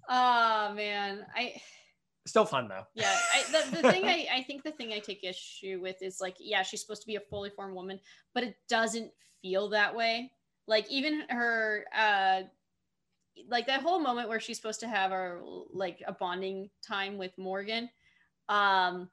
oh 0.09 0.73
man, 0.77 1.27
I 1.35 1.61
Still 2.27 2.45
fun 2.45 2.69
though. 2.69 2.83
yeah. 2.95 3.17
I, 3.35 3.43
the, 3.71 3.83
the 3.83 3.91
thing 3.93 4.05
I 4.05 4.27
I 4.33 4.43
think 4.43 4.63
the 4.65 4.73
thing 4.73 4.93
I 4.93 4.99
take 4.99 5.23
issue 5.25 5.79
with 5.81 6.03
is 6.03 6.21
like 6.21 6.37
yeah, 6.41 6.63
she's 6.63 6.81
supposed 6.81 7.03
to 7.03 7.07
be 7.07 7.15
a 7.17 7.21
fully 7.21 7.51
formed 7.51 7.75
woman, 7.75 8.01
but 8.35 8.43
it 8.45 8.57
doesn't 8.69 9.11
feel 9.43 9.69
that 9.71 9.95
way. 9.95 10.33
Like 10.67 10.91
even 10.91 11.23
her 11.31 11.85
uh 11.97 12.43
like 13.49 13.67
that 13.67 13.83
whole 13.83 13.99
moment 13.99 14.29
where 14.29 14.41
she's 14.41 14.57
supposed 14.57 14.81
to 14.81 14.89
have 14.89 15.11
her 15.11 15.41
like 15.73 16.03
a 16.07 16.13
bonding 16.13 16.71
time 16.87 17.19
with 17.19 17.37
Morgan. 17.39 17.89
Um 18.49 19.09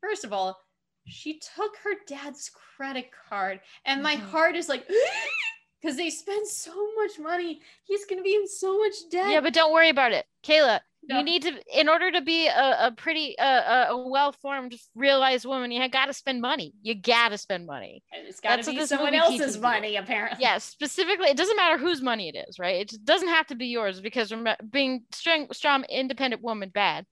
first 0.00 0.24
of 0.24 0.32
all, 0.32 0.58
she 1.06 1.38
took 1.56 1.76
her 1.84 1.94
dad's 2.06 2.50
credit 2.76 3.10
card 3.28 3.60
and 3.84 4.02
my 4.02 4.16
Mhm. 4.16 4.30
heart 4.30 4.56
is 4.56 4.68
like 4.68 4.88
because 5.80 5.96
they 5.96 6.10
spend 6.10 6.46
so 6.46 6.74
much 6.94 7.18
money. 7.18 7.60
He's 7.84 8.04
gonna 8.06 8.22
be 8.22 8.34
in 8.34 8.48
so 8.48 8.78
much 8.78 8.94
debt. 9.10 9.30
Yeah, 9.30 9.40
but 9.40 9.52
don't 9.54 9.72
worry 9.72 9.88
about 9.90 10.12
it, 10.12 10.26
Kayla. 10.42 10.80
No. 11.08 11.18
You 11.18 11.24
need 11.24 11.42
to, 11.42 11.52
in 11.72 11.88
order 11.88 12.10
to 12.10 12.20
be 12.20 12.48
a, 12.48 12.86
a 12.86 12.92
pretty, 12.96 13.38
uh, 13.38 13.86
a 13.90 14.08
well-formed, 14.08 14.74
realized 14.94 15.46
woman, 15.46 15.70
you 15.70 15.88
gotta 15.88 16.12
spend 16.12 16.40
money. 16.40 16.72
You 16.82 16.94
gotta 16.94 17.38
spend 17.38 17.66
money. 17.66 18.02
it's 18.12 18.40
gotta 18.40 18.62
what 18.62 18.76
be 18.76 18.86
someone 18.86 19.14
else's 19.14 19.58
money, 19.58 19.96
apparently. 19.96 20.38
Yeah, 20.40 20.58
specifically, 20.58 21.28
it 21.28 21.36
doesn't 21.36 21.56
matter 21.56 21.78
whose 21.78 22.02
money 22.02 22.28
it 22.28 22.46
is, 22.48 22.58
right? 22.58 22.92
It 22.92 23.04
doesn't 23.04 23.28
have 23.28 23.46
to 23.48 23.54
be 23.54 23.66
yours 23.66 24.00
because 24.00 24.32
being 24.70 25.04
strong, 25.12 25.48
strong, 25.52 25.84
independent 25.84 26.42
woman 26.42 26.70
bad. 26.70 27.06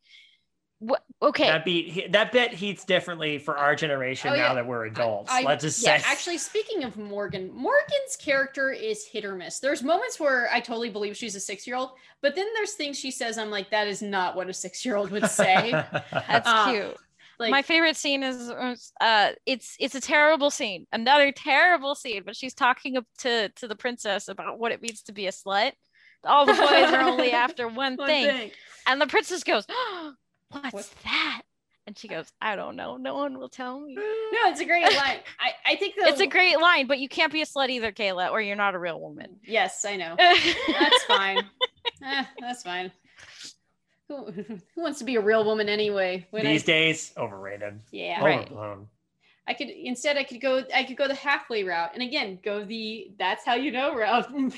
What? 0.87 1.03
Okay, 1.23 1.47
That 1.47 1.65
beat 1.65 2.13
that 2.13 2.33
bit 2.33 2.53
heats 2.53 2.85
differently 2.85 3.39
for 3.39 3.57
our 3.57 3.75
generation 3.75 4.31
Oh, 4.31 4.37
now 4.37 4.49
yeah. 4.49 4.55
that 4.55 4.67
we're 4.67 4.85
adults. 4.85 5.31
I- 5.33 5.43
Let's 5.43 5.63
just 5.63 5.83
yeah, 5.83 5.97
say 5.97 6.05
actually, 6.07 6.37
speaking 6.39 6.85
of 6.85 6.99
Morgan, 6.99 7.51
Morgan's 7.55 8.17
character 8.19 8.71
is 8.71 9.07
hit 9.07 9.25
or 9.25 9.35
miss. 9.35 9.59
There's 9.61 9.83
moments 9.83 10.21
where 10.21 10.51
I 10.53 10.61
totally 10.61 10.91
believe 10.91 11.17
she's 11.17 11.35
a 11.37 11.41
six 11.41 11.67
year 11.67 11.77
old, 11.77 11.93
but 12.21 12.35
then 12.35 12.47
there's 12.55 12.73
things 12.75 12.99
she 12.99 13.11
says, 13.11 13.39
I'm 13.39 13.51
like, 13.51 13.71
that 13.71 13.87
is 13.89 14.03
not 14.03 14.37
what 14.37 14.51
a 14.51 14.53
six 14.53 14.85
year 14.85 14.97
old 14.97 15.11
would 15.13 15.31
say. 15.31 15.71
that's 16.13 16.47
uh, 16.49 16.71
cute. 16.71 16.97
like, 17.39 17.51
My 17.51 17.63
favorite 17.63 17.97
scene 17.97 18.23
is, 18.23 18.51
uh, 19.01 19.31
it's 19.47 19.77
it's 19.81 19.95
a 19.95 20.01
terrible 20.03 20.51
scene, 20.51 20.87
another 20.93 21.33
terrible 21.33 21.95
scene. 21.95 22.23
But 22.27 22.37
she's 22.37 22.53
talking 22.55 22.99
to 23.21 23.49
to 23.49 23.69
the 23.69 23.77
princess 23.77 24.29
about 24.29 24.59
what 24.59 24.73
it 24.73 24.83
means 24.83 25.03
to 25.05 25.13
be 25.13 25.27
a 25.27 25.33
slut. 25.33 25.73
All 26.25 26.45
the 26.45 26.53
boys 26.53 26.93
are 26.93 27.01
only 27.03 27.33
after 27.47 27.67
one, 27.69 27.97
one 27.97 28.07
thing. 28.07 28.27
thing. 28.27 28.51
And 28.87 29.01
the 29.01 29.07
princess 29.07 29.45
goes, 29.45 29.67
What's 30.51 30.73
What? 30.73 30.91
that? 31.05 31.43
And 31.87 31.99
she 31.99 32.09
goes, 32.09 32.33
I 32.41 32.57
don't 32.57 32.77
know. 32.77 32.97
No 32.97 33.15
one 33.15 33.39
will 33.39 33.51
tell 33.51 33.79
me. 33.79 33.95
No, 33.95 34.03
it's 34.51 34.61
a 34.61 34.65
great 34.65 34.85
line. 34.85 35.19
I, 35.39 35.53
I 35.67 35.77
think 35.77 35.97
the, 35.97 36.03
It's 36.07 36.21
a 36.21 36.27
great 36.27 36.59
line, 36.59 36.87
but 36.87 36.99
you 36.99 37.11
can't 37.11 37.31
be 37.33 37.43
a 37.43 37.45
slut 37.45 37.69
either, 37.69 37.93
Kayla, 37.93 38.31
or 38.31 38.41
you're 38.41 38.57
not 38.57 38.75
a 38.75 38.79
real 38.79 38.99
woman. 38.99 39.37
Yes, 39.45 39.85
I 39.85 39.97
know. 39.97 40.15
That's 40.17 41.05
fine. 41.07 41.45
Eh, 42.03 42.25
that's 42.41 42.63
fine. 42.63 42.91
Who, 44.09 44.31
who 44.33 44.59
wants 44.77 44.99
to 45.01 45.05
be 45.05 45.17
a 45.17 45.21
real 45.21 45.45
woman 45.45 45.69
anyway? 45.69 46.27
When 46.31 46.45
These 46.45 46.63
I, 46.63 46.67
days, 46.67 47.13
overrated. 47.19 47.81
yeah, 47.91 48.25
Right. 48.25 48.51
I 49.47 49.53
could 49.53 49.69
instead 49.69 50.17
I 50.17 50.25
could 50.25 50.41
go 50.41 50.65
I 50.75 50.85
could 50.85 50.97
go 50.97 51.07
the 51.07 51.15
halfway 51.15 51.65
route 51.65 51.91
and 51.93 52.03
again 52.03 52.39
go 52.43 52.65
the 52.65 53.13
that's 53.19 53.45
how 53.45 53.55
you 53.57 53.73
know 53.73 53.95
route. 53.95 54.27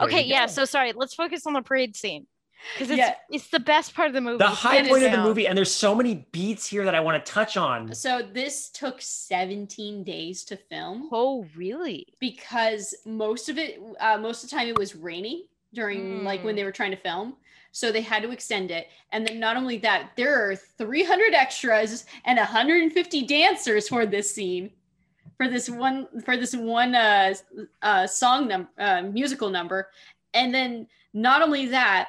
Okay, 0.00 0.22
yeah. 0.24 0.46
go. 0.46 0.52
So 0.52 0.64
sorry. 0.64 0.92
Let's 0.92 1.14
focus 1.14 1.46
on 1.46 1.52
the 1.52 1.62
parade 1.62 1.94
scene 1.96 2.26
because 2.74 2.90
it's 2.90 2.98
Yeah. 2.98 3.14
it's 3.30 3.48
the 3.48 3.60
best 3.60 3.94
part 3.94 4.08
of 4.08 4.14
the 4.14 4.20
movie. 4.20 4.38
The 4.38 4.46
high 4.46 4.86
point 4.88 5.04
of 5.04 5.12
the 5.12 5.18
movie, 5.22 5.46
and 5.46 5.56
there's 5.56 5.72
so 5.74 5.94
many 5.94 6.26
beats 6.32 6.66
here 6.66 6.84
that 6.84 6.94
I 6.94 7.00
want 7.00 7.24
to 7.24 7.32
touch 7.32 7.56
on. 7.56 7.94
so 7.94 8.22
this 8.22 8.68
took 8.70 9.00
17 9.00 10.04
days 10.04 10.44
to 10.44 10.56
film 10.56 11.08
Oh, 11.12 11.46
really? 11.56 12.06
because 12.20 12.94
most 13.04 13.48
of 13.48 13.58
it 13.58 13.80
uh, 14.00 14.18
most 14.18 14.44
of 14.44 14.50
the 14.50 14.56
time 14.56 14.68
it 14.68 14.78
was 14.78 14.94
rainy 14.96 15.48
during 15.74 16.24
like 16.24 16.42
when 16.44 16.54
Mm. 16.54 16.58
they 16.58 16.64
were 16.64 16.72
trying 16.72 16.90
to 16.92 16.96
film. 16.96 17.36
So 17.70 17.92
they 17.92 18.00
had 18.00 18.22
to 18.22 18.30
extend 18.30 18.70
it. 18.70 18.88
And 19.12 19.26
then 19.26 19.38
not 19.38 19.56
only 19.56 19.76
that, 19.78 20.12
there 20.16 20.34
are 20.50 20.56
300 20.56 21.34
extras 21.34 22.06
and 22.24 22.38
150 22.38 23.22
dancers 23.26 23.88
for 23.88 24.06
this 24.06 24.34
scene. 24.34 24.70
For 25.36 25.46
this 25.48 25.68
one 25.70 26.08
for 26.24 26.36
this 26.36 26.56
one 26.56 26.94
uh, 26.96 27.34
uh 27.82 28.06
song 28.08 28.48
number, 28.48 28.68
uh, 28.78 29.02
musical 29.02 29.50
number. 29.50 29.90
And 30.34 30.52
then 30.52 30.88
not 31.14 31.42
only 31.42 31.66
that, 31.66 32.08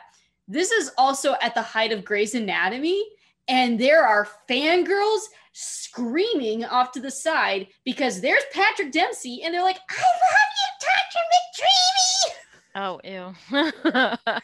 this 0.50 0.72
is 0.72 0.92
also 0.98 1.36
at 1.42 1.54
the 1.56 1.62
height 1.62 1.92
of 1.94 2.04
Grey's 2.04 2.36
Anatomy 2.36 3.02
and 3.48 3.80
there 3.80 4.04
are 4.06 4.28
fangirls 4.50 5.22
screaming 5.54 6.66
off 6.66 6.92
to 6.94 7.00
the 7.00 7.10
side 7.12 7.68
because 7.86 8.20
there's 8.22 8.44
Patrick 8.54 8.92
Dempsey 8.92 9.42
and 9.44 9.54
they're 9.54 9.64
like, 9.64 9.80
"I 9.90 10.02
love 10.02 10.52
you, 10.60 10.70
Dr. 10.86 11.24
McDreamy." 11.64 12.36
Oh, 12.76 13.00
ew. 13.04 13.34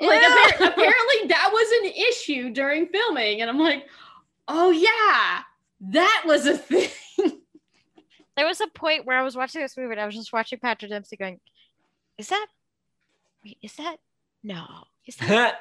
Like 0.00 0.22
Ew. 0.22 0.28
appar- 0.28 0.66
apparently 0.68 1.28
that 1.28 1.50
was 1.52 1.82
an 1.82 1.90
issue 2.08 2.50
during 2.50 2.86
filming, 2.86 3.40
and 3.40 3.50
I'm 3.50 3.58
like, 3.58 3.86
oh 4.46 4.70
yeah, 4.70 5.42
that 5.92 6.22
was 6.24 6.46
a 6.46 6.56
thing. 6.58 6.88
there 8.36 8.46
was 8.46 8.60
a 8.60 8.68
point 8.68 9.04
where 9.06 9.18
I 9.18 9.22
was 9.22 9.36
watching 9.36 9.60
this 9.60 9.76
movie 9.76 9.92
and 9.92 10.00
I 10.00 10.06
was 10.06 10.14
just 10.14 10.32
watching 10.32 10.58
Patrick 10.60 10.90
Dempsey 10.90 11.16
going, 11.16 11.40
"Is 12.16 12.28
that? 12.28 12.46
Wait, 13.44 13.58
is 13.60 13.74
that? 13.74 13.96
No, 14.42 14.64
is 15.08 15.16
that? 15.16 15.58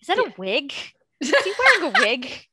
Is 0.00 0.06
that 0.06 0.18
a 0.18 0.32
wig? 0.38 0.72
Is 1.20 1.28
he 1.44 1.52
wearing 1.58 1.94
a 1.94 1.98
wig? 2.00 2.46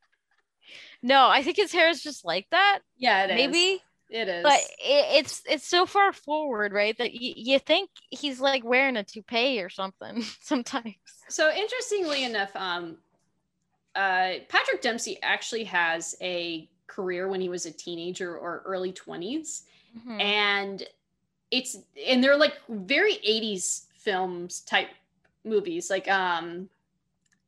No, 1.02 1.30
I 1.30 1.42
think 1.44 1.58
his 1.58 1.72
hair 1.72 1.90
is 1.90 2.02
just 2.02 2.26
like 2.26 2.48
that. 2.52 2.80
yeah, 2.98 3.24
it 3.26 3.30
is. 3.32 3.36
Maybe, 3.36 3.82
it 4.10 4.28
is. 4.28 4.44
but 4.44 4.60
it, 4.84 5.26
it's 5.26 5.42
it's 5.48 5.68
so 5.68 5.86
far 5.86 6.12
forward, 6.12 6.74
right? 6.74 6.98
That 6.98 7.12
y- 7.14 7.34
you 7.38 7.60
think 7.60 7.90
he's 8.10 8.42
like 8.42 8.66
wearing 8.66 8.98
a 8.98 9.04
toupee 9.04 9.62
or 9.62 9.70
something 9.70 10.22
sometimes. 10.42 10.96
so 11.30 11.52
interestingly 11.54 12.24
enough, 12.26 12.54
um, 12.56 12.98
uh, 13.96 14.34
Patrick 14.50 14.82
Dempsey 14.82 15.18
actually 15.22 15.64
has 15.66 16.16
a 16.22 16.68
career 16.88 17.28
when 17.30 17.40
he 17.42 17.50
was 17.50 17.66
a 17.66 17.72
teenager 17.72 18.36
or 18.38 18.64
early 18.66 18.92
20s. 18.92 19.64
Mhm. 19.98 20.22
And 20.22 20.84
it's, 21.52 21.78
and 22.06 22.24
they're 22.24 22.38
like 22.38 22.56
very 22.70 23.14
80s 23.16 23.86
films 23.98 24.60
type 24.62 24.90
movies. 25.48 25.90
Like, 25.90 26.10
um, 26.10 26.70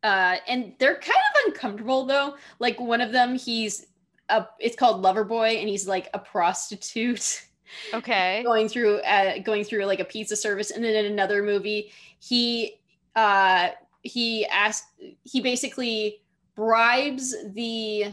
uh, 0.04 0.38
and 0.48 0.74
they're 0.80 0.96
kind 0.96 1.10
of 1.36 1.44
uncomfortable 1.48 2.06
though. 2.06 2.36
Like 2.60 2.80
one 2.80 3.02
of 3.02 3.12
them, 3.12 3.36
he's 3.36 3.88
a, 4.30 4.46
it's 4.60 4.76
called 4.76 5.02
lover 5.02 5.24
boy 5.24 5.58
and 5.58 5.68
he's 5.68 5.88
like 5.88 6.10
a 6.14 6.20
prostitute. 6.20 7.46
Okay. 7.94 8.42
going 8.46 8.68
through 8.68 8.98
uh, 9.00 9.40
going 9.40 9.64
through 9.64 9.86
like 9.86 10.00
a 10.00 10.06
pizza 10.06 10.36
service 10.36 10.72
and 10.72 10.84
then 10.84 10.96
in 10.96 11.12
another 11.12 11.44
movie 11.44 11.92
he 12.20 12.80
uh 13.16 13.70
he 14.02 14.46
asked 14.48 14.86
he 15.24 15.40
basically 15.42 16.22
bribes 16.56 17.36
the 17.54 18.06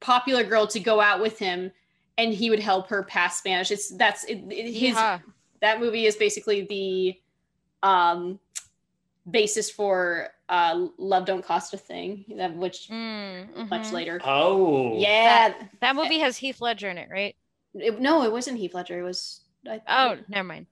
popular 0.00 0.44
girl 0.44 0.66
to 0.66 0.78
go 0.78 1.00
out 1.00 1.20
with 1.20 1.38
him 1.38 1.72
and 2.18 2.32
he 2.32 2.50
would 2.50 2.60
help 2.60 2.88
her 2.88 3.02
pass 3.02 3.38
spanish 3.38 3.70
it's 3.70 3.90
that's 3.96 4.24
it, 4.24 4.44
it- 4.48 4.72
his 4.72 4.94
Yeehaw. 4.96 5.20
that 5.60 5.80
movie 5.80 6.06
is 6.06 6.14
basically 6.16 6.62
the 6.66 7.86
um 7.88 8.38
basis 9.30 9.70
for 9.70 10.28
uh 10.48 10.86
love 10.96 11.24
don't 11.26 11.44
cost 11.44 11.74
a 11.74 11.76
thing 11.76 12.24
that 12.36 12.54
which 12.56 12.88
Mm, 12.88 13.68
much 13.68 13.82
mhm. 13.88 13.92
later 13.92 14.20
Oh. 14.24 14.98
yeah 14.98 15.52
That 15.80 15.96
movie 15.96 16.18
has 16.20 16.36
Heath 16.36 16.60
Ledger 16.60 16.88
in 16.88 16.98
it, 16.98 17.08
right? 17.10 17.34
it, 17.74 18.00
no 18.00 18.22
it 18.24 18.32
wasn't 18.32 18.58
heath 18.58 18.74
ledger 18.74 18.98
it 18.98 19.02
was 19.02 19.40
I, 19.68 19.80
Oh, 19.88 20.16
never 20.28 20.46
mind. 20.48 20.66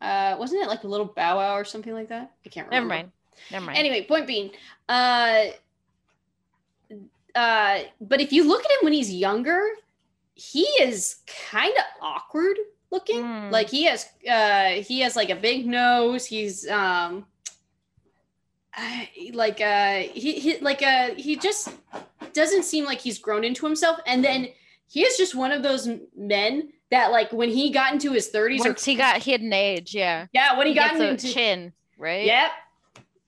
Uh, 0.00 0.34
wasn't 0.38 0.62
it 0.62 0.66
like 0.68 0.82
a 0.84 0.88
little 0.88 1.06
Bow 1.06 1.36
Wow 1.36 1.54
or 1.56 1.64
something 1.64 1.92
like 1.92 2.08
that? 2.08 2.32
I 2.44 2.48
can't 2.48 2.66
remember 2.66 2.88
Never 2.88 3.02
mind. 3.02 3.12
Never 3.52 3.66
mind. 3.66 3.78
Anyway, 3.78 4.04
point 4.06 4.26
being, 4.26 4.50
uh, 4.88 5.44
uh, 7.34 7.78
but 8.00 8.20
if 8.20 8.32
you 8.32 8.44
look 8.48 8.64
at 8.64 8.70
him 8.70 8.78
when 8.82 8.92
he's 8.92 9.12
younger, 9.12 9.62
he 10.34 10.62
is 10.80 11.16
kind 11.50 11.72
of 11.76 11.84
awkward 12.00 12.56
looking. 12.90 13.22
Mm. 13.22 13.50
Like 13.50 13.68
he 13.68 13.84
has, 13.84 14.08
uh, 14.28 14.82
he 14.82 15.00
has 15.00 15.16
like 15.16 15.30
a 15.30 15.36
big 15.36 15.66
nose. 15.66 16.26
He's 16.26 16.68
um, 16.68 17.26
uh, 18.76 19.04
like 19.32 19.60
uh, 19.60 19.98
he, 20.12 20.38
he 20.38 20.58
like 20.58 20.82
uh, 20.82 21.10
he 21.16 21.36
just 21.36 21.70
doesn't 22.32 22.64
seem 22.64 22.84
like 22.84 23.00
he's 23.00 23.18
grown 23.18 23.44
into 23.44 23.66
himself. 23.66 23.98
And 24.06 24.24
then 24.24 24.48
he 24.86 25.02
is 25.02 25.16
just 25.16 25.34
one 25.34 25.52
of 25.52 25.62
those 25.62 25.88
men 26.16 26.72
that 26.90 27.10
like 27.10 27.32
when 27.32 27.48
he 27.48 27.70
got 27.70 27.92
into 27.92 28.12
his 28.12 28.30
30s 28.30 28.60
or 28.60 28.70
Once 28.70 28.84
he 28.84 28.94
got 28.94 29.22
hidden 29.22 29.52
age, 29.52 29.94
yeah. 29.94 30.26
yeah, 30.32 30.56
when 30.58 30.66
he, 30.66 30.74
got 30.74 30.90
gets 30.92 31.00
a 31.00 31.08
into 31.10 31.32
chin, 31.32 31.72
right? 31.98 32.26
Yep. 32.26 32.50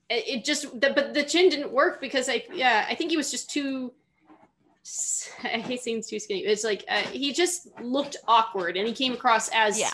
It, 0.09 0.23
it 0.27 0.45
just, 0.45 0.79
the, 0.81 0.91
but 0.93 1.13
the 1.13 1.23
chin 1.23 1.49
didn't 1.49 1.71
work 1.71 2.01
because 2.01 2.27
I, 2.27 2.43
yeah, 2.53 2.85
I 2.89 2.95
think 2.95 3.11
he 3.11 3.17
was 3.17 3.31
just 3.31 3.49
too. 3.49 3.93
I 5.43 5.59
hate 5.59 5.81
saying 5.81 6.03
too 6.05 6.19
skinny. 6.19 6.41
It's 6.41 6.65
like 6.65 6.83
uh, 6.89 6.97
he 7.03 7.31
just 7.31 7.69
looked 7.81 8.17
awkward, 8.27 8.75
and 8.75 8.85
he 8.85 8.93
came 8.93 9.13
across 9.13 9.49
as 9.53 9.79
Yeah. 9.79 9.91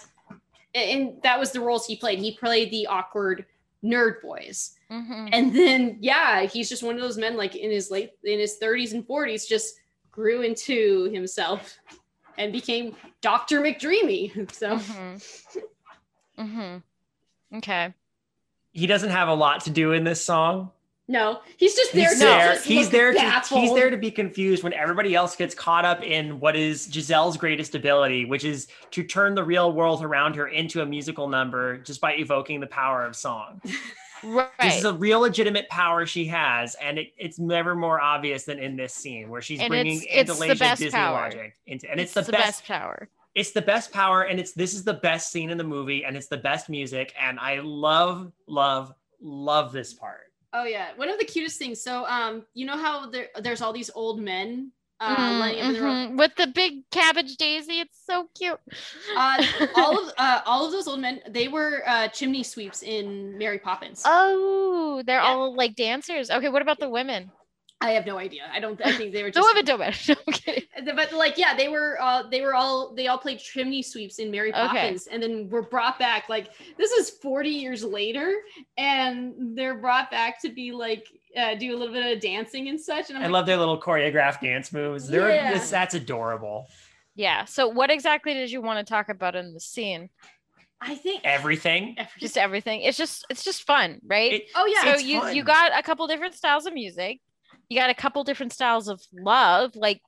and 0.73 1.21
that 1.21 1.39
was 1.39 1.51
the 1.51 1.61
roles 1.61 1.85
he 1.85 1.95
played. 1.95 2.17
He 2.17 2.35
played 2.35 2.71
the 2.71 2.87
awkward 2.87 3.45
nerd 3.83 4.19
boys, 4.23 4.71
Mhm. 4.91 5.29
and 5.33 5.55
then 5.55 5.97
yeah, 6.01 6.41
he's 6.43 6.67
just 6.69 6.81
one 6.83 6.95
of 6.95 7.01
those 7.01 7.17
men 7.17 7.37
like 7.37 7.55
in 7.55 7.69
his 7.69 7.91
late 7.91 8.11
in 8.23 8.39
his 8.39 8.55
thirties 8.57 8.93
and 8.93 9.05
forties, 9.05 9.45
just 9.45 9.75
grew 10.11 10.41
into 10.41 11.09
himself 11.13 11.77
and 12.37 12.51
became 12.51 12.95
Doctor 13.21 13.61
McDreamy. 13.61 14.51
So 14.53 14.77
Mhm. 14.77 15.23
Mhm. 16.39 16.83
Okay. 17.57 17.93
He 18.71 18.87
doesn't 18.87 19.09
have 19.09 19.27
a 19.27 19.33
lot 19.33 19.61
to 19.65 19.69
do 19.69 19.91
in 19.91 20.03
this 20.03 20.23
song. 20.23 20.71
no, 21.07 21.41
he's 21.57 21.75
just 21.75 21.91
there. 21.93 22.09
He's 22.09 22.19
there. 22.19 22.53
just 22.53 22.65
He's 22.65 22.89
there 22.91 23.13
to 23.13 23.19
he's 23.59 23.73
there 23.73 23.89
to 23.89 23.97
be 23.97 24.11
confused 24.11 24.63
when 24.63 24.73
everybody 24.73 25.15
else 25.15 25.35
gets 25.35 25.55
caught 25.55 25.83
up 25.85 26.03
in 26.03 26.39
what 26.39 26.55
is 26.55 26.85
Giselle's 26.87 27.35
greatest 27.35 27.73
ability, 27.73 28.25
which 28.25 28.43
is 28.45 28.67
to 28.91 29.03
turn 29.03 29.33
the 29.33 29.43
real 29.43 29.71
world 29.71 30.03
around 30.03 30.35
her 30.35 30.47
into 30.47 30.81
a 30.81 30.85
musical 30.85 31.27
number 31.27 31.77
just 31.79 31.99
by 31.99 32.13
evoking 32.13 32.59
the 32.59 32.67
power 32.67 33.03
of 33.05 33.15
song. 33.15 33.59
Right. 34.23 34.49
This 34.61 34.77
is 34.77 34.85
a 34.85 34.93
real 34.93 35.21
legitimate 35.21 35.67
power 35.69 36.05
she 36.05 36.25
has, 36.27 36.75
and 36.75 36.97
it, 36.99 37.13
it's 37.17 37.39
never 37.39 37.75
more 37.75 37.99
obvious 38.01 38.43
than 38.43 38.59
in 38.59 38.75
this 38.75 38.93
scene 38.93 39.29
where 39.29 39.41
she's 39.41 39.59
And 39.59 39.69
bringing 39.69 40.01
it's- 40.03 40.29
it's 40.29 40.39
the 40.39 40.55
best 40.55 40.81
Disney 40.81 40.97
power. 40.99 41.13
logic 41.23 41.55
into, 41.67 41.89
and 41.89 41.99
it's, 41.99 42.13
the, 42.13 42.23
best, 42.23 42.65
power. 42.65 43.09
It's 43.35 43.51
the 43.51 43.61
best 43.61 43.91
power, 43.91 44.23
and 44.23 44.39
it's 44.39 44.51
this 44.53 44.73
is 44.73 44.83
the 44.83 44.93
best 44.95 45.31
scene 45.31 45.49
in 45.49 45.57
the 45.57 45.63
movie, 45.63 46.03
and 46.05 46.17
it's 46.17 46.27
the 46.27 46.37
best 46.37 46.69
music, 46.69 47.13
and 47.19 47.39
I 47.39 47.59
love, 47.59 48.31
love, 48.47 48.93
love 49.21 49.71
this 49.71 49.93
part. 49.93 50.31
Oh 50.51 50.63
yeah, 50.63 50.87
one 50.95 51.09
of 51.09 51.19
the 51.19 51.25
cutest 51.25 51.59
things. 51.59 51.79
So 51.81 52.05
um, 52.07 52.43
you 52.55 52.65
know 52.65 52.75
how 52.77 53.07
there 53.09 53.27
there's 53.41 53.61
all 53.61 53.71
these 53.71 53.91
old 53.93 54.19
men 54.19 54.71
uh, 54.99 55.15
Mm, 55.15 55.39
lining 55.39 55.61
up 55.61 55.67
in 55.67 55.73
the 55.73 55.81
row. 55.81 55.91
mhm. 55.93 56.17
With 56.17 56.35
the 56.35 56.47
big 56.47 56.89
cabbage 56.91 57.37
daisy, 57.37 57.79
it's 57.79 57.99
so 58.05 58.29
cute. 58.37 58.59
Uh, 59.15 59.43
all 59.75 59.97
of 59.97 60.13
uh, 60.17 60.41
all 60.45 60.65
of 60.65 60.71
those 60.71 60.87
old 60.87 60.99
men, 60.99 61.21
they 61.29 61.47
were 61.47 61.83
uh, 61.87 62.07
chimney 62.09 62.43
sweeps 62.43 62.83
in 62.83 63.37
Mary 63.37 63.59
Poppins. 63.59 64.03
oh, 64.05 65.01
they're 65.05 65.19
Yeah. 65.19 65.27
all 65.27 65.55
like 65.55 65.75
dancers. 65.75 66.29
Okay, 66.29 66.49
what 66.49 66.61
about 66.61 66.79
the 66.79 66.89
women? 66.89 67.31
I 67.81 67.91
have 67.91 68.05
no 68.05 68.17
idea. 68.17 68.43
I 68.51 68.59
don't. 68.59 68.79
I 68.83 68.91
think 68.91 69.13
they 69.13 69.23
were 69.23 69.31
just. 69.31 69.47
women 69.47 69.63
don't 69.65 69.79
matter. 69.79 70.15
I'm. 70.27 70.95
But 70.95 71.13
like, 71.13 71.37
yeah, 71.37 71.55
they 71.55 71.69
were. 71.69 71.97
Uh, 72.01 72.23
they 72.29 72.41
were 72.41 72.53
all. 72.53 72.93
They 72.93 73.07
all 73.07 73.17
played 73.17 73.39
chimney 73.39 73.81
sweeps 73.81 74.19
in 74.19 74.29
Mary 74.29 74.49
Okay. 74.53 74.67
Poppins, 74.67 75.07
and 75.07 75.23
then 75.23 75.49
were 75.49 75.61
brought 75.61 75.97
back. 75.97 76.27
Like 76.27 76.49
this 76.77 76.91
is 76.91 77.09
forty 77.09 77.51
years 77.51 77.83
later, 77.83 78.35
and 78.77 79.57
they're 79.57 79.75
brought 79.77 80.11
back 80.11 80.41
to 80.41 80.49
be 80.49 80.73
like 80.73 81.07
uh, 81.37 81.55
do 81.55 81.75
a 81.75 81.77
little 81.77 81.93
bit 81.93 82.15
of 82.15 82.21
dancing 82.21 82.69
and 82.69 82.79
such. 82.79 83.09
And 83.09 83.17
I'm 83.17 83.23
I 83.23 83.27
like, 83.27 83.33
love 83.33 83.45
their 83.45 83.57
little 83.57 83.79
choreographed 83.79 84.41
dance 84.41 84.71
moves. 84.73 85.07
They're 85.07 85.29
Yeah. 85.29 85.53
this, 85.53 85.69
that's 85.69 85.93
adorable. 85.95 86.67
Yeah. 87.15 87.45
So, 87.45 87.67
what 87.67 87.91
exactly 87.91 88.33
did 88.33 88.51
you 88.51 88.61
want 88.61 88.85
to 88.85 88.89
talk 88.89 89.09
about 89.09 89.35
in 89.35 89.53
the 89.53 89.59
scene? 89.59 90.09
I 90.81 90.95
think. 90.95 91.21
Everything. 91.25 91.97
Just 92.19 92.37
everything. 92.37 92.81
It's 92.83 92.97
just 92.97 93.25
it's 93.29 93.43
just 93.43 93.63
fun, 93.63 93.99
right? 94.05 94.33
It- 94.33 94.45
oh 94.55 94.65
yeah. 94.65 94.83
so 94.83 94.89
it's 94.91 95.03
you 95.03 95.19
fun. 95.19 95.35
you 95.35 95.43
got 95.43 95.77
a 95.77 95.83
couple 95.83 96.07
different 96.07 96.35
styles 96.35 96.65
of 96.65 96.73
music. 96.73 97.19
You 97.67 97.77
got 97.77 97.89
a 97.89 97.93
couple 97.93 98.23
different 98.23 98.53
styles 98.53 98.87
of 98.87 99.01
love, 99.13 99.75
like 99.75 100.01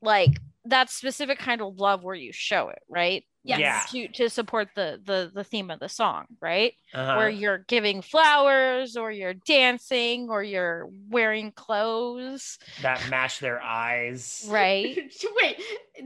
like 0.00 0.40
that 0.64 0.88
specific 0.90 1.38
kind 1.38 1.60
of 1.60 1.78
love 1.78 2.02
where 2.02 2.14
you 2.14 2.32
show 2.32 2.70
it, 2.70 2.78
right? 2.88 3.24
Yes. 3.46 3.60
Yeah. 3.92 4.06
To 4.06 4.12
to 4.14 4.30
support 4.30 4.68
the 4.74 5.00
the 5.04 5.30
the 5.32 5.44
theme 5.44 5.70
of 5.70 5.78
the 5.78 5.88
song, 5.88 6.24
right? 6.40 6.72
Uh-huh. 6.94 7.16
Where 7.16 7.28
you're 7.28 7.58
giving 7.58 8.00
flowers 8.00 8.96
or 8.96 9.12
you're 9.12 9.34
dancing 9.34 10.28
or 10.30 10.42
you're 10.42 10.88
wearing 11.10 11.52
clothes, 11.52 12.58
that 12.82 13.02
match 13.10 13.40
their 13.40 13.62
eyes. 13.62 14.46
Wait, 14.50 14.96
right? 15.42 15.56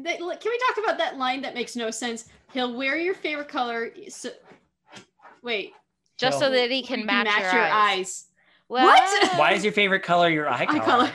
that- 0.02 0.20
like, 0.20 0.40
can 0.40 0.50
we 0.50 0.58
talk 0.68 0.84
about 0.84 0.98
that 0.98 1.16
line 1.16 1.42
that 1.42 1.54
makes 1.54 1.76
no 1.76 1.90
sense? 1.92 2.28
He'll 2.52 2.74
wear 2.74 2.96
your 2.96 3.14
favorite 3.14 3.48
color. 3.48 3.90
So, 4.08 4.30
wait, 5.42 5.72
Just 6.16 6.38
so 6.40 6.50
that 6.50 6.70
he 6.70 6.82
can 6.82 7.00
you 7.00 7.06
match, 7.06 7.26
your, 7.26 7.62
eyes. 7.62 8.26
What? 8.68 8.82
Well, 8.82 9.38
Why 9.38 9.52
is 9.52 9.62
your 9.64 9.72
favorite 9.72 10.02
color 10.02 10.28
your 10.28 10.48
eye 10.48 10.66
color? 10.66 10.80
Eye 10.80 10.84
color. 10.84 11.10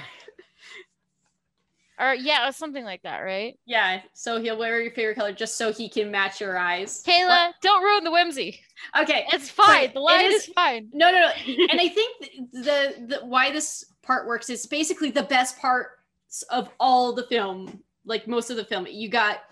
Or 2.00 2.16
yeah, 2.16 2.48
or 2.50 2.52
something 2.52 2.84
like 2.84 3.04
that, 3.04 3.20
right? 3.20 3.58
Yeah, 3.66 4.02
so 4.14 4.42
he'll 4.42 4.58
wear 4.58 4.82
your 4.82 4.92
favorite 4.92 5.16
color 5.16 5.32
just 5.32 5.58
so 5.58 5.72
he 5.72 5.88
can 5.88 6.10
match 6.10 6.42
your 6.42 6.58
eyes. 6.58 7.04
Kayla, 7.08 7.52
don't 7.62 7.84
ruin 7.84 8.04
the 8.04 8.12
whimsy. 8.12 8.60
Okay. 9.00 9.26
It's 9.32 9.50
fine. 9.50 9.84
it 9.86 9.94
The 9.94 10.00
line 10.00 10.26
is- 10.26 10.44
is 10.48 10.54
fine. 10.54 10.90
No, 10.92 11.12
no, 11.12 11.20
no. 11.20 11.32
and 11.72 11.80
I 11.80 11.88
think 11.90 12.20
th- 12.22 12.34
the, 12.52 12.96
the 13.08 13.26
why 13.26 13.52
this 13.52 13.86
part 14.02 14.28
works 14.28 14.50
is 14.50 14.66
basically 14.66 15.12
the 15.12 15.24
best 15.24 15.60
part 15.60 15.92
of 16.50 16.70
all 16.80 17.14
the 17.14 17.24
film, 17.28 17.84
like 18.06 18.28
most 18.28 18.50
of 18.50 18.58
the 18.58 18.66
film. 18.66 18.88
You 18.90 19.08
got 19.08 19.44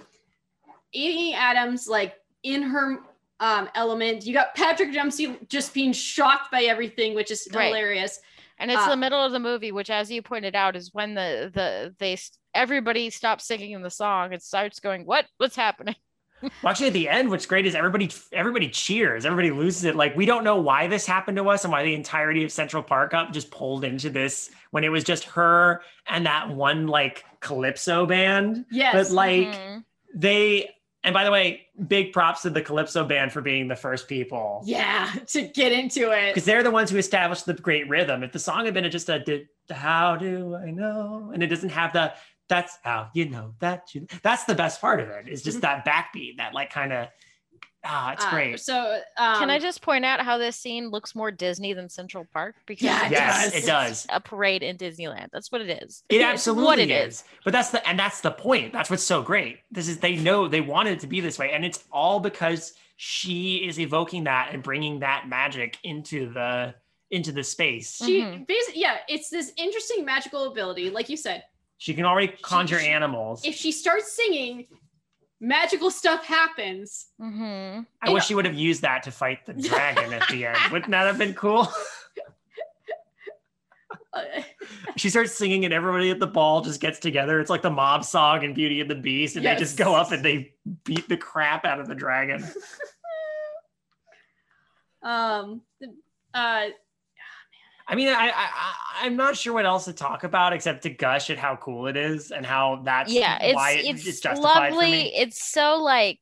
Amy 0.93 1.33
Adams 1.33 1.87
like 1.87 2.15
in 2.43 2.61
her 2.63 2.99
um, 3.39 3.69
element. 3.75 4.25
You 4.25 4.33
got 4.33 4.53
Patrick 4.55 4.93
Dempsey 4.93 5.37
just 5.47 5.73
being 5.73 5.93
shocked 5.93 6.51
by 6.51 6.63
everything, 6.63 7.13
which 7.15 7.31
is 7.31 7.47
Right. 7.53 7.71
Hilarious. 8.61 8.69
And 8.69 8.71
it's 8.71 8.87
Uh, 8.87 8.89
the 8.89 8.97
middle 8.97 9.23
of 9.23 9.31
the 9.31 9.39
movie, 9.39 9.71
which, 9.71 9.89
as 9.89 10.11
you 10.11 10.21
pointed 10.21 10.55
out, 10.55 10.75
is 10.75 10.93
when 10.93 11.13
the 11.15 11.51
the 11.53 11.95
they 11.99 12.17
everybody 12.53 13.09
stops 13.09 13.45
singing 13.45 13.81
the 13.81 13.89
song 13.89 14.33
and 14.33 14.41
starts 14.41 14.79
going, 14.79 15.05
"What? 15.05 15.25
What's 15.37 15.55
happening?" 15.55 15.95
Well, 16.41 16.71
actually, 16.71 16.87
at 16.87 16.93
the 16.93 17.07
end, 17.07 17.29
what's 17.29 17.45
great 17.45 17.67
is 17.67 17.75
everybody 17.75 18.09
everybody 18.33 18.67
cheers. 18.69 19.25
Everybody 19.25 19.51
loses 19.51 19.83
it. 19.83 19.95
Like 19.95 20.15
we 20.15 20.25
don't 20.25 20.43
know 20.43 20.59
why 20.59 20.87
this 20.87 21.05
happened 21.05 21.37
to 21.37 21.47
us 21.49 21.63
and 21.65 21.71
why 21.71 21.83
the 21.83 21.93
entirety 21.93 22.43
of 22.43 22.51
Central 22.51 22.81
Park 22.81 23.13
up 23.13 23.31
just 23.31 23.51
pulled 23.51 23.83
into 23.83 24.09
this 24.09 24.49
when 24.71 24.83
it 24.83 24.89
was 24.89 25.03
just 25.03 25.23
her 25.25 25.83
and 26.07 26.25
that 26.25 26.49
one 26.49 26.87
like 26.87 27.23
calypso 27.41 28.07
band. 28.07 28.65
Yes. 28.71 28.93
But 28.93 29.13
like 29.15 29.47
Mhm. 29.49 29.83
they 30.15 30.75
and 31.03 31.13
by 31.13 31.23
the 31.23 31.31
way, 31.31 31.67
big 31.87 32.13
props 32.13 32.43
to 32.43 32.49
the 32.49 32.61
calypso 32.61 33.03
band 33.03 33.31
for 33.31 33.41
being 33.41 33.67
the 33.67 33.75
first 33.75 34.07
people. 34.07 34.61
yeah, 34.65 35.11
to 35.27 35.43
get 35.47 35.71
into 35.71 36.11
it. 36.11 36.33
Because 36.33 36.45
they're 36.45 36.63
the 36.63 36.71
ones 36.71 36.91
who 36.91 36.97
established 36.97 37.45
the 37.45 37.53
great 37.53 37.89
rhythm. 37.89 38.23
If 38.23 38.31
the 38.31 38.39
song 38.39 38.65
had 38.65 38.73
been 38.73 38.89
just 38.91 39.09
a 39.09 39.19
did, 39.19 39.47
how 39.69 40.15
do 40.15 40.55
I 40.55 40.69
know? 40.69 41.31
And 41.33 41.41
it 41.41 41.47
doesn't 41.47 41.69
have 41.69 41.93
the 41.93 42.13
that's 42.47 42.77
how 42.83 43.09
you 43.13 43.29
know 43.29 43.53
that 43.59 43.95
you 43.95 44.05
that's 44.21 44.43
the 44.43 44.53
best 44.53 44.81
part 44.81 44.99
of 44.99 45.09
it. 45.09 45.27
Is 45.27 45.41
just 45.41 45.61
mm-hmm. 45.61 45.81
that 45.83 45.85
backbeat, 45.85 46.37
that 46.37 46.53
like 46.53 46.69
kind 46.69 46.93
of 46.93 47.07
Ah, 47.83 48.13
it's 48.13 48.23
Uh, 48.25 48.29
great. 48.29 48.59
So 48.59 49.01
um, 49.17 49.37
Can 49.39 49.49
I 49.49 49.57
just 49.57 49.81
point 49.81 50.05
out 50.05 50.21
how 50.21 50.37
this 50.37 50.55
scene 50.55 50.89
looks 50.89 51.15
more 51.15 51.31
Disney 51.31 51.73
than 51.73 51.89
Central 51.89 52.25
Park? 52.31 52.55
Because 52.67 52.83
Yeah, 52.83 53.05
it 53.07 53.11
yes, 53.11 53.43
does. 53.51 53.63
it 53.63 53.65
does. 53.65 54.07
a 54.09 54.19
parade 54.19 54.61
in 54.63 54.77
Disneyland. 54.77 55.27
That's 55.33 55.51
what 55.51 55.61
it 55.61 55.81
is. 55.83 56.03
It 56.09 56.21
absolutely 56.21 56.65
what 56.65 56.79
it 56.79 56.91
is. 56.91 57.23
But 57.43 57.53
that's 57.53 57.69
the 57.71 57.87
and 57.87 57.97
that's 57.97 58.21
the 58.21 58.31
point. 58.31 58.71
That's 58.73 58.89
what's 58.89 59.03
so 59.03 59.21
great. 59.21 59.59
This 59.71 59.87
is 59.87 59.97
they 59.99 60.15
know 60.15 60.47
they 60.47 60.61
wanted 60.61 60.93
it 60.93 60.99
to 61.01 61.07
be 61.07 61.21
this 61.21 61.39
way, 61.39 61.51
and 61.51 61.65
it's 61.65 61.83
all 61.91 62.19
because 62.19 62.73
she 62.97 63.55
is 63.67 63.79
evoking 63.79 64.25
that 64.25 64.49
and 64.53 64.61
bringing 64.61 64.99
that 64.99 65.27
magic 65.27 65.77
into 65.83 66.31
the 66.31 66.75
into 67.09 67.31
the 67.31 67.43
space. 67.43 67.97
She 67.97 68.21
Mhm. 68.21 68.45
basically, 68.47 68.79
yeah, 68.81 68.97
it's 69.09 69.29
this 69.29 69.51
interesting 69.57 70.05
magical 70.05 70.45
ability. 70.51 70.89
Like 70.91 71.09
you 71.09 71.17
said, 71.17 71.43
She 71.77 71.93
can 71.95 72.05
already 72.05 72.27
conjure 72.41 72.79
she- 72.79 72.87
animals. 72.87 73.43
if 73.43 73.55
she 73.55 73.71
starts 73.73 74.13
singing, 74.13 74.67
magical 75.41 75.91
stuff 75.91 76.23
happens. 76.23 77.07
Mm-hmm. 77.19 77.81
I 78.01 78.09
wish 78.11 78.25
she 78.25 78.35
would 78.35 78.45
have 78.45 78.53
used 78.53 78.83
that 78.83 79.03
to 79.03 79.11
fight 79.11 79.45
the 79.45 79.53
dragon 79.53 80.13
at 80.13 80.27
the 80.29 80.45
end. 80.45 80.57
Wouldn't 80.71 80.91
that 80.91 81.07
have 81.07 81.17
been 81.17 81.33
cool? 81.33 81.67
She 84.97 85.09
starts 85.09 85.33
singing 85.33 85.63
and 85.63 85.73
everybody 85.73 86.11
at 86.11 86.19
the 86.19 86.27
ball 86.27 86.61
just 86.61 86.81
gets 86.81 86.99
together. 86.99 87.39
It's 87.39 87.49
like 87.49 87.61
the 87.61 87.69
mob 87.69 88.03
song 88.03 88.43
and 88.43 88.53
Beauty 88.53 88.81
and 88.81 88.89
the 88.89 88.95
Beast, 88.95 89.37
and 89.37 89.45
they 89.45 89.55
just 89.55 89.77
go 89.77 89.95
up 89.95 90.11
and 90.11 90.23
they 90.23 90.53
beat 90.83 91.07
the 91.07 91.15
crap 91.15 91.63
out 91.63 91.79
of 91.79 91.87
the 91.87 91.95
dragon. 91.95 92.43
um, 95.01 95.61
uh, 96.33 96.67
I 97.91 97.95
mean, 97.95 98.07
I, 98.07 98.13
I 98.13 98.31
I- 98.33 98.75
I'm 99.03 99.17
not 99.17 99.35
sure 99.35 99.53
what 99.53 99.65
else 99.65 99.85
to 99.85 99.93
talk 99.93 100.23
about 100.23 100.53
except 100.53 100.83
to 100.83 100.89
gush 100.89 101.29
at 101.29 101.37
how 101.37 101.57
cool 101.57 101.87
it 101.87 101.97
is 101.97 102.31
and 102.31 102.45
how 102.45 102.81
that's 102.85 103.11
Yeah, 103.11 103.37
it's 103.41 104.07
it's, 104.07 104.19
justified 104.21 104.71
lovely. 104.71 105.13
It's 105.13 105.43
so 105.43 105.77
like 105.77 106.19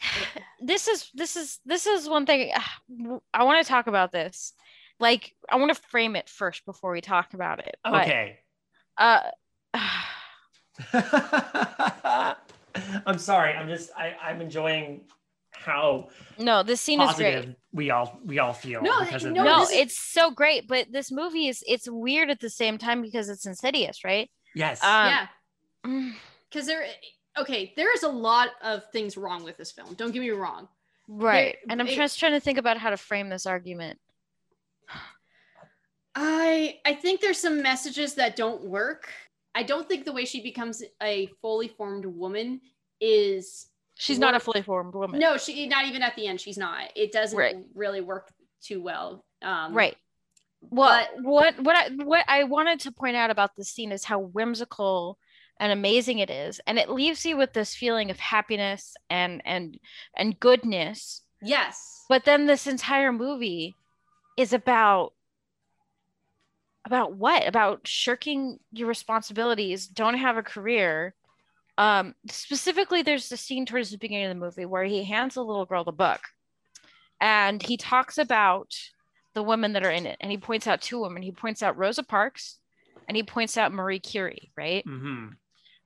this 0.60 0.88
is 0.88 1.10
this 1.14 1.36
is 1.36 1.60
this 1.64 1.86
is 1.86 2.08
one 2.08 2.26
thing 2.26 2.52
I 3.32 3.44
want 3.44 3.64
to 3.64 3.68
talk 3.68 3.86
about 3.86 4.12
this. 4.12 4.52
Like 4.98 5.34
I 5.48 5.56
want 5.56 5.74
to 5.74 5.80
frame 5.80 6.16
it 6.16 6.28
first 6.28 6.64
before 6.64 6.90
we 6.90 7.00
talk 7.00 7.34
about 7.34 7.60
it. 7.60 7.76
But, 7.84 8.02
Okay. 8.02 8.38
Uh 8.98 9.20
I'm 13.06 13.18
sorry. 13.18 13.52
I'm 13.52 13.68
just 13.68 13.90
I, 13.96 14.16
I'm 14.22 14.40
enjoying 14.40 15.02
how 15.64 16.08
no, 16.38 16.62
this 16.62 16.80
scene 16.80 17.00
is 17.00 17.14
great. 17.16 17.34
positive 17.34 17.56
we 17.72 17.90
all 17.90 18.18
we 18.24 18.38
all 18.38 18.52
feel 18.52 18.82
No, 18.82 19.00
because 19.04 19.24
of 19.24 19.32
no, 19.32 19.44
No, 19.44 19.60
this. 19.60 19.68
this 19.70 19.78
it's 19.78 19.96
so 19.98 20.30
great, 20.30 20.66
but 20.66 20.90
this 20.90 21.12
movie 21.12 21.48
is 21.48 21.62
it's 21.66 21.88
weird 21.88 22.30
at 22.30 22.40
the 22.40 22.50
same 22.50 22.78
time 22.78 23.02
because 23.02 23.28
it's 23.28 23.46
insidious, 23.46 24.02
right? 24.04 24.30
yes. 24.54 24.82
Um, 24.82 25.06
yeah, 25.86 26.12
because 26.50 26.66
there. 26.66 26.84
Okay, 27.38 27.72
there 27.76 27.94
is 27.94 28.02
a 28.02 28.08
lot 28.08 28.48
of 28.60 28.82
things 28.90 29.16
wrong 29.16 29.44
with 29.44 29.56
this 29.56 29.70
film. 29.70 29.94
Don't 29.94 30.10
get 30.10 30.20
me 30.20 30.30
wrong. 30.30 30.66
Right. 31.06 31.56
And 31.68 31.80
I'm 31.80 31.86
it- 31.86 31.94
just 31.94 32.18
trying 32.18 32.32
to 32.32 32.40
think 32.40 32.58
about 32.58 32.76
how 32.76 32.90
to 32.90 32.96
frame 32.96 33.28
this 33.28 33.46
argument. 33.46 33.98
I 36.14 36.80
I 36.84 36.94
think 36.94 37.20
there's 37.20 37.38
some 37.38 37.62
messages 37.62 38.14
that 38.14 38.34
don't 38.36 38.64
work. 38.64 39.08
I 39.54 39.62
don't 39.62 39.88
think 39.88 40.04
the 40.04 40.12
way 40.12 40.24
she 40.24 40.42
becomes 40.42 40.82
a 41.02 41.28
fully 41.40 41.68
formed 41.68 42.04
woman 42.04 42.60
is 43.00 43.66
She's 44.00 44.18
not 44.18 44.34
a 44.34 44.40
fully 44.40 44.62
formed 44.62 44.94
woman. 44.94 45.20
no, 45.20 45.36
she 45.36 45.66
not 45.68 45.84
even 45.84 46.02
at 46.02 46.16
the 46.16 46.26
end. 46.26 46.40
She's 46.40 46.56
not. 46.58 46.90
It 46.96 47.12
doesn't 47.12 47.38
Right. 47.38 47.56
really 47.74 48.00
work 48.00 48.32
too 48.62 48.80
well. 48.82 49.24
Um, 49.42 49.74
Right. 49.74 49.96
Well, 50.62 51.06
but- 51.16 51.22
what 51.22 51.60
what 51.60 51.76
I 51.76 51.88
what 52.04 52.24
I 52.28 52.44
wanted 52.44 52.80
to 52.80 52.92
point 52.92 53.16
out 53.16 53.30
about 53.30 53.56
this 53.56 53.68
scene 53.70 53.92
is 53.92 54.04
how 54.04 54.18
whimsical 54.18 55.18
and 55.58 55.70
amazing 55.72 56.18
it 56.20 56.30
is, 56.30 56.60
and 56.66 56.78
it 56.78 56.88
leaves 56.88 57.24
you 57.26 57.36
with 57.36 57.52
this 57.52 57.74
feeling 57.74 58.10
of 58.10 58.18
happiness 58.18 58.94
and 59.10 59.42
and 59.44 59.78
and 60.16 60.40
goodness. 60.40 61.22
Yes. 61.42 62.04
But 62.08 62.24
then 62.24 62.46
this 62.46 62.66
entire 62.66 63.12
movie 63.12 63.74
is 64.38 64.52
about 64.54 65.12
about 66.86 67.12
what? 67.12 67.46
About 67.46 67.86
shirking 67.86 68.58
your 68.72 68.88
responsibilities, 68.88 69.86
don't 69.86 70.14
have 70.18 70.36
a 70.38 70.42
career. 70.42 71.14
Um, 71.80 72.14
specifically, 72.30 73.00
there's 73.02 73.32
a 73.32 73.38
scene 73.38 73.64
towards 73.64 73.90
the 73.90 73.96
beginning 73.96 74.26
of 74.26 74.30
the 74.36 74.44
movie 74.44 74.66
where 74.66 74.84
he 74.84 75.02
hands 75.02 75.36
a 75.36 75.42
little 75.42 75.64
girl 75.64 75.82
the 75.82 75.92
book, 75.92 76.20
and 77.20 77.62
he 77.62 77.78
talks 77.78 78.18
about 78.18 78.74
the 79.34 79.42
women 79.42 79.72
that 79.72 79.84
are 79.84 79.90
in 79.90 80.04
it, 80.04 80.18
and 80.20 80.30
he 80.30 80.36
points 80.36 80.66
out 80.66 80.82
two 80.82 81.00
women. 81.00 81.22
He 81.22 81.32
points 81.32 81.62
out 81.62 81.78
Rosa 81.78 82.02
Parks, 82.02 82.58
and 83.08 83.16
he 83.16 83.22
points 83.22 83.56
out 83.56 83.72
Marie 83.72 83.98
Curie, 83.98 84.52
right? 84.58 84.84
hmm 84.86 85.28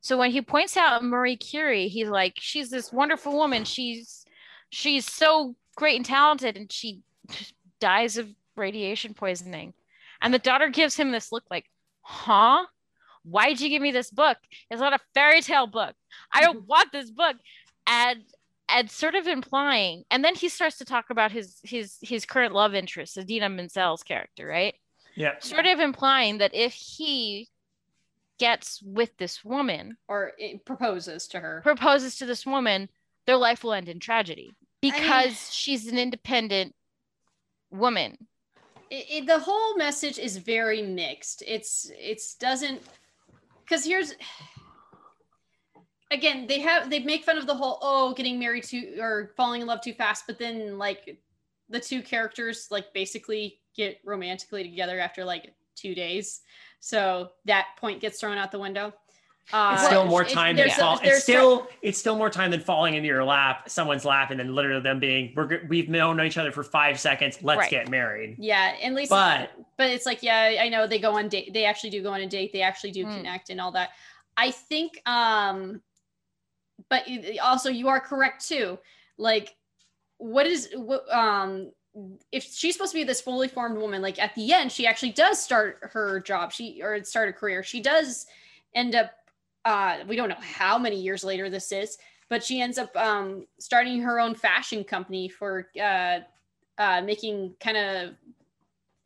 So 0.01 0.19
when 0.19 0.33
he 0.33 0.43
points 0.43 0.77
out 0.77 1.05
Marie 1.05 1.37
Curie, 1.37 1.87
he's 1.87 2.09
like, 2.09 2.35
she's 2.41 2.71
this 2.71 2.93
wonderful 2.93 3.37
woman. 3.37 3.65
She's 3.65 4.27
she's 4.71 5.07
so 5.07 5.55
great 5.77 5.97
and 5.97 6.05
talented, 6.05 6.57
and 6.57 6.73
she 6.73 7.03
dies 7.81 8.19
of 8.19 8.29
radiation 8.57 9.15
poisoning. 9.15 9.75
And 10.21 10.35
the 10.35 10.41
daughter 10.41 10.71
gives 10.71 10.97
him 10.97 11.13
this 11.13 11.31
look 11.31 11.45
like, 11.53 11.67
huh? 12.03 12.65
Why'd 13.25 13.61
you 13.61 13.69
give 13.69 13.83
me 13.83 13.91
this 13.93 14.11
book? 14.11 14.39
It's 14.71 14.81
not 14.81 14.93
a 14.93 14.99
fairy 15.15 15.41
tale 15.43 15.67
book. 15.67 15.95
I 16.33 16.43
don't 16.43 16.67
want 16.69 16.93
this 16.93 17.11
book. 17.11 17.37
And 17.87 18.23
and 18.71 18.91
sort 18.91 19.15
of 19.15 19.27
implying, 19.27 20.05
and 20.11 20.25
then 20.25 20.35
he 20.35 20.49
starts 20.49 20.79
to 20.79 20.85
talk 20.87 21.11
about 21.11 21.33
his 21.33 21.59
his 21.63 21.99
his 22.01 22.25
current 22.25 22.55
love 22.55 22.75
interest, 22.75 23.19
Idina 23.19 23.49
Menzel's 23.51 24.03
character, 24.03 24.47
right? 24.47 24.75
Yeah. 25.15 25.35
Sort 25.41 25.67
of 25.67 25.81
implying 25.81 26.39
that 26.39 26.55
if 26.55 26.73
he 26.73 27.49
gets 28.39 28.83
with 28.83 29.17
this 29.19 29.45
woman, 29.45 29.97
Or 30.09 30.33
proposes 30.65 31.29
to 31.29 31.41
her. 31.41 31.61
proposes 31.63 32.17
to 32.17 32.27
this 32.27 32.45
woman, 32.47 32.89
their 33.27 33.37
life 33.37 33.63
will 33.63 33.75
end 33.75 33.89
in 33.89 34.01
tragedy 34.01 34.55
because 34.81 35.53
she's 35.55 35.87
an 35.87 35.99
independent 35.99 36.75
woman. 37.71 38.17
it, 38.91 39.07
it- 39.11 39.27
the 39.27 39.39
whole 39.39 39.77
message 39.77 40.19
is 40.19 40.37
very 40.39 40.83
mixed. 40.83 41.43
It's 41.47 41.91
it's 41.99 42.35
doesn't 42.35 42.83
because 43.65 43.85
here's 43.85 44.15
again 46.11 46.47
they 46.47 46.61
have 46.61 46.91
they 46.91 47.01
make 47.01 47.25
fun 47.25 47.39
of 47.39 47.47
the 47.47 47.55
whole 47.55 47.79
oh 47.83 48.15
getting 48.15 48.39
married 48.39 48.65
too 48.65 48.97
or 49.01 49.33
falling 49.37 49.63
in 49.63 49.67
love 49.67 49.81
too 49.81 49.95
fast, 49.95 50.25
but 50.27 50.39
then 50.39 50.79
like 50.79 51.19
the 51.69 51.81
two 51.81 52.03
characters 52.03 52.69
like 52.71 52.93
basically 52.93 53.59
get 53.77 53.99
romantically 54.05 54.63
together 54.63 54.99
after 54.99 55.25
like 55.25 55.55
two 55.75 55.95
days, 55.95 56.43
so 56.81 57.31
that 57.47 57.67
point 57.79 58.01
gets 58.01 58.21
thrown 58.21 58.39
out 58.39 58.53
the 58.53 58.59
window. 58.59 58.93
Uh, 59.53 59.73
It's 59.75 59.85
still 59.87 60.07
more 60.07 60.25
time 60.25 60.57
than 60.57 60.67
there's 60.67 60.79
a- 60.79 60.81
fall. 60.81 61.01
It's 61.03 61.23
still 61.23 61.69
it's 61.83 61.99
still 61.99 62.17
more 62.17 62.31
time 62.31 62.51
than 62.51 62.61
falling 62.61 62.95
into 62.95 63.07
your 63.07 63.25
lap, 63.25 63.69
someone's 63.69 64.05
lap, 64.05 64.31
and 64.31 64.41
then 64.41 64.55
literally 64.55 64.81
them 64.83 64.99
being 64.99 65.33
we're 65.37 65.67
we've 65.69 65.89
known 65.89 66.19
each 66.23 66.39
other 66.39 66.51
for 66.51 66.63
five 66.63 66.99
seconds. 66.99 67.39
Let's 67.43 67.59
Right. 67.59 67.71
get 67.71 67.91
married. 67.91 68.37
yeah, 68.39 68.75
at 68.83 68.95
least 68.95 69.11
But 69.11 69.51
but 69.77 69.91
it's 69.91 70.07
like 70.07 70.23
yeah 70.23 70.57
i 70.63 70.69
know 70.69 70.87
they 70.87 70.99
go 70.99 71.17
on 71.19 71.29
date 71.29 71.53
they 71.53 71.65
actually 71.65 71.91
do 71.91 72.03
go 72.03 72.13
on 72.13 72.21
a 72.21 72.27
date 72.29 72.53
they 72.53 72.63
actually 72.63 72.93
do 72.93 73.05
Mm. 73.05 73.17
connect 73.17 73.51
and 73.51 73.61
all 73.61 73.73
that 73.73 73.91
i 74.37 74.51
think 74.53 75.01
um 75.05 75.83
but 76.89 77.05
also 77.43 77.71
you 77.71 77.89
are 77.89 77.99
correct 78.01 78.47
too 78.49 78.79
like 79.19 79.57
what 80.19 80.47
is 80.47 80.71
what 80.77 81.13
um 81.13 81.73
if 82.33 82.45
she's 82.45 82.73
supposed 82.75 82.93
to 82.93 82.99
be 82.99 83.03
this 83.05 83.21
fully 83.21 83.49
formed 83.49 83.77
woman 83.77 84.01
like 84.01 84.19
at 84.21 84.33
the 84.37 84.53
end 84.53 84.71
she 84.71 84.87
actually 84.87 85.11
does 85.13 85.43
start 85.43 85.79
her 85.93 86.21
job 86.21 86.53
she 86.53 86.81
or 86.83 87.03
start 87.03 87.29
a 87.29 87.33
career 87.33 87.63
she 87.65 87.81
does 87.81 88.27
end 88.77 88.95
up 88.95 89.11
uh 89.65 89.99
we 90.07 90.17
don't 90.17 90.29
know 90.29 90.37
how 90.41 90.79
many 90.79 91.01
years 91.01 91.25
later 91.25 91.49
this 91.49 91.73
is 91.73 91.99
but 92.29 92.43
she 92.43 92.61
ends 92.61 92.79
up 92.79 92.95
um 92.97 93.47
starting 93.59 94.01
her 94.01 94.21
own 94.21 94.35
fashion 94.35 94.85
company 94.85 95.29
for 95.29 95.69
uh 95.81 96.19
uh 96.79 97.01
making 97.03 97.55
kind 97.61 97.77
of 97.77 98.15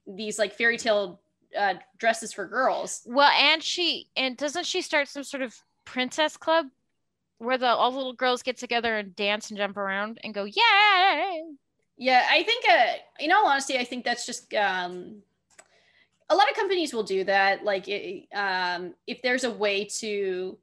these 0.07 0.39
like 0.39 0.55
fairy 0.55 0.79
tale 0.79 1.21
uh, 1.57 1.75
dresses 1.99 2.33
for 2.33 2.47
girls. 2.47 3.03
Well, 3.07 3.31
and 3.31 3.63
she 3.63 4.09
and 4.17 4.37
doesn't 4.37 4.67
she 4.67 4.83
start 4.83 5.09
some 5.09 5.25
sort 5.25 5.43
of 5.43 5.57
princess 5.85 6.37
club 6.37 6.67
where 7.39 7.59
the 7.59 7.67
all 7.67 7.91
the 7.91 7.97
little 7.97 8.13
girls 8.13 8.43
get 8.43 8.57
together 8.57 8.97
and 8.97 9.15
dance 9.15 9.51
and 9.51 9.59
jump 9.59 9.77
around 9.77 10.19
and 10.25 10.35
go, 10.35 10.45
yay! 10.45 11.45
Yeah, 11.97 12.27
I 12.31 12.45
think, 12.45 12.65
uh, 12.69 12.93
in 13.19 13.33
all 13.33 13.47
honesty, 13.47 13.77
I 13.77 13.85
think 13.85 14.05
that's 14.05 14.25
just 14.25 14.55
um, 14.55 15.17
a 16.31 16.35
lot 16.37 16.49
of 16.51 16.57
companies 16.57 16.93
will 16.93 17.03
do 17.03 17.25
that. 17.25 17.65
Like, 17.65 17.89
it, 17.89 18.27
um, 18.35 18.95
if 19.07 19.23
there's 19.23 19.45
a 19.45 19.51
way 19.51 19.85
to 19.99 20.59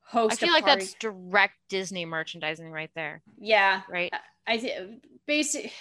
host, 0.00 0.32
I 0.32 0.36
feel 0.36 0.52
like 0.52 0.66
that's 0.66 0.94
direct 0.94 1.54
Disney 1.68 2.04
merchandising 2.04 2.70
right 2.70 2.90
there, 2.94 3.22
yeah, 3.38 3.82
right? 3.88 4.12
I 4.46 4.58
think 4.58 5.04
basic. 5.26 5.72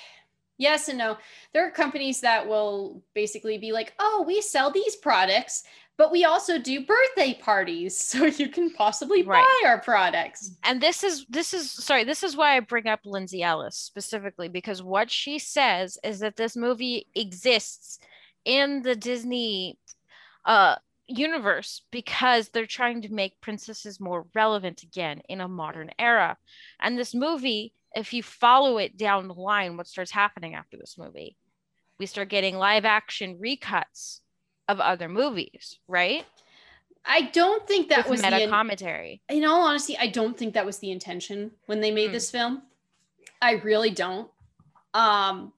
Yes 0.57 0.89
and 0.89 0.97
no. 0.99 1.17
There 1.53 1.65
are 1.65 1.71
companies 1.71 2.21
that 2.21 2.47
will 2.47 3.01
basically 3.15 3.57
be 3.57 3.71
like, 3.71 3.93
"Oh, 3.97 4.23
we 4.27 4.41
sell 4.41 4.69
these 4.69 4.95
products, 4.95 5.63
but 5.97 6.11
we 6.11 6.23
also 6.23 6.59
do 6.59 6.85
birthday 6.85 7.33
parties, 7.33 7.97
so 8.05 8.25
you 8.25 8.47
can 8.47 8.69
possibly 8.71 9.23
Right. 9.23 9.43
buy 9.63 9.67
our 9.69 9.79
products." 9.79 10.51
And 10.63 10.79
this 10.79 11.03
is 11.03 11.25
this 11.29 11.55
is 11.55 11.71
sorry, 11.71 12.03
this 12.03 12.21
is 12.21 12.37
why 12.37 12.57
I 12.57 12.59
bring 12.59 12.85
up 12.87 12.99
Lindsay 13.05 13.41
Ellis 13.41 13.75
specifically 13.75 14.49
because 14.49 14.83
what 14.83 15.09
she 15.09 15.39
says 15.39 15.97
is 16.03 16.19
that 16.19 16.35
this 16.35 16.55
movie 16.55 17.07
exists 17.15 17.97
in 18.45 18.81
the 18.81 18.95
Disney 18.95 19.77
uh 20.45 20.75
universe 21.07 21.81
because 21.91 22.49
they're 22.49 22.65
trying 22.65 23.01
to 23.01 23.13
make 23.13 23.41
princesses 23.41 23.99
more 23.99 24.25
relevant 24.33 24.81
again 24.83 25.21
in 25.27 25.41
a 25.41 25.47
modern 25.47 25.89
era. 25.99 26.37
And 26.79 26.97
this 26.97 27.13
movie, 27.13 27.73
if 27.93 28.13
you 28.13 28.23
follow 28.23 28.77
it 28.77 28.95
down 28.97 29.27
the 29.27 29.33
line, 29.33 29.75
what 29.75 29.87
starts 29.87 30.11
happening 30.11 30.55
after 30.55 30.77
this 30.77 30.97
movie? 30.97 31.35
We 31.99 32.05
start 32.05 32.29
getting 32.29 32.55
live 32.57 32.85
action 32.85 33.37
recuts 33.43 34.21
of 34.69 34.79
other 34.79 35.09
movies, 35.09 35.79
right? 35.87 36.25
I 37.05 37.23
don't 37.23 37.67
think 37.67 37.89
that 37.89 37.97
With 38.05 38.07
was 38.11 38.21
meta 38.21 38.37
the 38.37 38.43
in- 38.43 38.49
commentary. 38.49 39.21
in 39.27 39.43
all 39.43 39.61
honesty, 39.63 39.97
I 39.97 40.07
don't 40.07 40.37
think 40.37 40.53
that 40.53 40.65
was 40.65 40.77
the 40.79 40.91
intention 40.91 41.51
when 41.65 41.81
they 41.81 41.91
made 41.91 42.07
Hmm. 42.07 42.13
this 42.13 42.31
film. 42.31 42.61
I 43.41 43.53
really 43.53 43.89
don't. 43.89 44.29
Um, 44.93 45.51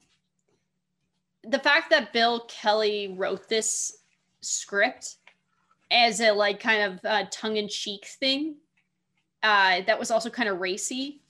the 1.44 1.60
fact 1.60 1.90
that 1.90 2.14
Bill 2.14 2.42
Kelly 2.48 3.16
wrote 3.18 3.50
this 3.50 3.98
script 4.42 5.16
as 5.92 6.20
a 6.22 6.32
like 6.32 6.60
kind 6.60 6.94
of 6.94 7.06
uh, 7.06 7.26
tongue-in-cheek 7.32 8.06
thing 8.20 8.56
uh, 9.44 9.82
that 9.86 10.00
was 10.00 10.10
also 10.12 10.30
kind 10.30 10.50
of 10.50 10.60
racy 10.60 11.22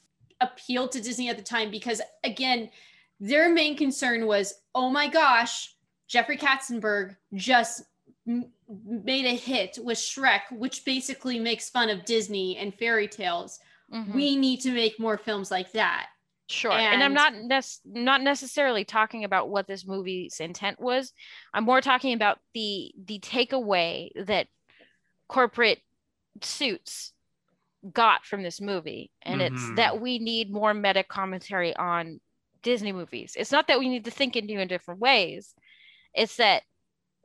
appealed 0.41 0.91
to 0.91 1.02
Disney 1.02 1.30
at 1.30 1.38
the 1.38 1.44
time 1.44 1.72
because 1.72 2.02
again, 2.23 2.69
their 3.19 3.49
main 3.53 3.76
concern 3.77 4.26
was, 4.27 4.53
oh 4.76 4.90
my 4.90 5.07
gosh, 5.07 5.73
Jeffrey 6.07 6.38
Katzenberg 6.38 7.15
just 7.34 7.84
m- 8.27 8.52
made 8.69 9.26
a 9.26 9.35
hit 9.35 9.77
with 9.81 9.98
Shrek, 9.98 10.41
which 10.52 10.85
basically 10.85 11.40
makes 11.40 11.69
fun 11.69 11.90
of 11.90 12.06
Disney 12.06 12.57
and 12.57 12.73
fairy 12.73 13.07
tales. 13.07 13.60
Mhm. 13.91 14.14
We 14.14 14.35
need 14.35 14.60
to 14.61 14.72
make 14.72 14.99
more 14.99 15.18
films 15.18 15.49
like 15.52 15.72
that. 15.73 16.10
Sure. 16.49 16.71
And, 16.71 17.01
I'm 17.01 17.13
not 17.13 17.33
nec- 17.35 17.63
not 17.85 18.21
necessarily 18.21 18.83
talking 18.83 19.23
about 19.23 19.49
what 19.49 19.65
this 19.67 19.87
movie's 19.87 20.39
intent 20.39 20.79
was. 20.79 21.13
I'm 21.53 21.63
more 21.63 21.81
talking 21.81 22.13
about 22.13 22.39
the 22.53 22.93
the 23.05 23.19
takeaway 23.19 24.09
that 24.25 24.47
corporate 25.27 25.79
suits 26.41 27.13
got 27.91 28.25
from 28.25 28.43
this 28.43 28.59
movie. 28.61 29.11
And 29.21 29.41
it's 29.41 29.61
Mhm. 29.61 29.75
that 29.77 29.99
we 30.01 30.19
need 30.19 30.51
more 30.51 30.73
meta 30.73 31.03
commentary 31.03 31.75
on 31.75 32.19
Disney 32.61 32.91
movies. 32.91 33.35
It's 33.37 33.51
not 33.51 33.67
that 33.67 33.79
we 33.79 33.89
need 33.89 34.05
to 34.05 34.11
think 34.11 34.35
in 34.35 34.45
new 34.45 34.59
and 34.59 34.69
different 34.69 34.99
ways. 34.99 35.53
It's 36.13 36.37
that 36.37 36.63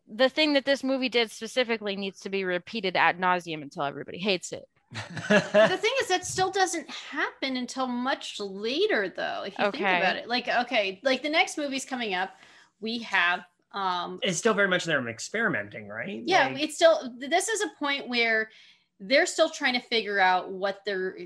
the 0.07 0.29
thing 0.29 0.55
that 0.55 0.65
this 0.65 0.83
movie 0.83 1.09
did 1.09 1.31
specifically 1.31 1.95
needs 1.97 2.21
to 2.21 2.31
be 2.31 2.45
repeated 2.45 2.97
ad 2.97 3.19
nauseum 3.19 3.63
until 3.63 3.83
everybody 3.83 4.19
hates 4.19 4.53
it. 4.53 4.69
The 4.93 5.79
thing 5.81 5.93
is 6.01 6.09
that 6.09 6.25
still 6.25 6.51
doesn't 6.51 6.89
happen 6.91 7.57
until 7.57 7.87
much 7.87 8.41
later 8.41 9.13
though 9.15 9.43
if 9.47 9.59
you 9.59 9.71
think 9.71 9.83
about 9.85 10.17
it. 10.17 10.29
Like 10.29 10.49
okay 10.49 11.01
like 11.03 11.23
the 11.23 11.29
next 11.29 11.59
movie's 11.59 11.85
coming 11.85 12.15
up. 12.15 12.31
We 12.81 12.99
have 13.01 13.41
um 13.73 14.19
it's 14.23 14.39
still 14.39 14.55
very 14.55 14.69
much 14.69 14.85
them 14.85 15.09
experimenting, 15.09 15.89
right? 15.89 16.23
yeah 16.25 16.49
Like- 16.49 16.63
it's 16.63 16.75
still 16.77 17.15
this 17.19 17.49
is 17.49 17.61
a 17.63 17.69
point 17.79 18.09
where 18.09 18.51
they're 19.01 19.27
still 19.27 19.51
trying 19.51 19.75
to 19.75 19.81
figure 19.89 20.19
out 20.19 20.51
what 20.51 20.81
they're 20.87 21.19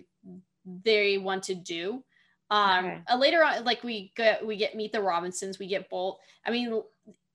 they 0.85 1.19
want 1.19 1.45
to 1.45 1.55
do. 1.55 2.03
Um 2.51 2.85
Okay. 2.85 3.01
uh, 3.11 3.17
later 3.17 3.45
on 3.45 3.65
like 3.65 3.85
we 3.85 4.13
get 4.17 4.45
we 4.45 4.57
get 4.57 4.75
meet 4.75 4.91
the 4.93 5.01
robinsons 5.01 5.59
we 5.61 5.69
get 5.69 5.89
bolt. 5.89 6.19
I 6.45 6.51
mean 6.51 6.83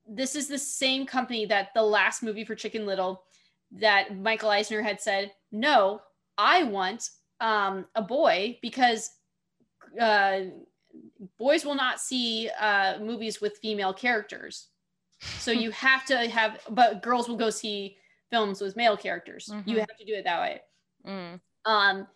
this 0.09 0.35
is 0.35 0.47
the 0.47 0.59
same 0.59 1.05
company 1.05 1.45
that 1.45 1.69
the 1.73 1.83
last 1.83 2.21
movie 2.23 2.45
for 2.45 2.55
chicken 2.55 2.85
little 2.85 3.23
that 3.73 4.15
michael 4.17 4.49
eisner 4.49 4.81
had 4.81 5.01
said 5.01 5.29
no 5.51 5.99
i 6.37 6.63
want 6.63 7.09
um 7.39 7.85
a 7.95 8.01
boy 8.01 8.57
because 8.61 9.11
uh 9.99 10.41
boys 11.37 11.65
will 11.65 11.75
not 11.75 11.99
see 11.99 12.49
uh 12.59 12.99
movies 12.99 13.39
with 13.41 13.57
female 13.57 13.93
characters. 13.93 14.69
So 15.39 15.51
you 15.51 15.71
have 15.71 16.05
to 16.05 16.17
have 16.29 16.59
but 16.69 17.01
girls 17.03 17.27
will 17.29 17.35
go 17.37 17.49
see 17.49 17.97
films 18.31 18.59
with 18.61 18.75
male 18.75 18.97
characters. 18.97 19.53
You 19.65 19.77
Mhm. 19.77 19.79
have 19.79 19.97
to 19.97 20.05
do 20.05 20.13
it 20.13 20.23
that 20.23 20.41
way. 20.41 20.61
Mm. 21.05 21.39
um 21.65 22.07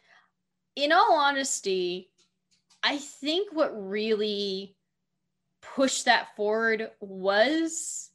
in 0.76 0.92
all 0.92 1.14
honesty 1.14 2.10
i 2.84 2.98
think 2.98 3.54
what 3.54 3.70
really 3.90 4.76
pushed 5.62 6.06
that 6.06 6.36
forward 6.36 6.92
was 7.00 8.10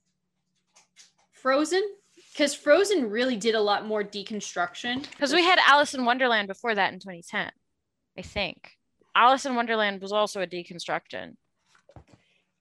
frozen 1.33 1.83
because 2.37 2.55
frozen 2.55 3.09
really 3.09 3.37
did 3.37 3.55
a 3.55 3.61
lot 3.61 3.87
more 3.87 4.05
deconstruction 4.05 5.09
Because 5.11 5.33
we 5.33 5.43
had 5.43 5.59
Alice 5.67 5.95
in 5.95 6.05
Wonderland 6.05 6.49
before 6.49 6.75
that 6.75 6.93
in 6.93 6.99
2010, 6.99 7.51
I 8.19 8.23
think. 8.23 8.73
Alice 9.15 9.47
in 9.47 9.55
Wonderland 9.55 10.03
was 10.03 10.13
also 10.13 10.43
a 10.43 10.47
deconstruction. 10.47 11.37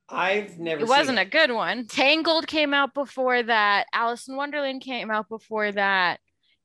I've 0.08 0.58
never. 0.60 0.84
It 0.84 0.88
seen 0.88 0.98
wasn't 0.98 1.20
a 1.20 1.26
good 1.26 1.52
one. 1.52 1.88
Tangled 1.88 2.48
came 2.48 2.74
out 2.74 2.94
before 2.94 3.44
that. 3.44 3.88
Alice 3.92 4.28
in 4.28 4.36
Wonderland 4.36 4.82
came 4.82 5.12
out 5.12 5.28
before 5.28 5.72
that. 5.72 6.20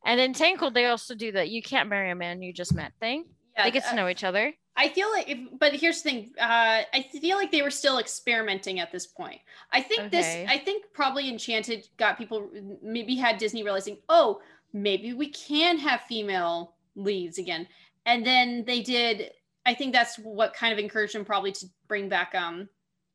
And 0.05 0.21
in 0.21 0.33
Tangled, 0.33 0.75
they 0.75 0.87
also 0.87 1.15
do 1.15 1.33
that 1.33 1.49
you 1.49 1.63
can't 1.63 1.89
marry 1.89 2.11
a 2.11 2.15
man 2.15 2.43
you 2.43 2.53
just 2.53 2.75
met 2.75 2.93
thing. 3.01 3.25
yeah, 3.57 3.65
They 3.65 3.71
get 3.71 3.89
to 3.89 3.97
know 3.97 4.09
each 4.09 4.25
other. 4.25 4.53
I 4.77 4.89
feel 4.89 5.11
like, 5.11 5.29
if, 5.29 5.39
but 5.59 5.75
here's 5.75 6.01
the 6.03 6.11
thing. 6.11 6.31
Uh, 6.41 6.83
I 6.95 7.07
feel 7.21 7.37
like 7.37 7.51
they 7.53 7.63
were 7.63 7.71
still 7.71 7.99
experimenting 7.99 8.81
at 8.81 8.93
this 8.93 9.07
point. 9.07 9.41
I 9.73 9.83
think 9.83 10.03
Okay. 10.03 10.09
this. 10.09 10.51
I 10.51 10.59
think 10.59 10.87
probably 10.93 11.29
Enchanted 11.29 11.89
got 11.99 12.17
people. 12.17 12.49
Maybe 12.83 13.17
had 13.17 13.37
Disney 13.39 13.63
realizing, 13.63 13.99
oh, 14.09 14.41
maybe 14.73 15.13
we 15.13 15.29
can 15.31 15.77
have 15.79 16.03
female 16.03 16.75
leads 16.95 17.39
again, 17.39 17.67
and 18.07 18.25
then 18.25 18.65
they 18.65 18.81
did. 18.81 19.33
I 19.67 19.75
think 19.75 19.93
that's 19.93 20.17
what 20.19 20.55
kind 20.55 20.73
of 20.73 20.79
encouraged 20.79 21.15
them 21.15 21.25
probably 21.25 21.53
to 21.53 21.67
bring 21.87 22.09
back 22.09 22.35
um, 22.35 22.69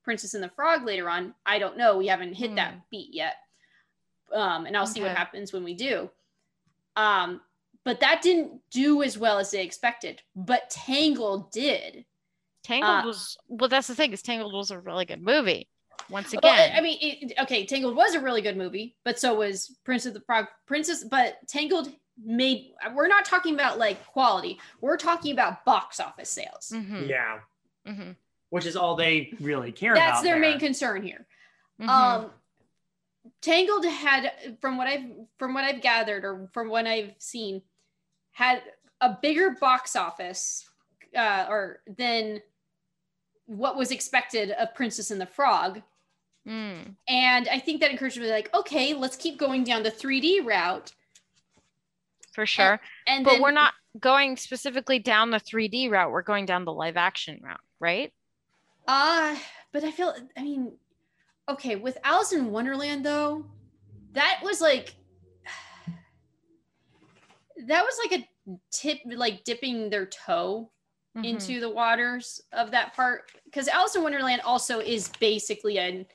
Princess 0.03 0.33
and 0.35 0.43
the 0.43 0.49
Frog 0.49 0.85
later 0.85 1.09
on. 1.09 1.33
I 1.45 1.57
don't 1.57 1.77
know. 1.77 1.97
We 1.97 2.07
haven't 2.07 2.33
hit 2.33 2.49
Hmm. 2.51 2.55
that 2.57 2.89
beat 2.91 3.13
yet, 3.13 3.37
um, 4.33 4.65
and 4.65 4.75
I'll 4.77 4.85
see 4.85 5.01
what 5.01 5.15
happens 5.15 5.51
when 5.53 5.63
we 5.63 5.73
do. 5.73 6.11
Um, 6.95 7.41
but 7.85 8.01
that 8.01 8.21
didn't 8.21 8.59
do 8.71 9.01
as 9.03 9.17
well 9.17 9.37
as 9.39 9.51
they 9.51 9.63
expected. 9.63 10.21
But 10.35 10.69
Tangled 10.69 11.51
did. 11.51 12.03
Tangled 12.63 13.03
uh, 13.03 13.03
was, 13.05 13.37
well, 13.47 13.69
that's 13.69 13.87
the 13.87 13.95
thing, 13.95 14.11
is 14.11 14.21
Tangled 14.21 14.51
was 14.53 14.71
a 14.71 14.79
really 14.79 15.05
good 15.05 15.21
movie. 15.21 15.69
Once 16.09 16.33
Well, 16.33 16.53
again. 16.53 16.71
I 16.75 16.81
mean, 16.81 16.97
it, 16.99 17.33
okay, 17.43 17.65
Tangled 17.65 17.95
was 17.95 18.13
a 18.15 18.19
really 18.19 18.41
good 18.41 18.57
movie, 18.57 18.95
but 19.05 19.17
so 19.17 19.33
was 19.35 19.75
Prince 19.85 20.05
of 20.05 20.13
the 20.13 20.19
Frog. 20.21 20.47
Princess, 20.67 21.03
but 21.03 21.37
Tangled 21.47 21.89
made. 22.23 22.73
We're 22.93 23.07
not 23.07 23.25
talking 23.25 23.53
about 23.53 23.79
like 23.79 24.05
quality. 24.07 24.59
We're 24.81 24.97
talking 24.97 25.31
about 25.31 25.63
box 25.65 25.99
office 25.99 26.29
sales. 26.29 26.71
Mhm, 26.73 27.07
Yeah, 27.07 27.39
mhm, 27.87 28.15
which 28.49 28.65
is 28.65 28.75
all 28.75 28.95
they 28.95 29.33
really 29.39 29.71
care 29.71 29.93
about. 29.93 30.05
That's 30.05 30.21
their 30.21 30.33
there. 30.39 30.41
main 30.41 30.59
concern 30.59 31.01
here. 31.01 31.25
mhm. 31.79 31.87
Um, 31.87 32.31
Tangled 33.41 33.85
had, 33.85 34.31
from 34.61 34.77
what 34.77 34.87
I've 34.87 35.05
from 35.39 35.53
what 35.53 35.63
I've 35.63 35.81
gathered 35.81 36.23
or 36.25 36.49
from 36.53 36.69
what 36.69 36.85
I've 36.85 37.13
seen, 37.17 37.61
had 38.35 38.61
a 38.99 39.17
bigger 39.21 39.51
box 39.51 39.95
office, 39.95 40.69
uh, 41.15 41.45
or 41.47 41.79
than 41.97 42.41
what 43.45 43.77
was 43.77 43.91
expected 43.91 44.51
of 44.51 44.75
Princess 44.75 45.09
and 45.09 45.21
the 45.21 45.25
Frog. 45.25 45.81
Mm. 46.45 46.95
And 47.07 47.47
I 47.47 47.59
think 47.59 47.79
that 47.79 47.91
encouraged 47.91 48.19
me 48.19 48.29
like, 48.29 48.53
okay, 48.53 48.93
let's 48.93 49.15
keep 49.15 49.39
going 49.39 49.63
down 49.63 49.83
the 49.83 49.91
3D 49.91 50.45
route. 50.45 50.91
For 52.33 52.45
sure. 52.45 52.81
And 53.07 53.23
but 53.23 53.31
then, 53.31 53.41
we're 53.41 53.51
not 53.51 53.73
going 54.01 54.35
specifically 54.35 54.99
down 54.99 55.31
the 55.31 55.39
3D 55.39 55.89
route. 55.89 56.11
We're 56.11 56.21
going 56.21 56.45
down 56.45 56.65
the 56.65 56.73
live 56.73 56.97
action 56.97 57.39
route, 57.41 57.61
right? 57.79 58.11
Uh, 58.85 59.37
but 59.71 59.85
I 59.85 59.91
feel 59.91 60.13
I 60.35 60.43
mean, 60.43 60.73
okay, 61.47 61.77
with 61.77 61.97
Alice 62.03 62.33
in 62.33 62.51
Wonderland 62.51 63.05
though, 63.05 63.45
that 64.11 64.41
was 64.43 64.59
like 64.59 64.95
that 67.67 67.83
was 67.83 67.97
like 68.09 68.19
a 68.21 68.57
tip 68.71 68.99
like 69.05 69.43
dipping 69.43 69.89
their 69.89 70.05
toe 70.05 70.69
Mhm. 71.17 71.25
into 71.25 71.59
the 71.61 71.69
waters 71.69 72.41
of 72.51 72.71
that 72.71 72.93
part 72.93 73.31
because 73.45 73.67
Alice 73.69 73.95
in 73.95 74.03
Wonderland 74.03 74.41
also 74.43 74.79
is 74.79 75.09
basically 75.19 75.77
a 75.77 76.05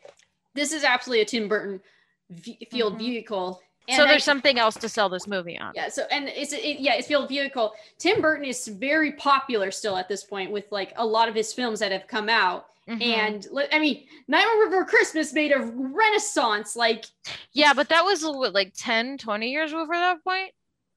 this 0.55 0.72
is 0.72 0.85
absolutely 0.85 1.22
a 1.22 1.24
Tim 1.24 1.48
Burton 1.48 1.81
v- 2.28 2.59
field 2.70 2.94
Mhm. 2.94 2.98
vehicle. 2.98 3.62
so 3.89 4.05
I- 4.05 4.06
there's 4.09 4.22
something 4.24 4.59
else 4.59 4.77
to 4.77 4.89
sell 4.89 5.09
this 5.09 5.27
movie 5.27 5.59
on. 5.59 5.72
yeah 5.74 5.89
so 5.89 6.02
and 6.12 6.28
it's 6.28 6.52
it, 6.52 6.78
yeah 6.81 6.94
it's 6.94 7.09
field 7.09 7.28
vehicle 7.28 7.72
tim 7.98 8.20
burton 8.20 8.44
is 8.44 8.68
very 8.68 9.12
popular 9.12 9.70
still 9.72 9.97
at 9.97 10.06
this 10.06 10.22
point 10.22 10.52
with 10.52 10.70
like 10.70 10.93
a 10.97 11.05
lot 11.05 11.28
of 11.28 11.35
his 11.35 11.52
films 11.52 11.81
that 11.81 11.90
have 11.90 12.06
come 12.06 12.28
out 12.28 12.66
Mhm. 12.86 13.02
and 13.02 13.48
i 13.72 13.78
mean 13.81 14.06
nightmare 14.28 14.66
before 14.66 14.85
christmas 14.85 15.32
made 15.32 15.51
a 15.51 15.59
renaissance 15.59 16.77
like 16.77 17.06
yeah, 17.52 17.72
but 17.72 17.89
that 17.89 18.05
was 18.05 18.22
what, 18.22 18.52
like 18.52 18.72
10, 18.77 19.18
20 19.18 19.51
years 19.51 19.72
before 19.72 19.97
that 19.97 20.22
point? 20.22 20.52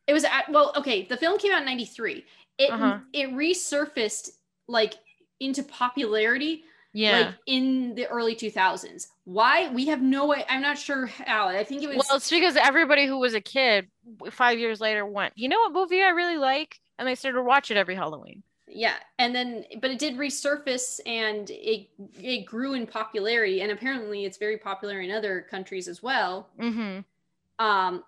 It 0.07 0.13
was 0.13 0.23
at 0.23 0.49
well 0.49 0.71
okay 0.75 1.05
the 1.05 1.17
film 1.17 1.37
came 1.39 1.51
out 1.51 1.59
in 1.61 1.65
93 1.65 2.25
it 2.57 2.71
Uh-huh. 2.71 2.99
it 3.13 3.29
resurfaced 3.31 4.31
like 4.67 4.95
into 5.39 5.63
popularity 5.63 6.63
Yeah. 6.93 7.11
like 7.19 7.35
in 7.47 7.95
the 7.95 8.07
early 8.07 8.35
2000s 8.35 9.07
why 9.25 9.69
we 9.71 9.85
have 9.87 10.01
no 10.01 10.25
way 10.27 10.45
i'm 10.49 10.61
not 10.61 10.77
sure 10.77 11.05
how 11.07 11.47
i 11.47 11.63
think 11.63 11.83
it 11.83 11.87
was 11.87 11.97
well, 11.97 12.17
it's 12.17 12.29
because 12.29 12.55
everybody 12.55 13.05
who 13.07 13.17
was 13.19 13.33
a 13.33 13.41
kid 13.41 13.87
five 14.31 14.59
years 14.59 14.79
later 14.81 15.05
went, 15.05 15.33
you 15.35 15.49
know 15.49 15.59
what 15.61 15.73
movie 15.73 16.01
I 16.01 16.09
really 16.09 16.37
like? 16.37 16.79
And 16.99 17.07
they 17.07 17.15
started 17.15 17.37
to 17.37 17.43
watch 17.43 17.71
it 17.71 17.77
every 17.77 17.95
Halloween. 17.95 18.43
yeah 18.67 18.95
and 19.19 19.33
then 19.35 19.65
but 19.81 19.89
it 19.91 19.99
did 19.99 20.15
resurface 20.17 20.99
and 21.05 21.49
it 21.49 21.89
it 22.21 22.45
grew 22.45 22.73
in 22.73 22.85
popularity 22.87 23.61
and 23.61 23.71
apparently 23.71 24.25
it's 24.25 24.37
very 24.37 24.57
popular 24.57 25.01
in 25.01 25.09
other 25.11 25.41
countries 25.49 25.87
as 25.87 26.01
well 26.03 26.49
Mm-hmm. 26.59 27.65
um 27.65 28.03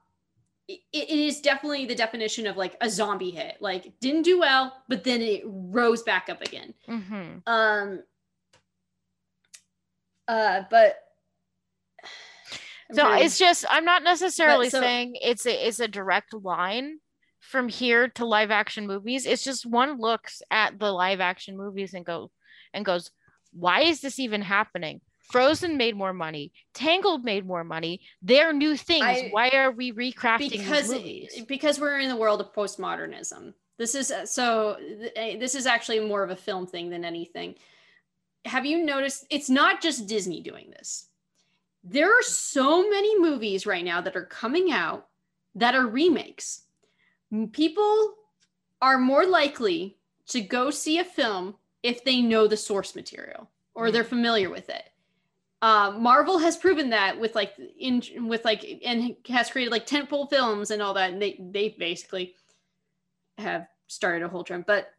it, 0.68 0.80
it 0.94 1.10
is 1.10 1.42
definitely 1.42 1.86
the 1.86 1.96
definition 1.96 2.48
of 2.48 2.58
like 2.58 2.76
a 2.82 2.90
zombie 2.90 3.32
hit. 3.32 3.58
Like 3.60 3.94
didn't 4.00 4.24
do 4.24 4.40
well, 4.40 4.74
but 4.88 5.04
then 5.04 5.22
it 5.22 5.44
rose 5.46 6.04
back 6.04 6.30
up 6.30 6.42
again. 6.42 6.74
Mm-hmm. 6.88 7.38
Um. 7.48 8.04
Uh, 10.28 10.64
but 10.72 10.98
So 12.92 13.14
it's 13.14 13.38
just 13.38 13.66
I'm 13.70 13.86
not 13.86 14.04
necessarily 14.04 14.70
so- 14.70 14.82
saying 14.82 15.18
it's 15.22 15.46
a 15.46 15.68
it's 15.68 15.80
a 15.80 15.88
direct 15.88 16.34
line 16.34 17.00
from 17.40 17.70
here 17.70 18.08
to 18.10 18.26
live 18.26 18.52
action 18.52 18.88
movies. 18.88 19.26
It's 19.26 19.44
just 19.44 19.66
one 19.66 20.00
looks 20.00 20.42
at 20.50 20.80
the 20.80 20.92
live 20.92 21.22
action 21.22 21.58
movies 21.58 21.94
and 21.94 22.04
go 22.06 22.32
and 22.74 22.84
goes, 22.84 23.12
why 23.54 23.82
is 23.82 24.02
this 24.02 24.20
even 24.20 24.42
happening? 24.42 25.02
Frozen 25.32 25.78
made 25.78 25.96
more 25.96 26.14
money. 26.14 26.52
Tangled 26.74 27.24
made 27.24 27.46
more 27.46 27.64
money. 27.64 28.02
They're 28.22 28.54
new 28.54 28.76
things. 28.78 29.04
I- 29.06 29.30
why 29.32 29.50
are 29.50 29.72
we 29.72 29.92
recrafting 29.92 30.50
because 30.52 30.90
because 31.48 31.80
we're 31.80 32.00
in 32.00 32.10
the 32.10 32.16
world 32.16 32.42
of 32.42 32.54
postmodernism. 32.54 33.54
This 33.78 33.96
is 33.96 34.14
so. 34.26 34.78
eh, 35.16 35.38
This 35.38 35.54
is 35.56 35.66
actually 35.66 36.00
more 36.00 36.24
of 36.24 36.30
a 36.30 36.36
film 36.36 36.66
thing 36.68 36.90
than 36.90 37.04
anything. 37.04 37.56
Have 38.46 38.66
you 38.66 38.86
noticed? 38.86 39.26
It's 39.30 39.50
not 39.50 39.82
just 39.82 40.08
Disney 40.08 40.42
doing 40.42 40.70
this. 40.72 41.08
There 41.84 42.10
are 42.18 42.22
so 42.24 42.90
many 42.90 43.20
movies 43.20 43.66
right 43.66 43.84
now 43.84 44.02
that 44.02 44.16
are 44.16 44.26
coming 44.26 44.72
out 44.72 45.08
that 45.56 45.76
are 45.76 45.86
remakes. 45.88 46.62
People 47.52 48.14
are 48.82 48.98
more 48.98 49.26
likely 49.26 49.98
to 50.28 50.42
go 50.42 50.70
see 50.70 51.00
a 51.00 51.04
film 51.04 51.56
if 51.84 52.04
they 52.04 52.22
know 52.22 52.48
the 52.48 52.58
source 52.58 52.96
material 52.96 53.50
or 53.74 53.92
they're 53.92 54.04
familiar 54.04 54.50
with 54.50 54.70
it. 54.70 54.84
Um, 55.62 56.04
Marvel 56.04 56.38
has 56.38 56.58
proven 56.58 56.90
that 56.92 57.20
with 57.20 57.34
like 57.34 57.54
in 57.80 58.02
with 58.28 58.46
like 58.46 58.64
and 58.86 59.16
has 59.28 59.50
created 59.50 59.72
like 59.72 59.88
tentpole 59.88 60.30
films 60.30 60.72
and 60.72 60.82
all 60.82 60.94
that. 60.94 61.14
And 61.14 61.22
they 61.22 61.40
they 61.52 61.70
basically 61.70 62.36
have 63.38 63.68
started 63.88 64.24
a 64.24 64.28
whole 64.28 64.44
trend, 64.44 64.66
but 64.66 64.92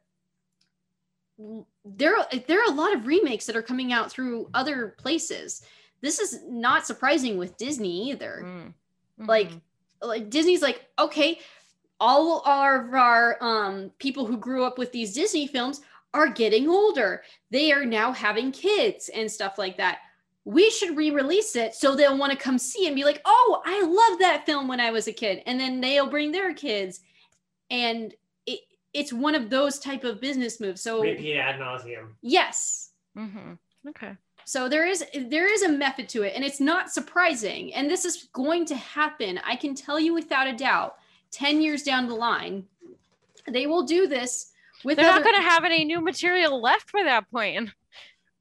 there 1.84 2.16
are 2.16 2.26
there 2.48 2.60
are 2.60 2.72
a 2.72 2.74
lot 2.74 2.94
of 2.94 3.06
remakes 3.06 3.46
that 3.46 3.56
are 3.56 3.62
coming 3.62 3.92
out 3.92 4.10
through 4.10 4.48
other 4.54 4.94
places. 4.98 5.62
This 6.00 6.18
is 6.18 6.40
not 6.46 6.86
surprising 6.86 7.36
with 7.36 7.56
Disney 7.56 8.10
either 8.10 8.42
Mm. 8.44 8.74
like 9.26 9.50
Mhm. 9.50 9.60
like 10.02 10.28
disney's 10.30 10.60
like 10.60 10.86
okay 10.98 11.40
all 11.98 12.40
of 12.46 12.92
our 12.94 13.38
um 13.42 13.90
people 13.98 14.26
who 14.26 14.36
grew 14.36 14.62
up 14.62 14.76
with 14.76 14.92
these 14.92 15.14
disney 15.14 15.46
films 15.46 15.80
are 16.12 16.28
getting 16.28 16.68
older 16.68 17.22
they 17.50 17.72
are 17.72 17.86
now 17.86 18.12
having 18.12 18.52
kids 18.52 19.08
and 19.08 19.32
stuff 19.32 19.56
like 19.56 19.78
that 19.78 20.00
we 20.46 20.70
should 20.70 20.96
re-release 20.96 21.56
it 21.56 21.74
so 21.74 21.96
they'll 21.96 22.16
want 22.16 22.30
to 22.30 22.38
come 22.38 22.56
see 22.56 22.86
and 22.86 22.94
be 22.94 23.02
like 23.04 23.20
oh 23.24 23.60
i 23.66 23.82
love 23.82 24.18
that 24.20 24.46
film 24.46 24.68
when 24.68 24.78
i 24.80 24.90
was 24.92 25.08
a 25.08 25.12
kid 25.12 25.42
and 25.44 25.58
then 25.58 25.80
they'll 25.80 26.06
bring 26.08 26.30
their 26.30 26.54
kids 26.54 27.00
and 27.68 28.14
it, 28.46 28.60
it's 28.94 29.12
one 29.12 29.34
of 29.34 29.50
those 29.50 29.80
type 29.80 30.04
of 30.04 30.20
business 30.20 30.60
moves 30.60 30.80
so 30.80 31.02
Repeat 31.02 31.36
ad 31.36 31.58
nauseum. 31.60 32.10
yes 32.22 32.90
Mhm. 33.16 33.58
Okay. 33.88 34.12
so 34.44 34.68
there 34.68 34.86
is 34.86 35.04
there 35.28 35.52
is 35.52 35.62
a 35.62 35.68
method 35.68 36.08
to 36.10 36.22
it 36.22 36.34
and 36.36 36.44
it's 36.44 36.60
not 36.60 36.90
surprising 36.92 37.74
and 37.74 37.90
this 37.90 38.04
is 38.04 38.28
going 38.32 38.64
to 38.66 38.76
happen. 38.76 39.40
I 39.44 39.56
can 39.56 39.74
tell 39.74 39.98
you 39.98 40.14
without 40.14 40.46
a 40.46 40.52
doubt 40.52 40.96
10 41.32 41.60
years 41.60 41.82
down 41.82 42.06
the 42.06 42.14
line 42.14 42.64
they 43.48 43.66
will 43.66 43.82
do 43.84 44.06
this 44.06 44.52
with 44.84 44.96
They're 44.98 45.06
not 45.10 45.24
going 45.24 45.34
to 45.36 45.42
have 45.42 45.64
any 45.64 45.84
new 45.84 46.00
material 46.00 46.60
left 46.60 46.92
by 46.92 47.02
that 47.04 47.30
point. 47.30 47.70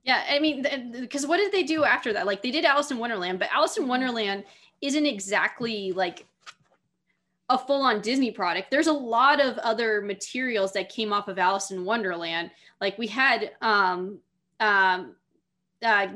Yeah, 0.06 0.24
I 0.30 0.40
mean 0.40 0.62
because 0.92 1.26
what 1.26 1.38
did 1.38 1.52
they 1.52 1.64
do 1.64 1.84
after 1.84 2.14
that? 2.14 2.28
Like 2.28 2.44
they 2.44 2.52
did 2.52 2.64
Alice 2.64 2.92
in 2.92 3.00
Wonderland, 3.00 3.40
but 3.40 3.50
Alice 3.52 3.78
in 3.78 3.88
Wonderland 3.88 4.44
isn't 4.82 5.06
exactly 5.06 5.92
like 5.92 6.26
a 7.50 7.58
full-on 7.58 8.02
Disney 8.02 8.32
product. 8.32 8.70
There's 8.72 8.88
a 8.88 8.94
lot 8.94 9.40
of 9.44 9.58
other 9.60 10.02
materials 10.02 10.74
that 10.74 10.90
came 10.90 11.12
off 11.12 11.28
of 11.28 11.40
Alice 11.40 11.72
in 11.72 11.86
Wonderland. 11.86 12.52
Like 12.80 12.98
we 13.00 13.08
had 13.08 13.52
um 13.62 14.20
um 14.60 15.16
uh 15.84 16.08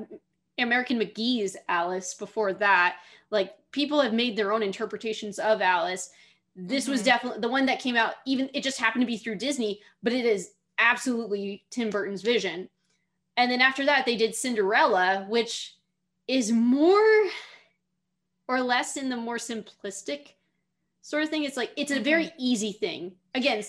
American 0.59 0.99
McGee's 0.99 1.57
Alice 1.67 2.13
before 2.13 2.53
that. 2.53 2.97
Like 3.31 3.55
people 3.71 4.01
have 4.01 4.13
made 4.13 4.37
their 4.37 4.51
own 4.51 4.61
interpretations 4.61 5.39
of 5.39 5.61
Alice. 5.63 6.11
This 6.55 6.87
was 6.87 7.01
Mhm. 7.01 7.05
definitely 7.05 7.39
the 7.41 7.49
one 7.49 7.65
that 7.65 7.79
came 7.79 7.95
out 7.95 8.15
even 8.27 8.51
it 8.53 8.61
just 8.61 8.79
happened 8.79 9.01
to 9.01 9.07
be 9.07 9.17
through 9.17 9.35
Disney, 9.37 9.81
but 10.03 10.13
it 10.13 10.25
is 10.25 10.51
absolutely 10.77 11.63
Tim 11.71 11.89
Burton's 11.89 12.21
vision. 12.21 12.69
And 13.39 13.49
then 13.49 13.61
after 13.61 13.85
that, 13.85 14.05
they 14.05 14.17
did 14.17 14.35
Cinderella, 14.35 15.25
which 15.29 15.77
is 16.27 16.51
more 16.51 16.99
or 18.49 18.59
less 18.59 18.97
in 18.97 19.07
the 19.07 19.15
more 19.15 19.37
simplistic 19.37 20.33
sort 21.01 21.23
of 21.23 21.29
thing. 21.29 21.45
It's 21.45 21.55
like 21.55 21.71
it's 21.77 21.91
a 21.93 22.01
very 22.01 22.31
easy 22.37 22.73
thing. 22.73 23.13
Again, 23.33 23.63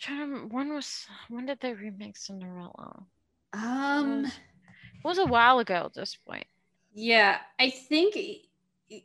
Trying 0.00 0.30
to 0.32 0.38
when 0.48 0.72
was 0.72 1.06
when 1.28 1.44
did 1.44 1.60
they 1.60 1.74
remake 1.74 2.16
Cinderella? 2.16 3.04
um, 3.52 4.24
It 4.24 5.04
was 5.04 5.18
a 5.18 5.26
while 5.26 5.58
ago 5.58 5.82
at 5.84 5.92
this 5.92 6.16
point. 6.16 6.46
yeah, 6.94 7.36
I 7.60 7.68
think 7.68 8.16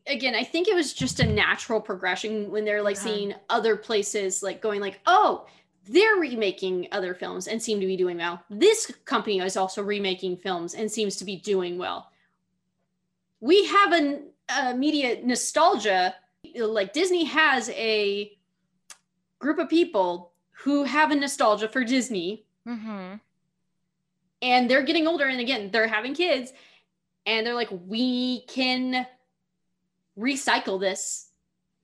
again, 0.07 0.35
I 0.35 0.43
think 0.45 0.69
it 0.69 0.75
was 0.75 0.93
just 0.93 1.19
a 1.19 1.27
natural 1.27 1.81
progression 1.81 2.49
when 2.49 2.63
they're 2.63 2.81
like 2.81 2.95
Okay. 2.95 3.03
seeing 3.03 3.33
other 3.49 3.75
places 3.75 4.41
like 4.41 4.61
going 4.61 4.79
like, 4.79 5.01
oh, 5.05 5.47
they're 5.87 6.15
remaking 6.15 6.87
other 6.91 7.13
films 7.13 7.47
and 7.47 7.61
seem 7.61 7.79
to 7.79 7.87
be 7.87 7.97
doing 7.97 8.17
well. 8.17 8.43
This 8.49 8.91
company 9.05 9.39
is 9.39 9.57
also 9.57 9.81
remaking 9.81 10.37
films 10.37 10.73
and 10.73 10.91
seems 10.91 11.15
to 11.17 11.25
be 11.25 11.37
doing 11.37 11.77
well. 11.77 12.11
We 13.39 13.65
have 13.65 13.91
an 13.93 14.23
a 14.49 14.73
media 14.73 15.19
nostalgia 15.23 16.15
like 16.55 16.93
Disney 16.93 17.25
has 17.25 17.69
a 17.71 18.31
group 19.39 19.59
of 19.59 19.69
people 19.69 20.31
who 20.63 20.83
have 20.85 21.11
a 21.11 21.15
nostalgia 21.15 21.67
for 21.67 21.83
Disney 21.83 22.45
Mm-hmm. 22.67 23.15
and 24.41 24.69
they're 24.69 24.83
getting 24.83 25.07
older 25.07 25.25
and 25.25 25.39
again 25.39 25.69
they're 25.71 25.87
having 25.87 26.13
kids 26.13 26.51
and 27.25 27.45
they're 27.47 27.53
like 27.53 27.69
we 27.71 28.41
can 28.41 29.07
recycle 30.19 30.77
this 30.77 31.26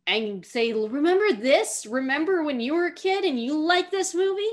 and 0.08 0.46
say 0.46 0.74
remember 0.74 1.34
this 1.34 1.86
remember 1.90 2.44
when 2.44 2.60
you 2.60 2.76
were 2.76 2.88
a 2.88 2.94
kid 2.94 3.24
and 3.24 3.40
you 3.40 3.58
like 3.58 3.90
this 3.90 4.14
movie 4.14 4.52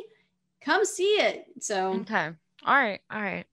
come 0.64 0.84
see 0.84 1.14
it 1.14 1.46
so 1.60 1.92
Okay. 2.00 2.30
All 2.64 2.74
right. 2.74 3.00
All 3.10 3.20
right. 3.20 3.46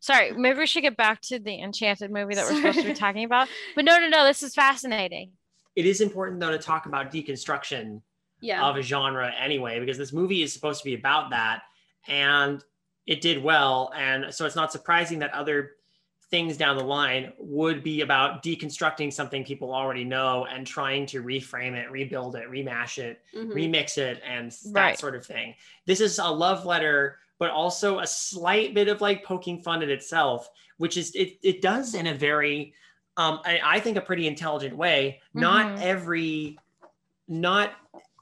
Sorry. 0.00 0.32
Maybe 0.32 0.58
we 0.58 0.66
should 0.66 0.82
get 0.82 0.96
back 0.96 1.20
to 1.22 1.38
the 1.38 1.60
Enchanted 1.60 2.10
movie 2.10 2.34
that 2.34 2.46
we're 2.46 2.56
supposed 2.56 2.80
to 2.80 2.84
be 2.84 2.94
talking 2.94 3.24
about. 3.24 3.48
But 3.74 3.84
no, 3.84 3.98
no, 3.98 4.08
no. 4.08 4.24
This 4.24 4.42
is 4.42 4.54
fascinating. 4.54 5.32
It 5.76 5.86
is 5.86 6.00
important 6.00 6.40
though 6.40 6.50
to 6.50 6.58
talk 6.58 6.86
about 6.86 7.12
deconstruction 7.12 8.02
yeah 8.42 8.66
of 8.66 8.76
a 8.76 8.82
genre 8.82 9.32
anyway, 9.38 9.80
because 9.80 9.98
this 9.98 10.12
movie 10.12 10.42
is 10.42 10.52
supposed 10.52 10.82
to 10.82 10.84
be 10.84 10.94
about 10.94 11.30
that. 11.30 11.62
And 12.08 12.62
it 13.06 13.20
did 13.20 13.42
well. 13.42 13.92
And 13.96 14.32
so 14.34 14.46
it's 14.46 14.56
not 14.56 14.72
surprising 14.72 15.18
that 15.20 15.32
other 15.34 15.72
things 16.30 16.56
down 16.56 16.76
the 16.76 16.84
line 16.84 17.32
would 17.38 17.82
be 17.82 18.02
about 18.02 18.42
deconstructing 18.42 19.12
something 19.12 19.44
people 19.44 19.74
already 19.74 20.04
know 20.04 20.46
and 20.46 20.64
trying 20.66 21.04
to 21.06 21.22
reframe 21.22 21.74
it, 21.74 21.90
rebuild 21.90 22.36
it, 22.36 22.48
remash 22.48 22.98
it, 22.98 23.20
Mhm. 23.34 23.52
remix 23.52 23.98
it, 23.98 24.22
and 24.24 24.52
that 24.72 24.80
Right. 24.80 24.98
sort 24.98 25.16
of 25.16 25.26
thing. 25.26 25.56
This 25.86 26.00
is 26.00 26.18
a 26.20 26.28
love 26.30 26.64
letter, 26.64 27.18
but 27.38 27.50
also 27.50 27.98
a 27.98 28.06
slight 28.06 28.74
bit 28.74 28.86
of 28.86 29.00
like 29.00 29.24
poking 29.24 29.60
fun 29.60 29.82
at 29.82 29.88
itself, 29.90 30.48
which 30.76 30.96
is 30.96 31.10
it, 31.16 31.38
it 31.42 31.60
does 31.60 31.94
in 31.94 32.06
a 32.06 32.14
very 32.14 32.74
um, 33.16 33.40
I, 33.44 33.60
I 33.62 33.80
think 33.80 33.96
a 33.98 34.00
pretty 34.00 34.26
intelligent 34.28 34.74
way. 34.76 35.20
Not 35.34 35.66
Mhm. 35.78 35.82
every 35.82 36.58
not 37.28 37.72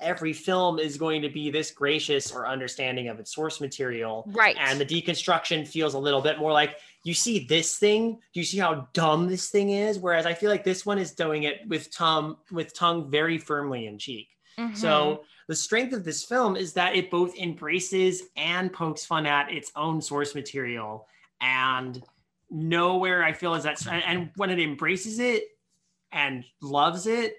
every 0.00 0.32
film 0.32 0.78
is 0.78 0.96
going 0.96 1.22
to 1.22 1.28
be 1.28 1.50
this 1.50 1.70
gracious 1.72 2.32
or 2.32 2.46
understanding 2.48 3.08
of 3.08 3.18
its 3.20 3.32
source 3.34 3.60
material. 3.60 4.24
Right. 4.28 4.56
And 4.58 4.80
the 4.80 4.86
deconstruction 4.86 5.66
feels 5.68 5.94
a 5.94 5.98
little 5.98 6.20
bit 6.20 6.38
more 6.38 6.52
like 6.52 6.78
you 7.04 7.14
see 7.14 7.46
this 7.46 7.78
thing. 7.78 8.20
Do 8.32 8.40
you 8.40 8.44
see 8.44 8.58
how 8.58 8.88
dumb 8.92 9.28
this 9.28 9.50
thing 9.50 9.70
is? 9.70 9.98
Whereas 9.98 10.26
I 10.26 10.34
feel 10.34 10.50
like 10.50 10.64
this 10.64 10.84
one 10.84 10.98
is 10.98 11.12
doing 11.12 11.44
it 11.44 11.66
with 11.68 11.90
tongue 11.94 12.36
with 12.50 12.74
tongue 12.74 13.10
very 13.10 13.38
firmly 13.38 13.86
in 13.86 13.98
cheek. 13.98 14.28
Mhm. 14.58 14.76
So 14.76 15.24
the 15.46 15.54
strength 15.54 15.92
of 15.94 16.04
this 16.04 16.24
film 16.24 16.56
is 16.56 16.72
that 16.74 16.96
it 16.96 17.10
both 17.10 17.38
embraces 17.38 18.24
and 18.36 18.72
pokes 18.72 19.06
fun 19.06 19.26
at 19.26 19.50
its 19.50 19.70
own 19.76 20.02
source 20.02 20.34
material. 20.34 21.06
And 21.40 22.02
nowhere 22.50 23.22
I 23.22 23.32
feel 23.32 23.54
is 23.54 23.64
that, 23.64 23.86
and 23.86 24.30
when 24.36 24.50
it 24.50 24.58
embraces 24.58 25.18
it 25.20 25.44
and 26.12 26.44
loves 26.60 27.06
it, 27.06 27.36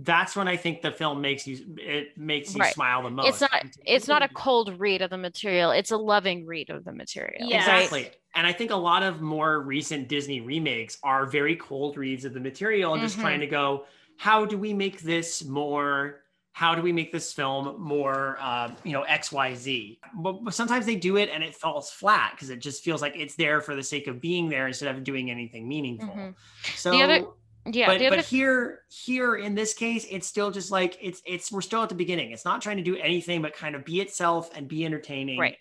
that's 0.00 0.36
when 0.36 0.46
I 0.46 0.56
think 0.56 0.80
the 0.82 0.92
film 0.92 1.20
makes 1.20 1.46
you 1.46 1.58
it 1.76 2.16
makes 2.16 2.54
you 2.54 2.60
Right. 2.60 2.72
smile 2.72 3.02
the 3.02 3.10
most. 3.10 3.28
it's 3.28 3.40
not 3.40 3.64
it's 3.84 4.06
not 4.08 4.22
a 4.22 4.28
cold 4.28 4.78
read 4.78 5.02
of 5.02 5.10
the 5.10 5.18
material. 5.18 5.70
It's 5.72 5.90
a 5.90 5.96
loving 5.96 6.46
read 6.46 6.70
of 6.70 6.84
the 6.84 6.92
material. 6.92 7.48
Right? 7.50 7.56
Exactly. 7.56 8.10
And 8.34 8.46
I 8.46 8.52
think 8.52 8.70
a 8.70 8.76
lot 8.76 9.02
of 9.02 9.20
more 9.20 9.60
recent 9.62 10.08
Disney 10.08 10.40
remakes 10.40 10.98
are 11.02 11.26
very 11.26 11.56
cold 11.56 11.96
reads 11.96 12.24
of 12.24 12.32
the 12.34 12.40
material 12.40 12.94
and 12.94 13.02
just 13.02 13.18
Mhm. 13.18 13.22
trying 13.22 13.40
to 13.40 13.46
go, 13.48 13.86
how 14.16 14.44
do 14.44 14.56
we 14.56 14.72
make 14.72 15.00
this 15.00 15.44
more? 15.44 16.22
How 16.52 16.74
do 16.74 16.82
we 16.82 16.90
make 16.92 17.12
this 17.12 17.32
film 17.32 17.80
more, 17.80 18.36
uh, 18.40 18.72
you 18.82 18.92
know, 18.92 19.02
X, 19.02 19.30
Y, 19.30 19.54
Z? 19.54 20.00
But, 20.14 20.44
but 20.44 20.54
sometimes 20.54 20.86
they 20.86 20.96
do 20.96 21.16
it 21.16 21.30
and 21.32 21.44
it 21.44 21.54
falls 21.54 21.88
flat 21.90 22.32
because 22.32 22.50
it 22.50 22.56
just 22.58 22.82
feels 22.82 23.00
like 23.00 23.14
it's 23.16 23.36
there 23.36 23.60
for 23.60 23.76
the 23.76 23.82
sake 23.82 24.08
of 24.08 24.20
being 24.20 24.48
there 24.48 24.66
instead 24.66 24.92
of 24.94 25.04
doing 25.04 25.30
anything 25.30 25.68
meaningful. 25.68 26.08
Mhm. 26.08 26.34
So 26.74 26.90
The 26.90 27.02
other- 27.02 27.26
Yeah, 27.70 27.86
but 27.86 27.98
the 27.98 28.06
other 28.06 28.16
but 28.16 28.24
here 28.24 28.82
here 28.88 29.36
in 29.36 29.54
this 29.54 29.74
case, 29.74 30.06
it's 30.10 30.26
still 30.26 30.50
just 30.50 30.70
like 30.70 30.96
it's 31.00 31.20
it's 31.26 31.50
we're 31.52 31.60
still 31.60 31.82
at 31.82 31.88
the 31.88 31.94
beginning. 31.94 32.30
It's 32.32 32.44
not 32.44 32.62
trying 32.62 32.76
to 32.78 32.82
do 32.82 32.96
anything 32.96 33.42
but 33.42 33.54
kind 33.54 33.74
of 33.74 33.84
be 33.84 34.00
itself 34.00 34.50
and 34.56 34.68
be 34.68 34.84
entertaining. 34.84 35.38
Right. 35.38 35.56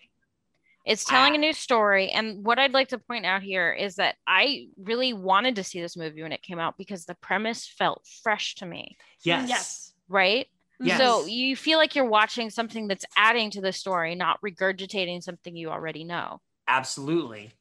It's 0.85 1.03
telling 1.03 1.33
Ah. 1.33 1.35
a 1.35 1.39
new 1.39 1.51
story. 1.53 2.11
And 2.11 2.45
what 2.45 2.59
I'd 2.59 2.71
like 2.71 2.87
to 2.89 2.97
point 2.97 3.25
out 3.25 3.43
here 3.43 3.73
is 3.73 3.95
that 3.95 4.15
I 4.25 4.67
really 4.77 5.11
wanted 5.11 5.57
to 5.57 5.63
see 5.63 5.81
this 5.81 5.97
movie 5.97 6.23
when 6.23 6.31
it 6.31 6.41
came 6.41 6.59
out 6.59 6.77
because 6.77 7.05
the 7.05 7.15
premise 7.15 7.67
felt 7.67 8.07
fresh 8.23 8.55
to 8.55 8.65
me, 8.65 8.95
Yes. 9.21 9.49
Yes. 9.49 9.93
right? 10.07 10.47
Yes. 10.79 10.97
So 10.97 11.25
you 11.25 11.57
feel 11.57 11.77
like 11.77 11.95
you're 11.95 12.05
watching 12.05 12.49
something 12.49 12.87
that's 12.87 13.03
adding 13.17 13.51
to 13.51 13.61
the 13.61 13.73
story, 13.73 14.15
not 14.15 14.39
regurgitating 14.41 15.23
something 15.23 15.55
you 15.57 15.69
already 15.71 16.05
know. 16.05 16.39
Absolutely. 16.69 17.51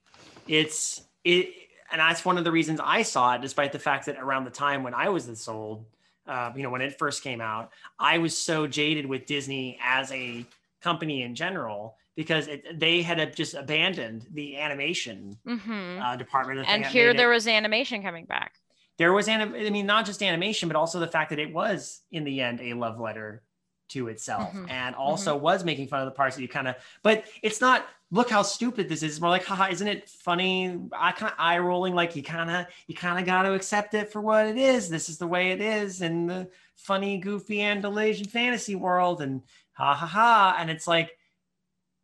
It's 0.46 1.02
it 1.24 1.52
and 1.90 2.00
that's 2.00 2.24
one 2.24 2.38
of 2.38 2.44
the 2.44 2.52
reasons 2.52 2.80
I 2.82 3.02
saw 3.02 3.34
it, 3.34 3.40
despite 3.42 3.72
the 3.72 3.78
fact 3.78 4.06
that 4.06 4.16
around 4.18 4.44
the 4.44 4.50
time 4.50 4.82
when 4.82 4.94
I 4.94 5.08
was 5.08 5.26
this 5.26 5.48
old, 5.48 5.84
uh, 6.26 6.52
you 6.56 6.62
know, 6.62 6.70
when 6.70 6.80
it 6.82 6.98
first 6.98 7.22
came 7.22 7.40
out, 7.40 7.70
I 7.98 8.18
was 8.18 8.36
so 8.36 8.66
jaded 8.66 9.06
with 9.06 9.26
Disney 9.26 9.78
as 9.82 10.10
a 10.12 10.44
company 10.82 11.22
in 11.22 11.34
general 11.34 11.96
because 12.16 12.48
it, 12.48 12.78
they 12.78 13.02
had 13.02 13.34
just 13.36 13.54
abandoned 13.54 14.26
the 14.32 14.56
animation 14.56 15.36
hmm 15.44 15.98
uh, 16.00 16.16
department. 16.16 16.64
and 16.68 16.84
here 16.84 17.12
there 17.14 17.28
was 17.28 17.46
animation 17.46 18.02
coming 18.02 18.24
back. 18.24 18.54
there 18.98 19.12
was 19.12 19.28
anim- 19.28 19.54
I 19.54 19.68
mean, 19.70 19.86
not 19.86 20.06
just 20.06 20.22
animation, 20.22 20.68
but 20.68 20.76
also 20.76 20.98
the 21.00 21.06
fact 21.08 21.30
that 21.30 21.38
it 21.38 21.52
was 21.52 22.00
in 22.10 22.24
the 22.24 22.40
end 22.40 22.60
a 22.60 22.72
love 22.74 22.98
letter 22.98 23.42
to 23.88 24.08
itself, 24.08 24.52
Mhm. 24.54 24.68
and 24.70 24.94
also 24.96 25.36
was 25.36 25.62
making 25.64 25.86
fun 25.88 26.00
of 26.00 26.06
the 26.06 26.10
parts 26.16 26.34
that 26.36 26.42
you 26.42 26.48
kind 26.48 26.66
of. 26.66 26.74
But 27.02 27.24
it's 27.42 27.60
not. 27.60 27.86
Look 28.12 28.30
how 28.30 28.42
stupid 28.42 28.88
this 28.88 29.02
is. 29.02 29.12
It's 29.14 29.20
more 29.20 29.30
like, 29.30 29.44
haha, 29.44 29.68
isn't 29.70 29.88
it 29.88 30.08
funny? 30.08 30.78
I 30.92 31.10
kind 31.12 31.32
of 31.32 31.38
eye 31.38 31.58
rolling, 31.58 31.94
like 31.94 32.14
you 32.14 32.22
kind 32.22 32.50
of 32.50 32.66
you 32.86 32.94
kind 32.94 33.18
of 33.18 33.26
got 33.26 33.42
to 33.42 33.54
accept 33.54 33.94
it 33.94 34.12
for 34.12 34.20
what 34.20 34.46
it 34.46 34.56
is. 34.56 34.88
This 34.88 35.08
is 35.08 35.18
the 35.18 35.26
way 35.26 35.50
it 35.50 35.60
is 35.60 36.02
in 36.02 36.26
the 36.28 36.48
funny, 36.76 37.18
goofy 37.18 37.58
Andalasian 37.58 38.30
fantasy 38.30 38.76
world, 38.76 39.22
and 39.22 39.42
ha 39.72 39.92
ha 39.94 40.06
ha. 40.06 40.56
And 40.58 40.70
it's 40.70 40.86
like, 40.86 41.18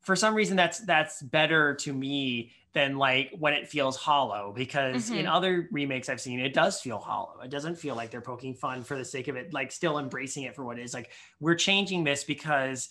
for 0.00 0.16
some 0.16 0.34
reason, 0.34 0.56
that's 0.56 0.80
that's 0.80 1.22
better 1.22 1.74
to 1.76 1.92
me 1.92 2.52
than 2.72 2.96
like 2.96 3.30
when 3.38 3.52
it 3.52 3.68
feels 3.68 3.96
hollow 3.96 4.52
because 4.56 5.10
in 5.10 5.26
Mhm. 5.26 5.32
other 5.32 5.68
remakes 5.70 6.08
I've 6.08 6.20
seen, 6.20 6.40
it 6.40 6.54
does 6.54 6.80
feel 6.80 6.98
hollow. 6.98 7.40
It 7.42 7.50
doesn't 7.50 7.76
feel 7.76 7.94
like 7.94 8.10
they're 8.10 8.20
poking 8.22 8.54
fun 8.54 8.82
for 8.82 8.96
the 8.96 9.04
sake 9.04 9.28
of 9.28 9.36
it, 9.36 9.52
like 9.52 9.70
still 9.70 9.98
embracing 9.98 10.44
it 10.44 10.56
for 10.56 10.64
what 10.64 10.78
it 10.78 10.82
is. 10.82 10.94
Like 10.94 11.12
we're 11.38 11.54
changing 11.54 12.02
this 12.04 12.24
because 12.24 12.88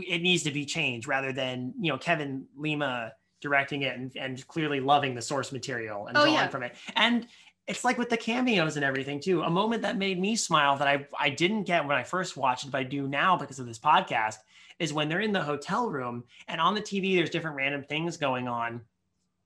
it 0.00 0.22
needs 0.22 0.42
to 0.44 0.50
be 0.50 0.64
changed 0.64 1.06
rather 1.08 1.32
than, 1.32 1.74
you 1.80 1.90
know, 1.92 1.98
Kevin 1.98 2.46
Lima 2.56 3.12
directing 3.40 3.82
it 3.82 3.96
and, 3.96 4.12
and 4.16 4.46
clearly 4.46 4.80
loving 4.80 5.14
the 5.14 5.22
source 5.22 5.50
material 5.52 6.06
and 6.06 6.16
Oh, 6.16 6.22
drawing 6.22 6.34
yeah. 6.34 6.48
from 6.48 6.62
it. 6.62 6.74
And 6.96 7.26
it's 7.66 7.84
like 7.84 7.98
with 7.98 8.08
the 8.08 8.16
cameos 8.16 8.76
and 8.76 8.84
everything 8.84 9.20
too. 9.20 9.42
A 9.42 9.50
moment 9.50 9.82
that 9.82 9.96
made 9.96 10.20
me 10.20 10.36
smile 10.36 10.76
that 10.78 10.88
I, 10.88 11.06
I 11.18 11.30
didn't 11.30 11.64
get 11.64 11.86
when 11.86 11.96
I 11.96 12.02
first 12.04 12.36
watched 12.36 12.64
it, 12.66 12.70
but 12.70 12.78
I 12.78 12.84
do 12.84 13.06
now 13.08 13.36
because 13.36 13.58
of 13.58 13.66
this 13.66 13.78
podcast 13.78 14.36
is 14.78 14.92
when 14.92 15.08
they're 15.08 15.20
in 15.20 15.32
the 15.32 15.42
hotel 15.42 15.88
room 15.88 16.24
and 16.48 16.60
on 16.60 16.74
the 16.74 16.80
TV, 16.80 17.16
there's 17.16 17.30
different 17.30 17.56
random 17.56 17.82
things 17.84 18.16
going 18.16 18.48
on. 18.48 18.80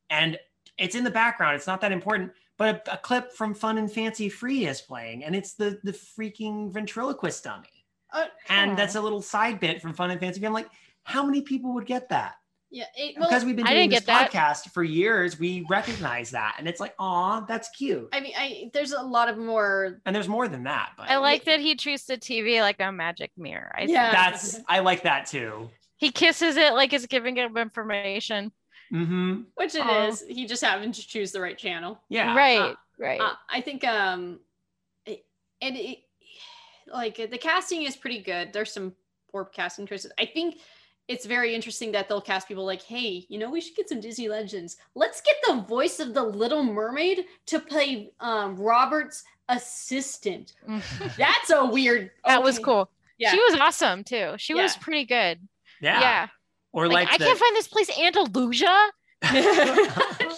And 0.09 0.39
it's 0.78 0.94
in 0.94 1.05
the 1.05 1.10
background. 1.10 1.56
It's 1.56 1.66
not 1.66 1.81
that 1.81 1.93
important, 1.93 2.32
but 2.59 2.86
a, 2.89 2.94
a 2.94 2.97
clip 2.98 3.32
from 3.32 3.55
Fun 3.55 3.78
and 3.78 3.90
Fancy 3.90 4.28
Free 4.28 4.66
is 4.66 4.81
playing, 4.81 5.24
and 5.24 5.35
it's 5.35 5.55
the 5.55 5.81
the 5.82 5.93
freaking 5.93 6.73
ventriloquist 6.73 7.44
dummy. 7.44 7.76
Uh, 8.12 8.24
And 8.49 8.73
Aw. 8.73 8.74
that's 8.77 8.95
a 8.95 9.01
little 9.01 9.23
side 9.23 9.61
bit 9.61 9.81
from 9.83 9.93
Fun 9.93 10.11
and 10.11 10.20
Fancy 10.20 10.41
Free. 10.41 10.47
I'm 10.47 10.53
like, 10.53 10.69
how 11.05 11.24
many 11.24 11.43
people 11.43 11.74
would 11.74 11.87
get 11.87 12.09
that? 12.11 12.35
yeah. 12.70 12.85
It, 12.97 13.15
well, 13.19 13.28
because 13.28 13.45
we've 13.45 13.55
been 13.57 13.65
doing 13.65 13.89
this 13.91 14.01
get 14.01 14.07
that. 14.07 14.31
podcast 14.33 14.70
for 14.73 14.83
years, 14.83 15.39
we 15.39 15.65
recognize 15.70 16.31
that, 16.33 16.57
and 16.59 16.66
it's 16.69 16.81
like, 16.81 16.95
aw, 16.99 17.41
that's 17.47 17.69
cute. 17.70 18.09
I 18.12 18.20
mean, 18.20 18.33
I 18.37 18.70
there's 18.74 18.93
a 18.93 19.01
lot 19.03 19.28
of 19.28 19.39
more. 19.39 20.01
And 20.05 20.15
there's 20.15 20.28
more 20.28 20.49
than 20.49 20.65
that, 20.65 20.91
but 20.97 21.09
I 21.09 21.19
like 21.19 21.45
that 21.45 21.61
he 21.61 21.77
treats 21.77 22.05
the 22.07 22.16
TV 22.19 22.61
like 22.61 22.81
a 22.81 22.91
magic 22.91 23.31
mirror. 23.37 23.73
I 23.77 23.83
Yeah. 23.83 24.11
that's 24.11 24.59
I 24.69 24.81
like 24.81 25.05
that 25.05 25.27
too. 25.27 25.70
he 25.97 26.11
kisses 26.11 26.57
it 26.57 26.74
like 26.74 26.93
it's 26.93 27.07
giving 27.07 27.37
him 27.37 27.57
information. 27.57 28.51
Mm-hmm. 28.93 29.43
Which 29.55 29.74
it 29.74 29.81
Aw. 29.87 30.07
is. 30.09 30.24
He 30.28 30.47
just 30.47 30.62
happened 30.62 30.95
to 30.95 31.07
choose 31.07 31.33
the 31.33 31.41
right 31.41 31.57
channel. 31.59 32.01
Yeah. 32.09 32.37
Right, 32.37 32.59
Uh, 32.61 32.74
right. 32.99 33.20
Uh, 33.20 33.33
I 33.49 33.61
think 33.61 33.85
um, 33.85 34.41
and 35.07 35.77
it, 35.77 35.99
like 36.92 37.16
the 37.16 37.38
casting 37.38 37.82
is 37.82 37.96
pretty 37.96 38.20
good. 38.22 38.52
There's 38.52 38.72
some 38.72 38.94
poor 39.30 39.44
casting 39.44 39.86
choices. 39.86 40.12
I 40.18 40.26
think 40.26 40.58
it's 41.08 41.24
very 41.24 41.54
interesting 41.54 41.92
that 41.92 42.08
they'll 42.08 42.20
cast 42.20 42.48
people 42.48 42.64
like, 42.66 42.82
hey, 42.82 43.24
you 43.28 43.38
know, 43.38 43.48
we 43.50 43.60
should 43.60 43.76
get 43.76 43.88
some 43.88 44.00
Disney 44.00 44.28
legends. 44.28 44.76
Let's 44.94 45.20
get 45.20 45.36
the 45.46 45.62
voice 45.62 46.00
of 46.00 46.14
the 46.14 46.22
Little 46.22 46.64
Mermaid 46.64 47.26
to 47.46 47.60
play 47.60 48.10
um, 48.20 48.56
Robert's 48.56 49.22
assistant. 49.48 50.54
That's 51.16 51.50
a 51.50 51.64
weird. 51.64 52.10
that 52.24 52.42
was 52.42 52.58
cool. 52.58 52.90
Yeah. 53.18 53.30
She 53.30 53.38
was 53.38 53.54
awesome 53.60 54.02
too. 54.04 54.34
She 54.36 54.54
was 54.54 54.76
pretty 54.76 55.04
good. 55.04 55.38
Yeah. 55.80 56.00
Yeah. 56.00 56.26
Or 56.72 56.88
Like, 56.88 57.06
like, 57.06 57.14
I 57.14 57.18
the- 57.18 57.24
can't 57.26 57.38
find 57.38 57.56
this 57.56 57.68
place 57.68 57.90
Andalasia. 57.90 58.88
I 59.22 60.34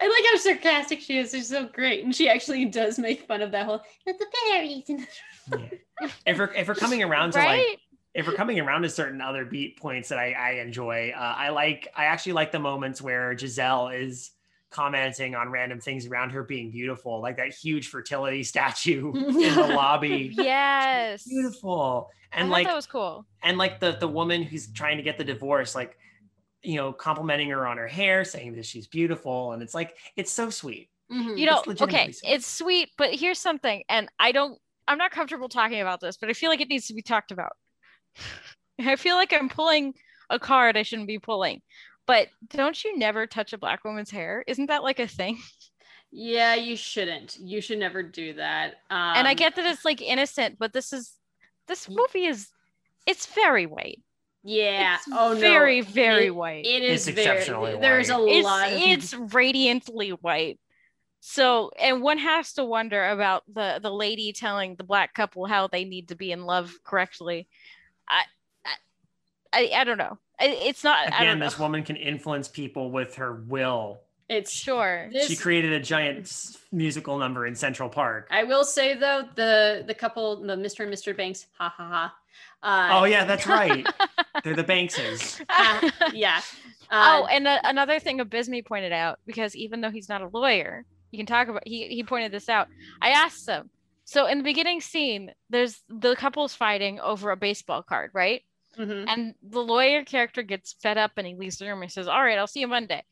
like 0.00 0.24
how 0.32 0.36
sarcastic 0.38 1.00
she 1.00 1.18
is. 1.18 1.30
She's 1.30 1.48
so 1.48 1.66
great, 1.66 2.04
and 2.04 2.14
she 2.14 2.28
actually 2.28 2.64
does 2.64 2.98
make 2.98 3.26
fun 3.26 3.40
of 3.40 3.52
that 3.52 3.66
whole 3.66 3.80
"It's 4.04 4.18
the 4.18 4.26
berries." 4.50 5.06
And- 5.52 5.70
Yeah. 6.00 6.08
if 6.26 6.38
we're 6.38 6.52
if 6.54 6.66
we're 6.68 6.74
coming 6.74 7.02
around 7.02 7.32
to 7.32 7.38
like 7.38 7.78
if 8.14 8.26
we're 8.26 8.32
coming 8.34 8.58
around 8.58 8.82
to 8.82 8.88
certain 8.88 9.20
other 9.20 9.44
beat 9.44 9.78
points 9.78 10.08
that 10.08 10.18
I, 10.18 10.32
I 10.32 10.50
enjoy, 10.62 11.12
uh, 11.16 11.34
I 11.36 11.50
like 11.50 11.88
I 11.96 12.06
actually 12.06 12.32
like 12.32 12.50
the 12.52 12.58
moments 12.58 13.00
where 13.02 13.36
Giselle 13.36 13.88
is 13.88 14.30
commenting 14.70 15.34
on 15.34 15.50
random 15.50 15.80
things 15.80 16.06
around 16.06 16.30
her 16.30 16.42
being 16.44 16.70
beautiful, 16.70 17.20
like 17.20 17.36
that 17.36 17.52
huge 17.52 17.88
fertility 17.88 18.42
statue 18.54 19.12
in 19.14 19.54
the 19.54 19.72
lobby. 19.74 20.30
yes. 20.32 21.24
Beautiful. 21.24 22.08
And 22.32 22.48
thought 22.48 22.52
like 22.52 22.66
that 22.68 22.76
was 22.76 22.86
cool. 22.86 23.26
and 23.42 23.58
like 23.58 23.78
the 23.80 23.92
the 23.98 24.08
woman 24.08 24.42
who's 24.42 24.72
trying 24.72 24.96
to 24.96 25.02
get 25.02 25.18
the 25.18 25.24
divorce, 25.24 25.74
like 25.74 25.96
you 26.62 26.76
know, 26.76 26.92
complimenting 26.92 27.48
her 27.50 27.66
on 27.66 27.76
her 27.78 27.88
hair, 27.88 28.24
saying 28.24 28.54
that 28.56 28.66
she's 28.66 28.86
beautiful, 28.86 29.52
and 29.52 29.62
it's 29.62 29.74
like 29.74 29.96
it's 30.16 30.30
so 30.32 30.50
sweet. 30.50 30.88
Mhm. 31.12 31.36
You 31.38 31.46
know, 31.46 31.62
It's 31.66 31.82
okay, 31.82 32.12
sweet. 32.12 32.30
it's 32.32 32.46
sweet, 32.46 32.90
but 32.96 33.12
here's 33.14 33.38
something, 33.38 33.82
and 33.88 34.08
I 34.20 34.30
don't 34.32 34.58
I'm 34.88 34.98
not 34.98 35.10
comfortable 35.10 35.48
talking 35.48 35.80
about 35.80 36.00
this, 36.00 36.16
but 36.16 36.30
I 36.30 36.32
feel 36.32 36.50
like 36.50 36.60
it 36.60 36.68
needs 36.68 36.86
to 36.86 36.94
be 36.94 37.02
talked 37.02 37.30
about. 37.30 37.52
I 38.80 38.96
feel 38.96 39.16
like 39.16 39.32
I'm 39.32 39.48
pulling 39.48 39.94
a 40.30 40.38
card 40.38 40.76
I 40.76 40.82
shouldn't 40.82 41.08
be 41.08 41.18
pulling. 41.18 41.60
But 42.06 42.28
don't 42.48 42.82
you 42.82 42.98
never 42.98 43.26
touch 43.26 43.52
a 43.52 43.58
black 43.58 43.84
woman's 43.84 44.10
hair? 44.10 44.42
Isn't 44.46 44.66
that 44.66 44.82
like 44.82 44.98
a 44.98 45.06
thing? 45.06 45.38
Yeah, 46.12 46.56
you 46.56 46.74
shouldn't. 46.74 47.36
You 47.38 47.60
should 47.60 47.78
never 47.78 48.02
do 48.02 48.32
that. 48.34 48.74
Um, 48.90 49.14
and 49.14 49.28
I 49.28 49.34
get 49.34 49.54
that 49.54 49.64
it's 49.64 49.84
like 49.84 50.02
innocent, 50.02 50.58
but 50.58 50.72
this 50.72 50.92
is 50.92 51.12
this 51.68 51.88
movie 51.88 52.24
is 52.24 52.48
it's 53.06 53.26
very 53.26 53.66
white. 53.66 54.02
Yeah. 54.42 54.96
It's 54.96 55.06
oh 55.12 55.34
no. 55.34 55.38
very, 55.38 55.82
very 55.82 56.30
white. 56.30 56.66
It 56.66 56.82
is 56.82 57.06
It's 57.06 57.14
very. 57.14 57.36
exceptionally 57.36 57.78
There's 57.78 58.10
a 58.10 58.18
it's 58.26 58.44
lot. 58.44 58.72
Of, 58.72 58.78
it's 58.80 59.14
radiantly 59.14 60.10
white. 60.10 60.58
So, 61.20 61.70
and 61.78 62.02
one 62.02 62.18
has 62.18 62.54
to 62.54 62.64
wonder 62.64 63.08
about 63.08 63.44
the 63.52 63.78
the 63.82 63.90
lady 63.92 64.32
telling 64.32 64.76
the 64.76 64.84
black 64.84 65.12
couple 65.14 65.46
how 65.46 65.66
they 65.68 65.84
need 65.84 66.08
to 66.08 66.14
be 66.14 66.32
in 66.32 66.44
love 66.46 66.78
correctly. 66.82 67.46
I 68.08 68.22
I 68.64 68.70
I, 69.52 69.70
I 69.80 69.84
don't 69.84 69.98
know. 69.98 70.18
It's 70.40 70.82
not. 70.82 70.98
I 71.12 71.16
Again, 71.18 71.26
don't 71.26 71.38
know. 71.40 71.44
this 71.44 71.58
woman 71.58 71.82
can 71.82 71.96
influence 71.96 72.48
people 72.48 72.90
with 72.90 73.16
her 73.16 73.34
will. 73.34 74.00
it's 74.30 74.50
Sure. 74.52 75.10
This, 75.12 75.26
She 75.26 75.36
created 75.36 75.72
a 75.72 75.80
giant 75.80 76.56
musical 76.72 77.18
number 77.18 77.46
in 77.46 77.54
Central 77.54 77.90
Park. 77.90 78.28
I 78.30 78.44
will 78.44 78.64
say 78.64 78.94
though, 78.94 79.24
the 79.34 79.84
the 79.86 79.94
couple, 79.94 80.40
the 80.42 80.56
Mr. 80.56 80.84
and 80.84 80.92
Mr. 80.92 81.14
Banks, 81.14 81.46
ha 81.58 81.72
ha 81.76 81.88
ha. 81.88 82.14
Uh, 82.62 83.00
oh 83.00 83.04
yeah, 83.04 83.24
that's 83.24 83.46
right. 83.46 83.86
They're 84.44 84.54
the 84.56 84.64
Bankses. 84.64 85.40
uh, 85.50 85.90
yeah. 86.14 86.40
oh, 86.90 87.24
Uh, 87.24 87.26
and 87.26 87.46
a, 87.46 87.60
another 87.68 87.98
thing 88.00 88.18
Abisme 88.20 88.64
pointed 88.64 88.92
out 88.92 89.18
because 89.26 89.54
even 89.54 89.80
though 89.82 89.90
he's 89.90 90.08
not 90.08 90.22
a 90.22 90.28
lawyer, 90.28 90.86
you 91.10 91.18
can 91.18 91.26
talk 91.26 91.48
about. 91.48 91.62
He 91.66 91.88
he 91.88 92.02
pointed 92.04 92.32
this 92.32 92.48
out. 92.48 92.68
I 93.02 93.10
asked 93.10 93.48
him. 93.48 93.70
So 94.04 94.26
in 94.26 94.38
the 94.38 94.44
beginning 94.44 94.80
scene, 94.80 95.32
there's 95.50 95.82
the 95.88 96.16
couple's 96.16 96.54
fighting 96.54 96.98
over 97.00 97.30
a 97.30 97.36
baseball 97.36 97.82
card, 97.82 98.10
right? 98.12 98.42
mhm. 98.78 99.04
And 99.08 99.34
the 99.42 99.60
lawyer 99.60 100.04
character 100.04 100.42
gets 100.42 100.72
fed 100.74 100.96
up 100.98 101.12
and 101.16 101.26
he 101.26 101.34
leaves 101.34 101.58
the 101.58 101.66
room 101.66 101.82
and 101.82 101.90
says, 101.92 102.08
All 102.08 102.22
right, 102.22 102.38
I'll 102.38 102.46
see 102.46 102.60
you 102.60 102.68
Monday. 102.68 103.02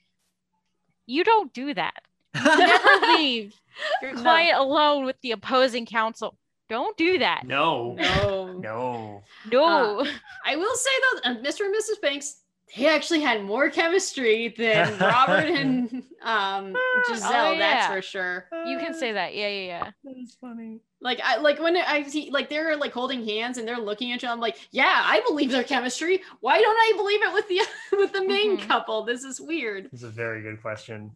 You 1.06 1.24
don't 1.24 1.52
do 1.52 1.74
that. 1.74 2.02
Never 2.34 3.06
leave 3.16 3.54
your 4.02 4.14
No. 4.14 4.22
client 4.22 4.58
alone 4.58 5.04
with 5.04 5.16
the 5.22 5.32
opposing 5.32 5.86
counsel. 5.86 6.36
Don't 6.68 6.96
do 6.96 7.18
that. 7.20 7.44
no, 7.46 7.94
No. 7.94 8.52
no. 8.52 9.22
No. 9.50 10.06
I 10.44 10.56
will 10.56 10.74
say 10.76 10.90
though, 11.00 11.30
uh, 11.30 11.34
Mr. 11.36 11.60
and 11.64 11.74
Mrs. 11.74 12.00
Banks, 12.02 12.42
they 12.76 12.86
actually 12.86 13.20
had 13.20 13.42
more 13.44 13.70
chemistry 13.70 14.54
than 14.56 14.98
Robert 15.00 15.46
and 15.48 16.02
um, 16.22 16.76
Giselle. 17.08 17.56
That's 17.56 17.86
yeah. 17.86 17.90
for 17.90 18.02
sure. 18.02 18.46
you 18.66 18.78
can 18.78 18.94
say 18.94 19.12
that. 19.12 19.34
Yeah, 19.34 19.48
yeah, 19.48 19.66
yeah. 19.66 19.90
That 20.04 20.16
is 20.22 20.36
funny. 20.40 20.80
Like 21.00 21.20
I 21.24 21.36
like 21.38 21.60
when 21.60 21.76
I 21.76 22.02
see 22.04 22.30
like 22.30 22.48
they're 22.48 22.76
like 22.76 22.92
holding 22.92 23.24
hands 23.24 23.56
and 23.58 23.66
they're 23.68 23.78
looking 23.78 24.10
at 24.12 24.16
each 24.16 24.24
other. 24.24 24.32
I'm 24.32 24.40
like, 24.40 24.58
yeah, 24.72 25.02
I 25.04 25.22
believe 25.28 25.50
their 25.50 25.62
chemistry. 25.64 26.22
Why 26.40 26.60
don't 26.60 26.76
I 26.76 26.92
believe 26.96 27.22
it 27.22 27.32
with 27.32 27.48
the 27.48 27.60
with 27.96 28.12
the 28.12 28.24
main 28.24 28.58
Mhm. 28.58 28.66
couple? 28.68 29.04
This 29.04 29.22
is 29.24 29.40
weird. 29.40 29.88
It's 29.92 30.02
a 30.02 30.08
very 30.08 30.42
good 30.42 30.60
question. 30.60 31.12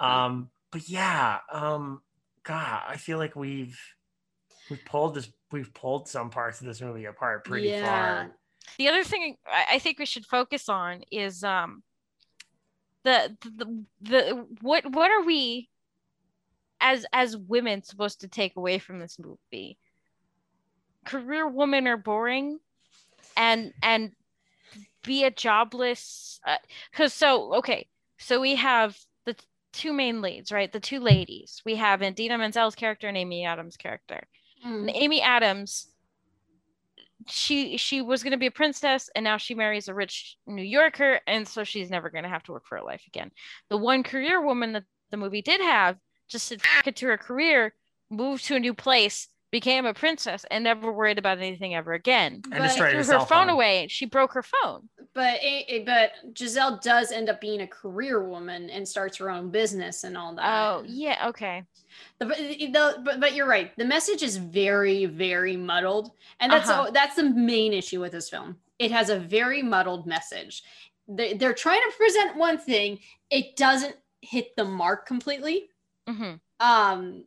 Um, 0.00 0.48
but 0.72 0.88
yeah, 0.88 1.38
um, 1.52 2.00
God, 2.44 2.82
I 2.88 2.96
feel 2.96 3.18
like 3.18 3.36
we've 3.36 3.78
we've 4.70 4.84
pulled 4.86 5.14
this 5.14 5.30
we've 5.52 5.72
pulled 5.74 6.08
some 6.08 6.30
parts 6.30 6.60
of 6.60 6.66
this 6.66 6.80
movie 6.80 7.04
apart 7.04 7.44
pretty 7.44 7.68
Yeah. 7.68 7.84
far. 7.86 8.30
The 8.78 8.88
other 8.88 9.04
thing 9.04 9.36
I, 9.46 9.78
think 9.78 9.98
we 9.98 10.06
should 10.06 10.26
focus 10.26 10.68
on 10.68 11.02
is 11.10 11.44
um 11.44 11.82
the, 13.04 13.36
the 13.42 13.84
the 14.00 14.46
what 14.62 14.90
what 14.90 15.10
are 15.10 15.22
we 15.24 15.68
as 16.80 17.06
as 17.12 17.36
women 17.36 17.82
supposed 17.82 18.20
to 18.20 18.28
take 18.28 18.56
away 18.56 18.78
from 18.78 18.98
this 18.98 19.18
movie? 19.18 19.78
Career 21.04 21.46
women 21.46 21.86
are 21.86 21.96
boring 21.98 22.58
and 23.36 23.72
and 23.82 24.12
be 25.02 25.24
a 25.24 25.30
jobless 25.30 26.40
because 26.90 27.12
so 27.12 27.54
okay 27.56 27.86
so 28.18 28.40
we 28.40 28.54
have 28.54 28.98
the 29.26 29.36
two 29.72 29.92
main 29.92 30.22
leads 30.22 30.50
right? 30.50 30.72
The 30.72 30.80
two 30.80 31.00
ladies. 31.00 31.60
We 31.64 31.76
have 31.76 32.02
Idina 32.02 32.38
Menzel's 32.38 32.74
character 32.74 33.06
and 33.08 33.16
Amy 33.16 33.44
Adams' 33.44 33.76
character. 33.76 34.26
And 34.64 34.88
Mm. 34.88 34.92
Amy 34.94 35.20
Adams, 35.20 35.88
she 37.26 37.76
she 37.76 38.02
was 38.02 38.22
going 38.22 38.32
to 38.32 38.38
be 38.38 38.46
a 38.46 38.50
princess, 38.50 39.10
and 39.14 39.24
now 39.24 39.36
she 39.36 39.54
marries 39.54 39.88
a 39.88 39.94
rich 39.94 40.36
New 40.46 40.62
Yorker, 40.62 41.20
and 41.26 41.46
so 41.46 41.64
she's 41.64 41.90
never 41.90 42.10
going 42.10 42.24
to 42.24 42.30
have 42.30 42.42
to 42.44 42.52
work 42.52 42.66
for 42.66 42.76
her 42.78 42.84
life 42.84 43.02
again. 43.06 43.30
The 43.70 43.76
one 43.76 44.02
career 44.02 44.40
woman 44.40 44.72
that 44.72 44.84
the 45.10 45.16
movie 45.16 45.42
did 45.42 45.60
have 45.60 45.96
just 46.28 46.48
fuck 46.48 46.86
it 46.86 46.96
to 46.96 47.06
her 47.06 47.18
career, 47.18 47.74
moved 48.10 48.44
to 48.46 48.56
a 48.56 48.60
new 48.60 48.74
place, 48.74 49.28
became 49.54 49.86
a 49.86 49.94
princess, 49.94 50.44
and 50.50 50.64
never 50.64 50.90
worried 50.90 51.16
about 51.16 51.38
anything 51.38 51.76
ever 51.76 51.92
again. 51.92 52.32
And 52.50 52.54
But- 52.54 52.62
destroyed 52.62 52.90
Threw 52.90 53.04
her 53.04 53.20
her 53.20 53.26
phone 53.26 53.46
phone. 53.46 53.48
away. 53.50 53.86
She 53.88 54.04
broke 54.04 54.32
her 54.32 54.42
phone. 54.42 54.88
But 55.14 55.34
it, 55.44 55.64
it- 55.68 55.86
but 55.86 56.10
Giselle 56.36 56.78
does 56.78 57.12
end 57.12 57.28
up 57.28 57.40
being 57.40 57.60
a 57.60 57.66
career 57.68 58.24
woman 58.24 58.68
and 58.68 58.86
starts 58.86 59.16
her 59.18 59.30
own 59.30 59.50
business 59.50 60.02
and 60.02 60.18
all 60.18 60.34
that. 60.34 60.44
Oh 60.44 60.82
yeah, 60.88 61.28
okay. 61.28 61.62
The, 62.18 62.26
but, 62.26 62.36
the, 62.38 63.00
but 63.04 63.20
but 63.20 63.34
you're 63.36 63.46
right. 63.46 63.70
The 63.76 63.84
message 63.84 64.24
is 64.24 64.36
very 64.38 65.04
very 65.06 65.56
muddled, 65.56 66.10
and 66.40 66.50
that's 66.50 66.68
Uh-huh. 66.68 66.90
that's 66.92 67.14
the 67.14 67.22
main 67.30 67.72
issue 67.72 68.00
with 68.00 68.10
this 68.10 68.28
film. 68.28 68.56
It 68.80 68.90
has 68.90 69.08
a 69.08 69.18
very 69.20 69.62
muddled 69.62 70.04
message. 70.04 70.64
They, 71.06 71.34
they're 71.34 71.54
trying 71.54 71.82
to 71.88 71.96
present 71.96 72.34
one 72.36 72.58
thing. 72.58 72.98
It 73.30 73.54
doesn't 73.54 73.94
hit 74.20 74.56
the 74.56 74.64
mark 74.64 75.06
completely. 75.06 75.68
hmm 76.08 76.32
Um, 76.58 77.24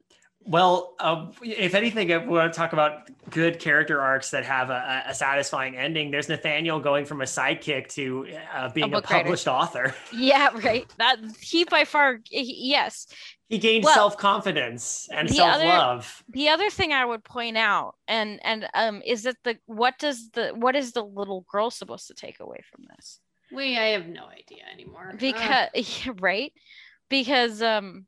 Well, 0.47 0.95
uh, 0.97 1.27
if 1.41 1.75
anything, 1.75 2.09
if 2.09 2.23
we 2.23 2.29
want 2.29 2.53
to 2.53 2.57
talk 2.57 2.71
about 2.71 3.09
good 3.29 3.59
character 3.59 3.99
arcs 4.01 4.31
that 4.31 4.45
have 4.45 4.69
a, 4.69 5.03
a 5.07 5.13
satisfying 5.13 5.75
ending, 5.75 6.09
there's 6.09 6.29
Nathaniel 6.29 6.79
going 6.79 7.03
from 7.03 7.19
a 7.19 7.25
sidekick 7.25 7.89
to 7.95 8.27
uh, 8.53 8.69
being 8.69 8.87
a, 8.87 8.89
book 8.89 9.09
writer. 9.09 9.25
published 9.25 9.47
author. 9.47 9.93
Yeah, 10.13 10.49
right. 10.63 10.87
That 10.97 11.17
he 11.41 11.65
by 11.65 11.83
far 11.83 12.19
he- 12.23 12.69
yes. 12.69 13.07
He 13.49 13.57
gained 13.57 13.83
Well, 13.83 13.93
self 13.93 14.17
confidence 14.17 15.09
and 15.11 15.29
self 15.29 15.61
love. 15.61 16.23
the 16.29 16.47
other 16.47 16.69
thing 16.69 16.93
I 16.93 17.03
would 17.03 17.23
point 17.25 17.57
out 17.57 17.95
and 18.07 18.39
and 18.43 18.67
um 18.73 19.01
is 19.05 19.23
that 19.23 19.35
the 19.43 19.57
what 19.65 19.99
does 19.99 20.29
the 20.31 20.49
what 20.49 20.75
is 20.77 20.93
the 20.93 21.03
little 21.03 21.45
girl 21.51 21.71
supposed 21.71 22.07
to 22.07 22.13
take 22.13 22.39
away 22.39 22.61
from 22.71 22.85
this? 22.95 23.19
we 23.51 23.77
I 23.77 23.87
have 23.87 24.07
no 24.07 24.25
idea 24.25 24.63
anymore. 24.71 25.11
Uh, 25.13 25.17
Because 25.17 25.69
yeah, 26.05 26.13
right? 26.19 26.53
Because 27.09 27.61
um 27.61 28.05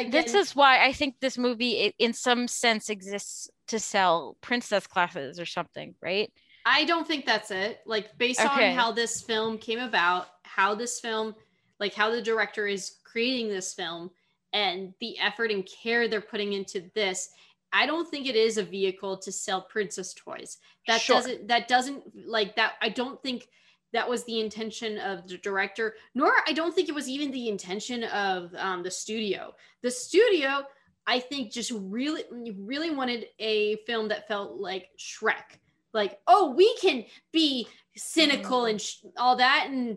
again, 0.00 0.10
this 0.10 0.34
is 0.34 0.56
why 0.56 0.84
I 0.84 0.92
think 0.92 1.16
this 1.20 1.38
movie 1.38 1.86
i 1.86 1.92
in 1.98 2.12
some 2.12 2.48
sense 2.48 2.90
exists 2.90 3.48
to 3.68 3.78
sell 3.78 4.36
princess 4.40 4.86
classes 4.86 5.40
or 5.40 5.46
something, 5.46 5.94
right? 6.02 6.30
I 6.66 6.84
don't 6.84 7.06
think 7.06 7.26
that's 7.26 7.50
it. 7.50 7.80
Like 7.86 8.16
based 8.18 8.40
Okay. 8.40 8.70
on 8.70 8.76
how 8.76 8.92
this 8.92 9.22
film 9.22 9.58
came 9.58 9.78
about, 9.78 10.26
how 10.42 10.74
this 10.74 11.00
film, 11.00 11.34
like 11.78 11.94
how 11.94 12.10
the 12.10 12.22
director 12.22 12.66
is 12.66 12.96
creating 13.04 13.48
this 13.48 13.74
film 13.74 14.10
and 14.52 14.94
the 15.00 15.18
effort 15.18 15.50
and 15.50 15.66
care 15.66 16.08
they're 16.08 16.20
putting 16.20 16.52
into 16.52 16.90
this, 16.94 17.28
I 17.72 17.86
don't 17.86 18.08
think 18.08 18.26
it 18.26 18.36
is 18.36 18.56
a 18.56 18.62
vehicle 18.62 19.18
to 19.18 19.32
sell 19.32 19.62
princess 19.62 20.14
toys. 20.14 20.58
That 20.86 21.00
Sure. 21.00 21.16
doesn't 21.16 21.48
that 21.48 21.68
doesn't 21.68 22.02
like 22.26 22.56
that 22.56 22.74
I 22.80 22.88
don't 22.88 23.22
think 23.22 23.48
that 23.94 24.08
was 24.08 24.24
the 24.24 24.40
intention 24.40 24.98
of 24.98 25.26
the 25.26 25.38
director, 25.38 25.94
nor 26.14 26.30
I 26.46 26.52
don't 26.52 26.74
think 26.74 26.88
it 26.90 26.94
was 26.94 27.08
even 27.08 27.30
the 27.30 27.48
intention 27.48 28.04
of 28.04 28.54
um, 28.58 28.82
the 28.82 28.90
studio. 28.90 29.54
The 29.82 29.90
studio, 29.90 30.64
I 31.06 31.20
think, 31.20 31.50
just 31.52 31.70
really, 31.74 32.24
really 32.58 32.90
wanted 32.90 33.26
a 33.38 33.76
film 33.86 34.08
that 34.08 34.28
felt 34.28 34.60
like 34.60 34.88
Shrek 34.98 35.58
like 35.94 36.18
oh 36.26 36.50
we 36.50 36.76
can 36.82 37.04
be 37.32 37.68
cynical 37.96 38.64
and 38.64 38.80
sh- 38.80 38.96
all 39.16 39.36
that 39.36 39.68
and 39.70 39.96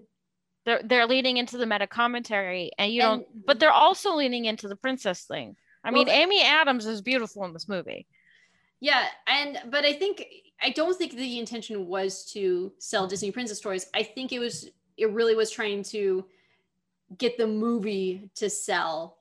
They're 0.63 0.81
they're 0.83 1.07
leaning 1.07 1.37
into 1.37 1.57
the 1.57 1.65
meta 1.65 1.87
commentary 1.87 2.69
and 2.77 2.93
you 2.93 3.01
and- 3.01 3.21
don't 3.23 3.45
but 3.47 3.59
they're 3.59 3.71
also 3.71 4.13
leaning 4.15 4.45
into 4.45 4.67
the 4.67 4.75
princess 4.75 5.23
thing. 5.23 5.55
I 5.83 5.89
Well, 5.89 6.05
mean, 6.05 6.09
Amy 6.09 6.43
Adams 6.43 6.85
is 6.85 7.01
beautiful 7.01 7.45
in 7.45 7.53
this 7.53 7.67
movie. 7.67 8.05
yeah 8.79 9.05
and 9.25 9.57
but 9.71 9.85
i 9.85 9.93
think 9.93 10.23
i 10.61 10.69
don't 10.69 10.97
think 10.97 11.13
the 11.13 11.39
intention 11.39 11.87
was 11.87 12.25
to 12.25 12.71
sell 12.79 13.07
disney 13.07 13.31
princess 13.31 13.59
toys. 13.59 13.87
I 13.93 14.03
think 14.03 14.31
it 14.31 14.39
was 14.39 14.69
it 14.97 15.11
really 15.11 15.35
was 15.35 15.51
trying 15.51 15.83
to 15.83 16.25
get 17.17 17.37
the 17.37 17.47
movie 17.47 18.29
to 18.35 18.49
sell 18.49 19.17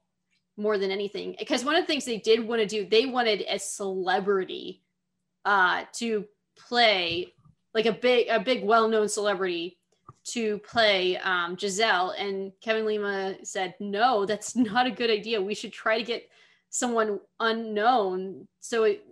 more 0.57 0.79
than 0.79 0.91
anything. 0.91 1.37
Because 1.39 1.65
one 1.65 1.77
of 1.77 1.83
the 1.83 1.87
things 1.87 2.05
they 2.05 2.19
did 2.19 2.47
want 2.47 2.61
to 2.61 2.67
do 2.67 2.87
they 2.89 3.07
wanted 3.07 3.45
a 3.49 3.59
celebrity 3.59 4.83
uh 5.45 5.85
to 5.95 6.25
play 6.57 7.33
like 7.75 7.87
a 7.87 7.93
big 7.93 8.29
a 8.29 8.41
big 8.41 8.65
well-known 8.65 9.09
celebrity 9.09 9.79
to 10.25 10.59
play 10.59 11.17
um, 11.19 11.57
Giselle. 11.57 12.13
And 12.19 12.51
Kevin 12.61 12.87
Lima 12.87 13.37
said 13.45 13.75
no 13.79 14.25
that's 14.27 14.57
not 14.71 14.87
a 14.87 14.91
good 14.91 15.11
idea. 15.11 15.41
We 15.41 15.55
should 15.55 15.73
try 15.73 15.99
to 15.99 16.05
get 16.05 16.29
someone 16.71 17.21
unknown. 17.39 18.49
So 18.61 18.85
it 18.85 19.05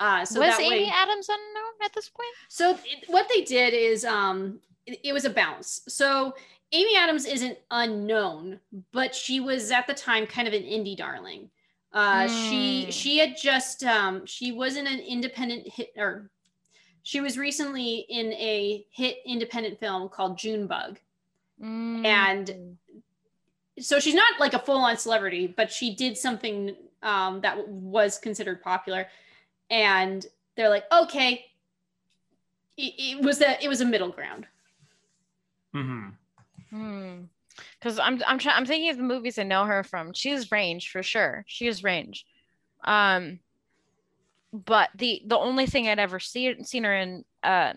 uh 0.00 0.24
so 0.24 0.40
was 0.40 0.58
Amy 0.58 0.84
way 0.86 0.92
Adams 0.92 1.28
unknown 1.28 1.72
at 1.84 1.92
this 1.92 2.08
point? 2.08 2.28
so 2.48 2.70
it, 2.84 3.04
what 3.08 3.28
they 3.32 3.42
did 3.42 3.74
is 3.74 4.04
um 4.04 4.58
it, 4.86 4.98
it 5.04 5.12
was 5.12 5.24
a 5.24 5.30
bounce. 5.30 5.82
So 5.88 6.34
Amy 6.72 6.96
Adams 6.96 7.26
isn't 7.26 7.58
unknown, 7.70 8.60
but 8.92 9.14
she 9.14 9.40
was 9.40 9.70
at 9.70 9.86
the 9.86 9.94
time 9.94 10.26
kind 10.26 10.48
of 10.48 10.54
an 10.54 10.62
indie 10.62 10.96
darling. 10.96 11.50
Uh 11.92 12.26
she 12.28 12.86
Mm. 12.88 12.92
she 12.92 13.18
had 13.18 13.36
just 13.36 13.84
um 13.84 14.24
she 14.26 14.52
wasn't 14.52 14.88
an 14.88 15.00
independent 15.00 15.68
hit 15.68 15.90
or 15.96 16.30
she 17.02 17.20
was 17.20 17.36
recently 17.38 18.06
in 18.08 18.32
a 18.34 18.86
hit 18.90 19.18
independent 19.26 19.80
film 19.80 20.08
called 20.08 20.38
Junebug. 20.38 20.98
And 21.60 22.46
Mm. 22.46 22.76
So 23.78 23.98
she's 23.98 24.14
not 24.14 24.38
like 24.38 24.52
a 24.52 24.58
full-on 24.58 24.96
celebrity, 24.98 25.46
but 25.46 25.72
she 25.72 25.94
did 25.94 26.16
something 26.16 26.76
um 27.02 27.40
that 27.40 27.66
was 27.68 28.18
considered 28.18 28.62
popular 28.62 29.06
and 29.70 30.26
they're 30.56 30.68
like, 30.68 30.84
"Okay, 30.92 31.46
it, 32.76 32.94
it 32.98 33.24
was 33.24 33.40
a 33.40 33.62
it 33.62 33.68
was 33.68 33.80
a 33.80 33.84
middle 33.86 34.10
ground. 34.10 34.46
Mhm. 35.74 36.12
Hmm. 36.70 37.22
Because 37.78 37.98
I'm 37.98 38.22
I'm 38.26 38.38
trying 38.38 38.56
I'm 38.56 38.66
thinking 38.66 38.90
of 38.90 38.96
the 38.96 39.02
movies 39.02 39.38
I 39.38 39.42
know 39.42 39.64
her 39.64 39.82
from. 39.84 40.12
She's 40.12 40.50
range 40.50 40.90
for 40.90 41.02
sure. 41.02 41.44
She 41.46 41.66
is 41.66 41.84
range. 41.84 42.24
Um, 42.84 43.40
but 44.52 44.90
the 44.94 45.22
the 45.26 45.38
only 45.38 45.66
thing 45.66 45.88
I'd 45.88 45.98
ever 45.98 46.18
seen 46.18 46.64
seen 46.64 46.84
her 46.84 46.94
in 46.94 47.24
uh 47.42 47.74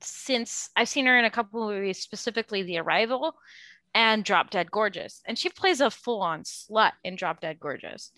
since 0.00 0.70
I've 0.76 0.88
seen 0.88 1.06
her 1.06 1.18
in 1.18 1.24
a 1.24 1.30
couple 1.30 1.66
movies, 1.66 1.98
specifically 1.98 2.62
The 2.62 2.78
Arrival 2.78 3.34
and 3.94 4.24
Drop 4.24 4.50
Dead 4.50 4.70
Gorgeous, 4.70 5.22
and 5.24 5.38
she 5.38 5.48
plays 5.48 5.80
a 5.80 5.90
full 5.90 6.20
on 6.20 6.42
slut 6.42 6.92
in 7.04 7.16
Drop 7.16 7.40
Dead 7.40 7.58
Gorgeous. 7.58 8.12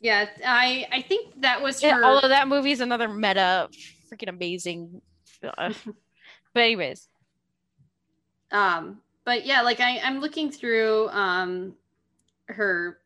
Yeah, 0.00 0.28
I 0.46 0.86
I 0.90 1.02
think 1.02 1.42
that 1.42 1.62
was 1.62 1.82
Yeah, 1.82 1.94
her. 1.94 2.04
although 2.04 2.28
that 2.28 2.48
movie 2.48 2.72
is 2.72 2.80
another 2.80 3.08
meta, 3.08 3.68
freaking 4.10 4.28
amazing. 4.28 5.02
but 5.42 6.62
anyways, 6.62 7.08
um, 8.52 9.00
but 9.24 9.46
yeah, 9.46 9.62
like 9.62 9.80
I 9.80 9.98
I'm 10.00 10.20
looking 10.20 10.50
through 10.50 11.08
um 11.10 11.74
her. 12.48 12.98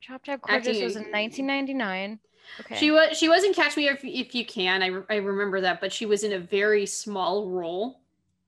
Drop 0.00 0.22
Dead 0.24 0.40
Gorgeous 0.42 0.80
was 0.80 0.96
in 0.96 1.10
1999. 1.10 2.20
Okay. 2.60 2.76
She 2.76 2.90
was 2.90 3.16
she 3.16 3.28
was 3.28 3.42
in 3.44 3.52
Catch 3.54 3.76
Me 3.76 3.88
If, 3.88 4.04
if 4.04 4.34
You 4.34 4.44
Can. 4.46 4.82
I 4.82 4.86
re- 4.86 5.04
I 5.10 5.16
remember 5.16 5.60
that, 5.62 5.80
but 5.80 5.92
she 5.92 6.06
was 6.06 6.22
in 6.24 6.32
a 6.32 6.38
very 6.38 6.86
small 6.86 7.48
role 7.50 8.00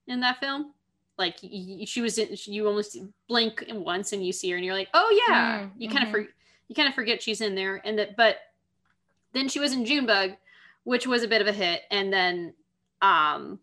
in 0.06 0.20
that 0.20 0.38
film. 0.40 0.72
Like 1.18 1.38
she 1.40 2.00
was 2.02 2.18
in, 2.18 2.28
you 2.44 2.66
almost 2.68 2.98
blink 3.28 3.64
once 3.70 4.12
and 4.12 4.24
you 4.24 4.32
see 4.32 4.50
her 4.50 4.56
and 4.56 4.64
you're 4.64 4.74
like, 4.74 4.88
oh 4.94 5.22
yeah. 5.28 5.60
Mm, 5.66 5.72
you 5.78 5.88
kind 5.88 6.04
of 6.04 6.10
mhm. 6.10 6.28
You 6.68 6.74
kind 6.74 6.88
of 6.88 6.94
forget 6.94 7.22
she's 7.22 7.40
in 7.40 7.54
there, 7.54 7.80
and 7.84 7.98
that. 7.98 8.16
But 8.16 8.36
then 9.32 9.48
she 9.48 9.60
was 9.60 9.72
in 9.72 9.84
Junebug, 9.84 10.32
which 10.84 11.06
was 11.06 11.22
a 11.22 11.28
bit 11.28 11.40
of 11.40 11.46
a 11.46 11.52
hit, 11.52 11.82
and 11.90 12.12
then 12.12 12.54
um 13.02 13.58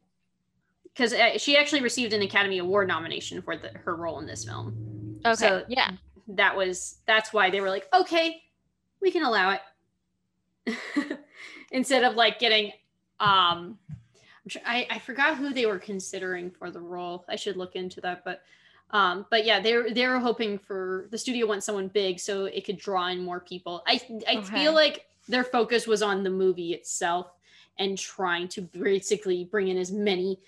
because 0.85 1.13
she 1.41 1.57
actually 1.57 1.81
received 1.81 2.13
an 2.13 2.21
Academy 2.21 2.59
Award 2.59 2.87
nomination 2.87 3.41
for 3.41 3.57
the, 3.57 3.69
her 3.69 3.95
role 3.95 4.19
in 4.19 4.27
this 4.27 4.45
film. 4.45 5.19
okay. 5.25 5.35
so- 5.35 5.63
yeah. 5.67 5.91
That 6.27 6.55
was 6.55 6.99
that's 7.05 7.33
why 7.33 7.49
they 7.49 7.59
were 7.59 7.69
like, 7.69 7.87
okay, 7.93 8.41
we 9.01 9.11
can 9.11 9.23
allow 9.23 9.57
it. 10.65 10.77
Instead 11.71 12.05
of 12.05 12.15
like 12.15 12.39
getting 12.39 12.71
um 13.19 13.77
I, 14.65 14.87
I 14.89 14.99
forgot 14.99 15.37
who 15.37 15.53
they 15.53 15.65
were 15.65 15.79
considering 15.79 16.51
for 16.51 16.69
the 16.71 16.79
role. 16.79 17.25
I 17.29 17.35
should 17.35 17.57
look 17.57 17.75
into 17.75 18.01
that, 18.01 18.23
but 18.23 18.41
Um, 18.91 19.25
but 19.31 19.45
yeah, 19.45 19.59
they're 19.59 19.91
they're 19.91 20.19
hoping 20.19 20.59
for 20.59 21.07
the 21.09 21.17
studio 21.17 21.47
wants 21.47 21.65
someone 21.65 21.87
big 21.87 22.19
so 22.19 22.45
it 22.45 22.63
could 22.65 22.77
draw 22.77 23.07
in 23.07 23.23
more 23.23 23.39
people. 23.39 23.83
I 23.87 23.99
I 24.27 24.37
Okay. 24.37 24.55
feel 24.55 24.73
like 24.73 25.05
their 25.27 25.43
focus 25.43 25.87
was 25.87 26.01
on 26.01 26.23
the 26.23 26.29
movie 26.29 26.73
itself 26.73 27.31
and 27.79 27.97
trying 27.97 28.47
to 28.49 28.61
basically 28.61 29.45
bring 29.45 29.69
in 29.69 29.77
as 29.77 29.91
many 29.91 30.39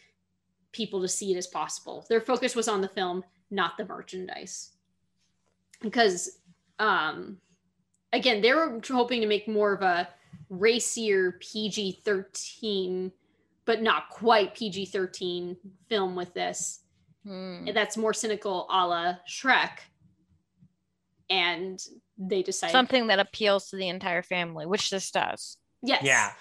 people 0.72 1.02
to 1.02 1.07
see 1.07 1.34
it 1.34 1.38
as 1.38 1.48
possible. 1.48 2.06
Their 2.10 2.22
focus 2.22 2.56
was 2.56 2.68
on 2.68 2.82
the 2.82 2.88
film, 2.90 3.24
not 3.49 3.78
the 3.78 3.86
merchandise. 3.86 4.72
Because 5.82 6.40
um 6.78 7.40
again, 8.14 8.41
they 8.41 8.53
were 8.53 8.80
hoping 8.88 9.22
to 9.22 9.28
make 9.28 9.48
more 9.48 9.74
of 9.74 9.82
a 9.82 10.07
racier 10.49 11.34
PG-13 11.41 13.12
but 13.66 13.82
not 13.82 14.10
quite 14.12 14.53
PG-13 14.53 15.57
film 15.90 16.16
with 16.16 16.32
this 16.36 16.82
Hmm. 17.26 17.66
that's 17.74 17.98
more 17.98 18.14
cynical 18.14 18.68
a 18.70 18.88
la 18.88 19.16
Shrek. 19.28 19.80
And 21.30 21.80
they 22.18 22.44
decide 22.44 22.72
Something 22.72 23.08
that 23.08 23.20
appeals 23.20 23.70
to 23.70 23.76
the 23.78 23.90
entire 23.90 24.22
family, 24.22 24.66
which 24.66 24.90
this 24.90 25.10
does. 25.12 25.58
yes. 25.82 26.04
Yeah. 26.04 26.32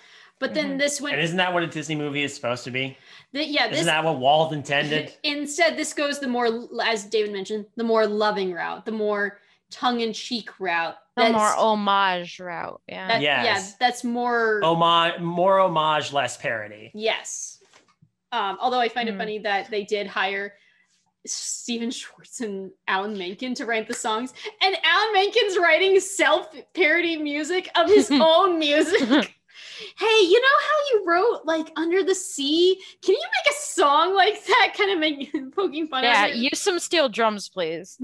But 0.40 0.52
then 0.52 0.72
Mhm. 0.74 0.78
this 0.78 1.00
went 1.00 1.14
And 1.14 1.22
isn't 1.22 1.36
that 1.36 1.54
what 1.54 1.62
a 1.62 1.66
Disney 1.66 1.94
movie 1.94 2.22
is 2.24 2.34
supposed 2.34 2.64
to 2.64 2.70
be? 2.70 2.98
th- 3.32 3.48
yeah, 3.48 3.68
this 3.68 3.80
Isn't 3.80 3.86
that 3.86 4.04
what 4.04 4.18
Walt 4.18 4.52
intended? 4.52 5.14
instead 5.22 5.76
this 5.76 5.94
goes 5.94 6.18
the 6.18 6.26
more 6.28 6.68
as 6.84 7.04
David 7.04 7.32
mentioned, 7.32 7.66
the 7.76 7.84
more 7.84 8.06
loving 8.06 8.52
route, 8.52 8.84
the 8.84 8.92
more 8.92 9.40
tongue-in-cheek 9.70 10.60
route. 10.60 10.96
The 11.16 11.30
more 11.30 11.54
homage 11.56 12.40
route. 12.40 12.82
Yeah. 12.88 13.08
that- 13.08 13.20
yeah, 13.22 13.64
that's 13.80 14.02
more 14.04 14.60
Homage, 14.62 15.20
more 15.20 15.60
homage, 15.60 16.12
less 16.12 16.36
parody. 16.36 16.90
Yes. 16.94 17.62
Um, 18.32 18.58
although 18.60 18.80
I 18.80 18.88
find 18.88 19.08
it 19.08 19.12
Hmm. 19.12 19.18
funny 19.18 19.38
that 19.38 19.70
they 19.70 19.84
did 19.84 20.08
hire 20.08 20.56
Stephen 21.26 21.90
Schwartz 21.90 22.40
and 22.40 22.70
Alan 22.86 23.16
Menken 23.16 23.54
to 23.54 23.66
write 23.66 23.88
the 23.88 23.94
songs, 23.94 24.32
and 24.60 24.76
Alan 24.84 25.12
Menken's 25.12 25.58
writing 25.58 25.98
self-parody 26.00 27.16
music 27.16 27.70
of 27.76 27.88
his 27.88 28.10
own 28.10 28.58
music. 28.58 29.00
hey, 29.00 30.20
you 30.22 30.40
know 30.40 30.58
how 30.60 30.78
you 30.90 31.04
wrote 31.06 31.40
like 31.44 31.70
Under 31.76 32.02
the 32.02 32.14
Sea? 32.14 32.78
Can 33.02 33.14
you 33.14 33.22
make 33.22 33.54
a 33.54 33.58
song 33.58 34.14
like 34.14 34.44
that? 34.44 34.74
Kind 34.76 34.92
of 34.92 34.98
make 34.98 35.32
poking 35.54 35.88
fun 35.88 36.04
yeah. 36.04 36.24
of 36.24 36.30
it. 36.30 36.36
Yeah, 36.36 36.50
use 36.50 36.60
some 36.60 36.78
steel 36.78 37.08
drums, 37.08 37.48
please. 37.48 37.98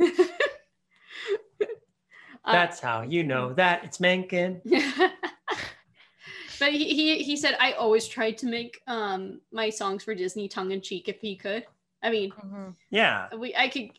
Uh, 2.42 2.52
That's 2.52 2.80
how 2.80 3.02
you 3.02 3.22
know 3.22 3.52
that 3.52 3.84
it's 3.84 4.00
Menken. 4.00 4.62
but 4.64 6.72
he, 6.72 6.94
he 6.94 7.22
he 7.22 7.36
said 7.36 7.54
I 7.60 7.72
always 7.72 8.08
tried 8.08 8.38
to 8.38 8.46
make 8.46 8.80
um 8.86 9.42
my 9.52 9.68
songs 9.68 10.04
for 10.04 10.14
Disney 10.14 10.48
tongue 10.48 10.70
in 10.70 10.80
cheek 10.80 11.08
if 11.08 11.20
he 11.20 11.36
could. 11.36 11.66
I 12.02 12.10
mean, 12.10 12.30
Mhm. 12.32 12.74
Yeah. 12.90 13.28
we 13.36 13.54
I 13.54 13.68
could 13.68 13.90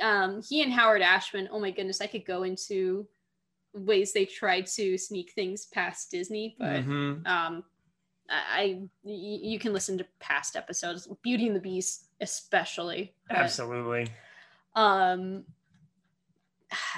um 0.00 0.42
he 0.48 0.62
and 0.62 0.72
Howard 0.72 1.02
Ashman, 1.02 1.48
oh 1.50 1.58
my 1.60 1.70
goodness, 1.70 2.00
I 2.00 2.06
could 2.06 2.24
go 2.26 2.42
into 2.42 3.06
ways 3.72 4.12
they 4.12 4.24
tried 4.26 4.66
to 4.66 4.96
sneak 4.98 5.32
things 5.32 5.66
past 5.66 6.10
Disney, 6.10 6.56
but 6.58 6.84
Mhm. 6.84 7.26
um 7.26 7.64
I, 8.28 8.40
I 8.62 8.80
y- 9.04 9.40
you 9.42 9.58
can 9.58 9.72
listen 9.72 9.96
to 9.98 10.06
past 10.18 10.56
episodes, 10.56 11.06
Beauty 11.22 11.46
and 11.46 11.54
the 11.56 11.60
Beast 11.60 12.08
especially. 12.20 13.14
but, 13.28 13.38
Absolutely. 13.38 14.08
um 14.74 15.44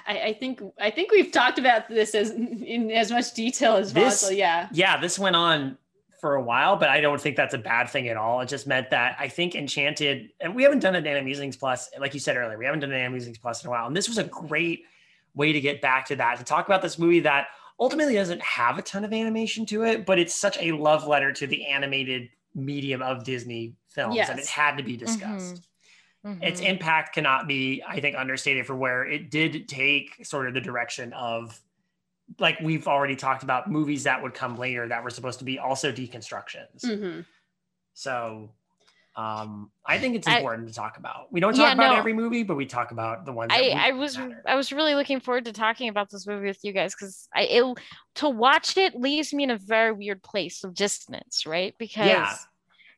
I, 0.07 0.21
I 0.29 0.33
think 0.33 0.63
I 0.81 0.91
think 0.91 1.13
we've 1.13 1.31
talked 1.31 1.59
about 1.59 1.89
this 1.89 2.15
as 2.15 2.31
in 2.31 2.91
as 2.91 3.11
much 3.13 3.35
detail 3.35 3.77
as 3.77 3.93
This- 3.93 4.23
possible. 4.23 4.37
Yeah. 4.39 4.69
Yeah, 4.73 4.99
this 5.01 5.19
went 5.19 5.37
on 5.37 5.77
for 6.21 6.35
a 6.35 6.43
while, 6.43 6.77
but 6.77 6.89
I 6.89 7.01
don't 7.01 7.21
think 7.21 7.37
that's 7.37 7.55
a 7.55 7.59
bad 7.59 7.89
thing 7.89 8.09
at 8.09 8.17
all. 8.17 8.41
It 8.41 8.49
just 8.49 8.67
meant 8.67 8.91
that 8.91 9.17
I 9.19 9.29
think 9.29 9.55
Enchanted, 9.55 10.31
and 10.41 10.55
we 10.55 10.63
haven't 10.65 10.81
done 10.81 10.95
an 10.97 11.07
Anime 11.07 11.27
Musings 11.27 11.57
Plus, 11.57 11.89
like 11.99 12.13
you 12.15 12.21
said 12.21 12.37
earlier, 12.37 12.59
we 12.59 12.65
haven't 12.65 12.81
done 12.81 12.91
an 12.91 12.99
Anime 12.99 13.13
Musings 13.13 13.39
Plus 13.39 13.63
in 13.63 13.69
a 13.69 13.71
while. 13.71 13.87
And 13.87 13.97
this 13.97 14.09
was 14.09 14.19
a 14.19 14.25
great 14.25 14.83
way 15.35 15.53
to 15.53 15.61
get 15.61 15.81
back 15.81 16.07
to 16.07 16.17
that, 16.17 16.39
to 16.39 16.45
talk 16.45 16.67
about 16.67 16.83
this 16.83 16.99
movie 16.99 17.21
that 17.21 17.47
ultimately 17.79 18.15
doesn't 18.15 18.43
have 18.43 18.79
a 18.79 18.83
ton 18.83 19.05
of 19.05 19.13
animation 19.13 19.65
to 19.67 19.85
it, 19.85 20.05
but 20.05 20.19
it's 20.19 20.35
such 20.35 20.59
a 20.61 20.73
love 20.73 21.07
letter 21.07 21.33
to 21.33 21.47
the 21.47 21.67
animated 21.67 22.29
medium 22.55 23.01
of 23.03 23.23
Disney 23.25 23.75
films 23.89 24.17
and 24.31 24.39
it 24.41 24.47
had 24.47 24.77
to 24.77 24.83
be 24.83 24.97
discussed. 24.97 25.65
its 26.43 26.61
Mhm. 26.61 26.71
impact 26.71 27.15
cannot 27.15 27.47
be 27.47 27.81
i 27.89 28.01
think 28.01 28.17
understated 28.17 28.67
for 28.67 28.75
where 28.75 29.07
it 29.07 29.31
did 29.31 29.67
take 29.69 30.27
sort 30.27 30.49
of 30.49 30.53
the 30.53 30.61
direction 30.61 31.13
of 31.13 31.59
like 32.39 32.61
we've 32.61 32.87
already 32.87 33.17
talked 33.17 33.43
about 33.43 33.71
movies 33.71 34.05
that 34.05 34.23
would 34.23 34.35
come 34.35 34.57
later 34.57 34.87
that 34.89 35.03
were 35.03 35.11
supposed 35.11 35.39
to 35.39 35.45
be 35.45 35.59
also 35.59 35.91
deconstructions 35.93 36.85
Mhm. 36.85 37.25
so 37.95 38.51
um 39.17 39.71
i 39.87 39.99
think 39.99 40.15
it's 40.15 40.29
I- 40.29 40.37
important 40.37 40.69
to 40.69 40.75
talk 40.75 40.97
about 40.99 41.33
we 41.33 41.41
don't 41.41 41.55
talk 41.55 41.69
Yeah, 41.69 41.73
about 41.73 41.91
no. 41.93 41.97
every 41.97 42.13
movie 42.13 42.43
but 42.43 42.57
we 42.57 42.67
talk 42.67 42.91
about 42.91 43.25
the 43.25 43.33
ones 43.33 43.51
I, 43.53 43.71
I 43.71 43.91
was 43.93 44.17
matter. 44.19 44.43
I 44.47 44.55
was 44.55 44.73
really 44.73 44.95
looking 44.95 45.21
forward 45.21 45.47
to 45.47 45.53
talking 45.53 45.89
about 45.89 46.11
this 46.11 46.27
movie 46.27 46.47
with 46.47 46.63
you 46.63 46.73
guys 46.73 46.95
because 46.95 47.29
I 47.35 47.43
it, 47.45 47.79
to 48.17 48.29
watch 48.29 48.77
it 48.77 48.95
leaves 48.95 49.33
me 49.33 49.45
in 49.45 49.51
a 49.51 49.59
very 49.59 49.93
weird 49.93 50.23
place 50.23 50.63
of 50.65 50.75
dissonance, 50.75 51.47
right? 51.47 51.75
Because 51.79 52.07
Yeah. 52.07 52.35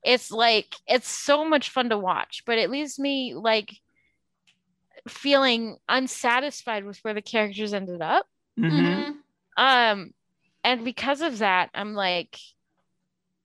it's 0.03 0.31
like 0.31 0.75
it's 0.87 1.09
so 1.09 1.45
much 1.45 1.71
fun 1.71 1.89
to 1.91 1.97
watch, 1.99 2.43
but 2.45 2.59
it 2.59 2.69
leaves 2.71 2.99
me 2.99 3.35
like 3.35 3.71
feeling 5.09 5.79
unsatisfied 5.89 6.85
with 6.85 6.99
where 6.99 7.15
the 7.15 7.23
characters 7.23 7.73
ended 7.73 8.03
up. 8.03 8.27
Mhm. 8.61 9.15
Mhm. 9.59 9.93
Um, 9.93 10.15
and 10.65 10.85
because 10.85 11.21
of 11.21 11.39
that, 11.39 11.71
I'm 11.75 11.95
like, 11.95 12.39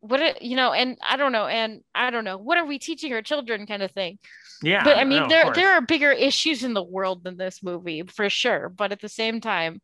what 0.01 0.21
are, 0.21 0.33
you 0.41 0.55
know, 0.55 0.71
and 0.73 0.97
I 1.01 1.17
don't 1.17 1.31
know, 1.31 1.47
and 1.47 1.81
I 1.95 2.09
don't 2.11 2.25
know, 2.25 2.37
what 2.37 2.57
are 2.57 2.65
we 2.65 2.77
teaching 2.79 3.11
our 3.13 3.21
children, 3.21 3.65
kind 3.65 3.81
of 3.83 3.91
thing. 3.91 4.19
yeah 4.61 4.83
but 4.83 4.97
I 4.97 5.03
mean, 5.03 5.23
no, 5.23 5.27
there 5.29 5.51
there 5.53 5.71
are 5.73 5.81
bigger 5.81 6.11
issues 6.11 6.63
in 6.63 6.73
the 6.73 6.83
world 6.83 7.23
than 7.23 7.37
this 7.37 7.61
movie 7.63 8.03
for 8.03 8.29
sure. 8.29 8.69
But 8.69 8.91
at 8.91 9.01
the 9.01 9.09
same 9.09 9.41
time, 9.41 9.81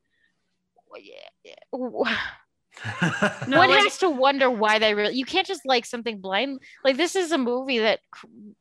one 1.72 2.10
No, 3.48 3.58
like- 3.60 3.70
has 3.84 3.98
to 4.00 4.10
wonder 4.10 4.50
why 4.50 4.80
they 4.80 4.94
really. 4.94 5.16
You 5.16 5.26
can't 5.26 5.46
just 5.48 5.66
like 5.66 5.86
something 5.86 6.20
blind. 6.22 6.62
Like 6.86 6.98
this 6.98 7.16
is 7.16 7.32
a 7.32 7.38
movie 7.38 7.80
that 7.80 8.00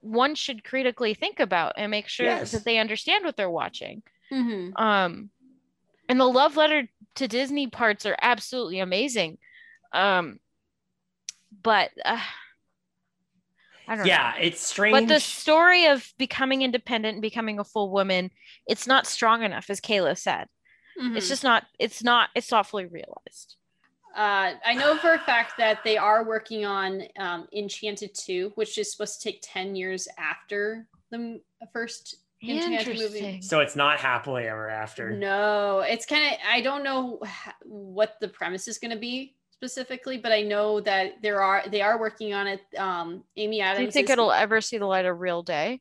one 0.00 0.34
should 0.34 0.64
critically 0.64 1.14
think 1.14 1.40
about 1.40 1.74
and 1.76 1.90
make 1.90 2.08
sure 2.08 2.26
Yes. 2.26 2.50
that 2.52 2.64
they 2.64 2.78
understand 2.78 3.24
what 3.24 3.36
they're 3.36 3.50
watching. 3.50 4.02
Mhm. 4.32 4.72
Um, 4.80 5.30
and 6.10 6.20
the 6.20 6.26
love 6.26 6.56
letter 6.56 6.88
to 7.16 7.28
Disney 7.28 7.66
parts 7.68 8.04
are 8.06 8.16
absolutely 8.20 8.80
amazing. 8.80 9.38
Um, 9.92 10.38
but 11.62 11.90
uh, 12.04 12.20
I 13.88 13.96
don't 13.96 14.04
know. 14.04 14.08
yeah 14.08 14.34
it's 14.36 14.60
strange 14.60 15.08
But 15.08 15.12
the 15.12 15.20
story 15.20 15.86
of 15.86 16.12
becoming 16.18 16.62
independent 16.62 17.14
and 17.14 17.22
becoming 17.22 17.58
a 17.58 17.64
full 17.64 17.90
woman, 17.90 18.30
it's 18.66 18.86
not 18.86 19.06
strong 19.06 19.42
enough, 19.42 19.68
as 19.68 19.80
Kayla 19.80 20.16
said. 20.16 20.46
Mhm. 21.00 21.16
It's 21.16 21.28
just 21.28 21.42
not. 21.42 21.64
It's 21.78 22.02
not. 22.02 22.30
It's 22.34 22.50
not 22.50 22.66
fully 22.66 22.86
realized. 22.86 23.56
Uh, 24.14 24.54
I 24.64 24.74
know 24.74 24.96
for 24.96 25.14
a 25.14 25.18
fact 25.20 25.54
that 25.58 25.84
they 25.84 25.96
are 25.96 26.24
working 26.24 26.64
on 26.64 27.04
um, 27.18 27.46
Enchanted 27.52 28.12
2, 28.14 28.52
which 28.56 28.76
is 28.76 28.90
supposed 28.90 29.20
to 29.20 29.30
take 29.30 29.40
10 29.42 29.76
years 29.76 30.08
after 30.18 30.86
the 31.10 31.16
m- 31.16 31.40
first 31.72 32.16
Enchanted 32.16 32.16
movie. 32.16 32.29
Interesting. 32.42 33.42
so 33.42 33.60
it's 33.60 33.76
not 33.76 33.98
happily 33.98 34.44
ever 34.44 34.68
after 34.68 35.10
No, 35.10 35.80
it's 35.80 36.06
kind 36.06 36.32
of, 36.32 36.38
I 36.50 36.60
don't 36.60 36.82
know 36.82 37.20
what 37.62 38.16
the 38.20 38.28
premise 38.28 38.66
is 38.68 38.78
going 38.78 38.92
to 38.92 38.96
be 38.98 39.34
specifically, 39.50 40.16
but 40.18 40.32
I 40.32 40.42
know 40.42 40.80
that 40.80 41.20
there 41.22 41.42
are, 41.42 41.64
they 41.68 41.82
are 41.82 41.98
working 42.00 42.32
on 42.32 42.46
it. 42.46 42.60
Um, 42.78 43.24
Amy 43.36 43.60
Adams. 43.60 43.78
Do 43.78 43.84
you 43.84 43.90
think 43.90 44.04
is- 44.08 44.12
it'll 44.12 44.32
ever 44.32 44.60
see 44.60 44.78
the 44.78 44.86
light 44.86 45.04
of 45.04 45.20
real 45.20 45.42
day? 45.42 45.80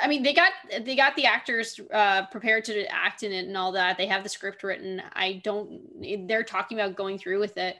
I 0.00 0.06
mean, 0.06 0.22
they 0.22 0.32
got 0.32 0.52
they 0.84 0.94
got 0.94 1.16
the 1.16 1.26
actors 1.26 1.80
uh, 1.92 2.24
prepared 2.26 2.64
to 2.66 2.86
act 2.92 3.24
in 3.24 3.32
it 3.32 3.48
and 3.48 3.56
all 3.56 3.72
that. 3.72 3.98
They 3.98 4.06
have 4.06 4.22
the 4.22 4.28
script 4.28 4.62
written. 4.62 5.02
I 5.14 5.40
don't. 5.42 6.28
They're 6.28 6.44
talking 6.44 6.78
about 6.78 6.94
going 6.94 7.18
through 7.18 7.40
with 7.40 7.56
it. 7.56 7.74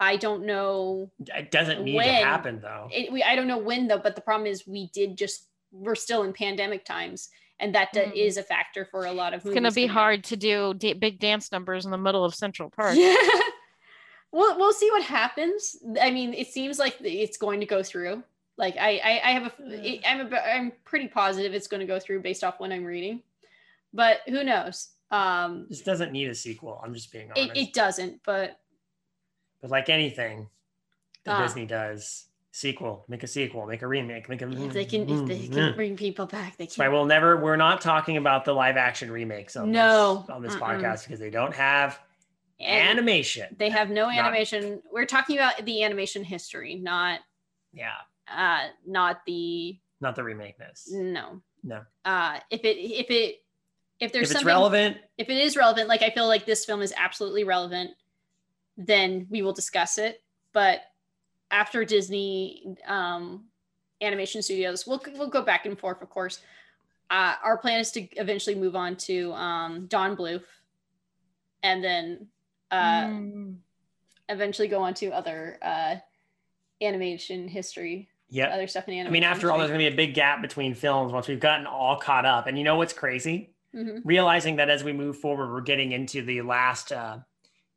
I 0.00 0.16
don't 0.16 0.46
know. 0.46 1.12
it 1.20 1.52
doesn't 1.52 1.84
need 1.84 1.94
When? 1.94 2.06
to 2.08 2.12
happen 2.26 2.58
though 2.60 2.88
It, 2.90 3.12
we 3.12 3.22
I 3.22 3.36
don't 3.36 3.46
know 3.46 3.58
when 3.58 3.86
though. 3.86 3.98
But 4.00 4.16
the 4.16 4.20
problem 4.20 4.48
is, 4.48 4.66
we 4.66 4.90
did 4.92 5.16
just 5.16 5.46
we're 5.74 5.94
still 5.96 6.22
in 6.22 6.32
pandemic 6.32 6.84
times, 6.84 7.28
and 7.60 7.74
that 7.74 7.92
d- 7.92 8.00
Mm. 8.00 8.12
is 8.14 8.36
a 8.36 8.42
factor 8.42 8.84
for 8.84 9.04
a 9.06 9.12
lot 9.12 9.34
of. 9.34 9.44
It's 9.44 9.54
gonna 9.54 9.70
be 9.72 9.86
hard 9.86 10.24
to 10.24 10.36
do 10.36 10.72
da- 10.74 10.94
big 10.94 11.18
dance 11.18 11.50
numbers 11.52 11.84
in 11.84 11.90
the 11.90 11.98
middle 11.98 12.24
of 12.24 12.34
Central 12.34 12.70
Park. 12.70 12.94
Yeah. 12.96 13.14
we'll 14.32 14.56
we'll 14.58 14.72
see 14.72 14.90
what 14.90 15.02
happens. 15.02 15.76
I 16.00 16.10
mean, 16.10 16.32
it 16.34 16.48
seems 16.48 16.78
like 16.78 16.96
it's 17.00 17.36
going 17.36 17.60
to 17.60 17.66
go 17.66 17.82
through. 17.82 18.22
Like 18.56 18.76
I 18.76 18.98
I, 19.04 19.20
I 19.24 19.30
have 19.32 19.46
a 19.60 20.00
I'm 20.08 20.32
a, 20.32 20.36
I'm 20.36 20.72
pretty 20.84 21.08
positive 21.08 21.54
it's 21.54 21.66
going 21.66 21.80
to 21.80 21.86
go 21.86 21.98
through 21.98 22.20
based 22.22 22.44
off 22.44 22.60
what 22.60 22.70
I'm 22.72 22.84
reading, 22.84 23.22
but 23.92 24.20
who 24.28 24.44
knows? 24.44 24.90
Um, 25.10 25.66
this 25.68 25.82
doesn't 25.82 26.10
need 26.10 26.28
a 26.28 26.34
sequel 26.34 26.80
i'm 26.82 26.92
just 26.92 27.12
being 27.12 27.30
honest 27.30 27.50
it, 27.54 27.68
it 27.68 27.72
doesn't, 27.72 28.20
but 28.24 28.58
But 29.60 29.70
like 29.70 29.88
anything 29.88 30.48
that 31.24 31.36
Ah. 31.38 31.42
Disney 31.42 31.66
does, 31.66 32.24
sequel, 32.56 33.04
make 33.08 33.24
a 33.24 33.26
sequel, 33.26 33.66
make 33.66 33.82
a 33.82 33.86
remake, 33.88 34.28
make 34.28 34.40
a. 34.40 34.48
if 34.48 34.72
they 34.72 34.84
can 34.84 35.08
if 35.10 35.26
they 35.26 35.48
can 35.48 35.74
bring 35.74 35.96
people 35.96 36.24
back, 36.26 36.56
they 36.56 36.66
can. 36.68 36.92
we'll 36.92 37.04
never. 37.04 37.36
We're 37.36 37.56
not 37.56 37.80
talking 37.80 38.16
about 38.16 38.44
the 38.44 38.52
live 38.52 38.76
action 38.76 39.10
remakes 39.10 39.56
on 39.56 39.72
No. 39.72 40.18
this, 40.26 40.30
on 40.30 40.42
this 40.42 40.54
Mm-mm. 40.54 40.60
podcast 40.80 41.02
because 41.04 41.18
they 41.18 41.30
don't 41.30 41.52
have 41.54 41.98
And 42.60 42.90
animation. 42.90 43.56
they 43.58 43.70
have 43.70 43.90
no 43.90 44.06
Not- 44.06 44.18
animation. 44.18 44.80
We're 44.92 45.04
talking 45.04 45.36
about 45.36 45.64
the 45.64 45.82
animation 45.82 46.22
history, 46.22 46.76
not 46.76 47.18
yeah, 47.72 47.90
uh 48.32 48.68
not 48.86 49.24
the 49.26 49.76
not 50.00 50.14
the 50.14 50.22
remake. 50.22 50.56
This. 50.56 50.88
no. 50.92 51.42
No. 51.64 51.80
Uh, 52.04 52.38
if 52.50 52.62
it 52.64 52.76
if 52.78 53.10
it 53.10 53.42
if 53.98 54.12
there's 54.12 54.30
if 54.30 54.30
it's 54.30 54.32
something 54.32 54.46
relevant, 54.46 54.98
if 55.18 55.28
it 55.28 55.38
is 55.38 55.56
relevant, 55.56 55.88
like 55.88 56.02
I 56.02 56.10
feel 56.10 56.28
like 56.28 56.46
this 56.46 56.64
film 56.64 56.82
is 56.82 56.92
absolutely 56.96 57.42
relevant, 57.42 57.90
then 58.76 59.26
we 59.30 59.42
will 59.42 59.52
discuss 59.54 59.98
it. 59.98 60.22
But 60.52 60.82
after 61.50 61.84
Disney 61.84 62.76
um, 62.86 63.44
Animation 64.00 64.42
Studios, 64.42 64.86
we'll 64.86 65.02
we'll 65.16 65.28
go 65.28 65.42
back 65.42 65.66
and 65.66 65.78
forth, 65.78 66.02
of 66.02 66.10
course. 66.10 66.40
Uh, 67.10 67.34
our 67.44 67.56
plan 67.58 67.80
is 67.80 67.90
to 67.92 68.00
eventually 68.16 68.54
move 68.56 68.74
on 68.74 68.96
to 68.96 69.32
um, 69.34 69.86
Don 69.86 70.16
Bluth, 70.16 70.44
and 71.62 71.82
then 71.82 72.26
uh, 72.70 73.04
Mm. 73.06 73.56
eventually 74.28 74.68
go 74.68 74.80
on 74.80 74.94
to 74.94 75.10
other 75.10 75.58
uh, 75.62 75.96
animation 76.82 77.46
history, 77.48 78.08
yeah. 78.30 78.46
other 78.48 78.66
stuff 78.66 78.88
in 78.88 79.06
I 79.06 79.10
mean, 79.10 79.22
after 79.22 79.50
all, 79.52 79.58
there's 79.58 79.70
going 79.70 79.80
to 79.80 79.90
be 79.90 79.94
a 79.94 79.96
big 79.96 80.14
gap 80.14 80.42
between 80.42 80.74
films 80.74 81.12
once 81.12 81.28
we've 81.28 81.40
gotten 81.40 81.66
all 81.66 81.96
caught 81.98 82.24
up. 82.26 82.46
And 82.46 82.58
you 82.58 82.64
know 82.64 82.76
what's 82.76 82.92
crazy? 82.92 83.50
hmm 83.72 83.98
Realizing 84.04 84.56
that 84.56 84.70
as 84.70 84.82
we 84.84 84.92
move 84.92 85.18
forward, 85.18 85.52
we're 85.52 85.60
getting 85.60 85.92
into 85.92 86.22
the 86.22 86.42
last, 86.42 86.90
uh, 86.92 87.18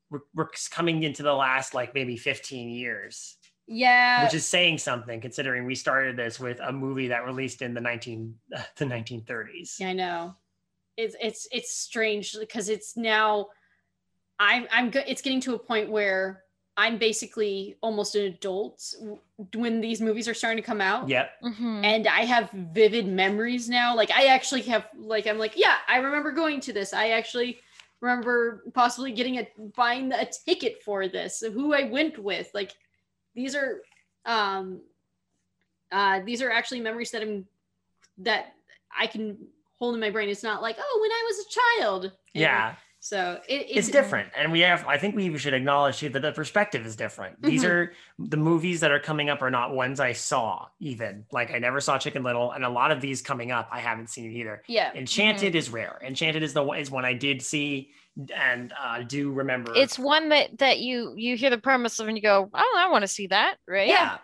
we're, 0.09 0.21
we're 0.33 0.49
coming 0.71 1.03
into 1.03 1.21
the 1.23 1.33
last 1.33 1.73
like 1.73 1.93
maybe 1.93 2.17
15 2.17 2.69
years, 2.69 3.36
yeah, 3.67 4.23
which 4.23 4.33
is 4.33 4.45
saying 4.45 4.77
something 4.77 5.19
considering 5.21 5.65
we 5.65 5.75
started 5.75 6.15
this 6.15 6.39
with 6.39 6.59
a 6.61 6.71
movie 6.71 7.09
that 7.09 7.25
released 7.25 7.61
in 7.61 7.73
the 7.73 7.81
19, 7.81 8.33
the 8.77 8.85
1930s. 8.85 9.79
Yeah, 9.79 9.89
I 9.89 9.93
know. 9.93 10.35
It's 10.95 11.15
it's 11.21 11.47
it's 11.51 11.71
strange 11.71 12.35
because 12.39 12.69
it's 12.69 12.97
now 12.97 13.47
I'm 14.39 14.67
I'm 14.71 14.89
go- 14.89 15.03
it's 15.05 15.21
getting 15.21 15.41
to 15.41 15.53
a 15.53 15.59
point 15.59 15.89
where 15.91 16.43
I'm 16.75 16.97
basically 16.97 17.75
almost 17.81 18.15
an 18.15 18.23
adult 18.25 18.83
when 19.55 19.81
these 19.81 19.99
movies 19.99 20.27
are 20.27 20.33
starting 20.33 20.61
to 20.61 20.65
come 20.65 20.79
out. 20.81 21.09
Yep. 21.09 21.29
Mhm. 21.43 21.83
And 21.83 22.07
I 22.07 22.21
have 22.21 22.49
vivid 22.51 23.07
memories 23.07 23.67
now. 23.67 23.95
Like 23.95 24.11
I 24.11 24.27
actually 24.27 24.61
have 24.63 24.85
like 24.95 25.27
I'm 25.27 25.37
like, 25.39 25.53
yeah, 25.55 25.77
I 25.87 25.97
remember 25.97 26.31
going 26.31 26.59
to 26.61 26.73
this. 26.73 26.93
I 26.93 27.09
actually 27.09 27.59
remember 27.99 28.63
possibly 28.73 29.11
getting 29.11 29.39
a 29.39 29.47
buying 29.75 30.11
a 30.13 30.27
ticket 30.45 30.81
for 30.83 31.07
this, 31.07 31.41
who 31.41 31.73
I 31.73 31.83
went 31.83 32.17
with. 32.19 32.49
Like 32.53 32.73
these 33.37 33.55
are 33.55 33.81
um 34.25 34.81
uh 35.91 36.19
these 36.25 36.41
are 36.41 36.51
actually 36.51 36.81
memories 36.81 37.11
that 37.11 37.21
I'm 37.21 37.45
that 38.17 38.47
I 38.99 39.07
can 39.07 39.37
hold 39.79 39.93
in 39.93 40.01
my 40.01 40.09
brain. 40.09 40.27
It's 40.27 40.43
not 40.43 40.61
like, 40.61 40.75
oh, 40.79 40.99
when 41.01 41.11
I 41.11 41.23
was 41.27 41.45
a 41.45 41.81
child. 41.83 42.11
Yeah. 42.33 42.75
So 43.07 43.39
it, 43.47 43.67
It's, 43.69 43.87
different. 43.87 44.31
And 44.35 44.51
we 44.51 44.59
have, 44.59 44.85
I 44.85 44.97
think 44.97 45.15
we 45.15 45.37
should 45.37 45.53
acknowledge 45.53 45.99
too 45.99 46.09
that 46.09 46.21
the 46.21 46.33
perspective 46.33 46.85
is 46.85 46.97
different. 46.97 47.41
These 47.41 47.63
Mhm. 47.63 47.69
are 47.69 47.93
the 48.19 48.35
movies 48.35 48.81
that 48.81 48.91
are 48.91 48.99
coming 48.99 49.29
up 49.29 49.41
are 49.41 49.49
not 49.49 49.73
ones 49.73 50.01
I 50.01 50.11
saw 50.11 50.67
even. 50.81 51.25
Like 51.31 51.53
I 51.53 51.59
never 51.59 51.79
saw 51.79 51.97
Chicken 51.97 52.23
Little. 52.23 52.51
And 52.51 52.65
a 52.65 52.69
lot 52.69 52.91
of 52.91 52.99
these 52.99 53.21
coming 53.21 53.49
up, 53.49 53.69
I 53.71 53.79
haven't 53.79 54.09
seen 54.09 54.29
either. 54.31 54.61
Yeah. 54.67 54.91
Enchanted 54.93 55.55
is 55.55 55.69
rare. 55.69 55.97
Enchanted 56.03 56.43
is 56.43 56.53
the 56.53 56.61
one 56.61 56.79
is 56.79 56.91
one 56.91 57.05
I 57.05 57.13
did 57.13 57.41
see 57.41 57.91
and 58.35 58.73
uh, 58.77 59.03
do 59.03 59.31
remember. 59.31 59.71
It's 59.73 59.97
one 59.97 60.27
that 60.29 60.57
that 60.57 60.79
you 60.79 61.13
you 61.15 61.37
hear 61.37 61.49
the 61.49 61.59
premise 61.59 61.99
of 61.99 62.09
and 62.09 62.17
you 62.17 62.21
go, 62.21 62.49
oh, 62.53 62.75
I 62.77 62.89
want 62.89 63.03
to 63.03 63.07
see 63.07 63.27
that, 63.27 63.55
right? 63.65 63.87
yeah. 63.87 64.17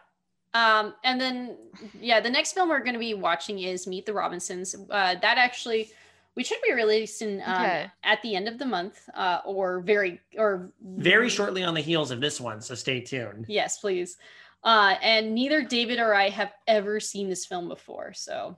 Um, 0.53 0.93
and 1.05 1.21
then 1.21 1.57
yeah, 2.01 2.19
the 2.19 2.29
next 2.29 2.51
film 2.51 2.67
we're 2.67 2.79
going 2.79 2.93
to 2.95 2.99
be 2.99 3.13
watching 3.13 3.59
is 3.59 3.87
Meet 3.87 4.05
the 4.07 4.13
Robinsons. 4.13 4.75
Uh, 4.75 5.15
that 5.21 5.37
actually 5.37 5.89
we 6.35 6.43
should 6.43 6.57
be 6.65 6.73
releasing 6.73 7.41
um, 7.43 7.53
Okay. 7.61 7.91
at 8.03 8.21
the 8.21 8.35
end 8.35 8.47
of 8.47 8.57
the 8.57 8.65
month, 8.65 9.07
uh, 9.13 9.39
or 9.45 9.81
very 9.81 10.19
or 10.37 10.71
Very 10.81 11.29
shortly 11.29 11.63
on 11.63 11.73
the 11.73 11.81
heels 11.81 12.11
of 12.11 12.21
this 12.21 12.39
one, 12.41 12.61
so 12.61 12.75
stay 12.75 13.01
tuned. 13.01 13.45
Yes, 13.47 13.79
please. 13.79 14.17
Uh, 14.63 14.95
and 15.01 15.35
neither 15.35 15.61
David 15.61 15.99
or 15.99 16.13
I 16.13 16.29
have 16.29 16.53
ever 16.67 16.99
seen 16.99 17.29
this 17.29 17.45
film 17.45 17.67
before, 17.67 18.13
so 18.13 18.57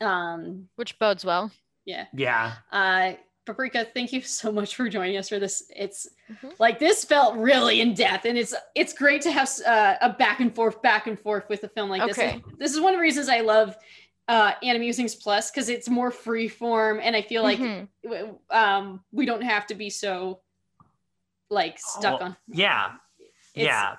um, 0.00 0.68
Which 0.76 0.98
bodes 0.98 1.24
well. 1.24 1.50
yeah. 1.84 2.06
Yeah. 2.12 2.52
Uh, 2.72 3.12
Paprika, 3.46 3.86
thank 3.94 4.12
you 4.12 4.20
so 4.20 4.52
much 4.52 4.76
for 4.76 4.88
joining 4.88 5.16
us 5.16 5.28
for 5.28 5.38
this. 5.38 5.70
It's 5.74 6.06
Mhm. 6.30 6.52
like 6.60 6.78
this 6.78 7.04
felt 7.04 7.34
really 7.36 7.80
in 7.80 7.94
depth, 7.94 8.24
and 8.26 8.36
it's 8.38 8.54
it's 8.74 8.92
great 8.92 9.22
to 9.22 9.30
have 9.32 9.50
uh, 9.66 9.96
a 10.00 10.10
back 10.10 10.40
and 10.40 10.54
forth, 10.54 10.80
back 10.82 11.06
and 11.06 11.18
forth 11.18 11.48
with 11.48 11.64
a 11.64 11.68
film 11.68 11.88
like 11.90 12.06
this. 12.06 12.18
Okay. 12.18 12.32
And 12.34 12.58
This 12.58 12.72
is 12.72 12.80
one 12.80 12.92
of 12.92 12.98
the 12.98 13.02
reasons 13.02 13.28
I 13.28 13.40
love 13.40 13.76
uh, 14.30 14.52
Animusings 14.62 15.20
Plus 15.20 15.50
because 15.50 15.68
it's 15.68 15.88
more 15.88 16.12
free 16.12 16.46
form, 16.46 17.00
and 17.02 17.16
I 17.16 17.22
feel 17.22 17.42
like 17.42 17.58
Mhm. 17.58 17.88
um, 18.50 19.02
we 19.10 19.26
don't 19.26 19.42
have 19.42 19.66
to 19.66 19.74
be 19.74 19.90
so 19.90 20.40
like 21.50 21.78
stuck 21.80 22.20
Oh, 22.20 22.24
on. 22.26 22.36
Yeah. 22.46 22.92
It's- 23.18 23.66
yeah. 23.66 23.96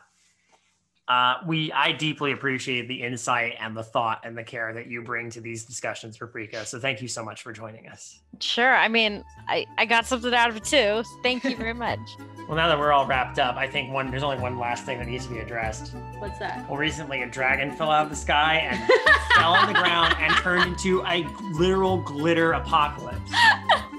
Uh, 1.12 1.36
we 1.46 1.74
I 1.74 1.92
deeply 1.92 2.32
appreciate 2.32 2.88
the 2.88 3.04
insight 3.04 3.56
and 3.60 3.76
the 3.76 3.84
thought 3.84 4.22
and 4.24 4.38
the 4.38 4.46
care 4.46 4.72
that 4.72 4.88
you 4.88 5.02
bring 5.02 5.30
to 5.32 5.42
these 5.42 5.66
discussions, 5.66 6.18
Paprika. 6.18 6.66
So 6.66 6.80
thank 6.80 7.02
you 7.02 7.10
so 7.10 7.22
much 7.22 7.42
for 7.42 7.52
joining 7.52 7.90
us. 7.90 8.22
Sure. 8.40 8.74
I 8.74 8.88
mean, 8.88 9.26
I 9.46 9.66
I 9.78 9.84
got 9.84 10.06
something 10.06 10.34
out 10.34 10.50
of 10.50 10.56
it 10.56 10.64
too. 10.64 11.04
Thank 11.22 11.44
you 11.44 11.58
very 11.58 11.74
much. 11.74 12.00
Well, 12.48 12.58
now 12.58 12.68
that 12.68 12.78
we're 12.78 12.92
all 12.92 13.06
wrapped 13.06 13.40
up, 13.40 13.56
I 13.56 13.66
think 13.66 13.94
one 13.94 14.12
there's 14.12 14.24
only 14.24 14.38
one 14.38 14.60
last 14.60 14.84
thing 14.84 14.98
that 15.00 15.08
needs 15.08 15.26
to 15.26 15.32
be 15.32 15.40
addressed. 15.40 15.94
What's 16.20 16.38
that? 16.40 16.68
Well, 16.68 16.78
recently 16.78 17.22
a 17.22 17.30
dragon 17.30 17.72
fell 17.72 17.90
out 17.90 18.04
of 18.04 18.10
the 18.10 18.16
sky 18.16 18.56
and 18.56 18.92
fell 19.36 19.54
on 19.54 19.72
the 19.72 19.80
ground 19.80 20.16
and 20.20 20.34
turned 20.34 20.66
into 20.66 21.02
a 21.06 21.26
literal 21.54 22.02
glitter 22.02 22.52
apocalypse. 22.52 23.32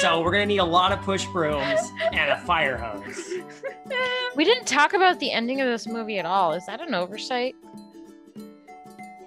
So 0.00 0.20
we're 0.20 0.32
gonna 0.32 0.46
need 0.46 0.58
a 0.58 0.64
lot 0.64 0.92
of 0.92 1.00
push 1.02 1.24
brooms 1.26 1.80
and 2.12 2.30
a 2.30 2.38
fire 2.38 2.76
hose. 2.76 3.28
We 4.34 4.44
didn't 4.44 4.66
talk 4.66 4.92
about 4.94 5.18
the 5.20 5.32
ending 5.32 5.60
of 5.60 5.68
this 5.68 5.86
movie 5.86 6.18
at 6.18 6.26
all. 6.26 6.52
Is 6.52 6.66
that 6.66 6.80
an 6.80 6.94
oversight? 6.94 7.54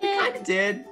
Kind 0.02 0.36
of 0.36 0.44
did. 0.44 0.86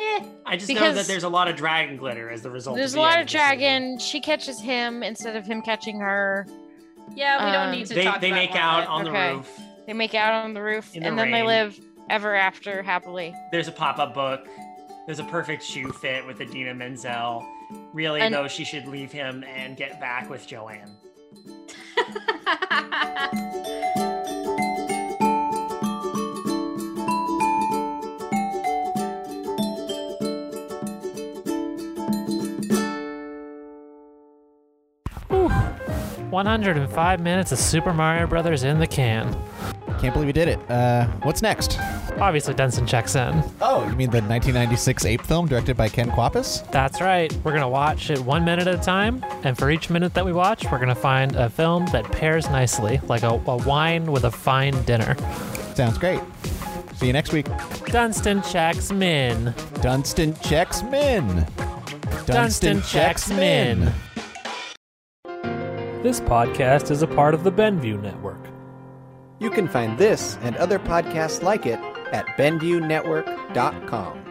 Eh. 0.00 0.24
I 0.46 0.56
just 0.56 0.68
know 0.68 0.74
Because- 0.74 0.94
that 0.96 1.06
there's 1.06 1.24
a 1.24 1.28
lot 1.28 1.48
of 1.48 1.56
dragon 1.56 1.96
glitter 1.96 2.30
as 2.30 2.42
the 2.42 2.50
result. 2.50 2.76
There's 2.76 2.92
of 2.92 2.96
a 2.96 2.98
the 2.98 3.02
lot 3.02 3.12
end 3.12 3.20
of 3.22 3.26
this 3.28 3.34
movie. 3.34 3.46
dragon. 3.58 3.98
She 3.98 4.20
catches 4.20 4.60
him 4.60 5.02
instead 5.02 5.36
of 5.36 5.46
him 5.46 5.62
catching 5.62 6.00
her. 6.00 6.46
Yeah, 7.14 7.44
we 7.44 7.52
don't 7.52 7.66
Um, 7.66 7.70
need 7.72 7.86
to 7.86 7.94
They 7.94 8.04
talk 8.04 8.20
they 8.20 8.28
about 8.30 8.36
make 8.36 8.50
more 8.50 8.58
out 8.60 8.82
it. 8.84 8.88
on 8.88 9.04
the 9.04 9.10
Okay. 9.10 9.32
roof. 9.34 9.60
They 9.86 9.92
make 9.92 10.14
out 10.14 10.44
on 10.44 10.54
the 10.54 10.62
roof, 10.62 10.94
In 10.94 11.02
the 11.02 11.08
and 11.08 11.18
then 11.18 11.30
they 11.30 11.38
rain. 11.38 11.46
live 11.46 11.80
ever 12.08 12.34
after 12.34 12.82
happily. 12.82 13.34
There's 13.52 13.68
a 13.68 13.72
pop-up 13.72 14.14
book. 14.14 14.48
There's 15.06 15.18
a 15.18 15.24
perfect 15.24 15.62
shoe 15.64 15.90
fit 15.92 16.24
with 16.26 16.40
Idina 16.40 16.74
Menzel. 16.74 17.44
Really, 17.92 18.20
And- 18.20 18.34
though, 18.34 18.48
she 18.48 18.64
should 18.64 18.86
leave 18.86 19.12
him 19.12 19.44
and 19.44 19.76
get 19.76 20.00
back 20.00 20.30
with 20.30 20.46
Joanne. 20.46 20.96
Whew. 35.28 35.48
105 36.30 37.20
minutes 37.20 37.52
of 37.52 37.58
Super 37.58 37.92
Mario 37.92 38.26
Brothers 38.26 38.62
in 38.64 38.78
the 38.78 38.86
can. 38.86 39.34
Can't 40.00 40.14
believe 40.14 40.28
we 40.28 40.32
did 40.32 40.48
it. 40.48 40.58
Uh, 40.70 41.06
what's 41.24 41.42
next? 41.42 41.78
Obviously, 42.18 42.54
Dunston 42.54 42.86
checks 42.86 43.16
in. 43.16 43.42
Oh, 43.60 43.82
you 43.86 43.96
mean 43.96 44.10
the 44.10 44.22
1996 44.22 45.04
ape 45.04 45.20
film 45.20 45.46
directed 45.46 45.76
by 45.76 45.90
Ken 45.90 46.10
Kwapis? 46.10 46.68
That's 46.70 47.02
right. 47.02 47.30
We're 47.44 47.50
going 47.52 47.60
to 47.60 47.68
watch 47.68 48.08
it 48.08 48.18
one 48.18 48.42
minute 48.42 48.66
at 48.66 48.74
a 48.74 48.82
time. 48.82 49.22
And 49.44 49.58
for 49.58 49.70
each 49.70 49.90
minute 49.90 50.14
that 50.14 50.24
we 50.24 50.32
watch, 50.32 50.64
we're 50.64 50.78
going 50.78 50.88
to 50.88 50.94
find 50.94 51.36
a 51.36 51.50
film 51.50 51.84
that 51.92 52.10
pairs 52.12 52.48
nicely, 52.48 52.98
like 53.08 53.24
a, 53.24 53.28
a 53.28 53.56
wine 53.58 54.10
with 54.10 54.24
a 54.24 54.30
fine 54.30 54.82
dinner. 54.84 55.16
Sounds 55.74 55.98
great. 55.98 56.20
See 56.94 57.06
you 57.06 57.12
next 57.12 57.34
week. 57.34 57.46
Dunston 57.86 58.40
checks 58.42 58.90
min. 58.90 59.54
Dunston 59.82 60.34
checks 60.40 60.82
min. 60.84 61.46
Dunston 62.24 62.80
checks 62.82 63.28
min. 63.28 63.92
This 66.02 66.20
podcast 66.20 66.90
is 66.90 67.02
a 67.02 67.06
part 67.06 67.34
of 67.34 67.44
the 67.44 67.52
Benview 67.52 68.00
Network. 68.00 68.39
You 69.40 69.50
can 69.50 69.66
find 69.68 69.98
this 69.98 70.38
and 70.42 70.54
other 70.56 70.78
podcasts 70.78 71.42
like 71.42 71.66
it 71.66 71.80
at 72.12 72.26
BenviewNetwork.com. 72.36 74.29